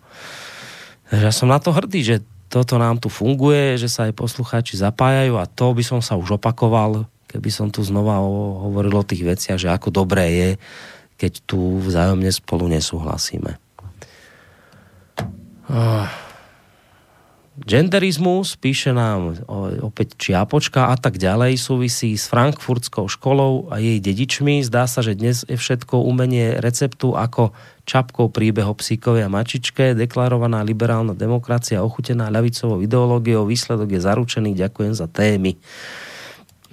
Ja 1.14 1.30
som 1.30 1.54
na 1.54 1.62
to 1.62 1.70
hrdý, 1.70 2.02
že 2.02 2.16
toto 2.48 2.78
nám 2.78 3.02
tu 3.02 3.10
funguje, 3.12 3.76
že 3.76 3.90
sa 3.90 4.08
aj 4.08 4.14
poslucháči 4.16 4.78
zapájajú 4.80 5.36
a 5.42 5.50
to 5.50 5.74
by 5.74 5.84
som 5.84 6.00
sa 6.00 6.16
už 6.16 6.38
opakoval, 6.38 7.10
keby 7.28 7.50
som 7.52 7.68
tu 7.74 7.84
znova 7.84 8.22
hovoril 8.66 8.96
o 8.96 9.08
tých 9.08 9.26
veciach, 9.26 9.60
že 9.60 9.74
ako 9.74 9.92
dobré 9.92 10.26
je, 10.32 10.50
keď 11.16 11.34
tu 11.48 11.80
vzájomne 11.84 12.30
spolu 12.32 12.68
nesúhlasíme. 12.72 13.58
Genderizmus, 17.56 18.60
píše 18.60 18.92
nám 18.92 19.40
opäť 19.80 20.20
Čiapočka 20.20 20.92
a 20.92 21.00
tak 21.00 21.16
ďalej, 21.16 21.56
súvisí 21.56 22.12
s 22.20 22.28
frankfurtskou 22.28 23.08
školou 23.08 23.72
a 23.72 23.80
jej 23.80 24.04
dedičmi. 24.04 24.60
Zdá 24.60 24.92
sa, 24.92 25.00
že 25.00 25.16
dnes 25.16 25.48
je 25.48 25.56
všetko 25.56 26.04
umenie 26.04 26.60
receptu 26.60 27.16
ako 27.16 27.56
čapkou 27.86 28.34
príbeh 28.34 28.66
o 28.66 28.76
psíkovi 28.76 29.22
a 29.22 29.30
mačičke, 29.30 29.94
deklarovaná 29.94 30.66
liberálna 30.66 31.14
demokracia, 31.14 31.86
ochutená 31.86 32.34
ľavicovou 32.34 32.82
ideológiou, 32.82 33.46
výsledok 33.46 33.96
je 33.96 34.02
zaručený, 34.02 34.58
ďakujem 34.58 34.94
za 34.98 35.06
témy. 35.06 35.56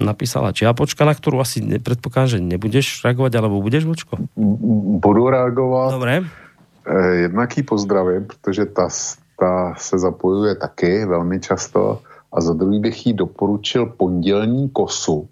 Napísala 0.01 0.57
Čiapočka, 0.57 1.05
na 1.05 1.15
ktorú 1.15 1.39
asi 1.39 1.63
predpokladám, 1.79 2.29
že 2.35 2.39
nebudeš 2.41 3.05
reagovať, 3.05 3.33
alebo 3.39 3.61
budeš, 3.61 3.85
Vočko? 3.85 4.19
Budu 4.99 5.31
reagovat. 5.31 5.95
Dobre. 5.95 6.27
Eh, 6.83 7.15
jednak 7.29 7.57
ji 7.57 7.63
pozdravím, 7.63 8.27
protože 8.27 8.67
ta 8.67 8.89
ta 9.43 9.75
se 9.79 9.99
zapojuje 9.99 10.55
taky 10.55 11.05
velmi 11.07 11.41
často 11.41 12.01
a 12.33 12.41
za 12.41 12.53
druhý 12.53 12.81
bych 12.81 13.07
jí 13.07 13.13
doporučil 13.13 13.87
pondělní 13.87 14.71
kosu, 14.71 15.29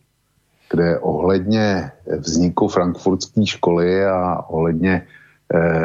kde 0.70 0.99
ohledně 0.99 1.91
vzniku 2.18 2.68
frankfurtské 2.68 3.47
školy 3.47 4.05
a 4.07 4.42
ohledně 4.49 5.07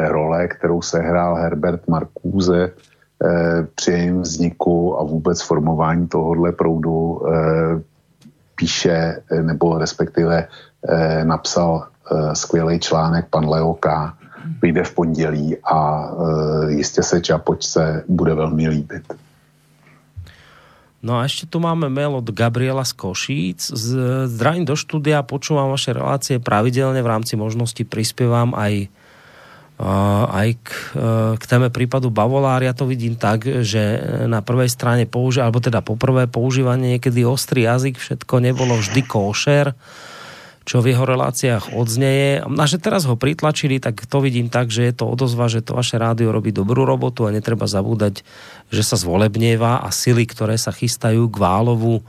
role, 0.08 0.48
kterou 0.48 0.82
sehrál 0.82 1.34
Herbert 1.34 1.88
Marcuse 1.88 2.70
eh, 2.70 3.66
při 3.74 3.90
jejím 3.90 4.20
vzniku 4.20 5.00
a 5.00 5.02
vůbec 5.02 5.42
formování 5.42 6.08
tohohle 6.08 6.52
proudu 6.52 7.22
eh, 7.26 7.82
píše, 8.54 9.22
nebo 9.42 9.78
respektive 9.78 10.48
eh, 10.88 11.24
napsal 11.24 11.86
skvělý 12.32 12.80
článek, 12.80 13.26
pan 13.30 13.48
Leo 13.48 13.74
K. 13.74 14.14
vyjde 14.62 14.84
v 14.84 14.94
pondělí 14.94 15.56
a 15.58 16.10
jistě 16.68 17.02
se 17.02 17.20
Čapočce 17.20 18.04
bude 18.08 18.34
velmi 18.34 18.68
líbit. 18.68 19.02
No 21.02 21.18
a 21.18 21.26
ešte 21.26 21.50
tu 21.50 21.58
máme 21.58 21.86
mail 21.86 22.18
od 22.18 22.30
Gabriela 22.30 22.86
z 22.86 22.94
Košíc. 22.94 23.74
Zdravím 24.26 24.66
do 24.66 24.78
štúdia, 24.78 25.26
počúvam 25.26 25.74
vaše 25.74 25.94
relácie 25.94 26.38
pravidelne, 26.38 27.02
v 27.02 27.10
rámci 27.10 27.34
možnosti 27.34 27.82
prispievam 27.86 28.54
aj 28.54 28.90
aj 29.76 30.56
k, 30.56 30.68
k 31.36 31.44
téme 31.44 31.68
prípadu 31.68 32.08
Bavolár. 32.08 32.64
Ja 32.64 32.72
to 32.72 32.88
vidím 32.88 33.12
tak, 33.12 33.44
že 33.44 34.00
na 34.24 34.40
prvej 34.40 34.72
strane 34.72 35.04
použi- 35.04 35.44
alebo 35.44 35.60
teda 35.60 35.84
poprvé 35.84 36.24
používanie 36.24 36.96
niekedy 36.96 37.28
ostrý 37.28 37.68
jazyk, 37.68 38.00
všetko 38.00 38.40
nebolo 38.40 38.80
vždy 38.80 39.04
košer, 39.04 39.76
čo 40.66 40.82
v 40.82 40.96
jeho 40.96 41.04
reláciách 41.04 41.76
odznieje. 41.76 42.42
A 42.42 42.64
že 42.66 42.80
teraz 42.80 43.06
ho 43.06 43.20
pritlačili, 43.20 43.78
tak 43.78 44.02
to 44.08 44.18
vidím 44.24 44.48
tak, 44.48 44.72
že 44.72 44.88
je 44.88 44.94
to 44.96 45.12
odozva, 45.12 45.46
že 45.46 45.62
to 45.62 45.76
vaše 45.76 46.00
rádio 46.00 46.32
robí 46.32 46.50
dobrú 46.50 46.82
robotu 46.88 47.28
a 47.28 47.30
netreba 47.30 47.68
zabúdať, 47.68 48.24
že 48.72 48.82
sa 48.82 48.96
zvolebnieva 48.98 49.84
a 49.84 49.88
sily, 49.92 50.26
ktoré 50.26 50.58
sa 50.58 50.74
chystajú 50.74 51.28
k 51.28 51.36
Válovu, 51.36 52.00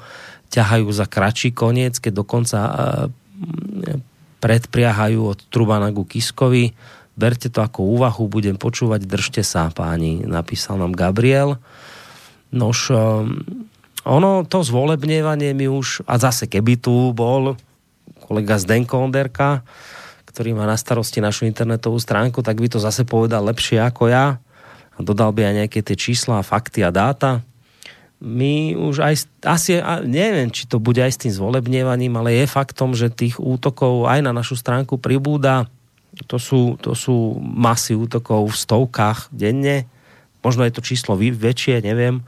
ťahajú 0.50 0.88
za 0.90 1.06
kratší 1.06 1.52
koniec, 1.52 2.00
keď 2.00 2.24
dokonca 2.24 2.60
predpriahajú 4.40 5.20
od 5.36 5.40
Trubana 5.54 5.92
ku 5.94 6.08
Kiskovi 6.08 6.74
berte 7.18 7.50
to 7.50 7.66
ako 7.66 7.98
úvahu, 7.98 8.30
budem 8.30 8.56
počúvať, 8.56 9.10
držte 9.10 9.42
sa, 9.42 9.74
páni, 9.74 10.22
napísal 10.24 10.78
nám 10.78 10.94
Gabriel. 10.94 11.58
Nož, 12.54 12.94
um, 12.94 13.42
ono, 14.06 14.46
to 14.46 14.62
zvolebnievanie 14.62 15.52
mi 15.58 15.66
už, 15.66 16.06
a 16.06 16.22
zase 16.22 16.46
keby 16.46 16.78
tu 16.78 17.12
bol 17.12 17.58
kolega 18.24 18.62
Zdenko 18.62 19.02
Onderka, 19.02 19.66
ktorý 20.30 20.54
má 20.54 20.70
na 20.70 20.78
starosti 20.78 21.18
našu 21.18 21.50
internetovú 21.50 21.98
stránku, 21.98 22.46
tak 22.46 22.62
by 22.62 22.70
to 22.70 22.78
zase 22.78 23.02
povedal 23.04 23.42
lepšie 23.50 23.82
ako 23.82 24.14
ja 24.14 24.38
a 24.94 25.00
dodal 25.02 25.34
by 25.34 25.50
aj 25.50 25.56
nejaké 25.66 25.80
tie 25.82 25.98
čísla, 25.98 26.46
fakty 26.46 26.86
a 26.86 26.94
dáta. 26.94 27.42
My 28.18 28.74
už 28.74 29.02
aj, 29.02 29.16
asi, 29.46 29.78
neviem, 30.06 30.50
či 30.50 30.66
to 30.66 30.82
bude 30.82 30.98
aj 30.98 31.14
s 31.14 31.22
tým 31.22 31.34
zvolebnievaním, 31.34 32.18
ale 32.18 32.34
je 32.34 32.46
faktom, 32.50 32.98
že 32.98 33.14
tých 33.14 33.38
útokov 33.38 34.10
aj 34.10 34.26
na 34.26 34.34
našu 34.34 34.58
stránku 34.58 34.98
pribúda 34.98 35.70
to 36.26 36.42
sú, 36.42 36.80
to 36.82 36.98
sú 36.98 37.38
masy 37.38 37.94
útokov 37.94 38.50
v 38.50 38.58
stovkách 38.58 39.30
denne. 39.30 39.86
Možno 40.42 40.66
je 40.66 40.74
to 40.74 40.82
číslo 40.82 41.14
väčšie, 41.20 41.84
neviem. 41.86 42.26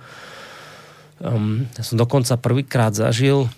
Um, 1.19 1.67
ja 1.75 1.83
som 1.83 1.99
dokonca 1.99 2.39
prvýkrát 2.39 2.93
zažil, 2.93 3.49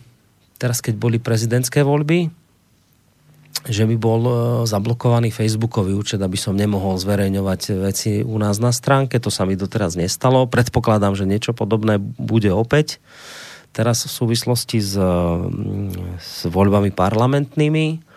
teraz 0.57 0.79
keď 0.79 0.97
boli 0.97 1.17
prezidentské 1.21 1.85
voľby, 1.85 2.31
že 3.69 3.85
mi 3.85 3.93
bol 3.99 4.21
uh, 4.25 4.37
zablokovaný 4.65 5.29
Facebookový 5.29 5.93
účet, 5.93 6.17
aby 6.17 6.37
som 6.39 6.57
nemohol 6.57 6.97
zverejňovať 6.97 7.61
veci 7.83 8.11
u 8.25 8.37
nás 8.41 8.57
na 8.57 8.73
stránke. 8.73 9.21
To 9.21 9.29
sa 9.29 9.45
mi 9.45 9.53
doteraz 9.53 9.93
nestalo. 9.93 10.49
Predpokladám, 10.49 11.13
že 11.13 11.29
niečo 11.29 11.53
podobné 11.53 12.01
bude 12.01 12.49
opäť. 12.49 12.97
Teraz 13.71 14.03
v 14.03 14.11
súvislosti 14.11 14.83
s, 14.83 14.99
s 16.19 16.37
voľbami 16.43 16.91
parlamentnými 16.91 18.10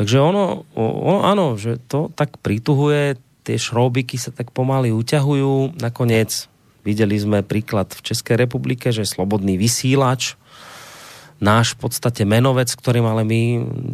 Takže 0.00 0.16
ono, 0.16 0.64
ono, 0.72 1.20
áno, 1.28 1.60
že 1.60 1.76
to 1.76 2.08
tak 2.16 2.40
prituhuje, 2.40 3.20
tie 3.44 3.60
šrobiky 3.60 4.16
sa 4.16 4.32
tak 4.32 4.48
pomaly 4.48 4.88
uťahujú. 4.96 5.76
Nakoniec 5.76 6.48
videli 6.80 7.20
sme 7.20 7.44
príklad 7.44 7.92
v 7.92 8.00
Českej 8.08 8.40
republike, 8.40 8.96
že 8.96 9.04
slobodný 9.04 9.60
vysílač, 9.60 10.40
náš 11.36 11.76
v 11.76 11.84
podstate 11.84 12.24
menovec, 12.24 12.72
ktorým 12.72 13.04
ale 13.04 13.28
my 13.28 13.40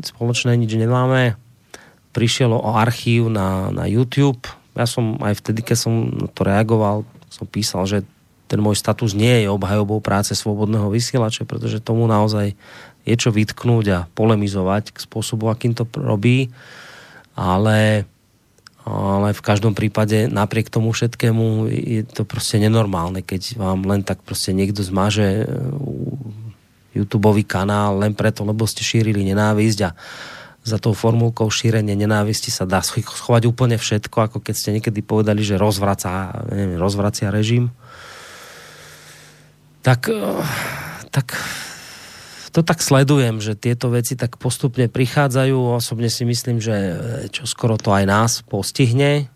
spoločné 0.06 0.54
nič 0.54 0.78
nemáme, 0.78 1.34
prišiel 2.14 2.54
o 2.54 2.70
archív 2.78 3.26
na, 3.26 3.74
na 3.74 3.90
YouTube. 3.90 4.46
Ja 4.78 4.86
som 4.86 5.18
aj 5.18 5.42
vtedy, 5.42 5.66
keď 5.66 5.76
som 5.90 5.94
to 6.30 6.46
reagoval, 6.46 7.02
som 7.34 7.50
písal, 7.50 7.82
že 7.90 8.06
ten 8.46 8.62
môj 8.62 8.78
status 8.78 9.10
nie 9.10 9.42
je 9.42 9.50
obhajobou 9.50 9.98
práce 9.98 10.30
slobodného 10.38 10.86
vysielača, 10.86 11.42
pretože 11.42 11.82
tomu 11.82 12.06
naozaj 12.06 12.54
je 13.06 13.14
čo 13.14 13.30
vytknúť 13.30 13.86
a 13.94 13.98
polemizovať 14.12 14.90
k 14.90 14.98
spôsobu, 14.98 15.46
akým 15.46 15.78
to 15.78 15.86
robí, 15.94 16.50
ale, 17.38 18.02
ale 18.82 19.30
v 19.30 19.42
každom 19.46 19.78
prípade 19.78 20.26
napriek 20.26 20.66
tomu 20.68 20.90
všetkému 20.90 21.70
je 21.70 22.02
to 22.02 22.26
proste 22.26 22.58
nenormálne, 22.58 23.22
keď 23.22 23.62
vám 23.62 23.86
len 23.86 24.02
tak 24.02 24.26
proste 24.26 24.50
niekto 24.50 24.82
zmaže 24.82 25.46
uh, 25.46 25.54
YouTube 26.98 27.30
kanál 27.46 28.02
len 28.02 28.16
preto, 28.16 28.42
lebo 28.42 28.66
ste 28.66 28.82
šírili 28.82 29.22
nenávisť 29.22 29.80
a 29.86 29.94
za 30.66 30.82
tou 30.82 30.98
formulkou 30.98 31.46
šírenie 31.46 31.94
nenávisti 31.94 32.50
sa 32.50 32.66
dá 32.66 32.82
schovať 32.82 33.46
úplne 33.46 33.78
všetko, 33.78 34.18
ako 34.18 34.38
keď 34.42 34.54
ste 34.58 34.74
niekedy 34.74 34.98
povedali, 34.98 35.38
že 35.46 35.54
rozvraca, 35.54 36.42
neviem, 36.50 36.74
rozvracia 36.74 37.30
režim. 37.30 37.70
Tak, 39.86 40.10
uh, 40.10 40.42
tak 41.14 41.38
to 42.56 42.64
tak 42.64 42.80
sledujem, 42.80 43.44
že 43.44 43.52
tieto 43.52 43.92
veci 43.92 44.16
tak 44.16 44.40
postupne 44.40 44.88
prichádzajú. 44.88 45.76
Osobne 45.76 46.08
si 46.08 46.24
myslím, 46.24 46.56
že 46.56 46.72
e, 46.72 46.94
čo 47.28 47.44
skoro 47.44 47.76
to 47.76 47.92
aj 47.92 48.08
nás 48.08 48.32
postihne. 48.48 49.28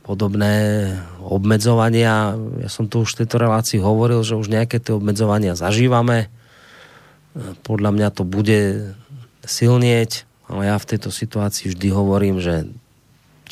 Podobné 0.00 0.88
obmedzovania. 1.20 2.32
Ja 2.64 2.70
som 2.72 2.88
tu 2.88 3.04
už 3.04 3.12
v 3.12 3.18
tejto 3.22 3.36
relácii 3.36 3.76
hovoril, 3.84 4.24
že 4.24 4.40
už 4.40 4.48
nejaké 4.48 4.80
tie 4.80 4.96
obmedzovania 4.96 5.52
zažívame. 5.52 6.32
E, 7.36 7.60
podľa 7.60 7.92
mňa 7.92 8.08
to 8.16 8.24
bude 8.24 8.96
silnieť, 9.44 10.24
ale 10.48 10.72
ja 10.72 10.80
v 10.80 10.88
tejto 10.96 11.12
situácii 11.12 11.76
vždy 11.76 11.88
hovorím, 11.92 12.40
že 12.40 12.72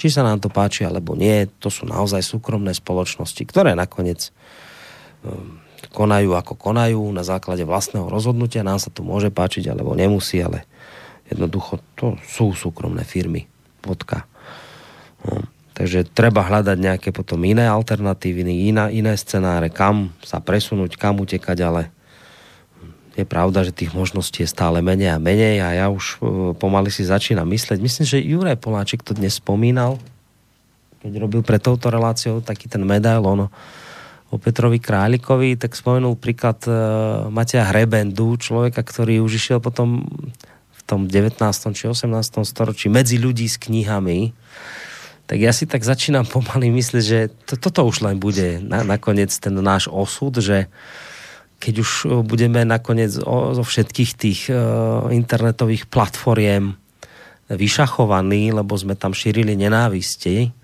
či 0.01 0.09
sa 0.09 0.25
nám 0.25 0.41
to 0.41 0.49
páči 0.49 0.89
alebo 0.89 1.13
nie, 1.13 1.45
to 1.61 1.69
sú 1.69 1.85
naozaj 1.85 2.25
súkromné 2.25 2.73
spoločnosti, 2.73 3.45
ktoré 3.45 3.77
nakoniec 3.77 4.33
e, 5.29 5.61
konajú 5.89 6.37
ako 6.37 6.53
konajú 6.59 7.01
na 7.17 7.25
základe 7.25 7.65
vlastného 7.65 8.05
rozhodnutia. 8.13 8.67
Nám 8.67 8.83
sa 8.83 8.93
to 8.93 9.01
môže 9.01 9.33
páčiť 9.33 9.73
alebo 9.73 9.97
nemusí, 9.97 10.37
ale 10.45 10.69
jednoducho 11.33 11.81
to 11.97 12.21
sú 12.27 12.53
súkromné 12.53 13.09
firmy. 13.09 13.49
Vodka. 13.81 14.29
No. 15.25 15.41
Takže 15.73 16.05
treba 16.13 16.45
hľadať 16.45 16.77
nejaké 16.77 17.09
potom 17.09 17.41
iné 17.41 17.65
alternatívy, 17.65 18.45
iné, 18.45 18.93
iné 18.93 19.17
scenáre, 19.17 19.73
kam 19.73 20.13
sa 20.21 20.37
presunúť, 20.37 21.01
kam 21.01 21.17
utekať, 21.25 21.59
ale 21.65 21.89
je 23.17 23.25
pravda, 23.25 23.65
že 23.65 23.73
tých 23.73 23.97
možností 23.97 24.45
je 24.45 24.53
stále 24.53 24.85
menej 24.85 25.17
a 25.17 25.23
menej 25.23 25.57
a 25.65 25.69
ja 25.73 25.87
už 25.89 26.05
e, 26.05 26.17
pomaly 26.57 26.93
si 26.93 27.09
začínam 27.09 27.49
mysleť. 27.49 27.81
Myslím, 27.81 28.05
že 28.05 28.21
Juraj 28.21 28.61
Poláček 28.61 29.01
to 29.01 29.17
dnes 29.17 29.41
spomínal, 29.41 29.97
keď 31.01 31.17
robil 31.17 31.41
pre 31.41 31.57
touto 31.57 31.89
reláciou 31.89 32.45
taký 32.45 32.69
ten 32.69 32.85
medail, 32.85 33.25
ono, 33.25 33.49
o 34.31 34.39
Petrovi 34.39 34.79
Králikovi, 34.79 35.59
tak 35.59 35.75
spomenul 35.75 36.15
príklad 36.15 36.63
uh, 36.71 37.27
Matia 37.35 37.67
Hrebendu, 37.67 38.39
človeka, 38.39 38.87
ktorý 38.87 39.19
už 39.19 39.43
išiel 39.43 39.59
potom 39.59 40.07
v 40.71 40.81
tom 40.87 41.11
19. 41.11 41.43
či 41.75 41.85
18. 41.91 42.07
storočí 42.47 42.87
medzi 42.87 43.19
ľudí 43.19 43.51
s 43.51 43.59
knihami. 43.59 44.31
Tak 45.27 45.39
ja 45.39 45.51
si 45.51 45.67
tak 45.67 45.83
začínam 45.83 46.27
pomaly 46.27 46.71
myslieť, 46.71 47.05
že 47.05 47.21
to, 47.47 47.59
toto 47.59 47.87
už 47.87 48.07
len 48.07 48.23
bude 48.23 48.63
na, 48.63 48.87
nakoniec 48.87 49.35
ten 49.35 49.55
náš 49.59 49.91
osud, 49.91 50.39
že 50.39 50.71
keď 51.61 51.75
už 51.83 51.91
budeme 52.25 52.65
nakoniec 52.65 53.21
o, 53.21 53.53
zo 53.53 53.63
všetkých 53.67 54.11
tých 54.17 54.41
uh, 54.49 55.11
internetových 55.13 55.91
platformiem 55.91 56.79
vyšachovaní, 57.51 58.55
lebo 58.55 58.79
sme 58.79 58.95
tam 58.95 59.11
šírili 59.11 59.59
nenávisti, 59.59 60.51
E, 60.51 60.60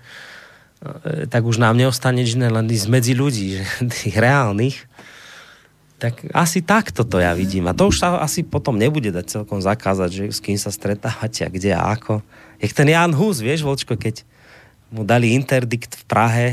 tak 1.29 1.41
už 1.41 1.57
nám 1.57 1.73
neostane 1.73 2.21
nič 2.21 2.37
len 2.37 2.69
ísť 2.69 2.87
medzi 2.89 3.13
ľudí, 3.17 3.57
že 3.57 3.63
tých 4.01 4.15
reálnych. 4.17 4.77
Tak 5.97 6.29
asi 6.29 6.61
takto 6.61 7.01
to 7.01 7.17
ja 7.17 7.33
vidím. 7.33 7.65
A 7.65 7.73
to 7.73 7.89
už 7.89 8.05
sa 8.05 8.21
asi 8.21 8.45
potom 8.45 8.77
nebude 8.77 9.09
dať 9.09 9.41
celkom 9.41 9.57
zakázať, 9.57 10.09
že 10.13 10.23
s 10.29 10.37
kým 10.37 10.53
sa 10.53 10.69
stretávate 10.69 11.41
a 11.41 11.49
kde 11.49 11.73
a 11.73 11.81
ako. 11.89 12.21
Jak 12.61 12.71
ten 12.73 12.93
Jan 12.93 13.17
Hus, 13.17 13.41
vieš, 13.41 13.65
Volčko, 13.65 13.97
keď 13.97 14.21
mu 14.93 15.01
dali 15.01 15.33
interdikt 15.33 15.97
v 15.97 16.03
Prahe 16.05 16.47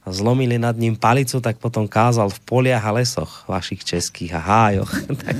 a 0.00 0.08
zlomili 0.08 0.56
nad 0.56 0.72
ním 0.80 0.96
palicu, 0.96 1.44
tak 1.44 1.60
potom 1.60 1.84
kázal 1.84 2.32
v 2.32 2.40
poliach 2.48 2.88
a 2.88 2.96
lesoch 2.96 3.44
vašich 3.44 3.84
českých 3.84 4.32
a 4.32 4.40
hájoch. 4.40 4.92
tak 5.28 5.36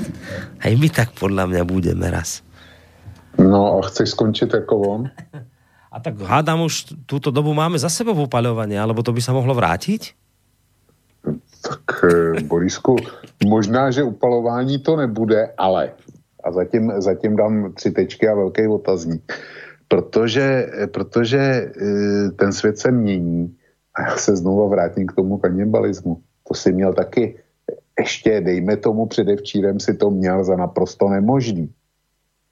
aj 0.61 0.73
my 0.77 0.89
tak 0.93 1.09
podľa 1.17 1.49
mňa 1.49 1.63
budeme 1.65 2.13
raz. 2.13 2.45
No 3.41 3.81
a 3.81 3.89
chceš 3.89 4.13
skončiť 4.13 4.53
ako 4.53 4.75
on? 4.85 5.03
A 5.91 5.99
tak 5.99 6.23
hádam 6.23 6.63
už 6.63 6.95
túto 7.07 7.35
dobu 7.35 7.51
máme 7.51 7.75
za 7.75 7.91
sebou 7.91 8.15
upaľovanie, 8.15 8.79
alebo 8.79 9.03
to 9.03 9.11
by 9.11 9.19
sa 9.19 9.35
mohlo 9.35 9.51
vrátiť? 9.59 10.15
Tak 11.61 11.85
eh, 12.07 12.41
Borisku, 12.47 12.97
možná, 13.45 13.91
že 13.91 14.07
upalování 14.07 14.79
to 14.79 14.97
nebude, 14.97 15.51
ale 15.59 15.93
a 16.45 16.53
zatím, 16.53 16.93
zatím 16.97 17.37
dám 17.37 17.73
tři 17.75 17.91
tečky 17.91 18.29
a 18.29 18.35
velký 18.35 18.67
otazník. 18.67 19.33
Protože, 19.89 20.71
protože 20.87 21.39
eh, 21.39 22.31
ten 22.31 22.53
svět 22.53 22.79
se 22.79 22.91
mění 22.91 23.57
a 23.95 24.03
já 24.03 24.17
se 24.17 24.37
znovu 24.37 24.69
vrátím 24.69 25.07
k 25.07 25.13
tomu 25.13 25.39
kanibalismu. 25.39 26.23
To 26.49 26.55
si 26.55 26.73
měl 26.73 26.95
taky 26.95 27.39
ještě, 27.99 28.41
dejme 28.41 28.77
tomu 28.77 29.07
předevčírem 29.07 29.81
si 29.81 29.95
to 29.95 30.11
měl 30.11 30.45
za 30.45 30.57
naprosto 30.57 31.09
nemožný. 31.09 31.69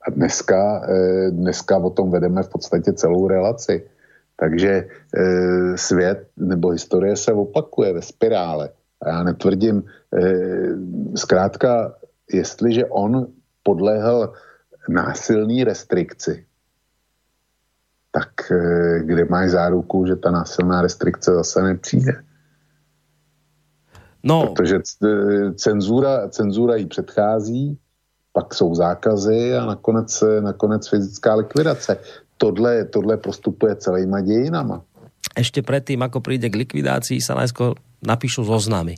A 0.06 0.10
dneska, 0.10 0.82
eh, 0.88 1.30
dneska 1.30 1.78
o 1.78 1.90
tom 1.90 2.10
vedeme 2.10 2.42
v 2.42 2.48
podstatě 2.48 2.92
celou 2.92 3.28
relaci. 3.28 3.90
Takže 4.36 4.88
eh, 5.16 5.76
svět 5.76 6.28
nebo 6.36 6.70
historie 6.70 7.16
se 7.16 7.32
opakuje 7.32 7.92
ve 7.92 8.02
spirále. 8.02 8.70
A 9.02 9.08
já 9.08 9.22
netvrdím, 9.22 9.82
zkrátka, 11.14 11.94
jestliže 12.32 12.86
on 12.86 13.26
podlehl 13.62 14.32
násilný 14.88 15.64
restrikci, 15.64 16.46
tak 18.10 18.30
kde 18.98 19.24
máš 19.24 19.50
záruku, 19.50 20.06
že 20.06 20.16
ta 20.16 20.30
násilná 20.30 20.82
restrikce 20.82 21.30
zase 21.34 21.62
nepřijde? 21.62 22.12
No. 24.22 24.46
Protože 24.46 24.80
cenzura, 25.54 26.28
cenzura 26.28 26.76
jí 26.76 26.86
předchází, 26.86 27.78
pak 28.38 28.54
jsou 28.54 28.74
zákazy 28.74 29.58
a 29.58 29.66
nakonec, 29.66 30.24
nakonec 30.40 30.88
fyzická 30.88 31.34
likvidace. 31.34 31.98
Tohle, 32.36 32.84
tohle 32.84 33.16
prostupuje 33.16 33.76
celýma 33.76 34.22
dějinama. 34.22 34.86
Ešte 35.34 35.62
predtým, 35.62 35.98
ako 36.02 36.22
príde 36.22 36.46
k 36.46 36.62
likvidácii, 36.62 37.18
sa 37.18 37.34
najskôr 37.34 37.74
napíšu 37.98 38.46
zoznamy. 38.46 38.94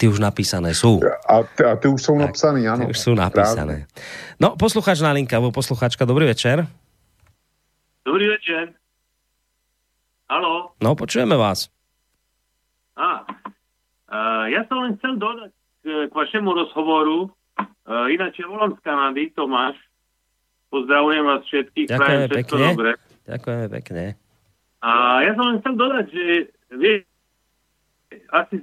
Ty 0.00 0.08
už 0.08 0.16
napísané 0.16 0.72
sú. 0.72 1.00
A, 1.28 1.44
a 1.44 1.72
ty 1.76 1.92
už 1.92 2.00
sú 2.00 2.16
napísané, 2.16 2.64
áno. 2.64 2.88
Už 2.88 2.96
sú 2.96 3.12
napísané. 3.12 3.84
Právne. 3.84 4.40
No, 4.40 4.56
posluchač 4.56 5.04
na 5.04 5.12
linka, 5.12 5.36
alebo 5.36 5.52
posluchačka, 5.52 6.08
dobrý 6.08 6.24
večer. 6.32 6.64
Dobrý 8.04 8.32
večer. 8.32 8.72
Halo. 10.28 10.72
No, 10.80 10.96
počujeme 10.96 11.36
vás. 11.36 11.68
A, 12.96 13.28
a 14.08 14.18
ja 14.48 14.64
som 14.68 14.88
len 14.88 14.96
chcel 15.00 15.20
dodať 15.20 15.52
k, 15.84 15.84
k 16.08 16.12
vašemu 16.12 16.48
rozhovoru, 16.48 17.28
Uh, 17.84 18.08
ináč 18.10 18.40
volám 18.42 18.74
z 18.76 18.80
Kanady, 18.80 19.30
Tomáš. 19.36 19.76
Pozdravujem 20.72 21.24
vás 21.24 21.42
všetkých. 21.46 21.86
Ďakujeme 21.86 22.26
pekne. 22.32 22.66
Dobre. 22.74 22.92
Ďakujeme 23.28 23.66
pekne. 23.80 24.04
A 24.84 24.90
ja 25.24 25.32
som 25.38 25.44
len 25.48 25.58
chcel 25.62 25.74
dodať, 25.80 26.06
že 26.12 26.24
vie, 26.76 26.94
asi 28.34 28.56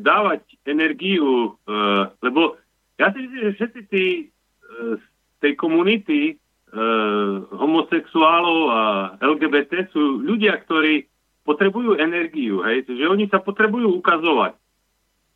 dávať 0.00 0.42
energiu, 0.66 1.54
uh, 1.66 2.10
lebo 2.20 2.56
ja 3.00 3.12
si 3.12 3.24
myslím, 3.24 3.40
že 3.50 3.56
všetci 3.56 3.80
tí 3.88 4.04
uh, 4.28 4.96
z 5.00 5.04
tej 5.40 5.52
komunity 5.56 6.20
uh, 6.36 7.46
homosexuálov 7.54 8.58
a 8.68 8.80
LGBT 9.20 9.88
sú 9.92 10.20
ľudia, 10.20 10.60
ktorí 10.66 11.08
potrebujú 11.44 11.96
energiu, 11.96 12.60
hej, 12.62 12.84
že 12.84 13.04
oni 13.08 13.26
sa 13.32 13.40
potrebujú 13.40 13.90
ukazovať. 13.98 14.54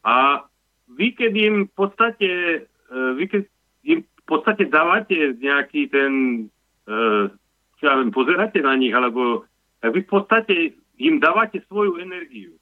A 0.05 0.45
vy, 0.95 1.13
keď 1.13 1.33
im 1.35 1.55
v 1.67 1.73
podstate 1.75 2.29
E, 2.95 2.97
vy 3.19 3.25
keď 3.29 3.43
im 3.85 3.99
v 4.05 4.25
podstate 4.25 4.65
dávate 4.71 5.37
nejaký 5.37 5.91
ten, 5.91 6.13
e, 6.87 6.93
čo 7.81 7.83
ja 7.85 7.99
viem, 8.01 8.15
pozeráte 8.15 8.63
na 8.63 8.79
nich, 8.79 8.95
alebo 8.95 9.45
vy 9.85 10.01
v 10.01 10.09
podstate 10.09 10.55
im 10.97 11.21
dávate 11.21 11.61
svoju 11.69 12.01
energiu. 12.01 12.57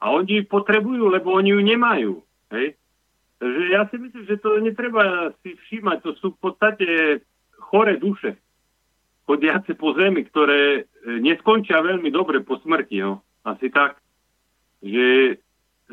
A 0.00 0.14
oni 0.14 0.42
ju 0.42 0.44
potrebujú, 0.46 1.10
lebo 1.10 1.34
oni 1.34 1.50
ju 1.50 1.60
nemajú. 1.60 2.12
Hej? 2.54 2.78
Takže 3.40 3.62
ja 3.72 3.82
si 3.88 3.96
myslím, 3.98 4.24
že 4.28 4.36
to 4.38 4.60
netreba 4.60 5.32
si 5.42 5.56
všímať. 5.56 5.98
To 6.04 6.10
sú 6.20 6.26
v 6.36 6.40
podstate 6.40 6.86
chore 7.58 7.96
duše, 7.98 8.36
chodiace 9.24 9.74
po 9.74 9.96
zemi, 9.96 10.28
ktoré 10.28 10.84
e, 10.84 11.20
neskončia 11.24 11.82
veľmi 11.82 12.12
dobre 12.12 12.44
po 12.44 12.60
smrti. 12.62 13.02
No. 13.02 13.24
Asi 13.42 13.72
tak. 13.72 13.98
Že 14.84 15.36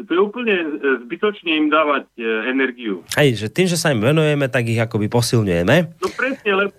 to 0.06 0.12
je 0.14 0.22
úplne 0.22 0.54
e, 0.54 0.68
zbytočne 1.08 1.52
im 1.58 1.68
dávať 1.74 2.06
e, 2.14 2.22
energiu. 2.54 3.02
Hej, 3.18 3.42
že 3.42 3.48
tým, 3.50 3.66
že 3.66 3.80
sa 3.80 3.90
im 3.90 4.06
venujeme, 4.06 4.46
tak 4.46 4.70
ich 4.70 4.78
akoby 4.78 5.10
posilňujeme. 5.10 5.76
No 5.98 6.08
presne, 6.14 6.52
lebo, 6.54 6.74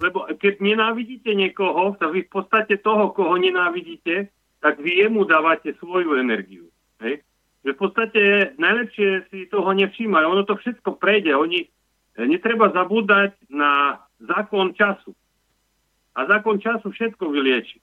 lebo 0.00 0.18
keď 0.40 0.64
nenávidíte 0.64 1.36
niekoho, 1.36 1.92
tak 2.00 2.16
vy 2.16 2.24
v 2.24 2.32
podstate 2.32 2.80
toho, 2.80 3.12
koho 3.12 3.36
nenávidíte, 3.36 4.32
tak 4.64 4.80
vy 4.80 5.04
jemu 5.04 5.28
dávate 5.28 5.76
svoju 5.76 6.16
energiu. 6.16 6.72
Hej? 7.04 7.20
Že 7.66 7.70
v 7.76 7.78
podstate 7.78 8.22
najlepšie 8.56 9.08
si 9.28 9.38
toho 9.52 9.68
nevšímajú. 9.76 10.24
Ono 10.32 10.48
to 10.48 10.56
všetko 10.56 10.96
prejde. 10.96 11.36
Oni 11.36 11.68
e, 11.68 11.68
netreba 12.24 12.72
zabúdať 12.72 13.36
na 13.52 14.00
zákon 14.16 14.72
času. 14.72 15.12
A 16.16 16.24
zákon 16.24 16.56
času 16.56 16.88
všetko 16.88 17.28
vylieči. 17.28 17.80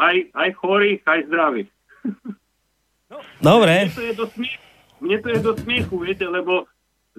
Aj, 0.00 0.16
aj 0.16 0.50
chorých, 0.56 1.04
aj 1.04 1.20
zdravých. 1.28 1.70
Dobre. 3.40 3.88
Mne 3.88 3.96
to 3.96 4.04
je 4.04 4.14
do 4.14 4.26
smiechu, 4.28 4.62
mne 5.00 5.16
to 5.22 5.28
je 5.32 5.38
do 5.40 5.52
smiechu 5.56 5.96
viete, 6.04 6.26
lebo 6.28 6.68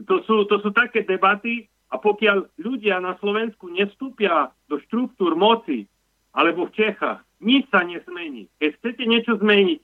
to 0.05 0.21
sú, 0.23 0.45
to 0.45 0.61
sú 0.61 0.69
také 0.69 1.01
debaty 1.03 1.65
a 1.89 1.97
pokiaľ 1.97 2.61
ľudia 2.61 3.01
na 3.01 3.17
Slovensku 3.17 3.73
nestúpia 3.73 4.53
do 4.69 4.77
štruktúr 4.85 5.33
moci 5.33 5.89
alebo 6.35 6.69
v 6.69 6.75
Čechách, 6.77 7.25
nič 7.41 7.65
sa 7.73 7.81
nesmení. 7.81 8.45
Keď 8.61 8.69
chcete 8.77 9.03
niečo 9.09 9.33
zmeniť, 9.41 9.79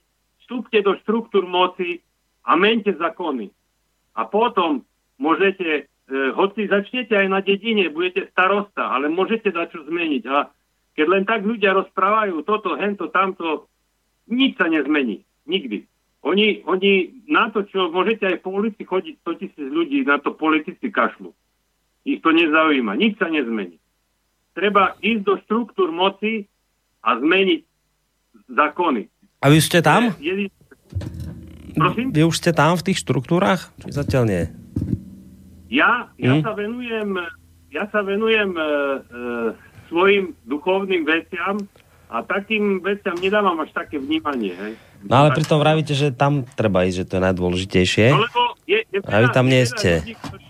vstúpte 0.45 0.77
do 0.85 0.93
štruktúr 1.01 1.49
moci 1.49 2.05
a 2.45 2.53
mente 2.53 2.93
zákony. 2.93 3.49
A 4.13 4.21
potom 4.29 4.85
môžete, 5.17 5.89
e, 5.89 6.13
hoci 6.37 6.69
začnete 6.69 7.17
aj 7.17 7.27
na 7.27 7.41
dedine, 7.41 7.89
budete 7.89 8.29
starosta, 8.29 8.93
ale 8.93 9.09
môžete 9.09 9.49
dať 9.49 9.67
čo 9.73 9.81
zmeniť. 9.89 10.23
A 10.29 10.53
keď 10.93 11.05
len 11.09 11.23
tak 11.25 11.41
ľudia 11.41 11.73
rozprávajú 11.73 12.45
toto, 12.45 12.77
hento, 12.77 13.09
tamto, 13.09 13.65
nič 14.29 14.55
sa 14.61 14.69
nezmení. 14.69 15.25
Nikdy. 15.49 15.94
Oni, 16.25 16.65
oni 16.65 17.21
na 17.29 17.53
to, 17.53 17.61
čo 17.69 17.93
môžete 17.93 18.25
aj 18.25 18.37
po 18.41 18.49
ulici 18.49 18.81
chodiť 18.81 19.21
100 19.21 19.41
tisíc 19.45 19.67
ľudí, 19.69 20.01
na 20.01 20.17
to 20.17 20.33
politici 20.33 20.89
kašľú. 20.89 21.29
Ich 22.05 22.25
to 22.25 22.33
nezaujíma. 22.33 22.97
Nič 22.97 23.21
sa 23.21 23.29
nezmení. 23.29 23.77
Treba 24.57 24.97
ísť 25.05 25.21
do 25.21 25.37
štruktúr 25.45 25.93
moci 25.93 26.49
a 27.05 27.21
zmeniť 27.21 27.61
zákony. 28.49 29.05
A 29.41 29.45
vy 29.53 29.59
ste 29.61 29.85
tam? 29.85 30.17
Je, 30.17 30.49
je, 30.49 30.49
prosím? 31.77 32.09
Vy 32.09 32.21
už 32.25 32.41
ste 32.41 32.51
tam 32.57 32.73
v 32.73 32.85
tých 32.89 33.05
štruktúrach? 33.05 33.69
Či 33.85 33.93
zatiaľ 33.93 34.23
nie? 34.25 34.43
Ja, 35.69 36.09
ja 36.17 36.33
hm? 36.37 36.41
sa 36.41 36.51
venujem, 36.57 37.09
ja 37.69 37.85
sa 37.93 38.01
venujem 38.01 38.57
e, 38.57 38.61
e, 38.61 38.67
svojim 39.93 40.33
duchovným 40.49 41.05
veciam 41.05 41.61
a 42.09 42.25
takým 42.25 42.81
veciam 42.81 43.17
nedávam 43.21 43.61
až 43.61 43.69
také 43.77 44.01
vnímanie. 44.01 44.53
Hej. 44.57 44.73
No 45.05 45.21
ale 45.21 45.37
pritom 45.37 45.61
vravíte, 45.61 45.93
že 45.93 46.09
tam 46.09 46.49
treba 46.57 46.81
ísť, 46.85 46.97
že 46.97 47.05
to 47.05 47.13
je 47.17 47.23
najdôležitejšie. 47.29 48.07
No 48.09 48.25
lebo 48.25 48.41
je, 48.65 48.79
je 48.89 48.99
veľa, 49.05 49.13
a 49.13 49.21
vy 49.21 49.27
tam 49.29 49.45
nie 49.45 49.63
ste. 49.69 50.01
Ľudí, 50.01 50.15
ktorí, 50.17 50.45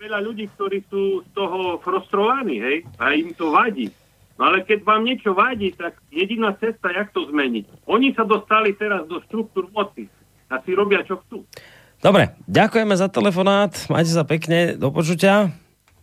veľa 0.00 0.18
ľudí, 0.24 0.44
ktorí 0.56 0.78
sú 0.88 1.02
z 1.20 1.30
toho 1.36 1.58
frustrovaní, 1.84 2.56
hej, 2.58 2.76
a 2.96 3.12
im 3.12 3.36
to 3.36 3.52
vadí. 3.52 3.92
No 4.40 4.48
ale 4.48 4.64
keď 4.64 4.88
vám 4.88 5.04
niečo 5.04 5.36
vadí, 5.36 5.68
tak 5.76 6.00
jediná 6.08 6.56
cesta, 6.56 6.88
jak 6.88 7.12
to 7.12 7.28
zmeniť. 7.28 7.84
Oni 7.84 8.16
sa 8.16 8.24
dostali 8.24 8.72
teraz 8.72 9.04
do 9.04 9.20
štruktúr 9.28 9.68
moci 9.68 10.08
a 10.48 10.56
si 10.64 10.72
robia, 10.72 11.04
čo 11.04 11.20
chcú. 11.20 11.44
Dobre, 12.00 12.32
ďakujeme 12.48 12.96
za 12.96 13.12
telefonát, 13.12 13.76
majte 13.92 14.16
sa 14.16 14.24
pekne, 14.24 14.80
do 14.80 14.88
počutia. 14.88 15.52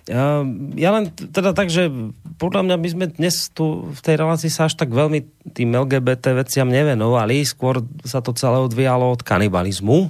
Ja, 0.07 0.39
ja 0.79 0.89
len 0.95 1.11
teda 1.11 1.51
tak, 1.51 1.67
že 1.67 1.91
podľa 2.39 2.63
mňa 2.63 2.75
by 2.79 2.89
sme 2.95 3.05
dnes 3.11 3.51
tu 3.51 3.91
v 3.91 3.99
tej 3.99 4.15
relácii 4.15 4.47
sa 4.47 4.71
až 4.71 4.79
tak 4.79 4.95
veľmi 4.95 5.51
tým 5.51 5.75
LGBT 5.75 6.31
veciam 6.31 6.71
nevenovali, 6.71 7.43
skôr 7.43 7.83
sa 8.07 8.23
to 8.23 8.31
celé 8.31 8.55
odvíjalo 8.63 9.11
od 9.11 9.19
kanibalizmu. 9.19 10.07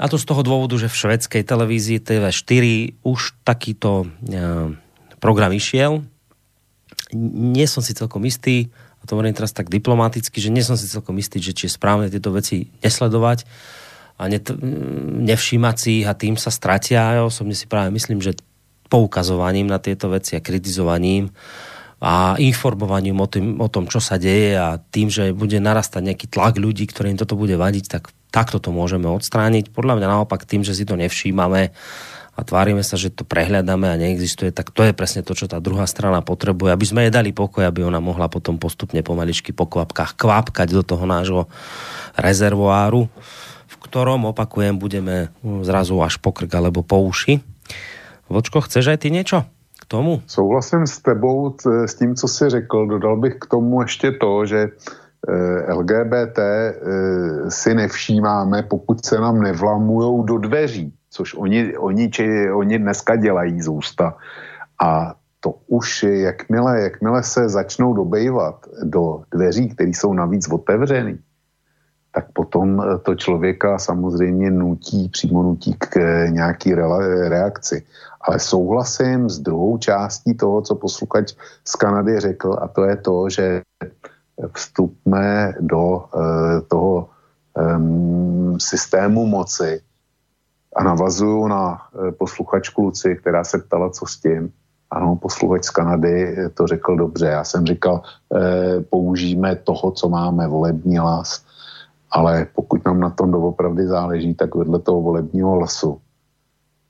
A 0.00 0.08
to 0.08 0.16
z 0.16 0.24
toho 0.24 0.40
dôvodu, 0.40 0.80
že 0.80 0.88
v 0.88 0.96
švedskej 0.96 1.44
televízii 1.44 2.00
TV4 2.00 2.64
už 3.04 3.36
takýto 3.44 4.08
ja, 4.24 4.72
program 5.20 5.52
išiel. 5.52 6.00
Nie 7.16 7.68
som 7.68 7.84
si 7.84 7.92
celkom 7.92 8.24
istý, 8.24 8.72
a 9.00 9.08
to 9.08 9.16
hovorím 9.16 9.36
teraz 9.36 9.52
tak 9.52 9.72
diplomaticky, 9.72 10.40
že 10.40 10.52
nie 10.52 10.64
som 10.64 10.76
si 10.76 10.88
celkom 10.88 11.16
istý, 11.20 11.40
že 11.40 11.56
či 11.56 11.68
je 11.68 11.76
správne 11.76 12.12
tieto 12.12 12.32
veci 12.32 12.68
nesledovať 12.84 13.44
a 14.20 14.28
nevšímať 14.28 15.76
si 15.80 16.04
ich 16.04 16.06
a 16.08 16.12
tým 16.12 16.36
sa 16.36 16.52
stratia. 16.52 17.16
Ja 17.16 17.24
osobne 17.24 17.56
si 17.56 17.64
práve 17.64 17.88
myslím, 17.96 18.20
že 18.20 18.36
poukazovaním 18.90 19.70
na 19.70 19.78
tieto 19.78 20.10
veci 20.10 20.34
a 20.34 20.42
kritizovaním 20.42 21.30
a 22.00 22.34
informovaním 22.40 23.20
o, 23.20 23.28
tým, 23.28 23.60
o 23.60 23.68
tom, 23.68 23.86
čo 23.86 24.00
sa 24.00 24.16
deje 24.16 24.56
a 24.56 24.80
tým, 24.80 25.12
že 25.12 25.36
bude 25.36 25.60
narastať 25.60 26.00
nejaký 26.00 26.26
tlak 26.32 26.56
ľudí, 26.56 26.88
ktorým 26.88 27.14
toto 27.20 27.36
bude 27.36 27.54
vadiť, 27.54 27.84
tak 27.86 28.10
takto 28.32 28.56
to 28.56 28.72
môžeme 28.72 29.04
odstrániť. 29.06 29.70
Podľa 29.70 30.00
mňa 30.00 30.06
naopak 30.08 30.48
tým, 30.48 30.64
že 30.64 30.72
si 30.72 30.88
to 30.88 30.96
nevšímame 30.96 31.70
a 32.38 32.40
tvárime 32.40 32.80
sa, 32.80 32.96
že 32.96 33.12
to 33.12 33.28
prehľadáme 33.28 33.84
a 33.84 34.00
neexistuje, 34.00 34.48
tak 34.48 34.72
to 34.72 34.80
je 34.88 34.96
presne 34.96 35.20
to, 35.20 35.36
čo 35.36 35.44
tá 35.44 35.60
druhá 35.60 35.84
strana 35.84 36.24
potrebuje, 36.24 36.72
aby 36.72 36.86
sme 36.88 37.00
jej 37.04 37.12
dali 37.12 37.36
pokoj, 37.36 37.68
aby 37.68 37.84
ona 37.84 38.00
mohla 38.00 38.32
potom 38.32 38.56
postupne 38.56 39.04
pomaličky 39.04 39.52
po 39.52 39.68
kvapkách 39.68 40.16
kvapkať 40.16 40.72
do 40.72 40.80
toho 40.80 41.04
nášho 41.04 41.52
rezervoáru, 42.16 43.12
v 43.68 43.76
ktorom, 43.84 44.32
opakujem, 44.32 44.80
budeme 44.80 45.28
zrazu 45.44 46.00
až 46.00 46.16
pokrk 46.16 46.48
alebo 46.56 46.80
po 46.80 47.04
uši. 47.04 47.49
Vočko, 48.30 48.62
chceš 48.62 48.94
aj 48.94 48.98
ty 49.02 49.10
niečo 49.10 49.42
k 49.80 49.84
tomu? 49.90 50.22
Souhlasím 50.26 50.86
s 50.86 51.02
tebou, 51.02 51.56
s 51.66 51.94
tím, 51.94 52.14
co 52.14 52.28
jsi 52.28 52.48
řekl. 52.48 52.86
Dodal 52.86 53.16
bych 53.16 53.34
k 53.42 53.46
tomu 53.46 53.82
ještě 53.82 54.12
to, 54.12 54.46
že 54.46 54.68
eh, 55.28 55.74
LGBT 55.74 56.38
eh, 56.38 56.72
si 57.50 57.74
nevšímáme, 57.74 58.62
pokud 58.62 59.04
se 59.04 59.18
nám 59.18 59.42
nevlamujou 59.42 60.22
do 60.22 60.38
dveří. 60.38 60.94
což 61.10 61.34
oni, 61.34 61.76
oni, 61.76 62.10
či, 62.10 62.50
oni 62.50 62.78
dneska 62.78 63.16
dělají 63.16 63.62
z 63.62 63.68
ústa. 63.68 64.16
A 64.82 65.14
to 65.40 65.54
už, 65.66 66.02
jakmile, 66.02 66.80
jakmile 66.80 67.22
se 67.22 67.48
začnou 67.48 67.94
dobejvat 67.94 68.66
do 68.84 69.22
dveří, 69.34 69.68
které 69.68 69.90
jsou 69.90 70.14
navíc 70.14 70.48
otevřený, 70.48 71.18
tak 72.10 72.32
potom 72.32 72.82
eh, 72.82 72.98
to 72.98 73.14
člověka 73.14 73.78
samozřejmě 73.78 74.50
nutí, 74.50 75.08
přímo 75.08 75.42
nutí 75.42 75.74
k 75.78 75.96
eh, 75.96 76.30
nějaký 76.30 76.74
reakci. 77.28 77.86
Ale 78.20 78.38
souhlasím 78.38 79.30
s 79.30 79.38
druhou 79.38 79.78
částí 79.78 80.34
toho, 80.34 80.62
co 80.62 80.74
posluchač 80.74 81.32
z 81.64 81.76
Kanady 81.76 82.20
řekl, 82.20 82.56
a 82.60 82.68
to 82.68 82.84
je 82.84 82.96
to, 82.96 83.28
že 83.28 83.62
vstupme 84.52 85.54
do 85.60 85.80
uh, 85.80 86.60
toho 86.68 87.08
systému 88.58 89.26
moci 89.26 89.80
a 90.76 90.84
navazuju 90.84 91.48
na 91.48 91.82
posluchačku 92.18 92.82
Luci, 92.82 93.16
která 93.16 93.44
se 93.44 93.58
ptala, 93.58 93.90
co 93.90 94.06
s 94.06 94.16
tím. 94.16 94.52
Ano, 94.90 95.16
posluchač 95.16 95.64
z 95.64 95.70
Kanady 95.70 96.36
to 96.54 96.66
řekl 96.66 96.96
dobře. 96.96 97.26
Já 97.26 97.44
jsem 97.44 97.66
říkal, 97.66 98.02
použijeme 98.90 99.56
toho, 99.56 99.90
co 99.90 100.08
máme, 100.08 100.48
volební 100.48 101.00
las, 101.00 101.44
ale 102.10 102.46
pokud 102.54 102.84
nám 102.84 103.00
na 103.00 103.10
tom 103.10 103.30
doopravdy 103.30 103.86
záleží, 103.86 104.34
tak 104.34 104.54
vedle 104.54 104.78
toho 104.78 105.00
volebního 105.00 105.54
lasu 105.54 106.00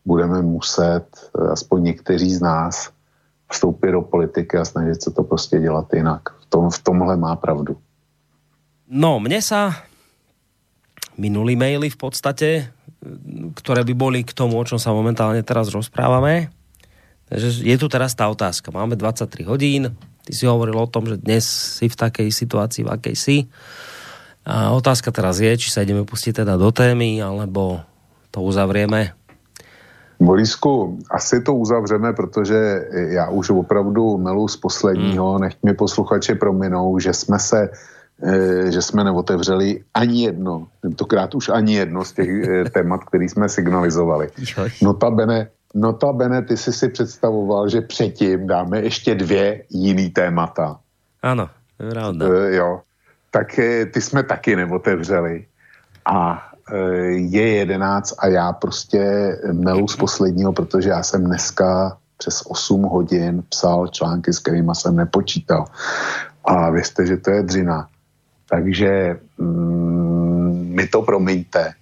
budeme 0.04 0.42
muset, 0.42 1.06
aspoň 1.52 1.82
někteří 1.82 2.30
z 2.34 2.40
nás, 2.40 2.90
vstoupit 3.50 3.92
do 3.92 4.02
politiky 4.02 4.56
a 4.56 4.64
snažit 4.64 5.02
se 5.02 5.10
to 5.10 5.22
prostě 5.22 5.60
dělat 5.60 5.86
jinak. 5.94 6.22
V, 6.40 6.46
tom, 6.46 6.70
v 6.70 6.78
tomhle 6.78 7.16
má 7.16 7.36
pravdu. 7.36 7.76
No, 8.90 9.22
mne 9.22 9.38
sa 9.38 9.86
minuli 11.14 11.54
maily 11.54 11.94
v 11.94 11.98
podstate, 11.98 12.74
ktoré 13.54 13.86
by 13.86 13.94
boli 13.94 14.26
k 14.26 14.34
tomu, 14.34 14.58
o 14.58 14.66
čom 14.66 14.82
sa 14.82 14.90
momentálne 14.90 15.46
teraz 15.46 15.70
rozprávame. 15.70 16.50
Takže 17.30 17.62
je 17.62 17.76
tu 17.78 17.86
teraz 17.86 18.18
tá 18.18 18.26
otázka. 18.26 18.74
Máme 18.74 18.98
23 18.98 19.46
hodín, 19.46 19.94
ty 20.26 20.32
si 20.34 20.42
hovoril 20.42 20.74
o 20.74 20.90
tom, 20.90 21.06
že 21.06 21.22
dnes 21.22 21.46
si 21.46 21.86
v 21.86 21.94
takej 21.94 22.34
situácii, 22.34 22.82
v 22.82 22.90
akej 22.90 23.14
si. 23.14 23.36
A 24.46 24.72
otázka 24.72 25.12
teraz 25.12 25.38
je, 25.38 25.52
či 25.56 25.68
sa 25.68 25.84
ideme 25.84 26.02
pustiť 26.08 26.42
teda 26.42 26.56
do 26.56 26.72
témy, 26.72 27.20
alebo 27.20 27.84
to 28.32 28.40
uzavrieme 28.40 29.20
Borisku, 30.20 30.98
asi 31.10 31.40
to 31.40 31.54
uzavřeme, 31.54 32.12
protože 32.12 32.84
já 32.92 33.28
už 33.28 33.50
opravdu 33.50 34.18
melu 34.18 34.48
z 34.48 34.56
posledního, 34.56 35.32
hmm. 35.32 35.40
nech 35.40 35.52
mi 35.62 35.74
posluchače 35.74 36.34
prominou, 36.34 36.98
že 36.98 37.12
jsme 37.12 37.38
se 37.38 37.68
eh, 38.22 38.70
že 38.72 38.82
jsme 38.82 39.04
neotevřeli 39.04 39.80
ani 39.94 40.22
jedno, 40.22 40.66
tentokrát 40.80 41.34
už 41.34 41.48
ani 41.48 41.74
jedno 41.74 42.04
z 42.04 42.12
těch 42.12 42.28
eh, 42.28 42.70
témat, 42.74 43.04
který 43.04 43.28
jsme 43.28 43.48
signalizovali. 43.48 44.28
Notabene, 44.82 45.48
notabene, 45.74 46.42
ty 46.42 46.56
jsi 46.56 46.72
si 46.72 46.88
představoval, 46.88 47.68
že 47.68 47.80
předtím 47.80 48.46
dáme 48.46 48.80
ještě 48.80 49.14
dvě 49.14 49.64
jiný 49.70 50.10
témata. 50.10 50.80
Ano, 51.22 51.48
pravda. 51.76 52.26
E, 52.26 52.54
jo, 52.54 52.80
tak 53.30 53.60
ty 53.92 54.00
jsme 54.00 54.22
taky 54.22 54.56
neotevřeli. 54.56 55.46
A 56.06 56.46
je 57.10 57.48
11 57.48 58.14
a 58.18 58.26
já 58.26 58.52
prostě 58.52 59.36
melu 59.52 59.88
z 59.88 59.96
posledního, 59.96 60.52
protože 60.52 60.90
já 60.90 61.02
jsem 61.02 61.24
dneska 61.24 61.98
přes 62.16 62.42
8 62.46 62.82
hodin 62.82 63.42
psal 63.48 63.88
články, 63.88 64.32
s 64.32 64.38
kterými 64.38 64.72
jsem 64.74 64.96
nepočítal. 64.96 65.64
A 66.44 66.70
věřte, 66.70 67.06
že 67.06 67.16
to 67.16 67.30
je 67.30 67.42
dřina. 67.42 67.88
Takže 68.50 69.20
mm, 69.38 70.74
mi 70.74 70.86
to 70.86 71.02
promiňte. 71.02 71.72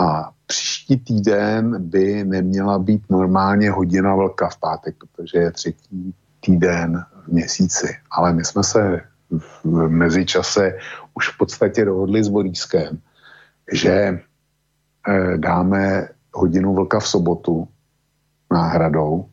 A 0.00 0.30
příští 0.46 0.96
týden 0.96 1.88
by 1.90 2.24
neměla 2.24 2.78
být 2.78 3.02
normálně 3.10 3.70
hodina 3.70 4.16
velká 4.16 4.48
v 4.48 4.56
pátek, 4.56 4.94
protože 4.98 5.38
je 5.38 5.50
třetí 5.50 6.14
týden 6.40 7.04
v 7.24 7.28
měsíci. 7.28 7.96
Ale 8.10 8.32
my 8.32 8.44
jsme 8.44 8.62
se 8.64 9.00
v 9.64 9.88
mezičase 9.88 10.78
už 11.14 11.28
v 11.28 11.38
podstatě 11.38 11.84
dohodli 11.84 12.24
s 12.24 12.28
Borískem, 12.28 12.98
že 13.72 14.20
eh, 15.08 15.38
dáme 15.38 16.08
hodinu 16.34 16.74
vlka 16.74 17.00
v 17.00 17.08
sobotu 17.08 17.68
náhradou, 18.52 19.26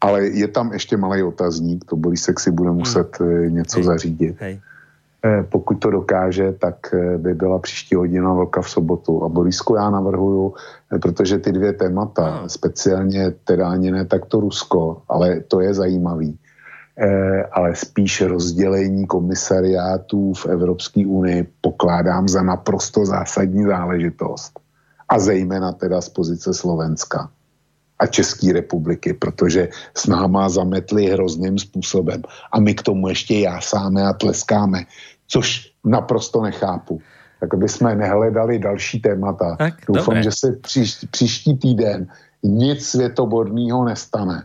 ale 0.00 0.26
je 0.26 0.48
tam 0.48 0.72
ještě 0.72 0.96
malý 0.96 1.22
otazník, 1.22 1.84
to 1.84 1.96
Borisek 1.96 2.40
si 2.40 2.50
bude 2.50 2.70
muset 2.70 3.20
hmm. 3.20 3.54
něco 3.54 3.78
Hej. 3.78 3.84
zařídit. 3.84 4.36
Hej. 4.40 4.60
Eh, 5.24 5.42
pokud 5.42 5.74
to 5.74 5.90
dokáže, 5.90 6.52
tak 6.52 6.94
by 7.16 7.34
byla 7.34 7.58
příští 7.58 7.94
hodina 7.94 8.32
vlka 8.32 8.62
v 8.62 8.70
sobotu. 8.70 9.24
A 9.24 9.28
Borisku 9.28 9.74
já 9.74 9.90
navrhuju, 9.90 10.54
protože 11.02 11.38
ty 11.38 11.52
dvě 11.52 11.72
témata, 11.72 12.30
hmm. 12.30 12.48
speciálně 12.48 13.30
teda 13.30 13.68
ani 13.68 13.90
ne 13.90 14.04
tak 14.04 14.26
to 14.26 14.40
Rusko, 14.40 15.02
ale 15.08 15.40
to 15.40 15.60
je 15.60 15.74
zajímavý, 15.74 16.38
ale 17.52 17.74
spíš 17.74 18.20
rozdělení 18.20 19.06
komisariátů 19.06 20.32
v 20.32 20.46
Evropské 20.46 21.06
unii 21.06 21.48
pokládám 21.60 22.28
za 22.28 22.42
naprosto 22.42 23.06
zásadní 23.06 23.64
záležitost. 23.64 24.60
A 25.08 25.18
zejména 25.18 25.72
teda 25.72 26.00
z 26.00 26.08
pozice 26.08 26.54
Slovenska 26.54 27.30
a 27.98 28.06
České 28.06 28.52
republiky, 28.52 29.12
protože 29.12 29.68
s 29.94 30.06
náma 30.06 30.48
zametli 30.48 31.06
hrozným 31.06 31.58
způsobem. 31.58 32.22
A 32.52 32.60
my 32.60 32.74
k 32.74 32.82
tomu 32.82 33.08
ještě 33.08 33.38
jásáme 33.38 34.02
a 34.02 34.12
tleskáme, 34.12 34.84
což 35.26 35.72
naprosto 35.84 36.42
nechápu. 36.42 37.00
Tak 37.40 37.54
aby 37.54 37.68
jsme 37.68 37.96
nehledali 37.96 38.58
další 38.58 39.00
témata. 39.00 39.56
Tak, 39.56 39.74
Doufám, 39.88 40.04
dobré. 40.04 40.22
že 40.22 40.30
se 40.34 40.52
příští, 40.52 41.06
příští 41.06 41.58
týden 41.58 42.06
nic 42.42 42.86
světoborného 42.86 43.84
nestane 43.84 44.44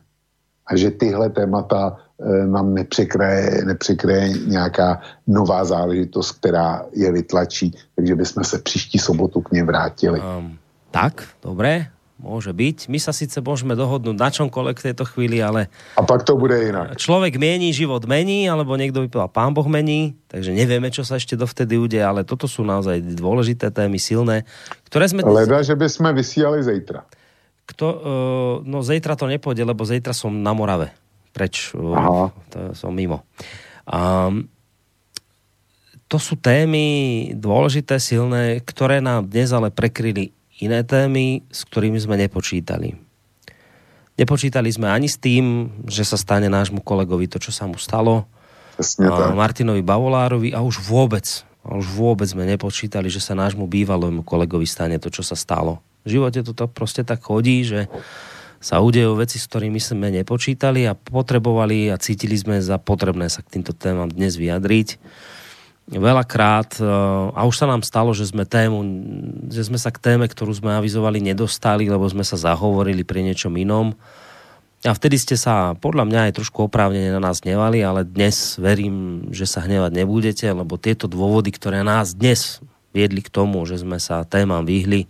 a 0.68 0.76
že 0.76 0.92
tyhle 0.92 1.30
témata 1.30 1.98
e, 2.20 2.48
nám 2.48 2.74
nepřekraje, 2.74 3.66
nepřekraje 3.66 4.30
nějaká 4.30 5.02
nová 5.28 5.66
záležitost, 5.66 6.32
která 6.32 6.86
je 6.94 7.12
vytlačí, 7.12 7.72
takže 7.96 8.16
bychom 8.16 8.44
se 8.44 8.60
příští 8.60 9.00
sobotu 9.00 9.42
k 9.42 9.52
ně 9.52 9.64
vrátili. 9.64 10.20
Um, 10.20 10.58
tak, 10.94 11.26
dobré, 11.42 11.90
môže 12.22 12.54
byť. 12.56 12.88
My 12.88 13.02
sa 13.02 13.12
síce 13.12 13.42
môžeme 13.44 13.76
dohodnúť 13.76 14.16
na 14.16 14.30
čomkoľvek 14.32 14.78
v 14.80 14.86
tejto 14.94 15.04
chvíli, 15.10 15.44
ale... 15.44 15.68
A 16.00 16.06
pak 16.06 16.24
to 16.24 16.40
bude 16.40 16.56
inak. 16.56 16.96
Človek 16.96 17.36
mení, 17.36 17.76
život 17.76 18.08
mení, 18.08 18.48
alebo 18.48 18.80
niekto 18.80 19.04
by 19.04 19.08
povedal, 19.12 19.34
pán 19.34 19.52
Boh 19.52 19.68
mení, 19.68 20.16
takže 20.32 20.56
nevieme, 20.56 20.94
čo 20.94 21.04
sa 21.04 21.20
ešte 21.20 21.36
dovtedy 21.36 21.76
udeje, 21.76 22.06
ale 22.06 22.24
toto 22.24 22.48
sú 22.48 22.64
naozaj 22.64 23.04
dôležité 23.20 23.74
témy, 23.74 24.00
silné, 24.00 24.48
ktoré 24.88 25.12
sme... 25.12 25.26
Leda, 25.26 25.60
že 25.66 25.76
by 25.76 25.88
sme 25.92 26.10
vysiali 26.16 26.64
zajtra. 26.64 27.04
Kto, 27.64 27.86
uh, 27.88 28.56
no 28.68 28.84
zajtra 28.84 29.16
to 29.16 29.26
nepôjde, 29.30 29.64
lebo 29.64 29.88
zajtra 29.88 30.12
som 30.12 30.32
na 30.32 30.52
Morave. 30.52 30.92
Preč. 31.32 31.72
Uh, 31.74 32.30
to 32.52 32.76
som 32.76 32.92
mimo. 32.94 33.24
Um, 33.88 34.52
to 36.12 36.22
sú 36.22 36.38
témy 36.38 37.32
dôležité, 37.34 37.98
silné, 37.98 38.62
ktoré 38.62 39.02
nám 39.02 39.26
dnes 39.26 39.50
ale 39.50 39.74
prekryli 39.74 40.30
iné 40.62 40.86
témy, 40.86 41.42
s 41.50 41.66
ktorými 41.66 41.98
sme 41.98 42.20
nepočítali. 42.22 42.94
Nepočítali 44.14 44.70
sme 44.70 44.94
ani 44.94 45.10
s 45.10 45.18
tým, 45.18 45.74
že 45.90 46.06
sa 46.06 46.22
stane 46.22 46.46
nášmu 46.46 46.86
kolegovi 46.86 47.26
to, 47.26 47.42
čo 47.42 47.50
sa 47.50 47.66
mu 47.66 47.82
stalo, 47.82 48.30
a 48.78 49.34
Martinovi 49.34 49.82
Bavolárovi 49.82 50.54
a 50.54 50.62
už 50.62 50.86
vôbec, 50.86 51.26
a 51.26 51.53
už 51.64 51.88
vôbec 51.96 52.28
sme 52.28 52.44
nepočítali, 52.44 53.08
že 53.08 53.24
sa 53.24 53.36
nášmu 53.36 53.68
bývalému 53.68 54.24
kolegovi 54.28 54.68
stane 54.68 55.00
to, 55.00 55.08
čo 55.08 55.24
sa 55.24 55.40
stalo 55.40 55.80
v 56.04 56.20
živote 56.20 56.44
to 56.44 56.54
proste 56.68 57.08
tak 57.08 57.24
chodí, 57.24 57.64
že 57.64 57.88
sa 58.64 58.80
udejú 58.80 59.20
veci, 59.20 59.40
s 59.40 59.48
ktorými 59.48 59.80
sme 59.80 60.08
nepočítali 60.12 60.88
a 60.88 60.96
potrebovali 60.96 61.92
a 61.92 62.00
cítili 62.00 62.36
sme 62.40 62.64
za 62.64 62.80
potrebné 62.80 63.28
sa 63.28 63.44
k 63.44 63.60
týmto 63.60 63.76
témam 63.76 64.08
dnes 64.08 64.40
vyjadriť. 64.40 65.00
Veľakrát, 65.84 66.80
e, 66.80 66.88
a 67.36 67.44
už 67.44 67.60
sa 67.60 67.68
nám 67.68 67.84
stalo, 67.84 68.16
že 68.16 68.24
sme 68.24 68.48
tému, 68.48 68.80
že 69.52 69.68
sme 69.68 69.76
sa 69.76 69.92
k 69.92 70.00
téme, 70.00 70.32
ktorú 70.32 70.56
sme 70.56 70.80
avizovali, 70.80 71.20
nedostali, 71.20 71.92
lebo 71.92 72.08
sme 72.08 72.24
sa 72.24 72.40
zahovorili 72.40 73.04
pri 73.04 73.28
niečom 73.28 73.52
inom. 73.60 73.92
A 74.84 74.92
vtedy 74.92 75.16
ste 75.16 75.40
sa, 75.40 75.80
podľa 75.80 76.04
mňa, 76.04 76.20
aj 76.28 76.44
trošku 76.44 76.68
oprávnene 76.68 77.16
na 77.16 77.24
nás 77.24 77.40
hnevali, 77.40 77.80
ale 77.80 78.04
dnes 78.04 78.60
verím, 78.60 79.28
že 79.32 79.48
sa 79.48 79.64
hnevať 79.64 79.96
nebudete, 79.96 80.44
lebo 80.52 80.76
tieto 80.76 81.08
dôvody, 81.08 81.56
ktoré 81.56 81.88
nás 81.88 82.12
dnes 82.12 82.60
viedli 82.92 83.24
k 83.24 83.32
tomu, 83.32 83.64
že 83.64 83.80
sme 83.80 83.96
sa 83.96 84.28
témam 84.28 84.68
vyhli, 84.68 85.08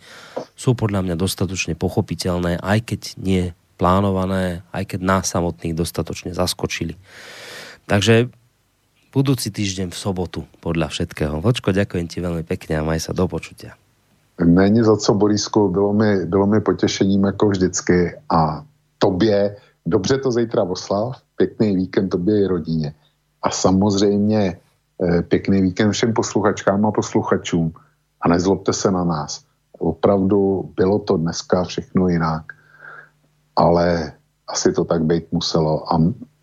sú 0.54 0.78
podľa 0.78 1.02
mňa 1.02 1.16
dostatočne 1.18 1.74
pochopiteľné, 1.74 2.62
aj 2.62 2.80
keď 2.86 3.02
nie 3.18 3.44
plánované, 3.82 4.62
aj 4.70 4.94
keď 4.94 5.00
nás 5.02 5.34
samotných 5.34 5.74
dostatočne 5.74 6.38
zaskočili. 6.38 6.94
Takže 7.90 8.30
budúci 9.10 9.50
týždeň 9.50 9.90
v 9.90 9.98
sobotu, 9.98 10.46
podľa 10.62 10.94
všetkého. 10.94 11.42
Vočko, 11.42 11.74
ďakujem 11.74 12.06
ti 12.06 12.22
veľmi 12.22 12.46
pekne 12.46 12.78
a 12.78 12.86
maj 12.86 13.02
sa 13.02 13.12
do 13.18 13.26
počutia. 13.26 13.74
Není 14.38 14.86
za 14.86 14.98
co, 14.98 15.14
Borisku, 15.14 15.70
bylo 15.70 15.94
mi, 15.94 16.26
bylo 16.26 16.48
mi 16.48 16.62
potěšením 16.62 17.24
jako 17.24 17.50
vždycky 17.50 18.14
a 18.30 18.66
tobě, 18.98 19.56
dobře 19.86 20.18
to 20.18 20.32
zítra 20.32 20.64
oslav, 20.64 21.22
pěkný 21.36 21.76
víkend 21.76 22.10
tobě 22.10 22.44
i 22.44 22.48
rodině. 22.48 22.94
A 23.42 23.50
samozřejmě 23.50 24.58
Eh, 25.02 25.22
pěkný 25.22 25.62
víkend 25.62 25.92
všem 25.92 26.14
posluchačkám 26.14 26.86
a 26.86 26.92
posluchačům 26.92 27.74
a 28.22 28.28
nezlobte 28.28 28.74
se 28.74 28.92
na 28.92 29.04
nás. 29.04 29.46
opravdu 29.80 30.72
bylo 30.76 31.00
to 31.00 31.18
dneska 31.18 31.64
všechno 31.64 32.08
jinak, 32.08 32.54
ale 33.56 34.14
asi 34.48 34.72
to 34.74 34.86
tak 34.86 35.04
být 35.04 35.32
muselo 35.32 35.94
a, 35.94 36.00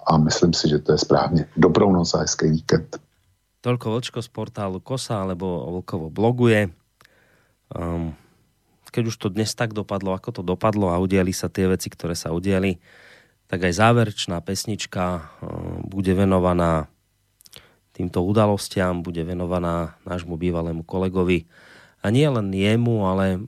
a 0.07 0.19
myslím 0.19 0.53
si, 0.53 0.69
že 0.69 0.79
to 0.79 0.93
je 0.93 0.99
správně. 0.99 1.47
Dobrou 1.57 1.93
noc 1.93 2.15
a 2.15 2.19
hezký 2.19 2.51
víkend. 2.51 3.01
Toľko 3.61 3.93
Vlčko 3.93 4.21
z 4.25 4.29
portálu 4.29 4.81
Kosa, 4.81 5.21
alebo 5.21 5.69
Vlkovo 5.69 6.09
bloguje. 6.09 6.73
Um, 7.77 8.17
keď 8.91 9.15
už 9.15 9.17
to 9.17 9.29
dnes 9.31 9.55
tak 9.55 9.73
dopadlo, 9.73 10.13
ako 10.13 10.41
to 10.41 10.43
dopadlo 10.43 10.91
a 10.91 10.99
udiali 10.99 11.31
sa 11.31 11.47
tie 11.47 11.71
veci, 11.71 11.89
ktoré 11.89 12.19
sa 12.19 12.35
udiali, 12.35 12.83
tak 13.51 13.67
aj 13.67 13.83
záverečná 13.83 14.39
pesnička 14.43 15.27
um, 15.43 15.83
bude 15.87 16.15
venovaná 16.15 16.87
týmto 17.91 18.23
udalostiam, 18.23 19.03
bude 19.03 19.27
venovaná 19.27 19.99
nášmu 20.07 20.39
bývalému 20.39 20.87
kolegovi 20.87 21.51
a 22.03 22.15
nie 22.15 22.27
len 22.31 22.55
jemu, 22.55 23.07
ale 23.07 23.43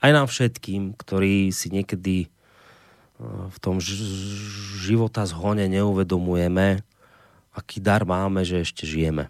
aj 0.00 0.10
nám 0.12 0.26
všetkým, 0.28 0.96
ktorí 0.96 1.52
si 1.52 1.68
niekedy 1.68 2.28
uh, 3.20 3.52
v 3.52 3.58
tom 3.60 3.80
života 4.80 5.28
zhone 5.28 5.68
neuvedomujeme, 5.68 6.80
aký 7.52 7.84
dar 7.84 8.08
máme, 8.08 8.44
že 8.48 8.64
ešte 8.64 8.88
žijeme. 8.88 9.28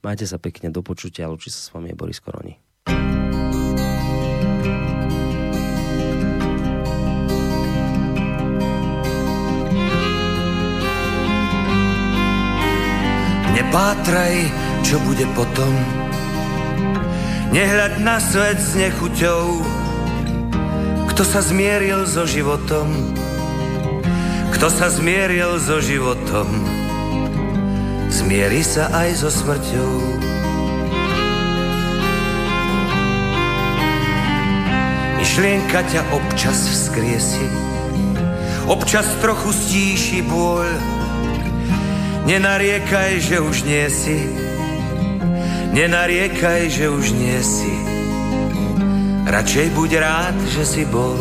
Majte 0.00 0.24
sa 0.24 0.40
pekne, 0.40 0.72
do 0.72 0.80
počutia, 0.80 1.28
lučí 1.28 1.52
sa 1.52 1.60
s 1.60 1.68
vami 1.72 1.92
Boris 1.92 2.24
Koroni. 2.24 2.56
Nepátraj, 13.54 14.34
čo 14.86 15.00
bude 15.06 15.26
potom. 15.34 15.72
Nehľad 17.50 17.98
na 17.98 18.22
svet 18.22 18.62
s 18.62 18.78
nechuťou, 18.78 19.58
kto 21.10 21.22
sa 21.26 21.42
zmieril 21.42 22.06
so 22.06 22.22
životom, 22.26 22.86
kto 24.54 24.70
sa 24.70 24.86
zmieril 24.86 25.58
so 25.58 25.82
životom 25.82 26.80
zmieri 28.30 28.62
sa 28.62 28.86
aj 28.94 29.10
so 29.26 29.30
smrťou. 29.30 29.92
Myšlienka 35.18 35.80
ťa 35.90 36.02
občas 36.14 36.58
vzkriesi, 36.70 37.46
občas 38.70 39.06
trochu 39.18 39.50
stíši 39.50 40.20
bôľ. 40.26 40.99
Nenariekaj, 42.28 43.12
že 43.20 43.36
už 43.40 43.56
nie 43.64 43.86
si, 43.88 44.18
nenariekaj, 45.72 46.68
že 46.68 46.90
už 46.90 47.06
nie 47.16 47.38
si. 47.40 47.72
Radšej 49.30 49.68
buď 49.76 49.90
rád, 50.02 50.36
že 50.50 50.64
si 50.66 50.82
bol. 50.88 51.16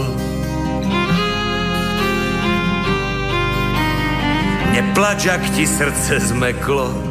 Neplač, 4.74 5.28
ak 5.28 5.44
ti 5.54 5.68
srdce 5.68 6.24
zmeklo 6.34 7.10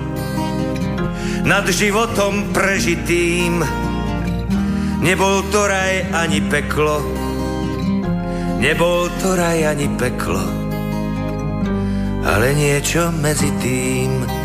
nad 1.48 1.64
životom 1.64 2.52
prežitým. 2.52 3.64
Nebol 4.98 5.46
to 5.48 5.64
raj 5.64 6.10
ani 6.10 6.42
peklo, 6.44 6.98
nebol 8.58 9.06
to 9.22 9.38
raj 9.38 9.62
ani 9.62 9.86
peklo, 9.94 10.42
ale 12.24 12.54
niečo 12.54 13.10
medzi 13.12 13.50
tým. 13.60 14.37